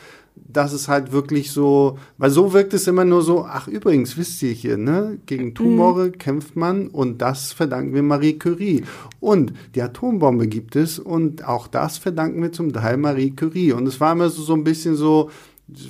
dass 0.47 0.73
es 0.73 0.88
halt 0.88 1.11
wirklich 1.11 1.51
so, 1.51 1.97
weil 2.17 2.29
so 2.29 2.53
wirkt 2.53 2.73
es 2.73 2.88
immer 2.88 3.05
nur 3.05 3.21
so, 3.21 3.45
ach 3.45 3.67
übrigens, 3.67 4.17
wisst 4.17 4.41
ihr 4.43 4.51
hier, 4.51 4.77
ne, 4.77 5.19
gegen 5.25 5.53
Tumore 5.53 6.07
mhm. 6.07 6.17
kämpft 6.17 6.55
man 6.55 6.88
und 6.88 7.21
das 7.21 7.53
verdanken 7.53 7.93
wir 7.93 8.03
Marie 8.03 8.38
Curie. 8.38 8.83
Und 9.19 9.53
die 9.75 9.81
Atombombe 9.81 10.47
gibt 10.47 10.75
es 10.75 10.99
und 10.99 11.47
auch 11.47 11.67
das 11.67 11.97
verdanken 11.97 12.41
wir 12.41 12.51
zum 12.51 12.73
Teil 12.73 12.97
Marie 12.97 13.31
Curie. 13.31 13.73
Und 13.73 13.88
es 13.88 13.99
war 13.99 14.13
immer 14.13 14.29
so, 14.29 14.41
so 14.41 14.53
ein 14.53 14.63
bisschen 14.63 14.95
so, 14.95 15.29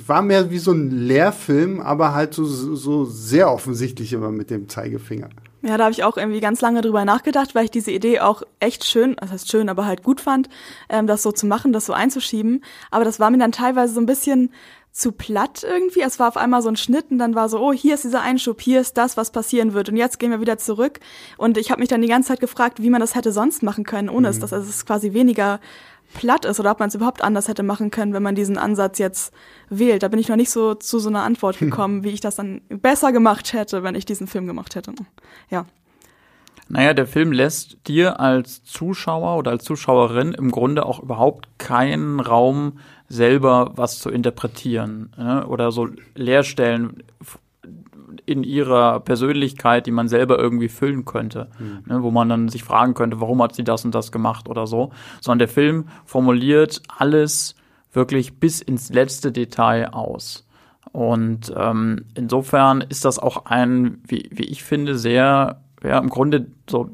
war 0.05 0.21
mehr 0.21 0.49
wie 0.49 0.57
so 0.57 0.71
ein 0.71 0.89
Lehrfilm, 0.91 1.79
aber 1.79 2.13
halt 2.13 2.33
so, 2.33 2.45
so 2.45 3.05
sehr 3.05 3.51
offensichtlich 3.51 4.13
immer 4.13 4.31
mit 4.31 4.49
dem 4.49 4.69
Zeigefinger. 4.69 5.29
Ja, 5.63 5.77
da 5.77 5.85
habe 5.85 5.91
ich 5.91 6.03
auch 6.03 6.17
irgendwie 6.17 6.39
ganz 6.39 6.61
lange 6.61 6.81
drüber 6.81 7.03
nachgedacht, 7.03 7.55
weil 7.55 7.65
ich 7.65 7.71
diese 7.71 7.91
Idee 7.91 8.19
auch 8.19 8.43
echt 8.59 8.85
schön, 8.85 9.15
das 9.19 9.31
heißt 9.31 9.49
schön, 9.49 9.69
aber 9.69 9.85
halt 9.85 10.03
gut 10.03 10.21
fand, 10.21 10.49
ähm, 10.87 11.07
das 11.07 11.23
so 11.23 11.31
zu 11.31 11.47
machen, 11.47 11.73
das 11.73 11.87
so 11.87 11.93
einzuschieben. 11.93 12.63
Aber 12.91 13.03
das 13.03 13.19
war 13.19 13.31
mir 13.31 13.39
dann 13.39 13.51
teilweise 13.51 13.93
so 13.93 13.99
ein 13.99 14.05
bisschen 14.05 14.51
zu 14.91 15.11
platt 15.11 15.63
irgendwie. 15.63 16.01
Es 16.01 16.19
war 16.19 16.27
auf 16.27 16.37
einmal 16.37 16.61
so 16.61 16.69
ein 16.69 16.75
Schnitt 16.75 17.05
und 17.11 17.19
dann 17.19 17.35
war 17.35 17.49
so, 17.49 17.59
oh, 17.59 17.71
hier 17.71 17.93
ist 17.93 18.03
dieser 18.03 18.21
Einschub, 18.21 18.61
hier 18.61 18.81
ist 18.81 18.97
das, 18.97 19.15
was 19.15 19.31
passieren 19.31 19.73
wird. 19.73 19.89
Und 19.89 19.95
jetzt 19.95 20.19
gehen 20.19 20.31
wir 20.31 20.41
wieder 20.41 20.57
zurück. 20.57 20.99
Und 21.37 21.57
ich 21.57 21.69
habe 21.69 21.81
mich 21.81 21.89
dann 21.89 22.01
die 22.01 22.07
ganze 22.07 22.29
Zeit 22.29 22.39
gefragt, 22.39 22.81
wie 22.81 22.89
man 22.89 23.01
das 23.01 23.13
hätte 23.13 23.31
sonst 23.31 23.61
machen 23.61 23.83
können, 23.83 24.09
ohne 24.09 24.27
mhm. 24.27 24.31
es, 24.31 24.39
dass 24.39 24.51
es 24.51 24.85
quasi 24.85 25.13
weniger 25.13 25.59
platt 26.13 26.45
ist 26.45 26.59
oder 26.59 26.71
ob 26.71 26.79
man 26.79 26.89
es 26.89 26.95
überhaupt 26.95 27.23
anders 27.23 27.47
hätte 27.47 27.63
machen 27.63 27.91
können, 27.91 28.13
wenn 28.13 28.23
man 28.23 28.35
diesen 28.35 28.57
Ansatz 28.57 28.97
jetzt 28.97 29.33
wählt. 29.69 30.03
Da 30.03 30.07
bin 30.07 30.19
ich 30.19 30.29
noch 30.29 30.35
nicht 30.35 30.49
so 30.49 30.73
zu 30.73 30.99
so 30.99 31.09
einer 31.09 31.23
Antwort 31.23 31.59
gekommen, 31.59 32.03
wie 32.03 32.09
ich 32.09 32.21
das 32.21 32.35
dann 32.35 32.61
besser 32.69 33.11
gemacht 33.11 33.53
hätte, 33.53 33.83
wenn 33.83 33.95
ich 33.95 34.05
diesen 34.05 34.27
Film 34.27 34.47
gemacht 34.47 34.75
hätte. 34.75 34.93
Ja. 35.49 35.65
Naja, 36.69 36.93
der 36.93 37.07
Film 37.07 37.31
lässt 37.31 37.77
dir 37.87 38.19
als 38.19 38.63
Zuschauer 38.63 39.37
oder 39.37 39.51
als 39.51 39.63
Zuschauerin 39.63 40.33
im 40.33 40.51
Grunde 40.51 40.85
auch 40.85 41.01
überhaupt 41.01 41.47
keinen 41.57 42.19
Raum, 42.19 42.79
selber 43.07 43.71
was 43.75 43.99
zu 43.99 44.09
interpretieren 44.09 45.13
ne? 45.17 45.47
oder 45.47 45.71
so 45.71 45.87
Leerstellen 46.15 47.03
in 48.27 48.43
ihrer 48.43 48.99
Persönlichkeit, 48.99 49.87
die 49.87 49.91
man 49.91 50.09
selber 50.09 50.37
irgendwie 50.37 50.67
füllen 50.67 51.05
könnte, 51.05 51.49
mhm. 51.57 51.83
ne, 51.85 52.03
wo 52.03 52.11
man 52.11 52.29
dann 52.29 52.49
sich 52.49 52.63
fragen 52.63 52.93
könnte, 52.93 53.21
warum 53.21 53.41
hat 53.41 53.55
sie 53.55 53.63
das 53.63 53.85
und 53.85 53.95
das 53.95 54.11
gemacht 54.11 54.49
oder 54.49 54.67
so, 54.67 54.91
sondern 55.21 55.39
der 55.39 55.47
Film 55.47 55.87
formuliert 56.05 56.83
alles 56.89 57.55
wirklich 57.93 58.39
bis 58.39 58.61
ins 58.61 58.89
letzte 58.89 59.31
Detail 59.31 59.93
aus. 59.93 60.45
Und 60.91 61.53
ähm, 61.55 62.05
insofern 62.15 62.81
ist 62.81 63.05
das 63.05 63.17
auch 63.17 63.45
ein, 63.45 64.01
wie, 64.05 64.29
wie 64.31 64.45
ich 64.45 64.63
finde, 64.63 64.97
sehr, 64.97 65.61
ja, 65.81 65.97
im 65.97 66.09
Grunde 66.09 66.47
so 66.69 66.91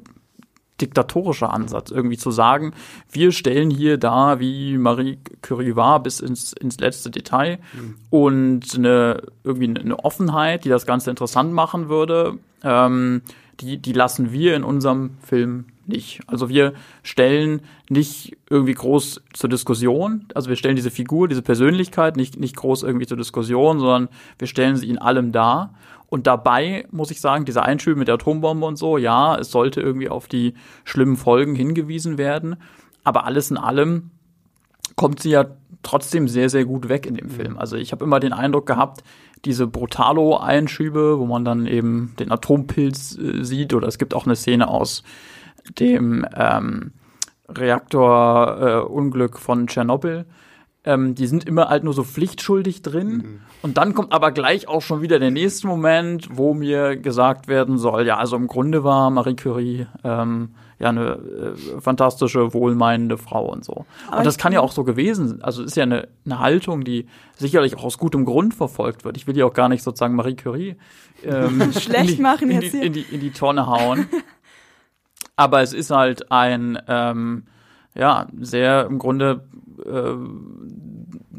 diktatorischer 0.82 1.54
Ansatz, 1.54 1.92
irgendwie 1.92 2.18
zu 2.18 2.32
sagen, 2.32 2.74
wir 3.12 3.32
stellen 3.32 3.70
hier 3.70 3.98
da, 3.98 4.40
wie 4.40 4.78
Marie 4.78 5.20
Curie 5.42 5.76
war, 5.76 6.02
bis 6.02 6.20
ins, 6.20 6.54
ins 6.54 6.80
letzte 6.80 7.12
Detail 7.12 7.60
mhm. 7.74 7.96
und 8.10 8.76
eine, 8.76 9.22
irgendwie 9.44 9.80
eine 9.80 10.00
Offenheit, 10.00 10.66
die 10.66 10.70
das 10.70 10.86
Ganze 10.86 11.10
interessant 11.10 11.54
machen 11.54 11.90
würde, 11.90 12.40
ähm, 12.64 13.22
die, 13.60 13.78
die 13.78 13.94
lassen 13.94 14.32
wir 14.32 14.56
in 14.56 14.64
unserem 14.64 15.12
Film 15.22 15.66
nicht. 15.86 16.22
Also 16.28 16.50
wir 16.50 16.74
stellen 17.04 17.62
nicht 17.90 18.38
irgendwie 18.50 18.74
groß 18.74 19.22
zur 19.34 19.50
Diskussion, 19.50 20.26
also 20.34 20.50
wir 20.50 20.56
stellen 20.56 20.76
diese 20.76 20.92
Figur, 20.92 21.28
diese 21.28 21.42
Persönlichkeit 21.42 22.16
nicht, 22.16 22.40
nicht 22.40 22.56
groß 22.56 22.84
irgendwie 22.84 23.06
zur 23.06 23.18
Diskussion, 23.18 23.80
sondern 23.80 24.10
wir 24.40 24.48
stellen 24.48 24.76
sie 24.76 24.90
in 24.90 24.98
allem 24.98 25.32
dar. 25.32 25.74
Und 26.14 26.28
dabei 26.28 26.86
muss 26.92 27.10
ich 27.10 27.20
sagen, 27.20 27.44
dieser 27.44 27.64
Einschub 27.64 27.98
mit 27.98 28.08
der 28.08 28.14
Atombombe 28.14 28.68
und 28.68 28.76
so, 28.76 29.00
ja, 29.00 29.36
es 29.36 29.50
sollte 29.50 29.82
irgendwie 29.82 30.10
auf 30.10 30.28
die 30.28 30.54
schlimmen 30.84 31.18
Folgen 31.18 31.56
hingewiesen 31.56 32.20
werden. 32.20 32.58
Aber 33.04 33.26
alles 33.26 33.50
in 33.50 33.58
allem 33.58 34.12
kommt 34.96 35.22
sie 35.22 35.32
ja 35.32 35.48
trotzdem 35.82 36.28
sehr, 36.28 36.52
sehr 36.52 36.66
gut 36.66 36.88
weg 36.88 37.08
in 37.08 37.16
dem 37.16 37.32
Film. 37.32 37.58
Also 37.58 37.78
ich 37.78 37.92
habe 37.92 38.06
immer 38.06 38.20
den 38.20 38.32
Eindruck 38.32 38.68
gehabt, 38.68 39.04
diese 39.44 39.66
Brutalo-Einschübe, 39.66 41.18
wo 41.18 41.26
man 41.26 41.46
dann 41.46 41.66
eben 41.66 42.14
den 42.20 42.32
Atompilz 42.32 43.18
äh, 43.18 43.44
sieht, 43.44 43.74
oder 43.74 43.88
es 43.88 43.98
gibt 43.98 44.14
auch 44.14 44.28
eine 44.28 44.36
Szene 44.36 44.68
aus 44.68 45.02
dem 45.80 46.28
ähm, 46.36 46.92
Reaktorunglück 47.50 49.38
äh, 49.38 49.40
von 49.40 49.66
Tschernobyl. 49.66 50.28
Ähm, 50.86 51.16
die 51.16 51.28
sind 51.28 51.46
immer 51.46 51.70
halt 51.70 51.84
nur 51.84 51.94
so 51.94 52.04
pflichtschuldig 52.04 52.82
drin. 52.82 53.10
Mhm. 53.10 53.40
Und 53.62 53.78
dann 53.78 53.94
kommt 53.94 54.12
aber 54.12 54.32
gleich 54.32 54.68
auch 54.68 54.82
schon 54.82 55.02
wieder 55.02 55.18
der 55.18 55.32
nächste 55.32 55.68
Moment, 55.68 56.28
wo 56.32 56.54
mir 56.54 56.98
gesagt 56.98 57.48
werden 57.48 57.78
soll, 57.78 58.06
ja, 58.06 58.18
also 58.18 58.36
im 58.36 58.48
Grunde 58.48 58.84
war 58.84 59.10
Marie 59.10 59.36
Curie 59.36 59.88
ähm, 60.04 60.50
ja 60.80 60.90
eine 60.90 61.12
äh, 61.12 61.82
fantastische, 61.82 62.54
wohlmeinende 62.54 63.18
Frau 63.18 63.46
und 63.46 63.64
so. 63.64 63.86
Aber 64.08 64.20
und 64.20 64.26
das 64.26 64.38
kann 64.38 64.52
ja 64.52 64.60
auch 64.60 64.72
so 64.72 64.84
gewesen 64.84 65.28
sein. 65.30 65.42
Also 65.42 65.64
ist 65.64 65.78
ja 65.78 65.84
eine, 65.84 66.10
eine 66.26 66.40
Haltung, 66.40 66.84
die 66.84 67.08
sicherlich 67.38 67.78
auch 67.78 67.86
aus 67.86 67.98
gutem 67.98 68.26
Grund 68.26 68.54
verfolgt 68.54 69.06
wird. 69.06 69.18
Ich 69.18 69.26
will 69.26 69.38
ja 69.38 69.46
auch 69.46 69.54
gar 69.54 69.70
nicht 69.70 69.84
sozusagen 69.84 70.16
Marie 70.16 70.36
Curie 70.36 70.76
ähm, 71.24 71.72
schlecht 71.80 72.20
machen 72.20 72.52
in 72.52 72.60
die, 72.60 72.66
jetzt 72.66 72.72
hier. 72.74 72.84
In 72.84 72.94
die, 72.94 73.06
in 73.10 73.20
die 73.22 73.32
Tonne 73.32 73.68
hauen. 73.68 74.08
Aber 75.36 75.62
es 75.62 75.74
ist 75.74 75.90
halt 75.90 76.32
ein, 76.32 76.78
ähm, 76.88 77.46
ja, 77.96 78.28
sehr 78.40 78.86
im 78.86 79.00
Grunde 79.00 79.44
äh, 79.86 80.14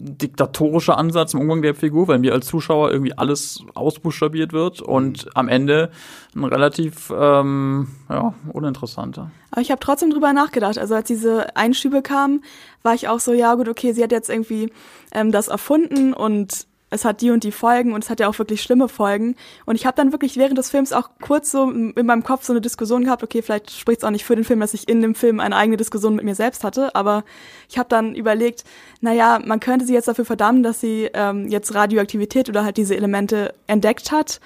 diktatorischer 0.04 0.98
Ansatz 0.98 1.34
im 1.34 1.40
Umgang 1.40 1.62
der 1.62 1.74
Figur, 1.74 2.08
weil 2.08 2.18
mir 2.18 2.34
als 2.34 2.46
Zuschauer 2.46 2.90
irgendwie 2.90 3.16
alles 3.16 3.64
ausbuchstabiert 3.74 4.52
wird 4.52 4.82
und 4.82 5.24
mhm. 5.24 5.30
am 5.34 5.48
Ende 5.48 5.90
ein 6.34 6.44
relativ 6.44 7.12
ähm, 7.16 7.88
ja, 8.08 8.34
uninteressanter. 8.52 9.30
Aber 9.50 9.62
ich 9.62 9.70
habe 9.70 9.80
trotzdem 9.80 10.10
drüber 10.10 10.32
nachgedacht. 10.32 10.78
Also 10.78 10.94
als 10.94 11.06
diese 11.06 11.56
Einschübe 11.56 12.02
kamen, 12.02 12.42
war 12.82 12.94
ich 12.94 13.08
auch 13.08 13.20
so, 13.20 13.32
ja 13.32 13.54
gut, 13.54 13.68
okay, 13.68 13.92
sie 13.92 14.02
hat 14.02 14.12
jetzt 14.12 14.28
irgendwie 14.28 14.72
ähm, 15.12 15.32
das 15.32 15.48
erfunden 15.48 16.12
und 16.12 16.66
es 16.94 17.04
hat 17.04 17.20
die 17.20 17.30
und 17.30 17.44
die 17.44 17.52
Folgen 17.52 17.92
und 17.92 18.04
es 18.04 18.10
hat 18.10 18.20
ja 18.20 18.28
auch 18.28 18.38
wirklich 18.38 18.62
schlimme 18.62 18.88
Folgen. 18.88 19.34
Und 19.66 19.74
ich 19.74 19.84
habe 19.84 19.96
dann 19.96 20.12
wirklich 20.12 20.36
während 20.36 20.56
des 20.56 20.70
Films 20.70 20.92
auch 20.92 21.10
kurz 21.20 21.50
so 21.50 21.70
in 21.70 22.06
meinem 22.06 22.22
Kopf 22.22 22.44
so 22.44 22.52
eine 22.52 22.60
Diskussion 22.60 23.04
gehabt, 23.04 23.22
okay, 23.22 23.42
vielleicht 23.42 23.70
spricht 23.72 23.98
es 23.98 24.04
auch 24.04 24.10
nicht 24.10 24.24
für 24.24 24.36
den 24.36 24.44
Film, 24.44 24.60
dass 24.60 24.74
ich 24.74 24.88
in 24.88 25.02
dem 25.02 25.14
Film 25.14 25.40
eine 25.40 25.56
eigene 25.56 25.76
Diskussion 25.76 26.14
mit 26.14 26.24
mir 26.24 26.34
selbst 26.34 26.62
hatte, 26.64 26.94
aber 26.94 27.24
ich 27.68 27.78
habe 27.78 27.88
dann 27.88 28.14
überlegt, 28.14 28.64
naja, 29.00 29.40
man 29.44 29.60
könnte 29.60 29.84
sie 29.84 29.92
jetzt 29.92 30.08
dafür 30.08 30.24
verdammen, 30.24 30.62
dass 30.62 30.80
sie 30.80 31.10
ähm, 31.12 31.48
jetzt 31.48 31.74
Radioaktivität 31.74 32.48
oder 32.48 32.64
halt 32.64 32.76
diese 32.76 32.96
Elemente 32.96 33.54
entdeckt 33.66 34.12
hat. 34.12 34.40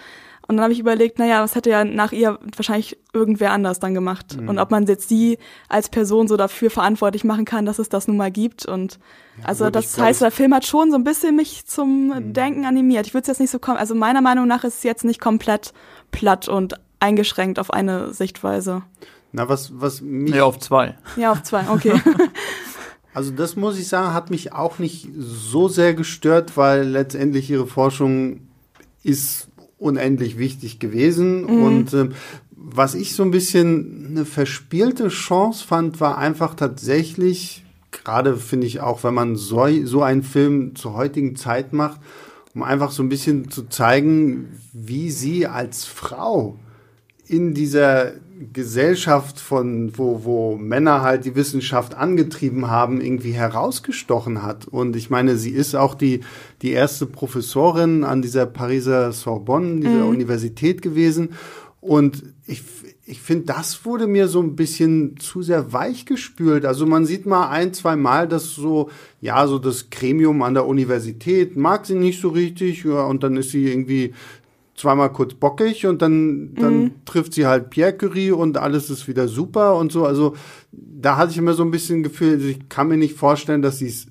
Und 0.49 0.57
dann 0.57 0.63
habe 0.63 0.73
ich 0.73 0.81
überlegt, 0.81 1.19
naja, 1.19 1.43
was 1.43 1.55
hätte 1.55 1.69
ja 1.69 1.85
nach 1.85 2.11
ihr 2.11 2.39
wahrscheinlich 2.57 2.97
irgendwer 3.13 3.53
anders 3.53 3.81
dann 3.81 3.93
gemacht. 3.93 4.39
Mhm. 4.41 4.49
Und 4.49 4.59
ob 4.59 4.71
man 4.71 4.87
jetzt 4.87 5.07
sie 5.07 5.39
als 5.69 5.91
Person 5.91 6.27
so 6.27 6.39
dafür 6.39 6.71
verantwortlich 6.71 7.23
machen 7.23 7.45
kann, 7.45 7.67
dass 7.67 7.79
es 7.79 7.91
das 7.91 8.09
nun 8.09 8.17
mal 8.17 8.31
gibt. 8.31 8.65
Und 8.65 8.99
ja, 9.39 9.45
also 9.45 9.69
das 9.69 9.99
heißt, 9.99 10.23
der 10.23 10.31
Film 10.31 10.55
hat 10.55 10.65
schon 10.65 10.91
so 10.91 10.97
ein 10.97 11.05
bisschen 11.05 11.37
mich 11.37 11.67
zum 11.67 12.09
mhm. 12.09 12.33
Denken 12.33 12.65
animiert. 12.65 13.07
Ich 13.07 13.13
würde 13.13 13.23
es 13.23 13.29
jetzt 13.29 13.41
nicht 13.41 13.51
so 13.51 13.59
kommen. 13.59 13.77
Also 13.77 13.95
meiner 13.95 14.23
Meinung 14.23 14.49
nach 14.49 14.65
ist 14.65 14.79
es 14.79 14.83
jetzt 14.85 15.05
nicht 15.05 15.21
komplett 15.21 15.75
platt 16.13 16.49
und 16.49 16.81
eingeschränkt 16.99 17.59
auf 17.59 17.71
eine 17.71 18.15
Sichtweise. 18.15 18.83
Na, 19.33 19.51
was, 19.51 19.73
was 19.79 20.01
mich. 20.01 20.35
Ja, 20.35 20.45
auf 20.45 20.59
zwei. 20.59 20.97
Ja, 21.17 21.31
auf 21.31 21.43
zwei, 21.43 21.69
okay. 21.69 22.01
Also 23.15 23.33
das 23.33 23.57
muss 23.57 23.77
ich 23.81 23.89
sagen, 23.89 24.15
hat 24.15 24.31
mich 24.31 24.53
auch 24.53 24.79
nicht 24.79 25.09
so 25.19 25.67
sehr 25.67 25.93
gestört, 25.95 26.57
weil 26.57 26.87
letztendlich 26.87 27.51
ihre 27.51 27.67
Forschung 27.67 28.43
ist 29.03 29.48
unendlich 29.79 30.39
wichtig 30.39 30.79
gewesen. 30.79 31.43
Mhm. 31.43 31.63
Und 31.63 31.95
äh, 31.95 32.09
was 32.51 32.95
ich 32.95 33.15
so 33.15 33.23
ein 33.23 33.31
bisschen 33.31 34.09
eine 34.11 34.25
verspielte 34.25 35.09
Chance 35.09 35.67
fand, 35.67 36.01
war 36.01 36.19
einfach 36.19 36.55
tatsächlich, 36.55 37.65
gerade 37.91 38.37
finde 38.37 38.67
ich 38.67 38.81
auch, 38.81 39.05
wenn 39.05 39.15
man 39.15 39.37
so, 39.37 39.67
so 39.85 40.03
einen 40.03 40.23
Film 40.23 40.75
zur 40.75 40.95
heutigen 40.95 41.37
Zeit 41.37 41.73
macht, 41.73 42.01
um 42.55 42.63
einfach 42.63 42.91
so 42.91 43.03
ein 43.03 43.09
bisschen 43.09 43.51
zu 43.51 43.69
zeigen, 43.69 44.59
wie 44.73 45.11
sie 45.11 45.47
als 45.47 45.85
Frau 45.85 46.59
in 47.29 47.55
dieser 47.55 48.13
Gesellschaft 48.53 49.41
von, 49.41 49.97
wo, 49.99 50.25
wo 50.25 50.57
Männer 50.57 51.03
halt 51.03 51.25
die 51.25 51.35
Wissenschaft 51.35 51.95
angetrieben 51.95 52.71
haben, 52.71 53.01
irgendwie 53.01 53.33
herausgestochen 53.33 54.43
hat. 54.43 54.67
Und 54.67 54.97
ich 54.97 55.11
meine, 55.11 55.37
sie 55.37 55.51
ist 55.51 55.75
auch 55.75 55.95
die, 55.95 56.21
die 56.63 56.71
erste 56.71 57.07
Professorin 57.07 58.05
an 58.05 58.23
dieser 58.23 58.47
Pariser 58.47 59.13
Sorbonne, 59.13 59.81
dieser 59.81 60.05
mhm. 60.05 60.11
Universität 60.11 60.83
gewesen. 60.83 61.31
Und 61.81 62.23
ich, 62.47 62.63
ich 63.07 63.21
finde, 63.21 63.47
das 63.47 63.85
wurde 63.85 64.07
mir 64.07 64.29
so 64.29 64.41
ein 64.41 64.57
bisschen 64.57 65.17
zu 65.19 65.43
sehr 65.43 65.73
weich 65.73 66.07
gespült. 66.07 66.65
Also 66.65 66.87
man 66.87 67.07
sieht 67.07 67.27
mal 67.27 67.49
ein, 67.49 67.73
zwei 67.73 67.97
Mal, 67.97 68.29
dass 68.29 68.55
so, 68.55 68.91
ja, 69.21 69.47
so 69.47 69.59
das 69.59 69.91
Gremium 69.91 70.43
an 70.43 70.55
der 70.55 70.67
Universität 70.67 71.57
mag 71.57 71.87
sie 71.87 71.95
nicht 71.95 72.21
so 72.21 72.29
richtig, 72.29 72.85
ja, 72.85 73.05
und 73.05 73.23
dann 73.23 73.37
ist 73.37 73.51
sie 73.51 73.67
irgendwie 73.67 74.15
zweimal 74.79 75.13
kurz 75.13 75.35
bockig 75.35 75.87
und 75.87 76.01
dann, 76.03 76.55
dann 76.55 76.83
mhm. 76.83 77.05
trifft 77.05 77.35
sie 77.35 77.47
halt 77.47 77.71
Pierre 77.71 77.97
Curie 77.97 78.31
und 78.31 78.57
alles 78.57 78.91
ist 78.91 79.09
wieder 79.09 79.29
super 79.29 79.77
und 79.77 79.93
so. 79.93 80.05
Also 80.07 80.35
da 80.73 81.17
hatte 81.17 81.33
ich 81.33 81.39
immer 81.39 81.55
so 81.55 81.65
ein 81.65 81.71
bisschen 81.71 82.03
Gefühl, 82.03 82.35
also 82.35 82.47
ich 82.47 82.69
kann 82.69 82.89
mir 82.89 82.97
nicht 82.97 83.17
vorstellen, 83.17 83.63
dass 83.63 83.79
sie 83.79 83.89
es 83.89 84.07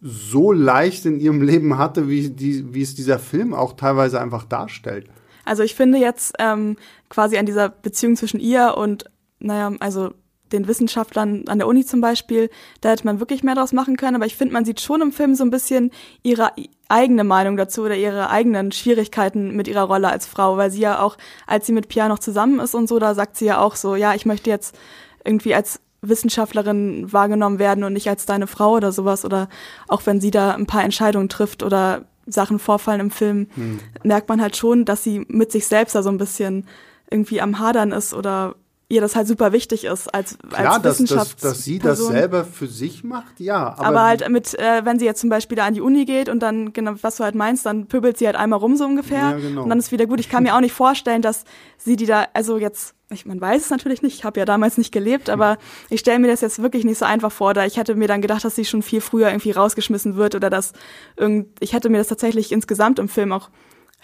so 0.00 0.52
leicht 0.52 1.06
in 1.06 1.20
ihrem 1.20 1.42
Leben 1.42 1.78
hatte, 1.78 2.08
wie, 2.08 2.30
die, 2.30 2.74
wie 2.74 2.82
es 2.82 2.94
dieser 2.94 3.18
Film 3.18 3.54
auch 3.54 3.74
teilweise 3.74 4.20
einfach 4.20 4.44
darstellt. 4.44 5.06
Also 5.44 5.62
ich 5.62 5.74
finde 5.74 5.98
jetzt 5.98 6.34
ähm, 6.38 6.76
quasi 7.08 7.38
an 7.38 7.46
dieser 7.46 7.68
Beziehung 7.68 8.16
zwischen 8.16 8.40
ihr 8.40 8.74
und, 8.76 9.04
naja, 9.38 9.72
also 9.80 10.12
den 10.52 10.68
Wissenschaftlern 10.68 11.44
an 11.48 11.58
der 11.58 11.66
Uni 11.66 11.84
zum 11.84 12.00
Beispiel, 12.00 12.50
da 12.80 12.90
hätte 12.90 13.04
man 13.04 13.20
wirklich 13.20 13.42
mehr 13.42 13.54
draus 13.54 13.72
machen 13.72 13.96
können, 13.96 14.16
aber 14.16 14.26
ich 14.26 14.36
finde, 14.36 14.54
man 14.54 14.64
sieht 14.64 14.80
schon 14.80 15.02
im 15.02 15.12
Film 15.12 15.34
so 15.34 15.44
ein 15.44 15.50
bisschen 15.50 15.90
ihre 16.22 16.52
eigene 16.88 17.24
Meinung 17.24 17.56
dazu 17.56 17.82
oder 17.82 17.96
ihre 17.96 18.30
eigenen 18.30 18.72
Schwierigkeiten 18.72 19.56
mit 19.56 19.68
ihrer 19.68 19.82
Rolle 19.82 20.08
als 20.08 20.26
Frau, 20.26 20.56
weil 20.56 20.70
sie 20.70 20.80
ja 20.80 21.00
auch, 21.00 21.16
als 21.46 21.66
sie 21.66 21.72
mit 21.72 21.88
Pia 21.88 22.08
noch 22.08 22.20
zusammen 22.20 22.60
ist 22.60 22.74
und 22.74 22.88
so, 22.88 22.98
da 22.98 23.14
sagt 23.14 23.36
sie 23.36 23.46
ja 23.46 23.58
auch 23.58 23.76
so, 23.76 23.96
ja, 23.96 24.14
ich 24.14 24.26
möchte 24.26 24.50
jetzt 24.50 24.78
irgendwie 25.24 25.54
als 25.54 25.80
Wissenschaftlerin 26.02 27.12
wahrgenommen 27.12 27.58
werden 27.58 27.84
und 27.84 27.92
nicht 27.92 28.08
als 28.08 28.26
deine 28.26 28.46
Frau 28.46 28.74
oder 28.74 28.92
sowas. 28.92 29.24
Oder 29.24 29.48
auch 29.88 30.02
wenn 30.04 30.20
sie 30.20 30.30
da 30.30 30.52
ein 30.52 30.66
paar 30.66 30.84
Entscheidungen 30.84 31.28
trifft 31.28 31.62
oder 31.62 32.04
Sachen 32.26 32.58
vorfallen 32.58 33.00
im 33.00 33.10
Film, 33.10 33.48
hm. 33.54 33.80
merkt 34.02 34.28
man 34.28 34.40
halt 34.40 34.56
schon, 34.56 34.84
dass 34.84 35.02
sie 35.02 35.24
mit 35.28 35.52
sich 35.52 35.66
selbst 35.66 35.94
da 35.94 36.02
so 36.02 36.10
ein 36.10 36.18
bisschen 36.18 36.66
irgendwie 37.10 37.40
am 37.40 37.58
Hadern 37.58 37.92
ist 37.92 38.14
oder 38.14 38.56
ihr 38.88 39.00
das 39.00 39.16
halt 39.16 39.26
super 39.26 39.52
wichtig 39.52 39.84
ist 39.84 40.14
als, 40.14 40.38
Klar, 40.38 40.74
als 40.74 40.82
dass, 40.82 40.98
dass, 40.98 41.36
dass 41.36 41.64
sie 41.64 41.80
das 41.80 41.98
selber 41.98 42.44
für 42.44 42.68
sich 42.68 43.02
macht, 43.02 43.40
ja. 43.40 43.74
Aber, 43.78 43.86
aber 43.86 44.02
halt 44.04 44.28
mit, 44.28 44.54
äh, 44.58 44.84
wenn 44.84 45.00
sie 45.00 45.04
jetzt 45.04 45.20
zum 45.20 45.28
Beispiel 45.28 45.56
da 45.56 45.66
an 45.66 45.74
die 45.74 45.80
Uni 45.80 46.04
geht 46.04 46.28
und 46.28 46.40
dann, 46.40 46.72
genau, 46.72 46.92
was 47.00 47.16
du 47.16 47.24
halt 47.24 47.34
meinst, 47.34 47.66
dann 47.66 47.86
pöbelt 47.86 48.16
sie 48.16 48.26
halt 48.26 48.36
einmal 48.36 48.60
rum 48.60 48.76
so 48.76 48.84
ungefähr 48.84 49.30
ja, 49.30 49.36
genau. 49.38 49.64
und 49.64 49.70
dann 49.70 49.78
ist 49.80 49.90
wieder 49.90 50.06
gut. 50.06 50.20
Ich 50.20 50.28
kann 50.28 50.44
mir 50.44 50.54
auch 50.54 50.60
nicht 50.60 50.72
vorstellen, 50.72 51.20
dass 51.20 51.44
sie 51.78 51.96
die 51.96 52.06
da, 52.06 52.28
also 52.32 52.58
jetzt, 52.58 52.94
ich, 53.10 53.26
man 53.26 53.40
weiß 53.40 53.64
es 53.64 53.70
natürlich 53.70 54.02
nicht, 54.02 54.14
ich 54.14 54.24
habe 54.24 54.38
ja 54.38 54.46
damals 54.46 54.78
nicht 54.78 54.92
gelebt, 54.92 55.30
aber 55.30 55.58
ich 55.90 55.98
stelle 55.98 56.20
mir 56.20 56.28
das 56.28 56.40
jetzt 56.40 56.62
wirklich 56.62 56.84
nicht 56.84 56.98
so 56.98 57.06
einfach 57.06 57.32
vor, 57.32 57.54
da 57.54 57.66
ich 57.66 57.78
hätte 57.78 57.96
mir 57.96 58.06
dann 58.06 58.22
gedacht, 58.22 58.44
dass 58.44 58.54
sie 58.54 58.64
schon 58.64 58.82
viel 58.82 59.00
früher 59.00 59.28
irgendwie 59.30 59.50
rausgeschmissen 59.50 60.14
wird 60.14 60.36
oder 60.36 60.48
dass 60.48 60.74
irgend, 61.16 61.48
ich 61.58 61.72
hätte 61.72 61.88
mir 61.88 61.98
das 61.98 62.06
tatsächlich 62.06 62.52
insgesamt 62.52 63.00
im 63.00 63.08
Film 63.08 63.32
auch 63.32 63.50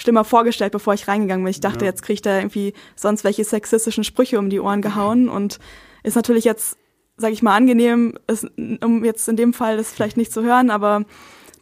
schlimmer 0.03 0.25
vorgestellt, 0.25 0.73
bevor 0.73 0.95
ich 0.95 1.09
reingegangen 1.09 1.45
bin. 1.45 1.51
Ich 1.51 1.61
dachte, 1.61 1.85
ja. 1.85 1.91
jetzt 1.91 2.03
kriegt 2.03 2.27
er 2.27 2.39
irgendwie 2.39 2.75
sonst 2.97 3.25
welche 3.25 3.45
sexistischen 3.45 4.05
Sprüche 4.05 4.39
um 4.39 4.51
die 4.51 4.61
Ohren 4.61 4.83
gehauen 4.83 5.29
und 5.29 5.59
ist 6.03 6.17
natürlich 6.17 6.45
jetzt, 6.45 6.77
sag 7.17 7.33
ich 7.33 7.43
mal, 7.43 7.57
angenehm, 7.57 8.19
ist, 8.27 8.47
um 8.57 9.05
jetzt 9.05 9.29
in 9.29 9.37
dem 9.37 9.53
Fall 9.53 9.77
das 9.77 9.93
vielleicht 9.93 10.17
nicht 10.17 10.33
zu 10.33 10.43
hören, 10.43 10.71
aber 10.71 11.05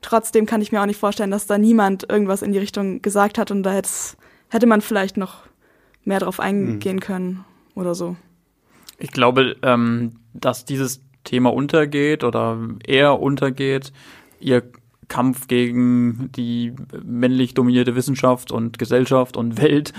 trotzdem 0.01 0.47
kann 0.47 0.63
ich 0.63 0.73
mir 0.73 0.81
auch 0.81 0.87
nicht 0.87 0.99
vorstellen, 0.99 1.31
dass 1.31 1.47
da 1.47 1.59
niemand 1.59 2.09
irgendwas 2.09 2.43
in 2.43 2.53
die 2.53 2.59
Richtung 2.59 3.03
gesagt 3.03 3.37
hat 3.37 3.51
und 3.51 3.63
da 3.63 3.73
hätte 4.49 4.67
man 4.67 4.81
vielleicht 4.81 5.17
noch 5.17 5.43
mehr 6.05 6.21
drauf 6.21 6.41
eingehen 6.41 6.97
mhm. 6.97 7.01
können 7.01 7.45
oder 7.75 7.95
so. 7.95 8.17
Ich 8.99 9.13
glaube, 9.13 9.57
ähm, 9.63 10.13
dass 10.33 10.65
dieses 10.65 11.03
Thema 11.25 11.53
untergeht 11.53 12.25
oder 12.25 12.59
eher 12.87 13.21
untergeht. 13.21 13.93
Ihr 14.41 14.63
Kampf 15.11 15.49
gegen 15.49 16.31
die 16.35 16.73
männlich 17.05 17.53
dominierte 17.53 17.95
Wissenschaft 17.95 18.51
und 18.51 18.79
Gesellschaft 18.79 19.37
und 19.37 19.61
Welt 19.61 19.93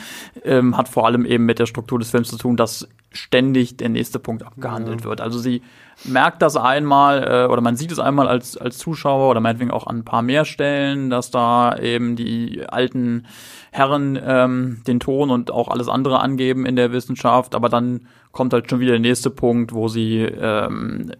ähm, 0.43 0.76
hat 0.76 0.89
vor 0.89 1.05
allem 1.05 1.26
eben 1.26 1.45
mit 1.45 1.59
der 1.59 1.68
Struktur 1.68 1.99
des 1.99 2.09
Films 2.09 2.30
zu 2.30 2.38
tun, 2.38 2.57
dass 2.57 2.88
ständig 3.12 3.78
der 3.78 3.89
nächste 3.89 4.20
Punkt 4.20 4.43
abgehandelt 4.43 5.01
ja. 5.01 5.09
wird. 5.09 5.22
Also 5.22 5.38
sie 5.38 5.62
merkt 6.05 6.41
das 6.41 6.55
einmal 6.55 7.24
äh, 7.24 7.51
oder 7.51 7.62
man 7.62 7.76
sieht 7.76 7.91
es 7.91 7.99
einmal 7.99 8.28
als, 8.28 8.55
als 8.57 8.78
Zuschauer 8.78 9.30
oder 9.30 9.41
meinetwegen 9.41 9.70
auch 9.70 9.86
an 9.86 9.97
ein 9.97 10.05
paar 10.05 10.22
mehr 10.22 10.45
Stellen, 10.45 11.09
dass 11.09 11.30
da 11.30 11.78
eben 11.78 12.16
die 12.16 12.64
alten 12.68 13.28
Herren 13.72 14.18
ähm, 14.24 14.82
den 14.88 15.01
Ton 15.01 15.30
und 15.30 15.51
auch 15.51 15.68
alles 15.68 15.89
andere 15.89 16.22
angeben 16.22 16.66
in 16.66 16.78
der 16.78 16.93
Wissenschaft, 16.93 17.53
aber 17.53 17.68
dann 17.68 18.07
kommt 18.32 18.53
halt 18.53 18.70
schon 18.70 18.80
wieder 18.80 18.91
der 18.91 19.01
nächste 19.01 19.30
Punkt, 19.30 19.74
wo 19.74 19.89
sie 19.89 20.22
ähm, 20.22 21.12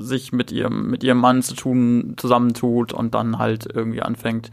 sich 0.00 0.32
mit 0.32 0.50
ihrem, 0.52 0.90
mit 0.90 1.04
ihrem 1.04 1.18
Mann 1.18 1.42
zu 1.42 1.54
tun, 1.54 2.14
zusammentut 2.16 2.92
und 2.92 3.14
dann 3.14 3.38
halt 3.38 3.66
irgendwie 3.72 4.02
anfängt, 4.02 4.50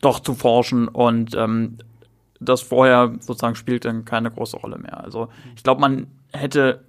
doch 0.00 0.20
zu 0.20 0.34
forschen 0.34 0.88
und 0.88 1.34
ähm, 1.36 1.78
das 2.40 2.62
vorher 2.62 3.14
sozusagen 3.20 3.56
spielt 3.56 3.84
dann 3.84 4.04
keine 4.04 4.30
große 4.30 4.56
Rolle 4.56 4.78
mehr. 4.78 5.02
Also 5.02 5.28
ich 5.56 5.62
glaube, 5.62 5.80
man 5.80 6.06
hätte 6.32 6.84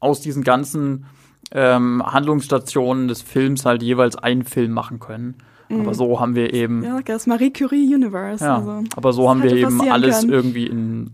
aus 0.00 0.20
diesen 0.20 0.44
ganzen 0.44 1.06
ähm, 1.50 2.02
Handlungsstationen 2.04 3.08
des 3.08 3.22
Films 3.22 3.64
halt 3.64 3.82
jeweils 3.82 4.16
einen 4.16 4.44
Film 4.44 4.72
machen 4.72 5.00
können. 5.00 5.36
Mhm. 5.68 5.80
Aber 5.80 5.94
so 5.94 6.20
haben 6.20 6.34
wir 6.34 6.52
eben. 6.52 6.82
Ja, 6.84 7.00
das 7.00 7.26
Marie 7.26 7.52
Curie 7.52 7.92
Universe. 7.94 8.44
Ja, 8.44 8.58
also, 8.58 8.84
aber 8.96 9.12
so 9.12 9.28
haben 9.28 9.42
wir 9.42 9.52
eben 9.52 9.80
alles 9.90 10.20
können. 10.20 10.32
irgendwie 10.32 10.66
in, 10.66 11.10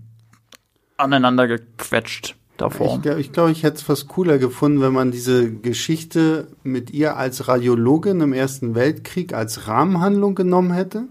aneinander 0.96 1.46
gequetscht 1.46 2.36
davor. 2.60 2.96
Ich 2.96 3.02
glaube, 3.02 3.20
ich, 3.20 3.32
glaub, 3.32 3.50
ich 3.50 3.62
hätte 3.62 3.76
es 3.76 3.82
fast 3.82 4.08
cooler 4.08 4.38
gefunden, 4.38 4.80
wenn 4.80 4.92
man 4.92 5.10
diese 5.10 5.50
Geschichte 5.50 6.48
mit 6.62 6.90
ihr 6.90 7.16
als 7.16 7.48
Radiologin 7.48 8.20
im 8.20 8.32
Ersten 8.32 8.74
Weltkrieg 8.74 9.32
als 9.32 9.66
Rahmenhandlung 9.68 10.34
genommen 10.34 10.72
hätte 10.72 11.04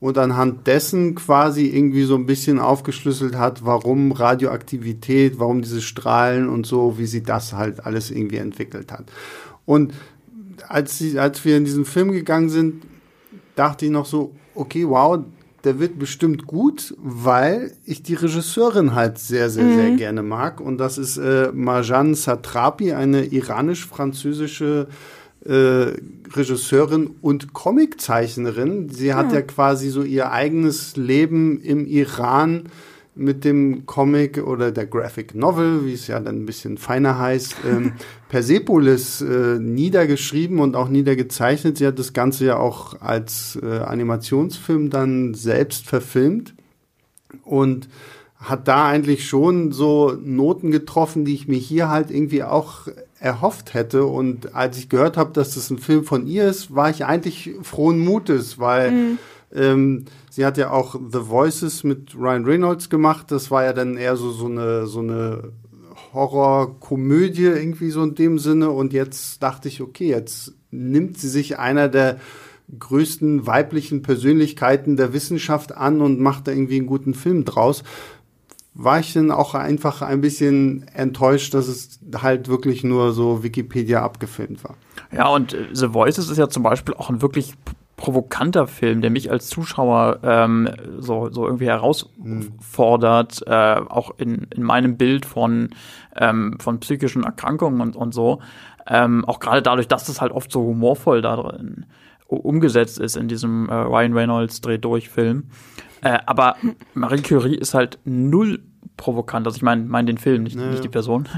und 0.00 0.16
anhand 0.16 0.66
dessen 0.66 1.14
quasi 1.14 1.66
irgendwie 1.66 2.04
so 2.04 2.14
ein 2.14 2.26
bisschen 2.26 2.58
aufgeschlüsselt 2.58 3.36
hat, 3.36 3.64
warum 3.64 4.12
Radioaktivität, 4.12 5.38
warum 5.38 5.62
diese 5.62 5.82
Strahlen 5.82 6.48
und 6.48 6.66
so, 6.66 6.98
wie 6.98 7.06
sie 7.06 7.22
das 7.22 7.52
halt 7.52 7.84
alles 7.84 8.10
irgendwie 8.10 8.38
entwickelt 8.38 8.92
hat. 8.92 9.04
Und 9.66 9.92
als, 10.68 10.98
sie, 10.98 11.18
als 11.18 11.44
wir 11.44 11.56
in 11.56 11.64
diesen 11.64 11.84
Film 11.84 12.12
gegangen 12.12 12.48
sind, 12.48 12.82
dachte 13.56 13.84
ich 13.84 13.90
noch 13.90 14.06
so, 14.06 14.32
okay, 14.54 14.88
wow, 14.88 15.18
der 15.64 15.78
wird 15.78 15.98
bestimmt 15.98 16.46
gut, 16.46 16.94
weil 16.98 17.72
ich 17.84 18.02
die 18.02 18.14
Regisseurin 18.14 18.94
halt 18.94 19.18
sehr, 19.18 19.50
sehr, 19.50 19.64
mhm. 19.64 19.76
sehr 19.76 19.90
gerne 19.96 20.22
mag. 20.22 20.60
Und 20.60 20.78
das 20.78 20.98
ist 20.98 21.18
äh, 21.18 21.50
Marjan 21.52 22.14
Satrapi, 22.14 22.92
eine 22.92 23.24
iranisch-französische 23.24 24.88
äh, 25.44 25.52
Regisseurin 26.32 27.10
und 27.20 27.52
Comiczeichnerin. 27.52 28.88
Sie 28.90 29.14
hat 29.14 29.32
ja. 29.32 29.38
ja 29.38 29.42
quasi 29.42 29.90
so 29.90 30.02
ihr 30.02 30.32
eigenes 30.32 30.96
Leben 30.96 31.60
im 31.60 31.86
Iran 31.86 32.64
mit 33.14 33.44
dem 33.44 33.86
Comic 33.86 34.38
oder 34.38 34.70
der 34.70 34.86
Graphic 34.86 35.34
Novel, 35.34 35.84
wie 35.84 35.92
es 35.92 36.06
ja 36.06 36.20
dann 36.20 36.42
ein 36.42 36.46
bisschen 36.46 36.78
feiner 36.78 37.18
heißt, 37.18 37.56
ähm, 37.68 37.92
Persepolis 38.28 39.20
äh, 39.20 39.58
niedergeschrieben 39.58 40.60
und 40.60 40.76
auch 40.76 40.88
niedergezeichnet. 40.88 41.78
Sie 41.78 41.86
hat 41.86 41.98
das 41.98 42.12
Ganze 42.12 42.46
ja 42.46 42.56
auch 42.56 43.00
als 43.00 43.58
äh, 43.62 43.78
Animationsfilm 43.78 44.90
dann 44.90 45.34
selbst 45.34 45.86
verfilmt 45.86 46.54
und 47.44 47.88
hat 48.36 48.68
da 48.68 48.86
eigentlich 48.86 49.28
schon 49.28 49.70
so 49.70 50.16
Noten 50.22 50.70
getroffen, 50.70 51.24
die 51.24 51.34
ich 51.34 51.46
mir 51.46 51.58
hier 51.58 51.90
halt 51.90 52.10
irgendwie 52.10 52.42
auch 52.42 52.88
erhofft 53.18 53.74
hätte. 53.74 54.06
Und 54.06 54.54
als 54.54 54.78
ich 54.78 54.88
gehört 54.88 55.18
habe, 55.18 55.32
dass 55.32 55.54
das 55.54 55.68
ein 55.68 55.78
Film 55.78 56.04
von 56.04 56.26
ihr 56.26 56.48
ist, 56.48 56.74
war 56.74 56.88
ich 56.88 57.04
eigentlich 57.04 57.50
frohen 57.62 57.98
Mutes, 57.98 58.58
weil 58.58 58.90
mhm. 58.90 59.18
ähm, 59.54 60.04
sie 60.30 60.46
hat 60.46 60.56
ja 60.56 60.70
auch 60.70 60.94
The 60.94 61.28
Voices 61.28 61.84
mit 61.84 62.14
Ryan 62.16 62.44
Reynolds 62.44 62.88
gemacht. 62.88 63.30
Das 63.30 63.50
war 63.50 63.64
ja 63.64 63.72
dann 63.72 63.96
eher 63.96 64.16
so, 64.16 64.30
so 64.30 64.46
eine, 64.46 64.86
so 64.86 65.00
eine 65.00 65.52
Horrorkomödie 66.14 67.44
irgendwie 67.44 67.90
so 67.90 68.02
in 68.02 68.14
dem 68.14 68.38
Sinne. 68.38 68.70
Und 68.70 68.92
jetzt 68.92 69.42
dachte 69.42 69.68
ich, 69.68 69.82
okay, 69.82 70.08
jetzt 70.08 70.54
nimmt 70.70 71.18
sie 71.18 71.28
sich 71.28 71.58
einer 71.58 71.88
der 71.88 72.18
größten 72.78 73.46
weiblichen 73.46 74.02
Persönlichkeiten 74.02 74.96
der 74.96 75.12
Wissenschaft 75.12 75.76
an 75.76 76.00
und 76.00 76.20
macht 76.20 76.46
da 76.46 76.52
irgendwie 76.52 76.76
einen 76.76 76.86
guten 76.86 77.14
Film 77.14 77.44
draus 77.44 77.82
war 78.74 79.00
ich 79.00 79.12
dann 79.12 79.30
auch 79.30 79.54
einfach 79.54 80.02
ein 80.02 80.20
bisschen 80.20 80.86
enttäuscht, 80.94 81.54
dass 81.54 81.68
es 81.68 81.98
halt 82.16 82.48
wirklich 82.48 82.84
nur 82.84 83.12
so 83.12 83.42
Wikipedia 83.42 84.02
abgefilmt 84.02 84.62
war. 84.64 84.76
Ja, 85.12 85.28
und 85.28 85.54
äh, 85.54 85.66
The 85.72 85.92
Voices 85.92 86.28
ist 86.28 86.38
ja 86.38 86.48
zum 86.48 86.62
Beispiel 86.62 86.94
auch 86.94 87.10
ein 87.10 87.20
wirklich 87.20 87.54
provokanter 88.00 88.66
Film, 88.66 89.02
der 89.02 89.10
mich 89.10 89.30
als 89.30 89.48
Zuschauer 89.48 90.20
ähm, 90.22 90.70
so, 90.98 91.30
so 91.30 91.44
irgendwie 91.44 91.66
herausfordert, 91.66 93.42
mhm. 93.46 93.52
äh, 93.52 93.76
auch 93.88 94.12
in, 94.16 94.46
in 94.54 94.62
meinem 94.62 94.96
Bild 94.96 95.26
von, 95.26 95.68
ähm, 96.16 96.56
von 96.58 96.80
psychischen 96.80 97.24
Erkrankungen 97.24 97.82
und, 97.82 97.96
und 97.96 98.14
so. 98.14 98.40
Ähm, 98.86 99.24
auch 99.26 99.38
gerade 99.38 99.60
dadurch, 99.60 99.86
dass 99.86 100.06
das 100.06 100.20
halt 100.22 100.32
oft 100.32 100.50
so 100.50 100.62
humorvoll 100.62 101.20
da 101.20 101.36
drin 101.36 101.86
umgesetzt 102.26 102.98
ist 102.98 103.16
in 103.16 103.28
diesem 103.28 103.68
äh, 103.68 103.74
Ryan 103.74 104.14
Reynolds 104.14 104.60
Dreh 104.60 104.78
durch 104.78 105.10
Film. 105.10 105.48
Äh, 106.00 106.18
aber 106.24 106.56
Marie 106.94 107.20
Curie 107.20 107.56
ist 107.56 107.74
halt 107.74 107.98
null 108.04 108.62
provokant. 108.96 109.46
Also 109.46 109.56
ich 109.56 109.62
meine 109.62 109.84
mein 109.84 110.06
den 110.06 110.16
Film, 110.16 110.44
nicht, 110.44 110.56
naja. 110.56 110.70
nicht 110.70 110.84
die 110.84 110.88
Person. 110.88 111.28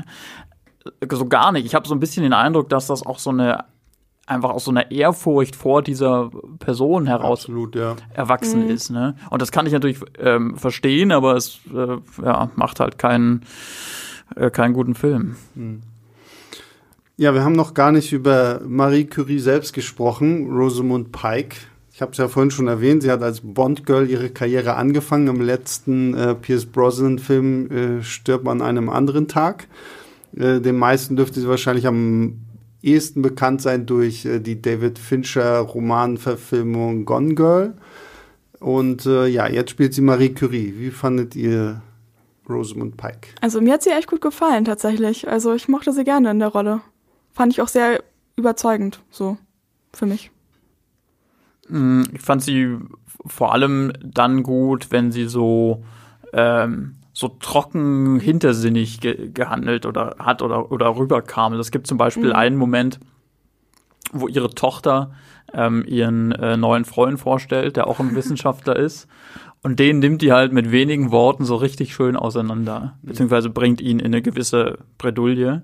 So 1.11 1.27
gar 1.27 1.51
nicht. 1.51 1.65
Ich 1.65 1.75
habe 1.75 1.89
so 1.89 1.95
ein 1.95 2.01
bisschen 2.01 2.23
den 2.23 2.33
Eindruck, 2.33 2.69
dass 2.69 2.87
das 2.87 3.05
auch 3.05 3.19
so 3.19 3.31
eine 3.31 3.65
einfach 4.27 4.51
aus 4.51 4.65
so 4.65 4.71
einer 4.71 4.91
Ehrfurcht 4.91 5.57
vor 5.57 5.83
dieser 5.83 6.31
Person 6.59 7.07
heraus 7.07 7.41
Absolut, 7.41 7.75
ja. 7.75 7.97
erwachsen 8.15 8.65
mhm. 8.65 8.71
ist. 8.71 8.91
Ne? 8.91 9.17
Und 9.31 9.43
das 9.43 9.51
kann 9.53 9.67
ich 9.67 9.73
natürlich 9.73 9.99
ähm, 10.19 10.57
verstehen, 10.57 11.13
aber 11.13 11.37
es 11.37 11.61
äh, 11.75 11.97
ja, 12.25 12.51
macht 12.55 12.81
halt 12.81 12.99
keinen, 12.99 13.45
äh, 14.37 14.51
keinen 14.51 14.75
guten 14.75 14.95
Film. 14.95 15.37
Mhm. 15.55 15.81
Ja, 17.17 17.35
wir 17.35 17.45
haben 17.45 17.53
noch 17.53 17.75
gar 17.75 17.93
nicht 17.93 18.13
über 18.13 18.63
Marie 18.67 19.05
Curie 19.05 19.39
selbst 19.39 19.75
gesprochen, 19.75 20.51
Rosamund 20.51 21.13
Pike. 21.13 21.57
Ich 21.93 22.01
habe 22.01 22.13
es 22.13 22.19
ja 22.19 22.27
vorhin 22.27 22.51
schon 22.51 22.69
erwähnt, 22.69 23.03
sie 23.03 23.11
hat 23.11 23.23
als 23.23 23.43
Bond-Girl 23.43 24.09
ihre 24.09 24.31
Karriere 24.31 24.77
angefangen. 24.77 25.29
Im 25.29 25.41
letzten 25.41 26.15
äh, 26.15 26.35
Pierce 26.35 26.65
Brosnan-Film 26.65 27.71
äh, 27.71 28.03
stirbt 28.03 28.45
man 28.45 28.63
an 28.63 28.69
einem 28.69 28.89
anderen 28.89 29.29
Tag. 29.29 29.69
Äh, 30.35 30.61
den 30.61 30.77
meisten 30.77 31.17
dürfte 31.17 31.39
sie 31.39 31.49
wahrscheinlich 31.49 31.87
am 31.87 32.39
ehesten 32.83 33.23
bekannt 33.23 33.63
sein 33.63 33.87
durch 33.87 34.25
äh, 34.25 34.41
die 34.41 34.61
David 34.61 34.99
Fincher 34.99 35.59
Romanverfilmung 35.59 37.05
Gone 37.05 37.35
Girl. 37.35 37.75
Und 38.61 39.07
äh, 39.07 39.27
ja, 39.27 39.49
jetzt 39.49 39.71
spielt 39.71 39.95
sie 39.95 40.03
Marie 40.03 40.35
Curie. 40.35 40.75
Wie 40.77 40.91
fandet 40.91 41.35
ihr 41.35 41.83
Rosamund 42.49 42.97
Pike? 42.97 43.29
Also 43.41 43.61
mir 43.61 43.75
hat 43.75 43.83
sie 43.83 43.91
echt 43.91 44.09
gut 44.09 44.21
gefallen 44.21 44.65
tatsächlich. 44.65 45.29
Also 45.29 45.55
ich 45.55 45.69
mochte 45.69 45.93
sie 45.93 46.05
gerne 46.05 46.31
in 46.31 46.39
der 46.39 46.49
Rolle. 46.49 46.81
Fand 47.33 47.53
ich 47.53 47.61
auch 47.61 47.69
sehr 47.69 48.03
überzeugend, 48.37 49.01
so 49.11 49.37
für 49.93 50.07
mich. 50.07 50.31
Mm, 51.69 52.03
ich 52.13 52.21
fand 52.21 52.43
sie 52.43 52.77
vor 53.27 53.53
allem 53.53 53.93
dann 54.03 54.43
gut, 54.43 54.91
wenn 54.91 55.13
sie 55.13 55.27
so 55.27 55.85
ähm, 56.33 56.97
so 57.13 57.29
trocken 57.29 58.19
hintersinnig 58.21 59.01
ge 59.01 59.31
gehandelt 59.33 59.87
oder 59.87 60.17
hat 60.19 60.43
oder 60.43 60.73
oder 60.73 60.97
rüberkam. 60.97 61.53
Es 61.55 61.71
gibt 61.71 61.87
zum 61.87 61.99
Beispiel 61.99 62.31
mhm. 62.31 62.37
einen 62.37 62.57
Moment, 62.57 63.01
wo 64.13 64.29
ihre 64.29 64.51
Tochter 64.51 65.13
ähm, 65.53 65.85
ihren 65.87 66.33
äh, 66.33 66.57
neuen 66.57 66.85
Freund 66.85 67.21
vorstellt, 67.21 67.77
der 67.77 67.87
auch 67.87 68.01
ein 68.01 68.15
Wissenschaftler 68.15 68.77
ist. 68.77 69.09
Und 69.63 69.79
den 69.79 70.01
nimmt 70.01 70.23
die 70.23 70.33
halt 70.33 70.53
mit 70.53 70.73
wenigen 70.73 71.13
Worten 71.13 71.45
so 71.45 71.55
richtig 71.55 71.95
schön 71.95 72.17
auseinander, 72.17 72.99
beziehungsweise 73.03 73.49
bringt 73.49 73.81
ihn 73.81 74.01
in 74.01 74.07
eine 74.07 74.21
gewisse 74.21 74.79
Bredouille. 74.99 75.63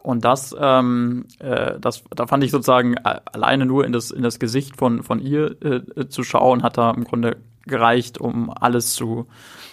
Und 0.00 0.24
das, 0.24 0.54
ähm, 0.56 1.24
äh, 1.40 1.80
das, 1.80 2.04
da 2.14 2.28
fand 2.28 2.44
ich 2.44 2.52
sozusagen 2.52 2.94
äh, 2.94 3.18
alleine 3.24 3.66
nur 3.66 3.84
in 3.84 3.90
das, 3.90 4.12
in 4.12 4.22
das 4.22 4.38
Gesicht 4.38 4.76
von, 4.76 5.02
von 5.02 5.18
ihr 5.20 5.60
äh, 5.60 6.08
zu 6.08 6.22
schauen, 6.22 6.62
hat 6.62 6.78
da 6.78 6.92
im 6.92 7.02
Grunde 7.02 7.38
gereicht, 7.64 8.18
um 8.18 8.50
alles 8.50 8.94
zu, 8.94 9.26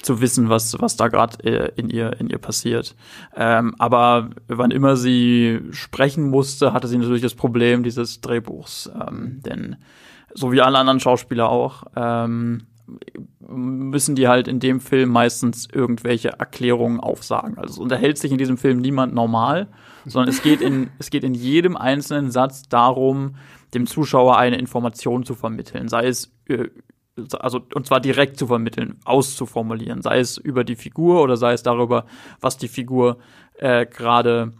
zu 0.03 0.21
wissen, 0.21 0.49
was, 0.49 0.79
was 0.79 0.97
da 0.97 1.07
gerade 1.07 1.43
äh, 1.43 1.71
in 1.75 1.89
ihr, 1.89 2.19
in 2.19 2.29
ihr 2.29 2.37
passiert. 2.37 2.95
Ähm, 3.35 3.73
aber 3.79 4.29
wann 4.47 4.71
immer 4.71 4.95
sie 4.95 5.61
sprechen 5.71 6.29
musste, 6.29 6.73
hatte 6.73 6.87
sie 6.87 6.97
natürlich 6.97 7.21
das 7.21 7.35
Problem 7.35 7.83
dieses 7.83 8.21
Drehbuchs. 8.21 8.91
Ähm, 8.93 9.41
denn 9.45 9.77
so 10.33 10.51
wie 10.51 10.61
alle 10.61 10.77
anderen 10.77 10.99
Schauspieler 10.99 11.49
auch, 11.49 11.83
ähm, 11.95 12.67
müssen 13.39 14.15
die 14.15 14.27
halt 14.27 14.47
in 14.47 14.59
dem 14.59 14.79
Film 14.79 15.09
meistens 15.09 15.67
irgendwelche 15.71 16.29
Erklärungen 16.39 16.99
aufsagen. 16.99 17.57
Also 17.57 17.73
es 17.73 17.79
unterhält 17.79 18.17
sich 18.17 18.31
in 18.31 18.37
diesem 18.37 18.57
Film 18.57 18.79
niemand 18.79 19.13
normal, 19.13 19.67
sondern 20.05 20.29
es 20.29 20.41
geht 20.41 20.61
in, 20.61 20.89
es 20.99 21.09
geht 21.09 21.23
in 21.23 21.33
jedem 21.33 21.77
einzelnen 21.77 22.31
Satz 22.31 22.63
darum, 22.63 23.35
dem 23.73 23.87
Zuschauer 23.87 24.37
eine 24.37 24.57
Information 24.57 25.23
zu 25.23 25.33
vermitteln, 25.33 25.87
sei 25.87 26.05
es 26.05 26.31
äh, 26.47 26.67
also 27.39 27.61
und 27.73 27.85
zwar 27.85 27.99
direkt 27.99 28.37
zu 28.37 28.47
vermitteln, 28.47 28.99
auszuformulieren, 29.05 30.01
sei 30.01 30.19
es 30.19 30.37
über 30.37 30.63
die 30.63 30.75
Figur 30.75 31.21
oder 31.21 31.37
sei 31.37 31.53
es 31.53 31.63
darüber, 31.63 32.05
was 32.41 32.57
die 32.57 32.67
Figur 32.67 33.17
äh, 33.59 33.85
gerade 33.85 34.53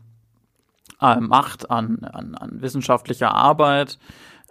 äh, 1.02 1.20
macht 1.20 1.70
an, 1.72 2.00
an, 2.04 2.36
an 2.36 2.62
wissenschaftlicher 2.62 3.34
Arbeit 3.34 3.98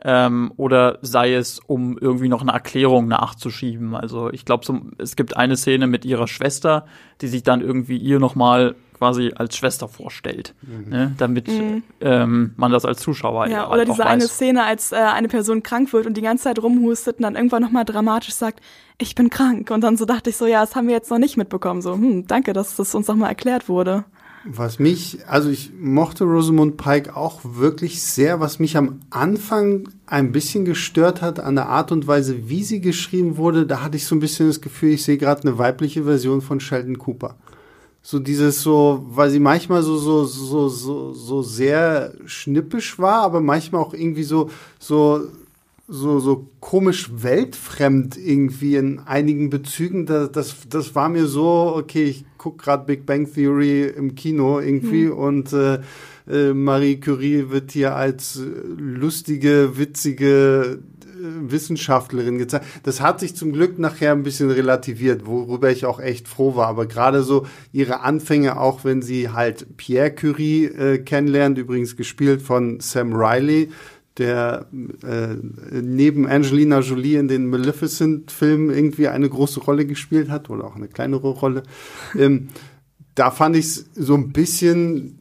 ähm, 0.05 0.53
oder 0.57 0.99
sei 1.03 1.35
es, 1.35 1.61
um 1.61 1.97
irgendwie 1.99 2.29
noch 2.29 2.43
eine 2.43 2.53
Erklärung 2.53 3.09
nachzuschieben. 3.09 3.95
Also 3.95 4.31
ich 4.31 4.45
glaube, 4.45 4.65
so, 4.65 4.81
es 4.99 5.17
gibt 5.17 5.37
eine 5.37 5.57
Szene 5.57 5.87
mit 5.87 6.05
ihrer 6.05 6.27
Schwester, 6.27 6.87
die 7.21 7.29
sich 7.29 7.43
dann 7.43 7.61
irgendwie 7.61 7.99
ihr 7.99 8.19
nochmal 8.19 8.75
quasi 9.03 9.33
als 9.35 9.57
Schwester 9.57 9.89
vorstellt, 9.89 10.55
mhm. 10.63 10.89
ne, 10.89 11.15
damit 11.19 11.49
mhm. 11.49 11.83
ähm, 12.01 12.53
man 12.57 12.71
das 12.71 12.85
als 12.85 13.01
Zuschauer 13.01 13.49
ja 13.49 13.69
oder 13.69 13.85
diese 13.85 14.07
eine 14.07 14.29
Szene, 14.29 14.63
als 14.63 14.93
äh, 14.93 14.97
eine 14.97 15.27
Person 15.27 15.65
krank 15.65 15.93
wird 15.93 16.07
und 16.07 16.17
die 16.17 16.23
ganze 16.23 16.45
Zeit 16.45 16.63
rumhustet 16.63 17.17
und 17.17 17.25
dann 17.25 17.35
irgendwann 17.35 17.63
nochmal 17.63 17.85
dramatisch 17.85 18.35
sagt, 18.35 18.61
ich 18.99 19.17
bin 19.17 19.29
krank 19.29 19.73
und 19.73 19.81
dann 19.81 19.97
so 19.97 20.05
dachte 20.05 20.31
ich 20.31 20.37
so, 20.37 20.47
ja, 20.47 20.61
das 20.61 20.77
haben 20.77 20.87
wir 20.87 20.95
jetzt 20.95 21.11
noch 21.11 21.19
nicht 21.19 21.37
mitbekommen, 21.37 21.83
so, 21.83 21.95
hm, 21.95 22.29
danke, 22.29 22.53
dass 22.53 22.77
das 22.77 22.95
uns 22.95 23.09
nochmal 23.09 23.31
erklärt 23.31 23.69
wurde. 23.69 24.05
Was 24.45 24.79
mich, 24.79 25.19
also 25.27 25.51
ich 25.51 25.73
mochte 25.77 26.23
Rosamund 26.23 26.77
Pike 26.77 27.17
auch 27.17 27.41
wirklich 27.43 28.05
sehr, 28.05 28.39
was 28.39 28.61
mich 28.61 28.77
am 28.77 29.01
Anfang 29.11 29.89
ein 30.07 30.31
bisschen 30.31 30.65
gestört 30.65 31.23
hat 31.23 31.41
an 31.41 31.57
der 31.57 31.69
Art 31.69 31.91
und 31.91 32.07
Weise, 32.07 32.49
wie 32.49 32.63
sie 32.63 32.81
geschrieben 32.81 33.37
wurde, 33.37 33.67
da 33.67 33.83
hatte 33.83 33.97
ich 33.97 34.07
so 34.07 34.15
ein 34.15 34.21
bisschen 34.21 34.47
das 34.47 34.61
Gefühl, 34.61 34.91
ich 34.91 35.03
sehe 35.03 35.19
gerade 35.19 35.43
eine 35.43 35.59
weibliche 35.59 36.05
Version 36.05 36.41
von 36.41 36.61
Sheldon 36.61 36.99
Cooper. 36.99 37.35
So 38.03 38.19
dieses 38.19 38.63
so, 38.63 39.07
weil 39.09 39.31
sie 39.31 39.39
manchmal 39.39 39.83
so 39.83 39.97
so 39.97 40.25
so 40.25 40.69
so 40.69 41.13
so 41.13 41.43
sehr 41.43 42.15
schnippisch 42.27 42.99
war, 42.99 43.23
aber 43.23 43.41
manchmal 43.41 43.83
auch 43.83 43.95
irgendwie 43.95 44.25
so 44.25 44.51
so 44.79 45.29
so, 45.93 46.21
so 46.21 46.47
komisch 46.61 47.11
weltfremd 47.23 48.17
irgendwie 48.17 48.77
in 48.77 49.01
einigen 49.01 49.51
Bezügen. 49.51 50.07
Das, 50.07 50.33
das, 50.33 50.57
das 50.69 50.95
war 50.95 51.09
mir 51.09 51.27
so, 51.27 51.75
okay, 51.77 52.05
ich 52.05 52.25
gucke 52.39 52.65
gerade 52.65 52.87
Big 52.87 53.05
Bang 53.05 53.31
Theory 53.31 53.89
im 53.89 54.15
Kino 54.15 54.59
irgendwie 54.59 55.07
mhm. 55.07 55.13
und 55.13 55.53
äh, 55.53 55.81
äh, 56.31 56.55
Marie 56.55 56.99
Curie 56.99 57.51
wird 57.51 57.73
hier 57.73 57.95
als 57.95 58.41
lustige, 58.79 59.77
witzige 59.77 60.79
Wissenschaftlerin 61.23 62.39
gezeigt. 62.39 62.67
Das 62.83 63.01
hat 63.01 63.21
sich 63.21 63.37
zum 63.37 63.53
Glück 63.53 63.79
nachher 63.79 64.13
ein 64.13 64.23
bisschen 64.23 64.51
relativiert, 64.51 65.27
worüber 65.27 65.71
ich 65.71 65.87
auch 65.87 66.01
echt 66.01 66.29
froh 66.29 66.57
war. 66.57 66.69
Aber 66.69 66.87
gerade 66.87 67.23
so 67.23 67.47
ihre 67.73 68.01
Anfänge, 68.01 68.59
auch 68.59 68.85
wenn 68.85 69.03
sie 69.03 69.31
halt 69.31 69.77
Pierre 69.77 70.11
Curie 70.11 70.65
äh, 70.65 70.99
kennenlernt, 70.99 71.59
übrigens 71.59 71.97
gespielt 71.97 72.43
von 72.43 72.81
Sam 72.81 73.13
Riley, 73.13 73.71
der 74.19 74.67
äh, 74.73 75.37
neben 75.81 76.27
Angelina 76.27 76.81
Jolie 76.81 77.17
in 77.17 77.29
den 77.29 77.47
Maleficent-Filmen 77.47 78.71
irgendwie 78.71 79.09
eine 79.09 79.29
große 79.29 79.61
Rolle 79.61 79.87
gespielt 79.87 80.29
hat 80.29 80.51
oder 80.51 80.65
auch 80.65 80.77
eine 80.77 80.89
kleinere 80.89 81.29
Rolle. 81.29 81.63
Ähm, 82.19 82.49
da 83.15 83.31
fand 83.31 83.57
ich 83.57 83.67
es 83.67 83.87
so 83.95 84.15
ein 84.15 84.33
bisschen 84.33 85.19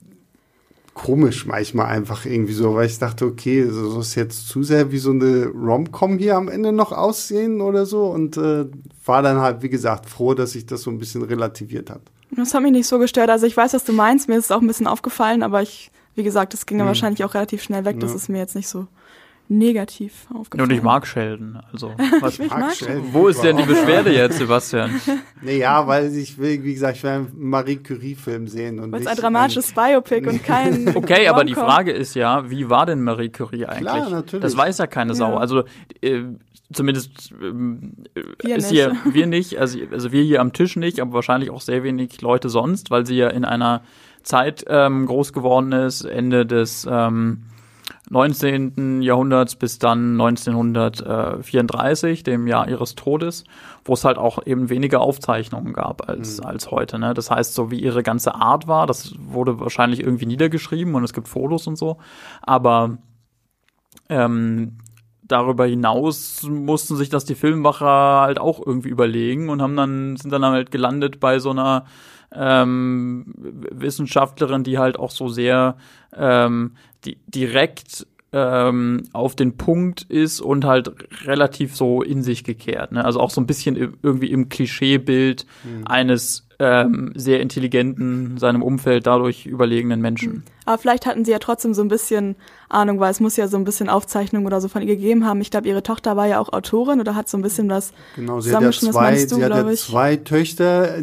komisch 0.93 1.45
manchmal 1.45 1.87
einfach 1.87 2.25
irgendwie 2.25 2.53
so, 2.53 2.75
weil 2.75 2.87
ich 2.87 2.99
dachte, 2.99 3.25
okay, 3.25 3.65
so 3.69 4.01
ist 4.01 4.15
jetzt 4.15 4.49
zu 4.49 4.63
sehr 4.63 4.91
wie 4.91 4.97
so 4.97 5.11
eine 5.11 5.47
Rom-Com 5.47 6.17
hier 6.17 6.35
am 6.35 6.49
Ende 6.49 6.71
noch 6.71 6.91
aussehen 6.91 7.61
oder 7.61 7.85
so 7.85 8.07
und 8.07 8.37
äh, 8.37 8.65
war 9.05 9.21
dann 9.21 9.39
halt, 9.39 9.61
wie 9.61 9.69
gesagt, 9.69 10.09
froh, 10.09 10.33
dass 10.33 10.51
sich 10.51 10.65
das 10.65 10.81
so 10.81 10.91
ein 10.91 10.99
bisschen 10.99 11.21
relativiert 11.21 11.89
hat. 11.89 12.01
Das 12.31 12.53
hat 12.53 12.61
mich 12.61 12.71
nicht 12.71 12.87
so 12.87 12.99
gestört. 12.99 13.29
Also 13.29 13.45
ich 13.45 13.55
weiß, 13.55 13.73
was 13.73 13.83
du 13.83 13.93
meinst, 13.93 14.29
mir 14.29 14.37
ist 14.37 14.45
es 14.45 14.51
auch 14.51 14.61
ein 14.61 14.67
bisschen 14.67 14.87
aufgefallen, 14.87 15.43
aber 15.43 15.61
ich 15.61 15.91
wie 16.15 16.23
gesagt, 16.23 16.53
das 16.53 16.65
ging 16.65 16.77
ja 16.77 16.83
hm. 16.83 16.87
wahrscheinlich 16.89 17.23
auch 17.23 17.33
relativ 17.33 17.63
schnell 17.63 17.85
weg. 17.85 17.99
Das 17.99 18.13
ist 18.13 18.29
mir 18.29 18.39
jetzt 18.39 18.55
nicht 18.55 18.67
so 18.67 18.87
negativ 19.51 20.27
aufgefallen. 20.33 20.69
Und 20.69 20.75
ich 20.75 20.81
mag 20.81 21.05
Sheldon. 21.05 21.59
Also, 21.71 21.93
was 22.21 22.39
ich 22.39 22.49
mag 22.49 22.73
Sheldon. 22.73 23.03
Wo 23.11 23.27
ist 23.27 23.43
denn 23.43 23.57
die 23.57 23.63
Beschwerde 23.63 24.13
jetzt, 24.13 24.37
Sebastian? 24.37 24.91
Naja, 25.43 25.87
weil 25.87 26.15
ich 26.15 26.37
will, 26.37 26.63
wie 26.63 26.73
gesagt, 26.73 26.97
ich 26.97 27.03
will 27.03 27.09
einen 27.09 27.31
Marie 27.35 27.77
Curie-Film 27.77 28.47
sehen. 28.47 28.91
Weil 28.91 29.01
es 29.01 29.07
ein 29.07 29.17
dramatisches 29.17 29.73
Biopic 29.73 30.27
und 30.27 30.43
kein. 30.43 30.95
Okay, 30.95 31.27
aber 31.27 31.43
die 31.43 31.55
Frage 31.55 31.91
ist 31.91 32.13
ja, 32.13 32.49
wie 32.49 32.69
war 32.69 32.85
denn 32.85 33.01
Marie 33.01 33.29
Curie 33.29 33.65
eigentlich? 33.65 33.91
Klar, 33.91 34.09
natürlich. 34.09 34.43
Das 34.43 34.55
weiß 34.55 34.77
ja 34.77 34.85
keine 34.85 35.15
Sau. 35.15 35.31
Ja. 35.31 35.37
Also, 35.37 35.63
äh, 36.01 36.21
zumindest 36.71 37.33
äh, 37.41 38.55
ist 38.55 38.69
hier, 38.69 38.95
wir 39.11 39.25
nicht, 39.25 39.57
also, 39.57 39.79
also 39.91 40.11
wir 40.11 40.21
hier 40.21 40.41
am 40.41 40.53
Tisch 40.53 40.75
nicht, 40.75 40.99
aber 40.99 41.13
wahrscheinlich 41.13 41.49
auch 41.49 41.61
sehr 41.61 41.83
wenig 41.83 42.21
Leute 42.21 42.49
sonst, 42.49 42.91
weil 42.91 43.05
sie 43.07 43.15
ja 43.15 43.29
in 43.29 43.45
einer 43.45 43.81
Zeit 44.21 44.63
ähm, 44.67 45.07
groß 45.07 45.33
geworden 45.33 45.71
ist, 45.71 46.03
Ende 46.03 46.45
des 46.45 46.87
ähm, 46.89 47.45
19. 48.11 49.01
Jahrhunderts 49.01 49.55
bis 49.55 49.79
dann 49.79 50.19
1934, 50.19 52.23
dem 52.23 52.45
Jahr 52.45 52.67
ihres 52.67 52.95
Todes, 52.95 53.45
wo 53.85 53.93
es 53.93 54.03
halt 54.03 54.17
auch 54.17 54.45
eben 54.45 54.69
weniger 54.69 54.99
Aufzeichnungen 54.99 55.71
gab 55.71 56.09
als, 56.09 56.39
mhm. 56.39 56.45
als 56.45 56.71
heute. 56.71 56.99
Ne? 56.99 57.13
Das 57.13 57.31
heißt, 57.31 57.53
so 57.53 57.71
wie 57.71 57.79
ihre 57.79 58.03
ganze 58.03 58.35
Art 58.35 58.67
war, 58.67 58.85
das 58.85 59.15
wurde 59.17 59.61
wahrscheinlich 59.61 60.01
irgendwie 60.01 60.25
niedergeschrieben 60.25 60.93
und 60.93 61.05
es 61.05 61.13
gibt 61.13 61.29
Fotos 61.29 61.67
und 61.67 61.77
so, 61.77 61.99
aber 62.41 62.97
ähm, 64.09 64.77
darüber 65.23 65.65
hinaus 65.65 66.43
mussten 66.43 66.97
sich 66.97 67.07
das 67.07 67.23
die 67.23 67.35
Filmmacher 67.35 68.21
halt 68.21 68.39
auch 68.39 68.61
irgendwie 68.65 68.89
überlegen 68.89 69.47
und 69.47 69.61
haben 69.61 69.77
dann, 69.77 70.17
sind 70.17 70.31
dann 70.31 70.43
halt 70.43 70.69
gelandet 70.69 71.21
bei 71.21 71.39
so 71.39 71.51
einer 71.51 71.85
ähm, 72.33 73.33
Wissenschaftlerin, 73.71 74.63
die 74.63 74.77
halt 74.77 74.99
auch 74.99 75.11
so 75.11 75.29
sehr 75.29 75.75
ähm, 76.15 76.73
die, 77.05 77.17
direkt 77.27 78.07
ähm, 78.33 79.03
auf 79.11 79.35
den 79.35 79.57
Punkt 79.57 80.03
ist 80.03 80.39
und 80.39 80.65
halt 80.65 80.91
relativ 81.25 81.75
so 81.75 82.01
in 82.01 82.23
sich 82.23 82.43
gekehrt. 82.43 82.93
Ne? 82.93 83.03
Also 83.03 83.19
auch 83.19 83.29
so 83.29 83.41
ein 83.41 83.47
bisschen 83.47 83.75
irgendwie 83.75 84.31
im 84.31 84.49
Klischeebild 84.49 85.45
mhm. 85.63 85.85
eines 85.85 86.47
ähm, 86.61 87.11
sehr 87.15 87.39
intelligenten, 87.39 88.37
seinem 88.37 88.61
Umfeld 88.61 89.07
dadurch 89.07 89.47
überlegenen 89.47 89.99
Menschen. 89.99 90.31
Hm. 90.31 90.43
Aber 90.65 90.77
vielleicht 90.77 91.07
hatten 91.07 91.25
sie 91.25 91.31
ja 91.31 91.39
trotzdem 91.39 91.73
so 91.73 91.81
ein 91.81 91.87
bisschen 91.87 92.35
Ahnung, 92.69 92.99
weil 92.99 93.09
es 93.09 93.19
muss 93.19 93.35
ja 93.35 93.47
so 93.47 93.57
ein 93.57 93.63
bisschen 93.63 93.89
Aufzeichnung 93.89 94.45
oder 94.45 94.61
so 94.61 94.67
von 94.67 94.83
ihr 94.83 94.95
gegeben 94.95 95.25
haben. 95.25 95.41
Ich 95.41 95.49
glaube, 95.49 95.67
ihre 95.67 95.81
Tochter 95.81 96.15
war 96.15 96.27
ja 96.27 96.39
auch 96.39 96.53
Autorin 96.53 96.99
oder 96.99 97.15
hat 97.15 97.27
so 97.27 97.37
ein 97.37 97.41
bisschen 97.41 97.67
was 97.67 97.93
Genau, 98.15 98.41
sie 98.41 98.55
hat 98.55 98.61
ja 98.61 98.71
zwei, 98.71 99.13
du, 99.13 99.35
sie 99.35 99.43
hat 99.43 99.55
ja 99.55 99.73
zwei 99.73 100.17
Töchter, 100.17 100.99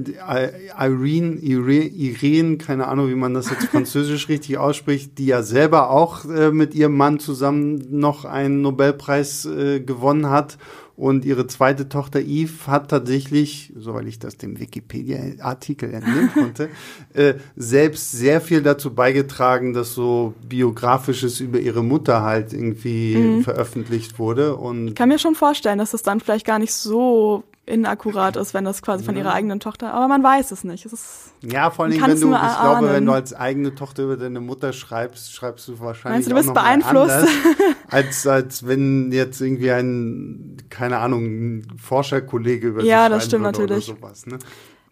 Irene, 0.79 1.39
Irene, 1.41 1.87
Irene, 1.87 2.59
keine 2.59 2.87
Ahnung, 2.87 3.09
wie 3.09 3.17
man 3.17 3.35
das 3.35 3.51
jetzt 3.51 3.65
französisch 3.73 4.29
richtig 4.29 4.59
ausspricht, 4.59 5.19
die 5.19 5.27
ja 5.27 5.43
selber 5.43 5.91
auch 5.91 6.25
äh, 6.25 6.53
mit 6.53 6.77
ihrem 6.77 6.97
Mann 6.97 7.19
zusammen 7.19 7.85
noch 7.91 8.25
einen 8.25 8.63
Nobelpreis 8.63 9.45
äh, 9.47 9.81
gewonnen 9.81 10.31
hat 10.31 10.57
und 10.99 11.25
ihre 11.25 11.47
zweite 11.47 11.89
Tochter 11.89 12.19
Eve 12.21 12.67
hat 12.67 12.91
tatsächlich, 12.91 13.73
soweit 13.79 14.07
ich 14.07 14.19
das 14.19 14.37
dem 14.37 14.59
Wikipedia-Artikel 14.59 15.95
entnehmen 15.95 16.33
konnte, 16.35 16.71
äh, 17.15 17.35
selbst 17.55 18.11
sehr 18.11 18.41
viel 18.41 18.63
dazu 18.63 18.93
beigetragen, 18.93 19.75
dass 19.75 19.95
so 19.95 20.35
biografisches 20.49 21.39
über 21.39 21.61
ihre 21.61 21.85
Mutter 21.85 22.23
halt 22.23 22.53
irgendwie 22.53 23.15
mhm. 23.15 23.43
veröffentlicht 23.45 24.19
wurde. 24.19 24.57
Und 24.57 24.89
ich 24.89 24.95
kann 24.97 25.09
mir 25.09 25.21
schon 25.21 25.37
vorstellen, 25.37 25.79
dass 25.79 25.93
das 25.93 26.03
dann 26.03 26.19
vielleicht 26.19 26.45
gar 26.45 26.59
nicht 26.59 26.73
so 26.73 27.45
inakkurat 27.69 28.37
ist, 28.37 28.55
wenn 28.55 28.65
das 28.65 28.83
quasi 28.83 29.05
von 29.05 29.17
ihrer 29.17 29.33
eigenen 29.33 29.61
Tochter, 29.61 29.93
aber 29.93 30.09
man 30.09 30.23
weiß 30.23 30.51
es 30.51 30.65
nicht. 30.65 30.87
Es 30.87 30.93
ist, 30.93 31.33
ja, 31.43 31.71
vor 31.71 31.85
allem, 31.85 32.01
wenn 32.01 32.21
du, 32.21 32.33
ich 32.35 32.61
glaube, 32.61 32.93
wenn 32.93 33.07
du 33.07 33.13
als 33.13 33.35
eigene 33.35 33.75
Tochter 33.75 34.05
über 34.05 34.17
deine 34.17 34.41
Mutter 34.41 34.73
schreibst, 34.73 35.33
schreibst 35.33 35.69
du 35.69 35.79
wahrscheinlich 35.79 36.27
Meinst 36.27 36.27
du, 36.27 36.35
du 36.35 36.37
bist 36.37 36.55
beeinflusst? 36.55 37.29
Als, 37.91 38.27
als 38.27 38.67
wenn 38.67 39.13
jetzt 39.13 39.41
irgendwie 39.41 39.71
ein, 39.71 40.59
keine 40.69 40.99
Ahnung, 40.99 41.25
ein 41.25 41.67
Forscherkollege 41.79 42.69
über 42.69 42.83
ja, 42.83 43.09
das 43.09 43.25
stimmt 43.25 43.45
natürlich. 43.45 43.89
oder 43.89 43.99
sowas. 43.99 44.27
Ne? 44.27 44.39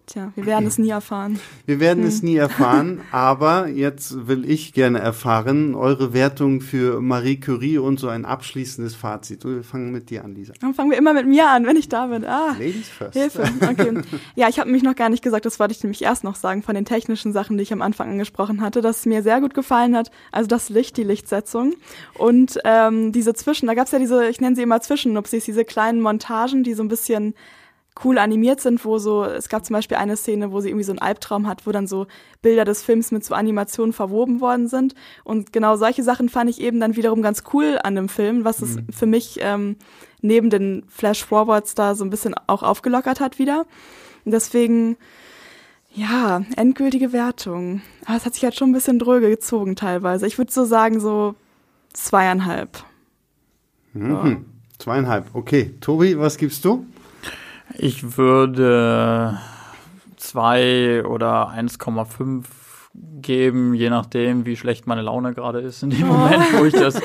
Tja, 0.07 0.31
wir 0.37 0.47
werden 0.47 0.69
es 0.69 0.79
nie 0.79 0.91
erfahren. 0.91 1.41
Wir 1.67 1.81
werden 1.81 2.05
hm. 2.05 2.09
es 2.09 2.23
nie 2.23 2.37
erfahren, 2.37 3.01
aber 3.11 3.67
jetzt 3.67 4.29
will 4.29 4.49
ich 4.49 4.73
gerne 4.73 5.01
erfahren, 5.01 5.75
eure 5.75 6.13
Wertung 6.13 6.61
für 6.61 7.01
Marie 7.01 7.41
Curie 7.41 7.79
und 7.79 7.99
so 7.99 8.09
ein 8.09 8.25
abschließendes 8.25 8.95
Fazit. 8.95 9.45
Wir 9.45 9.65
fangen 9.65 9.91
mit 9.91 10.11
dir 10.11 10.25
an, 10.25 10.37
Lisa. 10.37 10.53
Dann 10.61 10.75
fangen 10.75 10.93
wir 10.93 10.99
immer 10.99 11.13
mit 11.13 11.27
mir 11.27 11.49
an, 11.49 11.67
wenn 11.67 11.77
ich 11.77 11.89
da 11.89 12.07
bin. 12.07 12.25
Ah, 12.25 12.53
Ladies 12.53 12.89
first. 12.89 13.15
Hilfe. 13.15 13.43
Okay. 13.61 14.03
Ja, 14.35 14.49
ich 14.49 14.59
habe 14.59 14.71
mich 14.71 14.83
noch 14.83 14.95
gar 14.95 15.09
nicht 15.09 15.23
gesagt, 15.23 15.47
das 15.47 15.59
wollte 15.59 15.73
ich 15.73 15.83
nämlich 15.83 16.03
erst 16.03 16.23
noch 16.23 16.37
sagen, 16.37 16.63
von 16.63 16.75
den 16.75 16.85
technischen 16.85 17.33
Sachen, 17.33 17.57
die 17.57 17.63
ich 17.63 17.73
am 17.73 17.83
Anfang 17.83 18.11
angesprochen 18.11 18.61
hatte, 18.61 18.83
dass 18.83 19.01
es 19.01 19.07
mir 19.07 19.23
sehr 19.23 19.41
gut 19.41 19.55
gefallen 19.55 19.97
hat. 19.97 20.11
Also 20.31 20.47
das 20.47 20.69
Licht, 20.69 20.97
die 20.97 21.05
Lichtsetzung 21.05 21.75
und 22.15 22.59
ähm, 22.65 23.13
diese 23.13 23.35
Zwischen, 23.35 23.67
da 23.67 23.75
gab 23.75 23.87
es 23.87 23.93
ja 23.93 23.99
diese, 23.99 24.29
ich 24.29 24.41
nenne 24.41 24.57
sie 24.57 24.63
immer 24.63 24.81
Zwischennupsis, 24.81 25.45
diese 25.45 25.65
kleinen 25.65 26.01
Montagen, 26.01 26.63
die 26.63 26.75
so 26.75 26.83
ein 26.83 26.89
bisschen 26.89 27.35
cool 28.05 28.19
animiert 28.19 28.61
sind, 28.61 28.85
wo 28.85 28.99
so, 28.99 29.25
es 29.25 29.49
gab 29.49 29.65
zum 29.65 29.75
Beispiel 29.75 29.97
eine 29.97 30.17
Szene, 30.17 30.53
wo 30.53 30.61
sie 30.61 30.69
irgendwie 30.69 30.85
so 30.85 30.93
einen 30.93 30.99
Albtraum 30.99 31.47
hat, 31.47 31.67
wo 31.67 31.73
dann 31.73 31.87
so 31.87 32.07
Bilder 32.43 32.65
des 32.65 32.83
Films 32.83 33.11
mit 33.11 33.25
so 33.25 33.35
Animationen 33.35 33.93
verwoben 33.93 34.41
worden 34.41 34.69
sind. 34.69 34.95
Und 35.25 35.53
genau 35.53 35.77
solche 35.77 36.03
Sachen 36.03 36.29
fand 36.29 36.51
ich 36.51 36.61
eben 36.61 36.81
dann 36.81 36.97
wiederum 36.97 37.23
ganz 37.23 37.45
cool 37.53 37.79
an 37.83 37.95
dem 37.95 38.09
Film, 38.09 38.45
was 38.45 38.61
es 38.61 38.77
mhm. 38.77 38.87
für 38.91 39.07
mich 39.07 39.39
ähm, 39.41 39.77
neben 40.21 40.51
den 40.51 40.85
Flash-Forwards 40.89 41.75
da 41.75 41.95
so 41.95 42.05
ein 42.05 42.11
bisschen 42.11 42.35
auch 42.47 42.63
aufgelockert 42.63 43.21
hat 43.21 43.39
wieder. 43.39 43.67
Und 44.25 44.33
deswegen, 44.33 44.97
ja, 45.95 46.43
endgültige 46.57 47.13
Wertung. 47.13 47.81
Aber 48.05 48.17
es 48.17 48.27
hat 48.27 48.35
sich 48.35 48.45
halt 48.45 48.57
schon 48.57 48.71
ein 48.71 48.75
bisschen 48.75 48.99
dröge 48.99 49.31
gezogen 49.31 49.77
teilweise. 49.77 50.27
Ich 50.27 50.37
würde 50.37 50.53
so 50.53 50.65
sagen, 50.65 51.01
so 51.01 51.35
zweieinhalb. 51.93 52.85
Mhm. 53.95 54.11
So. 54.11 54.37
Zweieinhalb, 54.79 55.35
okay. 55.35 55.75
Tobi, 55.81 56.19
was 56.19 56.37
gibst 56.37 56.65
du? 56.65 56.85
Ich 57.79 58.17
würde 58.17 59.39
zwei 60.17 61.05
oder 61.05 61.51
1,5 61.51 62.45
geben, 63.21 63.75
je 63.75 63.91
nachdem, 63.91 64.47
wie 64.47 64.57
schlecht 64.57 64.87
meine 64.87 65.03
Laune 65.03 65.35
gerade 65.35 65.61
ist 65.61 65.83
in 65.83 65.91
dem 65.91 66.07
Moment, 66.07 66.45
wo 66.59 66.65
ich 66.65 66.73
das, 66.73 67.01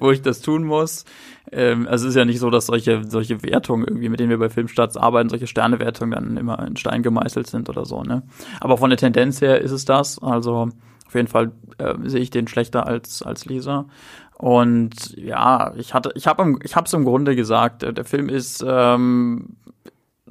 wo 0.00 0.10
ich 0.10 0.20
das 0.20 0.42
tun 0.42 0.64
muss. 0.64 1.04
Ähm, 1.50 1.86
also 1.88 2.06
es 2.06 2.10
ist 2.10 2.16
ja 2.16 2.24
nicht 2.24 2.40
so, 2.40 2.50
dass 2.50 2.66
solche, 2.66 3.04
solche 3.04 3.42
Wertungen 3.42 3.86
irgendwie, 3.86 4.08
mit 4.10 4.20
denen 4.20 4.30
wir 4.30 4.38
bei 4.38 4.50
Filmstarts 4.50 4.96
arbeiten, 4.96 5.30
solche 5.30 5.46
Sternewertungen 5.46 6.12
dann 6.12 6.36
immer 6.36 6.66
in 6.66 6.76
Stein 6.76 7.02
gemeißelt 7.02 7.46
sind 7.46 7.68
oder 7.68 7.86
so, 7.86 8.02
ne? 8.02 8.22
Aber 8.60 8.76
von 8.76 8.90
der 8.90 8.98
Tendenz 8.98 9.40
her 9.40 9.60
ist 9.60 9.70
es 9.70 9.84
das. 9.84 10.22
Also 10.22 10.68
auf 11.06 11.14
jeden 11.14 11.28
Fall 11.28 11.52
äh, 11.78 11.94
sehe 12.04 12.20
ich 12.20 12.30
den 12.30 12.46
schlechter 12.46 12.86
als, 12.86 13.22
als 13.22 13.46
Leser. 13.46 13.86
Und 14.34 15.14
ja, 15.16 15.74
ich 15.76 15.92
hatte, 15.92 16.12
ich 16.14 16.26
habe 16.26 16.56
ich 16.62 16.76
habe 16.76 16.86
es 16.86 16.92
im 16.92 17.04
Grunde 17.04 17.36
gesagt, 17.36 17.82
der 17.82 18.04
Film 18.04 18.28
ist 18.28 18.64
ähm, 18.66 19.56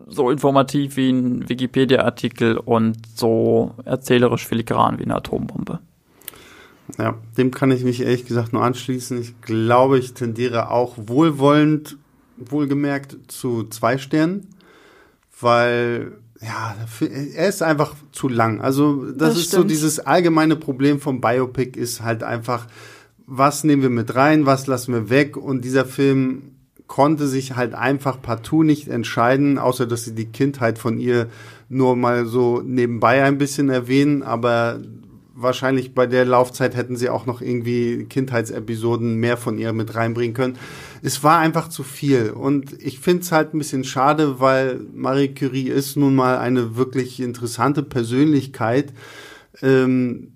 so 0.09 0.29
informativ 0.29 0.97
wie 0.97 1.09
ein 1.11 1.47
Wikipedia-Artikel 1.47 2.57
und 2.57 2.97
so 3.15 3.75
erzählerisch 3.85 4.47
filigran 4.47 4.99
wie 4.99 5.03
eine 5.03 5.15
Atombombe. 5.15 5.79
Ja, 6.97 7.15
dem 7.37 7.51
kann 7.51 7.71
ich 7.71 7.83
mich 7.83 8.01
ehrlich 8.01 8.25
gesagt 8.25 8.53
nur 8.53 8.63
anschließen. 8.63 9.21
Ich 9.21 9.39
glaube, 9.41 9.99
ich 9.99 10.13
tendiere 10.13 10.71
auch 10.71 10.95
wohlwollend, 10.97 11.97
wohlgemerkt, 12.37 13.17
zu 13.27 13.65
zwei 13.65 13.97
Sternen, 13.97 14.47
weil 15.39 16.13
ja, 16.41 16.75
er 17.35 17.49
ist 17.49 17.61
einfach 17.61 17.95
zu 18.11 18.29
lang. 18.29 18.61
Also 18.61 19.05
das, 19.05 19.17
das 19.17 19.37
ist 19.37 19.47
stimmt. 19.47 19.63
so 19.63 19.67
dieses 19.67 19.99
allgemeine 19.99 20.55
Problem 20.55 20.99
vom 20.99 21.21
Biopic 21.21 21.77
ist 21.77 22.01
halt 22.01 22.23
einfach, 22.23 22.67
was 23.27 23.63
nehmen 23.63 23.81
wir 23.81 23.89
mit 23.89 24.15
rein, 24.15 24.45
was 24.45 24.65
lassen 24.65 24.93
wir 24.93 25.09
weg 25.09 25.37
und 25.37 25.65
dieser 25.65 25.85
Film 25.85 26.55
konnte 26.89 27.27
sich 27.27 27.55
halt 27.55 27.75
einfach 27.75 28.21
partout 28.21 28.63
nicht 28.63 28.89
entscheiden, 28.89 29.59
außer 29.59 29.85
dass 29.85 30.03
sie 30.03 30.15
die 30.15 30.25
Kindheit 30.25 30.79
von 30.79 30.97
ihr 30.97 31.27
nur 31.69 31.95
mal 31.95 32.25
so 32.25 32.61
nebenbei 32.65 33.23
ein 33.23 33.37
bisschen 33.37 33.69
erwähnen, 33.69 34.23
aber 34.23 34.81
wahrscheinlich 35.35 35.93
bei 35.93 36.07
der 36.07 36.25
Laufzeit 36.25 36.75
hätten 36.75 36.97
sie 36.97 37.09
auch 37.09 37.27
noch 37.27 37.41
irgendwie 37.41 38.05
Kindheitsepisoden 38.05 39.15
mehr 39.15 39.37
von 39.37 39.59
ihr 39.59 39.71
mit 39.71 39.93
reinbringen 39.93 40.33
können. 40.33 40.57
Es 41.03 41.23
war 41.23 41.37
einfach 41.37 41.69
zu 41.69 41.83
viel 41.83 42.31
und 42.31 42.73
ich 42.83 42.99
finde 42.99 43.21
es 43.21 43.31
halt 43.31 43.53
ein 43.53 43.59
bisschen 43.59 43.83
schade, 43.83 44.39
weil 44.39 44.81
Marie 44.93 45.33
Curie 45.33 45.69
ist 45.69 45.95
nun 45.95 46.15
mal 46.15 46.39
eine 46.39 46.75
wirklich 46.75 47.19
interessante 47.19 47.83
Persönlichkeit. 47.83 48.93
Ähm, 49.61 50.33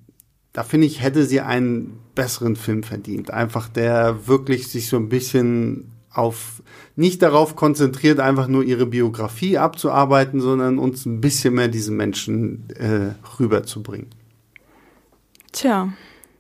da 0.54 0.62
finde 0.62 0.86
ich, 0.86 1.02
hätte 1.02 1.26
sie 1.26 1.42
einen 1.42 1.98
besseren 2.14 2.56
Film 2.56 2.84
verdient. 2.84 3.32
Einfach 3.32 3.68
der 3.70 4.28
wirklich 4.28 4.68
sich 4.68 4.88
so 4.88 4.98
ein 4.98 5.10
bisschen 5.10 5.93
auf 6.14 6.62
nicht 6.96 7.22
darauf 7.22 7.56
konzentriert, 7.56 8.20
einfach 8.20 8.48
nur 8.48 8.64
ihre 8.64 8.86
Biografie 8.86 9.58
abzuarbeiten, 9.58 10.42
sondern 10.42 10.78
uns 10.78 11.06
ein 11.06 11.22
bisschen 11.22 11.56
mehr 11.56 11.68
diesen 11.68 11.98
Menschen 11.98 12.68
äh, 12.78 13.14
rüberzubringen. 13.40 14.08
Tja. 15.52 15.94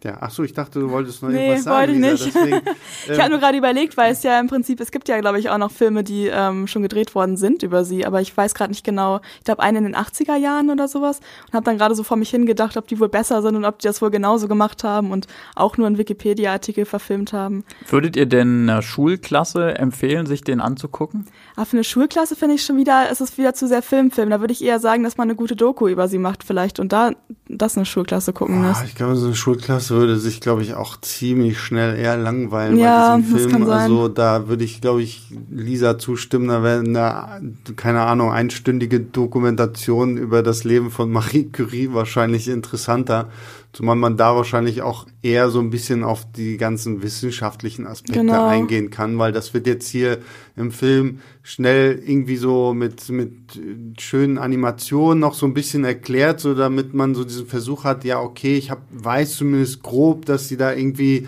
Ja, 0.04 0.18
ach 0.20 0.32
so, 0.32 0.44
ich 0.44 0.52
dachte, 0.52 0.82
du 0.82 0.90
wolltest 0.90 1.24
noch 1.24 1.30
nee, 1.30 1.48
irgendwas 1.48 1.64
sagen. 1.64 1.78
wollte 1.78 1.94
ich 1.94 2.00
nicht. 2.00 2.26
Deswegen, 2.26 2.56
ähm, 2.58 3.14
ich 3.14 3.20
habe 3.20 3.30
nur 3.30 3.40
gerade 3.40 3.58
überlegt, 3.58 3.96
weil 3.96 4.12
es 4.12 4.22
ja 4.24 4.38
im 4.38 4.48
Prinzip, 4.48 4.82
es 4.82 4.92
gibt 4.92 5.08
ja, 5.08 5.20
glaube 5.22 5.40
ich, 5.40 5.50
auch 5.50 5.58
noch 5.58 5.72
Filme, 5.72 6.04
die 6.04 6.28
ähm, 6.28 6.68
schon 6.68 6.82
gedreht 6.82 7.16
worden 7.16 7.38
sind 7.38 7.64
über 7.64 7.86
sie, 7.86 8.06
aber 8.06 8.20
ich 8.20 8.36
weiß 8.36 8.54
gerade 8.54 8.72
nicht 8.72 8.84
genau. 8.84 9.22
Ich 9.38 9.46
glaube, 9.46 9.64
einen 9.64 9.78
in 9.78 9.84
den 9.86 9.96
80er 9.96 10.36
Jahren 10.36 10.70
oder 10.70 10.90
sowas 10.90 11.22
und 11.48 11.54
habe 11.54 11.64
dann 11.64 11.78
gerade 11.78 11.96
so 11.96 12.04
vor 12.04 12.18
mich 12.18 12.30
hingedacht, 12.32 12.76
ob 12.76 12.88
die 12.88 13.00
wohl 13.00 13.08
besser 13.08 13.42
sind 13.42 13.56
und 13.56 13.64
ob 13.64 13.80
die 13.80 13.88
das 13.88 14.02
wohl 14.02 14.12
genauso 14.12 14.50
gemacht 14.50 14.84
haben 14.84 15.12
und 15.12 15.28
auch 15.56 15.78
nur 15.78 15.88
einen 15.88 15.98
Wikipedia-Artikel 15.98 16.84
verfilmt 16.84 17.32
haben. 17.32 17.64
Würdet 17.88 18.18
ihr 18.18 18.26
denn 18.26 18.70
einer 18.70 18.82
Schulklasse 18.82 19.78
empfehlen, 19.78 20.26
sich 20.26 20.44
den 20.44 20.60
anzugucken? 20.60 21.28
Aber 21.56 21.66
für 21.66 21.78
eine 21.78 21.86
Schulklasse 21.86 22.36
finde 22.36 22.56
ich 22.56 22.66
schon 22.66 22.78
wieder, 22.78 23.10
ist 23.10 23.22
es 23.22 23.38
wieder 23.38 23.54
zu 23.54 23.70
sehr 23.70 23.82
Filmfilm. 23.82 24.30
Da 24.30 24.42
würde 24.42 24.52
ich 24.52 24.64
eher 24.64 24.80
sagen, 24.80 25.04
dass 25.04 25.16
man 25.16 25.30
eine 25.30 25.36
gute 25.36 25.56
Doku 25.56 25.88
über 25.88 26.10
sie 26.10 26.18
macht 26.18 26.44
vielleicht 26.44 26.80
und 26.80 26.92
da 26.92 27.12
das 27.48 27.78
eine 27.78 27.86
Schulklasse 27.86 28.34
gucken 28.34 28.64
lässt. 28.64 28.84
Ich 28.84 28.96
glaube, 28.96 29.16
so 29.16 29.28
eine 29.28 29.36
Schulklasse 29.36 29.93
würde 29.94 30.18
sich, 30.18 30.42
glaube 30.42 30.62
ich, 30.62 30.74
auch 30.74 31.00
ziemlich 31.00 31.60
schnell 31.60 31.98
eher 31.98 32.18
langweilen 32.18 32.78
ja, 32.78 33.16
bei 33.16 33.22
diesem 33.22 33.36
Film. 33.36 33.50
Das 33.50 33.52
kann 33.54 33.68
sein. 33.68 33.92
Also 33.92 34.08
da 34.10 34.48
würde 34.48 34.64
ich, 34.64 34.82
glaube 34.82 35.02
ich, 35.02 35.24
Lisa 35.50 35.98
zustimmen. 35.98 36.50
Da 36.50 36.64
wäre 36.64 36.80
eine, 36.80 37.54
keine 37.76 38.02
Ahnung, 38.02 38.32
einstündige 38.32 39.00
Dokumentation 39.00 40.18
über 40.18 40.44
das 40.44 40.64
Leben 40.64 40.92
von 40.92 41.12
Marie 41.12 41.50
Curie 41.52 41.90
wahrscheinlich 41.94 42.48
interessanter 42.48 43.30
Zumal 43.74 43.96
man 43.96 44.18
da 44.18 44.36
wahrscheinlich 44.36 44.84
auch 44.84 45.08
eher 45.24 45.50
so 45.50 45.60
ein 45.60 45.72
bisschen 45.72 46.04
auf 46.04 46.32
die 46.32 46.58
ganzen 46.58 47.02
wissenschaftlichen 47.02 47.88
Aspekte 47.88 48.20
genau. 48.20 48.48
eingehen 48.48 48.92
kann, 48.92 49.18
weil 49.18 49.32
das 49.32 49.56
wird 49.56 49.66
jetzt 49.66 49.88
hier 49.88 50.20
im 50.56 50.72
Film 50.72 51.22
schnell 51.42 52.00
irgendwie 52.06 52.38
so 52.38 52.76
mit, 52.76 53.10
mit 53.10 53.60
schönen 53.98 54.38
Animationen 54.38 55.20
noch 55.20 55.34
so 55.34 55.48
ein 55.48 55.56
bisschen 55.56 55.86
erklärt, 55.86 56.40
so 56.40 56.54
damit 56.54 56.94
man 56.94 57.16
so 57.16 57.24
diesen 57.24 57.48
Versuch 57.48 57.84
hat, 57.84 58.04
ja, 58.04 58.22
okay, 58.22 58.58
ich 58.58 58.70
hab, 58.70 58.84
weiß 58.92 59.38
zumindest 59.38 59.82
grob, 59.82 60.28
dass 60.28 60.48
sie 60.48 60.58
da 60.58 60.72
irgendwie 60.72 61.28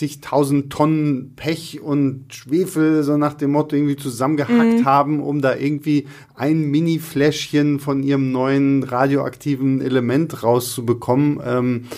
zigtausend 0.00 0.72
Tonnen 0.72 1.34
Pech 1.36 1.82
und 1.82 2.32
Schwefel, 2.32 3.02
so 3.02 3.18
nach 3.18 3.34
dem 3.34 3.52
Motto, 3.52 3.76
irgendwie 3.76 3.96
zusammengehackt 3.96 4.80
mhm. 4.80 4.84
haben, 4.86 5.20
um 5.20 5.42
da 5.42 5.54
irgendwie 5.54 6.08
ein 6.34 6.62
Mini-Fläschchen 6.62 7.80
von 7.80 8.02
ihrem 8.02 8.32
neuen 8.32 8.82
radioaktiven 8.82 9.82
Element 9.82 10.42
rauszubekommen. 10.42 11.40
Ähm, 11.44 11.88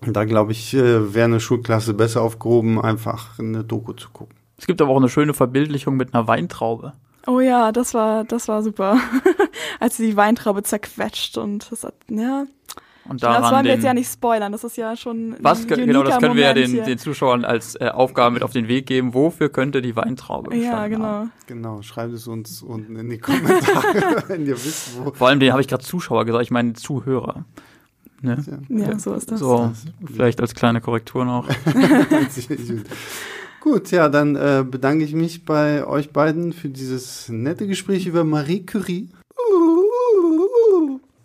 da 0.00 0.24
glaube 0.24 0.52
ich, 0.52 0.72
äh, 0.72 1.12
wäre 1.12 1.26
eine 1.26 1.40
Schulklasse 1.40 1.92
besser 1.92 2.22
aufgehoben, 2.22 2.80
einfach 2.80 3.38
eine 3.38 3.64
Doku 3.64 3.92
zu 3.92 4.08
gucken. 4.08 4.36
Es 4.56 4.66
gibt 4.66 4.80
aber 4.80 4.90
auch 4.90 4.96
eine 4.96 5.10
schöne 5.10 5.34
Verbildlichung 5.34 5.98
mit 5.98 6.14
einer 6.14 6.26
Weintraube. 6.26 6.94
Oh 7.26 7.40
ja, 7.40 7.70
das 7.70 7.92
war, 7.92 8.24
das 8.24 8.48
war 8.48 8.62
super. 8.62 8.96
Als 9.78 9.98
sie 9.98 10.06
die 10.06 10.16
Weintraube 10.16 10.62
zerquetscht 10.62 11.36
und 11.36 11.70
das 11.70 11.84
hat, 11.84 11.96
ja, 12.08 12.46
und 13.08 13.22
daran 13.22 13.42
das 13.42 13.52
wollen 13.52 13.64
wir 13.64 13.74
jetzt 13.74 13.84
ja 13.84 13.94
nicht 13.94 14.10
spoilern, 14.10 14.52
das 14.52 14.62
ist 14.62 14.76
ja 14.76 14.94
schon. 14.96 15.36
Was, 15.40 15.66
genau, 15.66 16.02
das 16.02 16.18
können 16.18 16.34
Moment 16.34 16.36
wir 16.36 16.44
ja 16.44 16.54
den, 16.54 16.84
den 16.84 16.98
Zuschauern 16.98 17.44
als 17.44 17.80
äh, 17.80 17.88
Aufgabe 17.88 18.34
mit 18.34 18.42
auf 18.42 18.52
den 18.52 18.68
Weg 18.68 18.86
geben. 18.86 19.14
Wofür 19.14 19.48
könnte 19.48 19.82
die 19.82 19.96
Weintraube 19.96 20.54
Ja, 20.56 20.86
genau. 20.86 21.04
Haben? 21.04 21.32
Genau, 21.46 21.82
schreibt 21.82 22.12
es 22.12 22.26
uns 22.26 22.62
unten 22.62 22.96
in 22.96 23.10
die 23.10 23.18
Kommentare, 23.18 24.24
wenn 24.28 24.46
ihr 24.46 24.52
wisst, 24.52 24.98
wo. 25.02 25.12
Vor 25.12 25.28
allem, 25.28 25.40
den 25.40 25.52
habe 25.52 25.62
ich 25.62 25.68
gerade 25.68 25.82
Zuschauer 25.82 26.24
gesagt, 26.24 26.44
ich 26.44 26.50
meine 26.50 26.74
Zuhörer. 26.74 27.44
Ne? 28.22 28.44
Ja, 28.68 28.98
so 28.98 29.14
ist 29.14 29.30
das. 29.30 29.40
So, 29.40 29.72
vielleicht 30.04 30.40
als 30.40 30.54
kleine 30.54 30.80
Korrektur 30.80 31.24
noch. 31.24 31.48
Gut, 33.60 33.90
ja, 33.90 34.08
dann 34.08 34.36
äh, 34.36 34.64
bedanke 34.68 35.04
ich 35.04 35.14
mich 35.14 35.44
bei 35.44 35.86
euch 35.86 36.10
beiden 36.10 36.52
für 36.52 36.68
dieses 36.68 37.28
nette 37.28 37.66
Gespräch 37.66 38.06
über 38.06 38.24
Marie 38.24 38.64
Curie. 38.64 39.08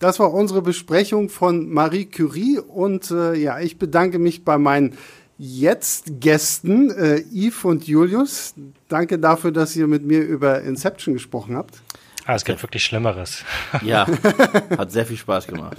Das 0.06 0.20
war 0.20 0.32
unsere 0.32 0.62
Besprechung 0.62 1.30
von 1.30 1.68
Marie 1.68 2.06
Curie 2.06 2.60
und 2.60 3.10
äh, 3.10 3.34
ja, 3.34 3.60
ich 3.60 3.80
bedanke 3.80 4.20
mich 4.20 4.46
bei 4.46 4.60
meinen 4.60 4.96
jetzt 5.40 6.20
Gästen, 6.20 6.92
äh, 6.92 7.24
Yves 7.34 7.66
und 7.66 7.88
Julius. 7.88 8.54
Danke 8.88 9.18
dafür, 9.18 9.52
dass 9.52 9.76
ihr 9.76 9.88
mit 9.88 10.06
mir 10.06 10.22
über 10.22 10.62
Inception 10.62 11.16
gesprochen 11.16 11.56
habt. 11.56 11.82
Ah, 12.28 12.36
es 12.36 12.46
gibt 12.46 12.62
wirklich 12.62 12.86
Schlimmeres. 12.86 13.44
Ja, 13.82 14.06
hat 14.78 14.92
sehr 14.92 15.08
viel 15.08 15.18
Spaß 15.18 15.48
gemacht. 15.48 15.78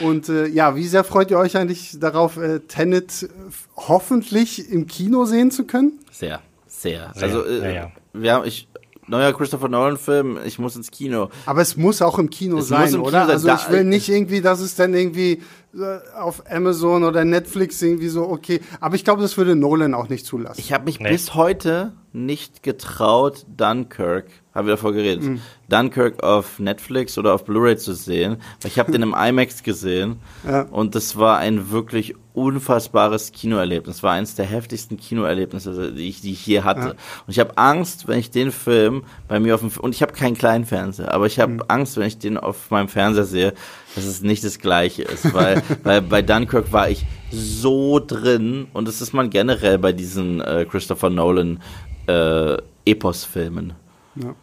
Und 0.00 0.28
äh, 0.28 0.48
ja, 0.48 0.74
wie 0.74 0.88
sehr 0.88 1.04
freut 1.04 1.30
ihr 1.30 1.38
euch 1.38 1.56
eigentlich 1.56 1.96
darauf, 2.00 2.38
äh, 2.38 2.58
Tenet 2.58 3.28
hoffentlich 3.76 4.68
im 4.68 4.88
Kino 4.88 5.26
sehen 5.26 5.52
zu 5.52 5.64
können? 5.64 5.92
Sehr, 6.10 6.40
sehr. 6.66 7.12
sehr 7.14 7.22
also 7.22 7.46
äh, 7.46 7.62
ja, 7.62 7.70
ja. 7.70 7.92
wir 8.14 8.32
haben, 8.32 8.48
ich 8.48 8.67
neuer 9.08 9.32
Christopher 9.32 9.68
Nolan-Film, 9.68 10.38
ich 10.44 10.58
muss 10.58 10.76
ins 10.76 10.90
Kino. 10.90 11.30
Aber 11.46 11.60
es 11.60 11.76
muss 11.76 12.02
auch 12.02 12.18
im 12.18 12.30
Kino 12.30 12.58
es 12.58 12.68
sein, 12.68 12.94
im 12.94 13.02
oder? 13.02 13.22
Kino 13.22 13.32
also 13.32 13.48
ich 13.48 13.70
will 13.70 13.84
nicht 13.84 14.08
irgendwie, 14.08 14.40
dass 14.40 14.60
es 14.60 14.74
dann 14.74 14.94
irgendwie 14.94 15.32
äh, 15.32 15.67
auf 16.16 16.50
Amazon 16.50 17.04
oder 17.04 17.24
Netflix 17.24 17.82
irgendwie 17.82 18.08
so, 18.08 18.28
okay. 18.28 18.60
Aber 18.80 18.94
ich 18.94 19.04
glaube, 19.04 19.20
das 19.20 19.36
würde 19.36 19.54
Nolan 19.54 19.94
auch 19.94 20.08
nicht 20.08 20.24
zulassen. 20.24 20.60
Ich 20.60 20.72
habe 20.72 20.84
mich 20.84 20.98
nee. 20.98 21.10
bis 21.10 21.34
heute 21.34 21.92
nicht 22.12 22.62
getraut, 22.62 23.44
Dunkirk, 23.54 24.26
haben 24.54 24.66
wir 24.66 24.74
davor 24.74 24.92
geredet, 24.92 25.24
mhm. 25.24 25.40
Dunkirk 25.68 26.22
auf 26.22 26.58
Netflix 26.58 27.18
oder 27.18 27.34
auf 27.34 27.44
Blu-ray 27.44 27.76
zu 27.76 27.92
sehen. 27.92 28.38
Weil 28.62 28.70
ich 28.70 28.78
habe 28.78 28.90
den 28.90 29.02
im 29.02 29.14
IMAX 29.18 29.62
gesehen 29.62 30.16
ja. 30.46 30.62
und 30.62 30.94
das 30.94 31.16
war 31.16 31.38
ein 31.38 31.70
wirklich 31.70 32.14
unfassbares 32.32 33.32
Kinoerlebnis. 33.32 33.96
Das 33.96 34.02
war 34.02 34.12
eines 34.12 34.36
der 34.36 34.46
heftigsten 34.46 34.96
Kinoerlebnisse, 34.96 35.92
die 35.92 36.08
ich, 36.08 36.20
die 36.20 36.32
ich 36.32 36.46
je 36.46 36.62
hatte. 36.62 36.80
Ja. 36.80 36.90
Und 37.26 37.28
ich 37.28 37.40
habe 37.40 37.56
Angst, 37.58 38.08
wenn 38.08 38.18
ich 38.18 38.30
den 38.30 38.52
Film 38.52 39.04
bei 39.26 39.38
mir 39.38 39.54
auf 39.54 39.60
dem 39.60 39.70
und 39.78 39.94
ich 39.94 40.02
habe 40.02 40.12
keinen 40.12 40.36
kleinen 40.36 40.64
Fernseher, 40.64 41.12
aber 41.12 41.26
ich 41.26 41.38
habe 41.38 41.52
mhm. 41.52 41.62
Angst, 41.68 41.96
wenn 41.96 42.06
ich 42.06 42.18
den 42.18 42.38
auf 42.38 42.70
meinem 42.70 42.88
Fernseher 42.88 43.24
sehe, 43.24 43.54
dass 43.94 44.04
es 44.04 44.22
nicht 44.22 44.44
das 44.44 44.58
gleiche 44.58 45.02
ist, 45.02 45.32
weil, 45.34 45.62
weil 45.82 46.02
bei 46.02 46.22
Dunkirk 46.22 46.72
war 46.72 46.88
ich 46.88 47.04
so 47.30 47.98
drin 47.98 48.68
und 48.72 48.88
das 48.88 49.00
ist 49.00 49.12
man 49.12 49.30
generell 49.30 49.78
bei 49.78 49.92
diesen 49.92 50.40
äh, 50.40 50.66
Christopher 50.68 51.10
Nolan 51.10 51.60
äh, 52.06 52.56
Epos-Filmen. 52.84 53.74
Ja. 54.16 54.34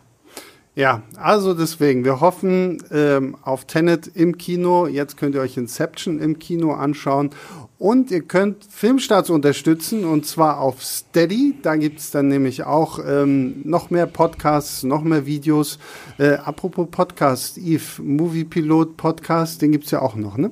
Ja, 0.77 1.03
also 1.15 1.53
deswegen, 1.53 2.03
wir 2.03 2.19
hoffen 2.19 2.83
ähm, 2.91 3.37
auf 3.43 3.63
Tenet 3.63 4.07
im 4.07 4.37
Kino. 4.37 4.87
Jetzt 4.87 5.15
könnt 5.15 5.33
ihr 5.33 5.39
euch 5.39 5.55
Inception 5.55 6.19
im 6.19 6.37
Kino 6.37 6.73
anschauen. 6.73 7.29
Und 7.77 8.09
ihr 8.09 8.21
könnt 8.21 8.63
Filmstarts 8.63 9.29
unterstützen 9.29 10.05
und 10.05 10.25
zwar 10.25 10.61
auf 10.61 10.81
Steady. 10.81 11.55
Da 11.61 11.75
gibt's 11.75 12.09
dann 12.09 12.29
nämlich 12.29 12.63
auch 12.63 12.99
ähm, 13.05 13.61
noch 13.65 13.89
mehr 13.89 14.05
Podcasts, 14.05 14.83
noch 14.83 15.01
mehr 15.01 15.25
Videos. 15.25 15.77
Äh, 16.17 16.35
apropos 16.35 16.87
Podcast, 16.89 17.57
Eve, 17.57 18.01
Movie 18.01 18.45
Pilot 18.45 18.95
Podcast, 18.95 19.61
den 19.61 19.73
gibt's 19.73 19.91
ja 19.91 20.01
auch 20.01 20.15
noch, 20.15 20.37
ne? 20.37 20.51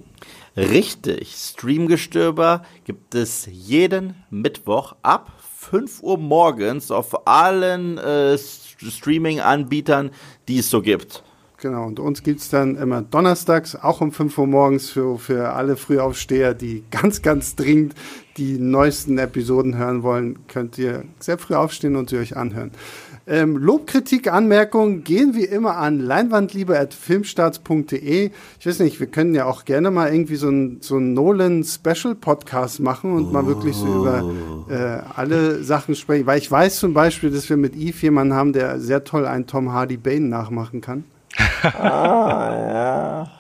Richtig, 0.58 1.34
Streamgestöber 1.36 2.64
gibt 2.84 3.16
es 3.16 3.48
jeden 3.50 4.16
Mittwoch 4.30 4.96
ab 5.02 5.32
5 5.58 6.04
Uhr 6.04 6.18
morgens 6.20 6.92
auf 6.92 7.26
allen 7.26 7.98
äh, 7.98 8.38
Streaming-Anbietern, 8.38 10.12
die 10.48 10.60
es 10.60 10.70
so 10.70 10.82
gibt. 10.82 11.24
Genau, 11.64 11.88
und 11.88 12.00
uns 12.02 12.24
gibt 12.24 12.42
es 12.42 12.50
dann 12.50 12.76
immer 12.76 13.02
donnerstags, 13.02 13.78
auch 13.78 14.02
um 14.02 14.12
5 14.12 14.38
Uhr 14.38 14.48
morgens 14.48 14.90
für, 14.90 15.18
für 15.18 15.54
alle 15.54 15.78
Frühaufsteher, 15.78 16.54
die 16.54 16.84
ganz, 16.92 17.22
ganz 17.22 17.56
dringend 17.56 17.96
die 18.36 18.60
neuesten 18.60 19.18
Episoden 19.18 19.78
hören 19.78 20.04
wollen, 20.04 20.40
könnt 20.50 20.78
ihr 20.78 21.06
sehr 21.20 21.38
früh 21.38 21.54
aufstehen 21.54 21.96
und 21.96 22.10
sie 22.10 22.18
euch 22.18 22.36
anhören. 22.36 22.72
Ähm, 23.28 23.56
Lobkritik, 23.56 24.30
Anmerkungen 24.30 25.06
gehen 25.06 25.36
wie 25.36 25.46
immer 25.46 25.78
an 25.78 26.02
leinwandliebe.filmstarts.de. 26.02 28.32
Ich 28.60 28.66
weiß 28.66 28.80
nicht, 28.80 29.00
wir 29.00 29.08
können 29.08 29.34
ja 29.34 29.46
auch 29.46 29.64
gerne 29.64 29.90
mal 29.90 30.14
irgendwie 30.14 30.36
so 30.36 30.50
einen 30.50 30.82
so 30.82 31.00
Nolan-Special-Podcast 31.00 32.82
machen 32.82 33.14
und 33.14 33.28
oh. 33.28 33.32
mal 33.32 33.46
wirklich 33.46 33.78
so 33.78 34.02
über 34.02 34.30
äh, 34.70 35.00
alle 35.16 35.64
Sachen 35.64 35.96
sprechen. 35.96 36.26
Weil 36.26 36.40
ich 36.40 36.52
weiß 36.52 36.80
zum 36.80 36.94
Beispiel, 36.94 37.32
dass 37.32 37.50
wir 37.50 37.56
mit 37.56 37.78
Eve 37.78 37.96
jemanden 38.02 38.34
haben, 38.34 38.52
der 38.52 38.82
sehr 38.82 39.06
toll 39.06 39.26
einen 39.26 39.48
Tom 39.48 39.72
Hardy 39.72 39.96
Bane 39.96 40.28
nachmachen 40.28 40.82
kann. 40.82 41.06
Ah, 41.64 42.56
ja. 42.70 43.32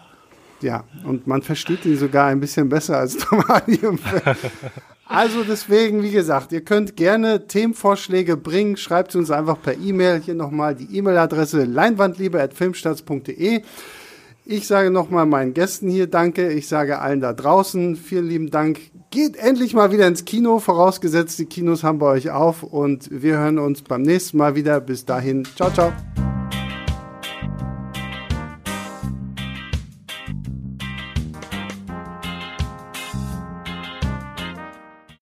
Ja, 0.61 0.85
und 1.03 1.27
man 1.27 1.41
versteht 1.41 1.85
ihn 1.85 1.97
sogar 1.97 2.27
ein 2.27 2.39
bisschen 2.39 2.69
besser 2.69 2.97
als 2.97 3.17
Tom 3.19 3.45
Hardy 3.47 3.75
im 3.75 3.97
Film. 3.97 4.21
Also 5.05 5.43
deswegen, 5.43 6.01
wie 6.01 6.11
gesagt, 6.11 6.53
ihr 6.53 6.61
könnt 6.61 6.95
gerne 6.95 7.47
Themenvorschläge 7.47 8.37
bringen. 8.37 8.77
Schreibt 8.77 9.13
uns 9.15 9.29
einfach 9.29 9.61
per 9.61 9.77
E-Mail. 9.77 10.21
Hier 10.23 10.35
nochmal 10.35 10.73
die 10.73 10.95
E-Mail-Adresse 10.97 11.65
leinwandliebe.filmstarts.de. 11.65 13.61
Ich 14.45 14.67
sage 14.67 14.91
nochmal 14.91 15.25
meinen 15.25 15.53
Gästen 15.53 15.89
hier 15.89 16.07
Danke. 16.07 16.51
Ich 16.51 16.67
sage 16.67 16.99
allen 16.99 17.21
da 17.21 17.33
draußen 17.33 17.95
vielen 17.95 18.27
lieben 18.27 18.49
Dank. 18.49 18.79
Geht 19.11 19.35
endlich 19.37 19.73
mal 19.73 19.91
wieder 19.91 20.07
ins 20.07 20.25
Kino, 20.25 20.59
vorausgesetzt 20.59 21.37
die 21.39 21.45
Kinos 21.45 21.83
haben 21.83 21.99
bei 21.99 22.07
euch 22.07 22.31
auf. 22.31 22.63
Und 22.63 23.09
wir 23.11 23.37
hören 23.37 23.59
uns 23.59 23.81
beim 23.81 24.01
nächsten 24.01 24.37
Mal 24.37 24.55
wieder. 24.55 24.79
Bis 24.79 25.05
dahin. 25.05 25.45
Ciao, 25.55 25.71
ciao. 25.71 25.93